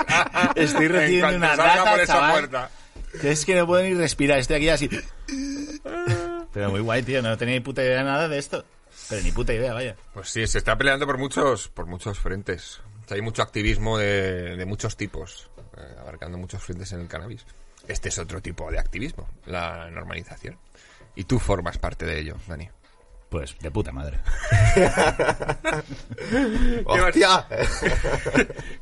Estoy 0.55 0.89
recibiendo 0.89 1.37
una 1.37 1.57
data, 1.57 1.93
por 1.93 2.01
esa 2.01 2.13
chaval. 2.13 2.33
puerta. 2.33 2.71
que 3.23 3.33
es 3.33 3.47
que 3.47 3.55
no 3.55 3.67
puedo 3.67 3.83
ni 3.83 3.95
respirar, 3.95 4.39
estoy 4.39 4.57
aquí 4.57 4.69
así... 4.69 4.91
Pero 6.53 6.71
muy 6.71 6.81
guay, 6.81 7.03
tío, 7.03 7.23
no 7.23 7.37
tenía 7.39 7.55
ni 7.55 7.61
puta 7.61 7.83
idea 7.83 7.99
de 7.99 8.05
nada 8.05 8.29
de 8.29 8.39
esto. 8.39 8.65
Pero 9.09 9.23
ni 9.23 9.33
puta 9.33 9.53
idea, 9.55 9.73
vaya. 9.73 9.97
Pues 10.13 10.29
sí, 10.29 10.47
se 10.47 10.59
está 10.59 10.77
peleando 10.77 11.07
por 11.07 11.17
muchos, 11.19 11.69
por 11.69 11.87
muchos 11.87 12.19
frentes. 12.19 12.81
O 13.05 13.09
sea, 13.09 13.17
hay 13.17 13.23
mucho 13.23 13.43
activismo 13.43 13.99
de, 13.99 14.57
de 14.57 14.67
muchos 14.67 14.97
tipos, 14.97 15.51
eh, 15.77 15.81
abarcando 16.01 16.39
muchos 16.39 16.63
frentes 16.63 16.93
en 16.93 17.01
el 17.01 17.09
cannabis. 17.09 17.45
Este 17.87 18.09
es 18.09 18.19
otro 18.19 18.41
tipo 18.41 18.71
de 18.71 18.79
activismo, 18.79 19.29
la 19.47 19.91
normalización. 19.91 20.59
Y 21.15 21.25
tú 21.25 21.39
formas 21.39 21.77
parte 21.79 22.07
de 22.07 22.19
ello, 22.19 22.37
Dani. 22.47 22.69
Pues 23.29 23.57
de 23.59 23.71
puta 23.71 23.93
madre. 23.93 24.21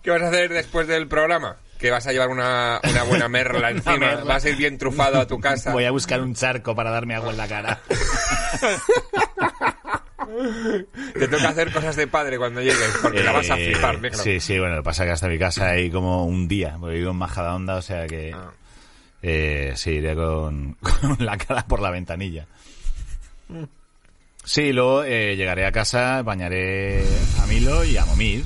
¿Qué 0.02 0.10
vas 0.10 0.22
a 0.22 0.28
hacer 0.28 0.52
después 0.52 0.86
del 0.86 1.08
programa? 1.08 1.56
Que 1.78 1.90
vas 1.90 2.06
a 2.06 2.12
llevar 2.12 2.28
una, 2.28 2.80
una 2.84 3.02
buena 3.04 3.28
merla 3.28 3.70
encima, 3.70 3.96
merla. 3.96 4.24
vas 4.24 4.44
a 4.44 4.50
ir 4.50 4.56
bien 4.56 4.78
trufado 4.78 5.20
a 5.20 5.26
tu 5.26 5.40
casa. 5.40 5.72
Voy 5.72 5.84
a 5.84 5.90
buscar 5.90 6.20
un 6.20 6.34
charco 6.34 6.74
para 6.74 6.90
darme 6.90 7.14
agua 7.14 7.30
en 7.30 7.36
la 7.38 7.48
cara. 7.48 7.80
Te 11.14 11.28
toca 11.28 11.48
hacer 11.50 11.72
cosas 11.72 11.96
de 11.96 12.06
padre 12.06 12.38
cuando 12.38 12.60
llegues, 12.60 12.98
porque 13.02 13.22
la 13.22 13.32
vas 13.32 13.50
a 13.50 13.58
Eh, 13.58 13.72
flipar, 13.72 14.00
negro. 14.00 14.18
Sí, 14.18 14.40
sí, 14.40 14.58
bueno, 14.58 14.76
lo 14.76 14.82
que 14.82 14.86
pasa 14.86 15.04
es 15.04 15.08
que 15.08 15.12
hasta 15.12 15.28
mi 15.28 15.38
casa 15.38 15.68
hay 15.70 15.90
como 15.90 16.24
un 16.24 16.48
día, 16.48 16.76
porque 16.80 16.96
vivo 16.96 17.10
en 17.10 17.16
Majadahonda, 17.16 17.76
o 17.76 17.82
sea 17.82 18.06
que... 18.06 18.32
Ah. 18.34 18.52
Eh, 19.24 19.72
sí, 19.76 19.92
iré 19.92 20.16
con, 20.16 20.74
con 21.00 21.16
la 21.20 21.36
cara 21.38 21.64
por 21.66 21.80
la 21.80 21.90
ventanilla. 21.90 22.46
Sí, 24.44 24.72
luego 24.72 25.04
eh, 25.04 25.36
llegaré 25.36 25.64
a 25.64 25.70
casa, 25.72 26.22
bañaré 26.22 27.04
a 27.40 27.46
Milo 27.46 27.84
y 27.84 27.96
a 27.96 28.04
Momir. 28.04 28.44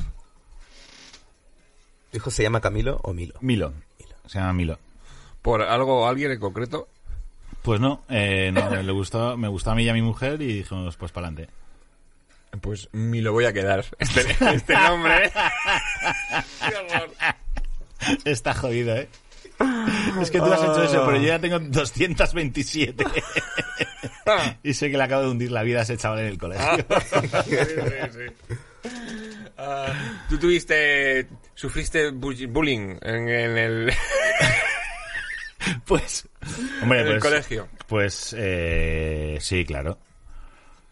¿Hijo 2.12 2.30
se 2.30 2.42
llama 2.42 2.60
Camilo 2.60 3.00
o 3.02 3.14
Milo? 3.14 3.34
Milo. 3.40 3.72
Se 4.26 4.38
llama 4.38 4.52
Milo. 4.52 4.78
¿Por 5.40 5.62
algo 5.62 6.02
o 6.02 6.08
alguien 6.08 6.32
en 6.32 6.40
concreto? 6.40 6.88
Pues 7.62 7.80
no, 7.80 8.02
eh, 8.08 8.50
no 8.52 8.70
le 8.82 8.92
gustó, 8.92 9.36
me 9.36 9.48
gustó 9.48 9.70
a 9.70 9.74
mí 9.74 9.84
y 9.84 9.88
a 9.88 9.94
mi 9.94 10.02
mujer 10.02 10.40
y 10.42 10.58
dijimos, 10.58 10.96
pues 10.96 11.10
para 11.12 11.28
adelante. 11.28 11.52
Pues 12.60 12.88
me 12.92 13.20
lo 13.20 13.32
voy 13.32 13.44
a 13.44 13.52
quedar. 13.52 13.84
Este, 13.98 14.22
este 14.54 14.74
nombre. 14.88 15.30
Qué 16.68 16.74
horror. 16.76 17.10
Está 18.24 18.54
jodido, 18.54 18.96
¿eh? 18.96 19.08
Es 20.20 20.30
que 20.30 20.38
tú 20.38 20.44
has 20.52 20.60
hecho 20.62 20.82
eso, 20.84 21.04
pero 21.06 21.16
yo 21.16 21.28
ya 21.28 21.38
tengo 21.38 21.58
227. 21.58 23.04
y 24.62 24.74
sé 24.74 24.90
que 24.90 24.98
le 24.98 25.02
acabo 25.04 25.22
de 25.22 25.28
hundir 25.30 25.50
la 25.50 25.62
vida 25.62 25.78
a 25.80 25.82
ese 25.82 25.96
chaval 25.96 26.20
en 26.20 26.26
el 26.26 26.38
colegio. 26.38 26.66
Sí, 26.76 27.56
sí, 27.58 27.66
sí. 28.12 28.90
Ah, 29.56 29.92
Tú 30.28 30.38
tuviste, 30.38 31.26
sufriste 31.54 32.12
bu- 32.12 32.46
bullying 32.52 32.98
en, 33.00 33.28
en 33.28 33.58
el, 33.58 33.92
Pues, 35.86 36.28
hombre, 36.82 37.00
en 37.00 37.06
el 37.06 37.12
pues, 37.14 37.22
colegio. 37.24 37.68
pues 37.88 38.34
eh, 38.38 39.38
sí, 39.40 39.64
claro. 39.64 39.98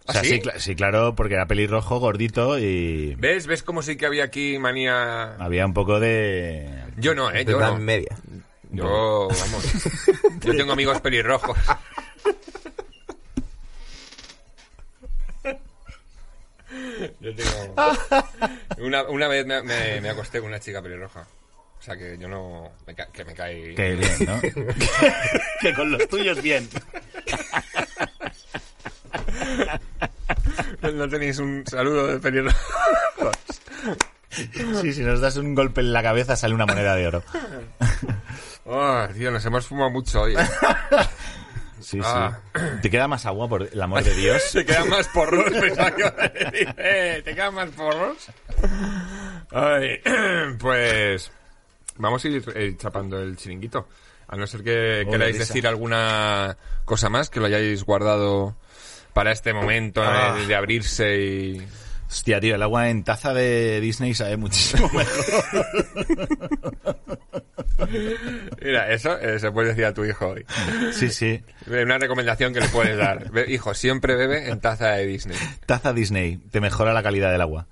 O 0.06 0.10
¿Ah, 0.10 0.12
sea, 0.12 0.22
sí? 0.22 0.28
sí, 0.28 0.40
cla- 0.40 0.58
sí, 0.58 0.74
claro, 0.76 1.14
porque 1.14 1.32
era 1.34 1.46
pelirrojo, 1.46 1.98
gordito 1.98 2.58
y 2.58 3.14
¿Ves? 3.14 3.46
¿Ves 3.46 3.62
cómo 3.62 3.80
sí 3.82 3.96
que 3.96 4.04
había 4.04 4.24
aquí 4.24 4.58
manía? 4.58 5.34
había 5.36 5.64
un 5.64 5.72
poco 5.72 5.98
de... 5.98 6.68
Yo 6.98 7.14
no, 7.14 7.30
¿eh? 7.30 7.44
Yo 7.46 7.58
no. 7.58 7.78
media. 7.78 8.14
Yo, 8.70 9.28
vamos. 9.28 9.64
Yo 10.44 10.54
tengo 10.56 10.72
amigos 10.72 11.00
pelirrojos. 11.00 11.56
Yo 17.20 17.34
tengo... 17.34 17.74
Una, 18.78 19.02
una 19.04 19.28
vez 19.28 19.46
me, 19.46 19.62
me- 19.62 20.00
me 20.00 20.08
acosté 20.10 20.40
con 20.40 20.48
una 20.48 20.60
chica 20.60 20.82
pelirroja. 20.82 21.26
O 21.78 21.82
sea 21.84 21.96
que 21.96 22.16
yo 22.18 22.28
no... 22.28 22.72
me 22.86 22.94
que 22.94 23.24
me 23.24 23.34
cae... 23.34 23.74
Que 23.74 23.94
bien, 23.94 24.12
¿no? 24.26 24.40
que 25.60 25.74
con 25.74 25.90
los 25.92 26.08
tuyos 26.08 26.40
bien. 26.42 26.68
No 30.94 31.08
tenéis 31.08 31.38
un 31.38 31.64
saludo 31.66 32.06
de 32.06 32.18
pelirrojos. 32.20 32.58
Sí, 34.80 34.92
si 34.92 35.02
nos 35.02 35.20
das 35.20 35.36
un 35.36 35.54
golpe 35.54 35.80
en 35.80 35.92
la 35.92 36.02
cabeza 36.02 36.36
sale 36.36 36.54
una 36.54 36.66
moneda 36.66 36.94
de 36.94 37.06
oro. 37.06 37.22
Oh, 38.64 39.06
tío, 39.14 39.30
nos 39.30 39.44
hemos 39.44 39.66
fumado 39.66 39.90
mucho 39.90 40.22
hoy. 40.22 40.34
¿eh? 40.34 40.38
Sí, 41.80 41.98
sí. 41.98 42.02
Ah. 42.02 42.40
¿Te 42.80 42.88
queda 42.88 43.06
más 43.06 43.26
agua 43.26 43.46
por 43.46 43.62
el 43.70 43.82
amor 43.82 44.02
de 44.02 44.14
Dios? 44.14 44.42
¿Te 44.52 44.64
quedan 44.64 44.88
más 44.88 45.06
porros? 45.08 45.52
Pensaba 45.52 45.90
que 45.90 46.02
eh, 46.78 47.22
¿Te 47.22 47.34
quedan 47.34 47.54
más 47.54 47.68
porros? 47.70 48.16
Ay, 49.50 50.00
pues 50.58 51.30
vamos 51.96 52.24
a 52.24 52.28
ir 52.28 52.42
eh, 52.54 52.74
chapando 52.78 53.20
el 53.20 53.36
chiringuito. 53.36 53.86
A 54.28 54.36
no 54.36 54.46
ser 54.46 54.64
que 54.64 55.06
queráis 55.10 55.38
decir 55.38 55.66
alguna 55.66 56.56
cosa 56.86 57.10
más 57.10 57.28
que 57.28 57.38
lo 57.38 57.46
hayáis 57.46 57.84
guardado 57.84 58.56
para 59.14 59.32
este 59.32 59.54
momento 59.54 60.02
eh, 60.04 60.06
Ah. 60.08 60.36
de 60.46 60.54
abrirse 60.54 61.16
y... 61.18 61.62
Hostia, 62.06 62.38
tío, 62.40 62.54
el 62.54 62.62
agua 62.62 62.90
en 62.90 63.02
taza 63.02 63.32
de 63.34 63.80
Disney 63.80 64.14
sabe 64.14 64.36
muchísimo 64.36 64.88
mejor. 64.94 65.24
Mira, 68.62 68.90
eso 68.92 69.18
eh, 69.18 69.38
se 69.38 69.50
puede 69.50 69.68
decir 69.68 69.84
a 69.84 69.94
tu 69.94 70.04
hijo 70.04 70.28
hoy. 70.28 70.44
Sí, 70.92 71.10
sí. 71.10 71.42
Una 71.66 71.98
recomendación 71.98 72.52
que 72.54 72.60
le 72.60 72.68
puedes 72.68 72.96
dar. 72.96 73.30
Hijo, 73.48 73.74
siempre 73.74 74.14
bebe 74.16 74.48
en 74.48 74.60
taza 74.60 74.90
de 74.92 75.06
Disney. 75.06 75.36
Taza 75.66 75.92
Disney, 75.92 76.36
te 76.50 76.60
mejora 76.60 76.92
la 76.92 77.02
calidad 77.02 77.32
del 77.32 77.40
agua. 77.40 77.66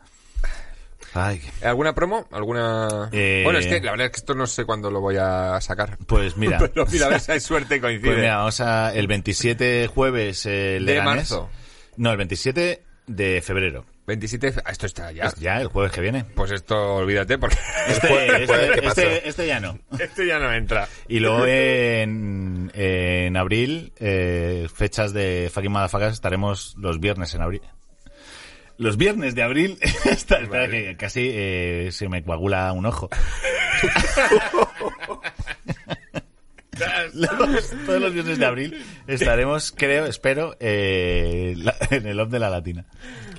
Ay, 1.15 1.41
¿Alguna 1.63 1.95
promo? 1.95 2.27
¿Alguna...? 2.33 3.09
Eh, 3.13 3.43
Bueno, 3.45 3.59
es 3.59 3.67
que 3.67 3.81
la 3.81 3.91
verdad 3.91 4.07
es 4.07 4.13
que 4.13 4.19
esto 4.19 4.35
no 4.35 4.47
sé 4.47 4.65
cuándo 4.65 4.91
lo 4.91 5.01
voy 5.01 5.17
a 5.19 5.61
sacar. 5.61 5.99
pues 6.07 6.37
mira. 6.37 6.59
Pero 6.75 6.87
mira, 6.87 7.07
a 7.07 7.09
ver 7.11 7.21
si 7.21 7.33
hay 7.33 7.41
suerte 7.41 7.77
y 7.77 7.81
coincide. 7.81 8.09
Pues 8.09 8.19
mira, 8.21 8.37
vamos 8.39 8.61
a... 8.61 8.95
El 8.95 9.07
27 9.07 9.89
jueves 9.89 10.47
eh, 10.47 10.77
el 10.77 10.87
De 10.87 10.93
Leganés. 10.95 11.31
marzo. 11.31 11.51
No, 11.97 12.11
el 12.13 12.17
27 12.17 12.83
de 13.07 13.43
febrero. 13.43 13.85
27 14.07 14.47
de 14.47 14.53
fe- 14.55 14.63
ah, 14.65 14.71
Esto 14.73 14.87
está 14.87 15.13
ya. 15.13 15.25
Pues 15.25 15.37
ya, 15.37 15.61
el 15.61 15.69
jueves 15.69 15.93
que 15.93 16.01
viene. 16.01 16.25
Pues 16.25 16.51
esto 16.51 16.95
olvídate 16.97 17.39
porque 17.39 17.57
Este, 17.89 18.09
jueves 18.09 18.51
este- 18.51 18.87
este- 18.89 19.29
este 19.29 19.47
ya 19.47 19.61
no. 19.61 19.79
este 19.99 20.27
ya 20.27 20.39
no 20.39 20.53
entra. 20.53 20.89
Y 21.09 21.21
luego 21.21 21.47
en, 21.47 22.71
en 22.75 23.37
abril, 23.37 23.93
eh, 23.99 24.67
fechas 24.75 25.13
de 25.13 25.51
fucking 25.53 25.71
Motherfuckers, 25.71 26.15
estaremos 26.15 26.75
los 26.79 26.99
viernes 27.01 27.35
en 27.35 27.43
abril. 27.43 27.63
Los 28.83 28.97
viernes 28.97 29.35
de 29.35 29.43
abril, 29.43 29.79
está, 30.05 30.39
espera 30.41 30.69
que 30.69 30.97
casi 30.97 31.31
eh, 31.33 31.89
se 31.93 32.09
me 32.09 32.23
coagula 32.23 32.73
un 32.73 32.87
ojo. 32.87 33.09
Los- 37.13 37.71
todos 37.87 38.01
los 38.01 38.13
viernes 38.15 38.39
de 38.39 38.47
abril 38.47 38.83
estaremos, 39.07 39.73
creo, 39.73 40.07
espero, 40.07 40.57
eh, 40.59 41.55
la- 41.59 41.77
en 41.91 42.07
el 42.07 42.19
Off 42.19 42.31
de 42.31 42.39
la 42.39 42.49
Latina. 42.51 42.87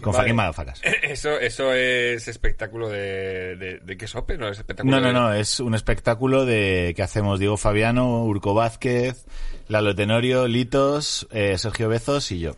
Con 0.02 0.14
Vale. 0.14 0.30
fucking 0.30 0.36
Motherfuckers. 0.36 0.82
Eso, 1.04 1.40
eso 1.40 1.74
es 1.74 2.28
espectáculo 2.28 2.90
de, 2.90 3.56
de, 3.56 3.80
de 3.80 3.98
qué 3.98 4.06
sope, 4.08 4.38
¿no? 4.38 4.50
Es 4.50 4.60
espectáculo 4.60 5.00
No, 5.00 5.02
no, 5.02 5.12
no, 5.14 5.34
es 5.34 5.60
un 5.60 5.74
espectáculo 5.76 6.46
de 6.46 6.94
que 6.96 7.02
hacemos 7.04 7.40
Diego 7.40 7.58
Fabiano, 7.58 8.24
Urco 8.24 8.54
Vázquez, 8.54 9.26
Lalo 9.68 9.96
Tenorio, 9.96 10.48
Litos, 10.48 11.28
eh, 11.32 11.58
Sergio 11.58 11.90
Bezos 11.90 12.32
y 12.32 12.40
yo. 12.40 12.56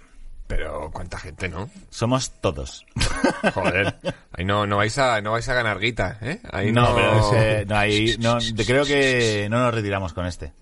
Pero 0.47 0.91
cuánta 0.93 1.17
gente, 1.17 1.49
¿no? 1.49 1.69
Somos 1.89 2.31
todos. 2.39 2.85
Joder. 3.53 3.95
Ahí 4.31 4.45
no, 4.45 4.67
no 4.67 4.77
vais 4.77 4.95
a, 4.99 5.19
no 5.21 5.31
vais 5.31 5.49
a 5.49 5.53
ganar 5.55 5.79
guita, 5.79 6.19
¿eh? 6.21 6.39
Ahí 6.51 6.71
no. 6.71 6.81
No, 6.89 6.95
pero 6.95 7.19
ese- 7.19 7.65
no, 7.65 7.75
ahí, 7.77 8.15
no, 8.19 8.37
creo 8.65 8.85
que 8.85 9.47
no 9.49 9.59
nos 9.59 9.73
retiramos 9.73 10.13
con 10.13 10.25
este. 10.27 10.53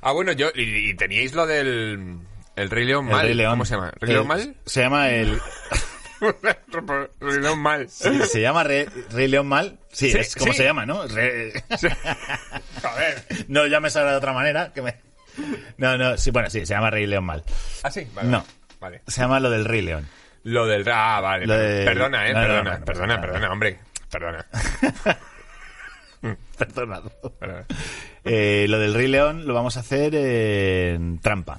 Ah, 0.00 0.12
bueno, 0.12 0.32
yo, 0.32 0.48
y, 0.54 0.90
y 0.90 0.94
teníais 0.96 1.34
lo 1.34 1.46
del, 1.46 2.18
el 2.56 2.70
Rey 2.70 2.86
León 2.86 3.06
El 3.06 3.12
mal. 3.12 3.26
Rey 3.26 3.34
León. 3.34 3.52
¿Cómo 3.52 3.64
se 3.66 3.74
llama? 3.74 3.92
¿Rey 4.00 4.12
León 4.14 4.26
mal? 4.26 4.56
Se 4.64 4.80
llama 4.80 5.10
el... 5.10 5.38
Rey 7.20 7.40
León 7.40 7.58
mal. 7.58 7.88
¿Se 7.90 8.40
llama 8.40 8.64
Re- 8.64 8.88
Rey 9.10 9.28
León 9.28 9.46
Mal? 9.48 9.78
Sí, 9.92 10.10
Sí, 10.10 10.18
es 10.18 10.34
como 10.34 10.52
sí. 10.52 10.58
se 10.58 10.64
llama, 10.64 10.86
¿no? 10.86 11.06
Re- 11.06 11.52
Joder. 12.82 13.24
No 13.48 13.66
llames 13.66 13.96
ahora 13.96 14.12
de 14.12 14.16
otra 14.16 14.32
manera. 14.32 14.72
Que 14.72 14.80
me... 14.82 14.96
No, 15.76 15.98
no, 15.98 16.16
sí, 16.16 16.30
bueno, 16.30 16.48
sí, 16.48 16.60
se 16.60 16.72
llama 16.74 16.88
Rey 16.90 17.06
León 17.06 17.24
Mal. 17.24 17.44
Ah, 17.82 17.90
sí, 17.90 18.06
vale. 18.14 18.30
No. 18.30 18.44
Vale. 18.80 19.02
Se 19.06 19.20
llama 19.20 19.40
lo 19.40 19.50
del 19.50 19.64
Rey 19.64 19.82
León. 19.82 20.06
Lo 20.44 20.66
del... 20.66 20.86
Ah, 20.88 21.20
vale. 21.20 21.46
De- 21.46 21.84
Perdona, 21.84 22.28
eh, 22.28 22.32
No, 22.32 22.40
perdona, 22.40 22.62
no, 22.62 22.64
no 22.64 22.70
pasa 22.70 22.84
perdona, 22.84 23.20
perdona, 23.20 23.52
hombre. 23.52 23.78
Perdona. 24.10 24.46
Perdonado. 26.58 27.10
perdona. 27.38 27.66
Eh, 28.24 28.66
lo 28.68 28.78
del 28.78 28.94
Rey 28.94 29.06
León 29.08 29.46
lo 29.46 29.54
vamos 29.54 29.76
a 29.76 29.80
hacer 29.80 30.14
en 30.14 31.18
Trampa. 31.20 31.58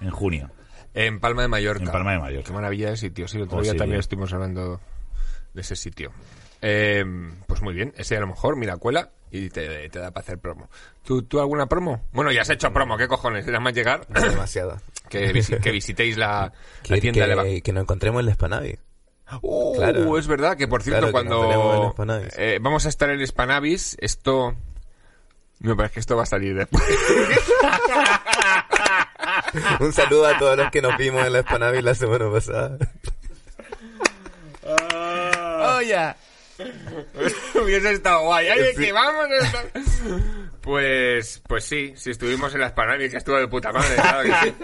En 0.00 0.10
junio. 0.10 0.50
En 0.94 1.20
Palma 1.20 1.42
de 1.42 1.48
Mallorca. 1.48 1.84
En 1.84 1.90
Palma 1.90 2.12
de 2.12 2.18
Mallorca. 2.18 2.46
Qué 2.48 2.52
maravilla 2.52 2.90
de 2.90 2.96
sitio. 2.96 3.28
Sí, 3.28 3.36
el 3.36 3.44
otro 3.44 3.58
Oh, 3.58 3.62
día 3.62 3.72
sí, 3.72 3.78
también 3.78 3.94
bien. 3.96 4.00
estuvimos 4.00 4.32
hablando 4.32 4.80
de 5.54 5.60
ese 5.60 5.76
sitio. 5.76 6.12
Eh, 6.60 7.04
pues 7.46 7.62
muy 7.62 7.74
bien. 7.74 7.92
Ese 7.96 8.16
a 8.16 8.20
lo 8.20 8.26
mejor, 8.26 8.56
mira, 8.56 8.76
cuela 8.78 9.10
y 9.32 9.48
te, 9.50 9.88
te 9.88 9.98
da 9.98 10.10
para 10.10 10.22
hacer 10.22 10.38
promo. 10.38 10.68
¿Tú, 11.04 11.22
¿Tú 11.22 11.40
alguna 11.40 11.66
promo? 11.66 12.06
Bueno, 12.12 12.30
ya 12.30 12.42
has 12.42 12.50
hecho 12.50 12.70
promo. 12.72 12.96
¿Qué 12.98 13.08
cojones? 13.08 13.46
Nada 13.46 13.60
más 13.60 13.72
llegar 13.74 14.06
Demasiado. 14.08 14.80
que, 15.08 15.32
visi- 15.32 15.58
que 15.60 15.70
visitéis 15.72 16.16
la, 16.18 16.52
la 16.88 16.94
Que, 16.96 17.00
tienda 17.00 17.26
de 17.26 17.34
la... 17.36 17.44
que, 17.62 17.72
nos 17.72 17.82
encontremos 17.82 18.20
en 18.20 18.26
la 18.26 18.34
Spanavi. 18.34 18.78
Uh, 19.40 19.74
Claro. 19.76 20.18
es 20.18 20.26
verdad 20.26 20.56
que 20.58 20.68
por 20.68 20.82
cierto 20.82 21.10
Claro, 21.10 21.12
cuando 21.12 21.90
Spanavis. 21.92 22.34
eh, 22.36 22.58
vamos 22.60 22.84
a 22.84 22.90
estar 22.90 23.08
en 23.08 23.26
Spanavis, 23.26 23.96
esto 24.00 24.54
me 25.60 25.74
parece 25.74 25.94
que 25.94 26.00
esto 26.00 26.16
va 26.16 26.24
a 26.24 26.26
salir 26.26 26.54
después. 26.54 26.82
Un 29.80 29.92
saludo 29.94 30.26
a 30.26 30.38
todos 30.38 30.58
los 30.58 30.70
que 30.70 30.82
nos 30.82 30.98
vimos 30.98 31.26
en 31.26 31.32
la 31.32 31.40
Spanavi 31.42 31.80
la 31.80 31.94
semana 31.94 32.30
pasada. 32.30 32.76
¡Oye! 35.78 36.14
Hubiese 37.62 37.92
estado 37.92 38.22
guay. 38.24 38.48
Ay, 38.48 38.60
Sí. 38.76 38.82
que 38.84 38.92
vamos 38.92 39.24
a 39.26 39.36
estar- 39.44 39.82
Pues, 40.60 41.42
pues 41.48 41.64
sí, 41.64 41.92
si 41.96 42.10
estuvimos 42.10 42.54
en 42.54 42.60
la 42.60 42.68
Spanavis, 42.68 43.10
que 43.10 43.16
estuvo 43.18 43.36
de 43.36 43.48
puta 43.48 43.72
madre, 43.72 43.94
claro 43.96 44.22
que 44.22 44.34
sí. 44.42 44.54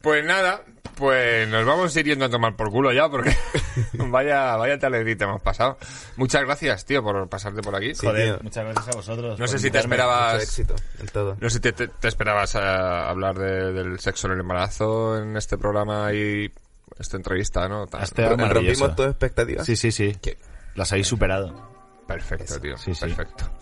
Pues 0.00 0.24
nada, 0.24 0.62
pues 0.94 1.48
nos 1.48 1.66
vamos 1.66 1.94
a 1.94 2.00
ir 2.00 2.06
yendo 2.06 2.26
a 2.26 2.30
tomar 2.30 2.54
por 2.54 2.70
culo 2.70 2.92
ya, 2.92 3.08
porque 3.08 3.34
vaya, 3.94 4.54
vaya 4.56 4.78
tardecita 4.78 5.24
hemos 5.24 5.42
pasado. 5.42 5.78
Muchas 6.16 6.44
gracias, 6.44 6.84
tío, 6.84 7.02
por 7.02 7.28
pasarte 7.28 7.60
por 7.60 7.74
aquí. 7.74 7.92
Sí, 7.94 8.06
Joder, 8.06 8.34
tío. 8.34 8.38
muchas 8.42 8.64
gracias 8.64 8.88
a 8.88 8.96
vosotros. 8.96 9.38
No 9.38 9.48
sé 9.48 9.58
si 9.58 9.70
te 9.70 9.78
esperabas- 9.78 10.34
Mucho 10.34 10.44
éxito 10.44 10.74
en 11.00 11.06
todo. 11.08 11.36
No 11.40 11.50
sé 11.50 11.54
si 11.56 11.60
te, 11.60 11.72
te- 11.72 11.88
te 11.88 12.08
esperabas 12.08 12.54
a 12.54 13.08
hablar 13.10 13.36
de- 13.36 13.72
del 13.72 13.98
sexo 13.98 14.28
en 14.28 14.34
el 14.34 14.40
embarazo 14.40 15.18
en 15.20 15.36
este 15.36 15.58
programa 15.58 16.12
y 16.12 16.52
esta 16.98 17.16
entrevista, 17.16 17.68
¿no? 17.68 17.86
Tan- 17.86 18.02
Rompimos 18.50 18.96
tus 18.96 19.06
expectativas. 19.06 19.66
Sí, 19.66 19.76
sí, 19.76 19.92
sí. 19.92 20.16
¿Qué? 20.20 20.38
Las 20.74 20.92
habéis 20.92 21.06
superado. 21.06 21.74
Perfecto, 22.06 22.44
Eso. 22.44 22.60
tío. 22.60 22.76
Sí, 22.76 22.94
sí. 22.94 23.00
Perfecto. 23.06 23.50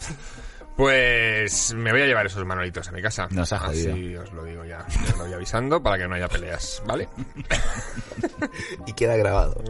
Pues 0.77 1.73
me 1.73 1.93
voy 1.93 2.03
a 2.03 2.07
llevar 2.07 2.27
esos 2.27 2.45
manolitos 2.45 2.89
a 2.89 2.91
mi 2.91 3.01
casa. 3.01 3.29
Nos 3.31 3.53
ha 3.53 3.61
jodido. 3.61 3.93
Así 3.93 4.17
os 4.17 4.33
lo 4.33 4.43
digo 4.43 4.65
ya. 4.65 4.85
Os 4.89 5.17
lo 5.19 5.25
voy 5.25 5.33
avisando 5.33 5.81
para 5.81 5.99
que 5.99 6.09
no 6.09 6.17
haya 6.17 6.27
peleas, 6.29 6.83
¿vale? 6.85 7.09
Y 8.87 8.93
queda 8.93 9.17
grabado. 9.17 9.63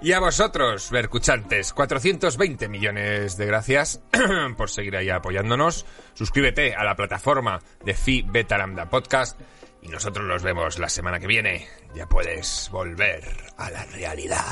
Y 0.00 0.12
a 0.12 0.20
vosotros, 0.20 0.90
vercuchantes, 0.90 1.74
420 1.74 2.68
millones 2.68 3.36
de 3.36 3.44
gracias 3.46 4.00
por 4.56 4.70
seguir 4.70 4.96
ahí 4.96 5.10
apoyándonos. 5.10 5.84
Suscríbete 6.14 6.74
a 6.74 6.82
la 6.82 6.96
plataforma 6.96 7.60
de 7.84 7.92
Fi 7.94 8.22
Beta 8.22 8.56
Lambda 8.56 8.88
Podcast 8.88 9.38
y 9.86 9.88
nosotros 9.88 10.26
nos 10.26 10.42
vemos 10.42 10.78
la 10.78 10.88
semana 10.88 11.20
que 11.20 11.26
viene. 11.26 11.66
Ya 11.94 12.06
puedes 12.06 12.68
volver 12.72 13.22
a 13.56 13.70
la 13.70 13.84
realidad. 13.86 14.44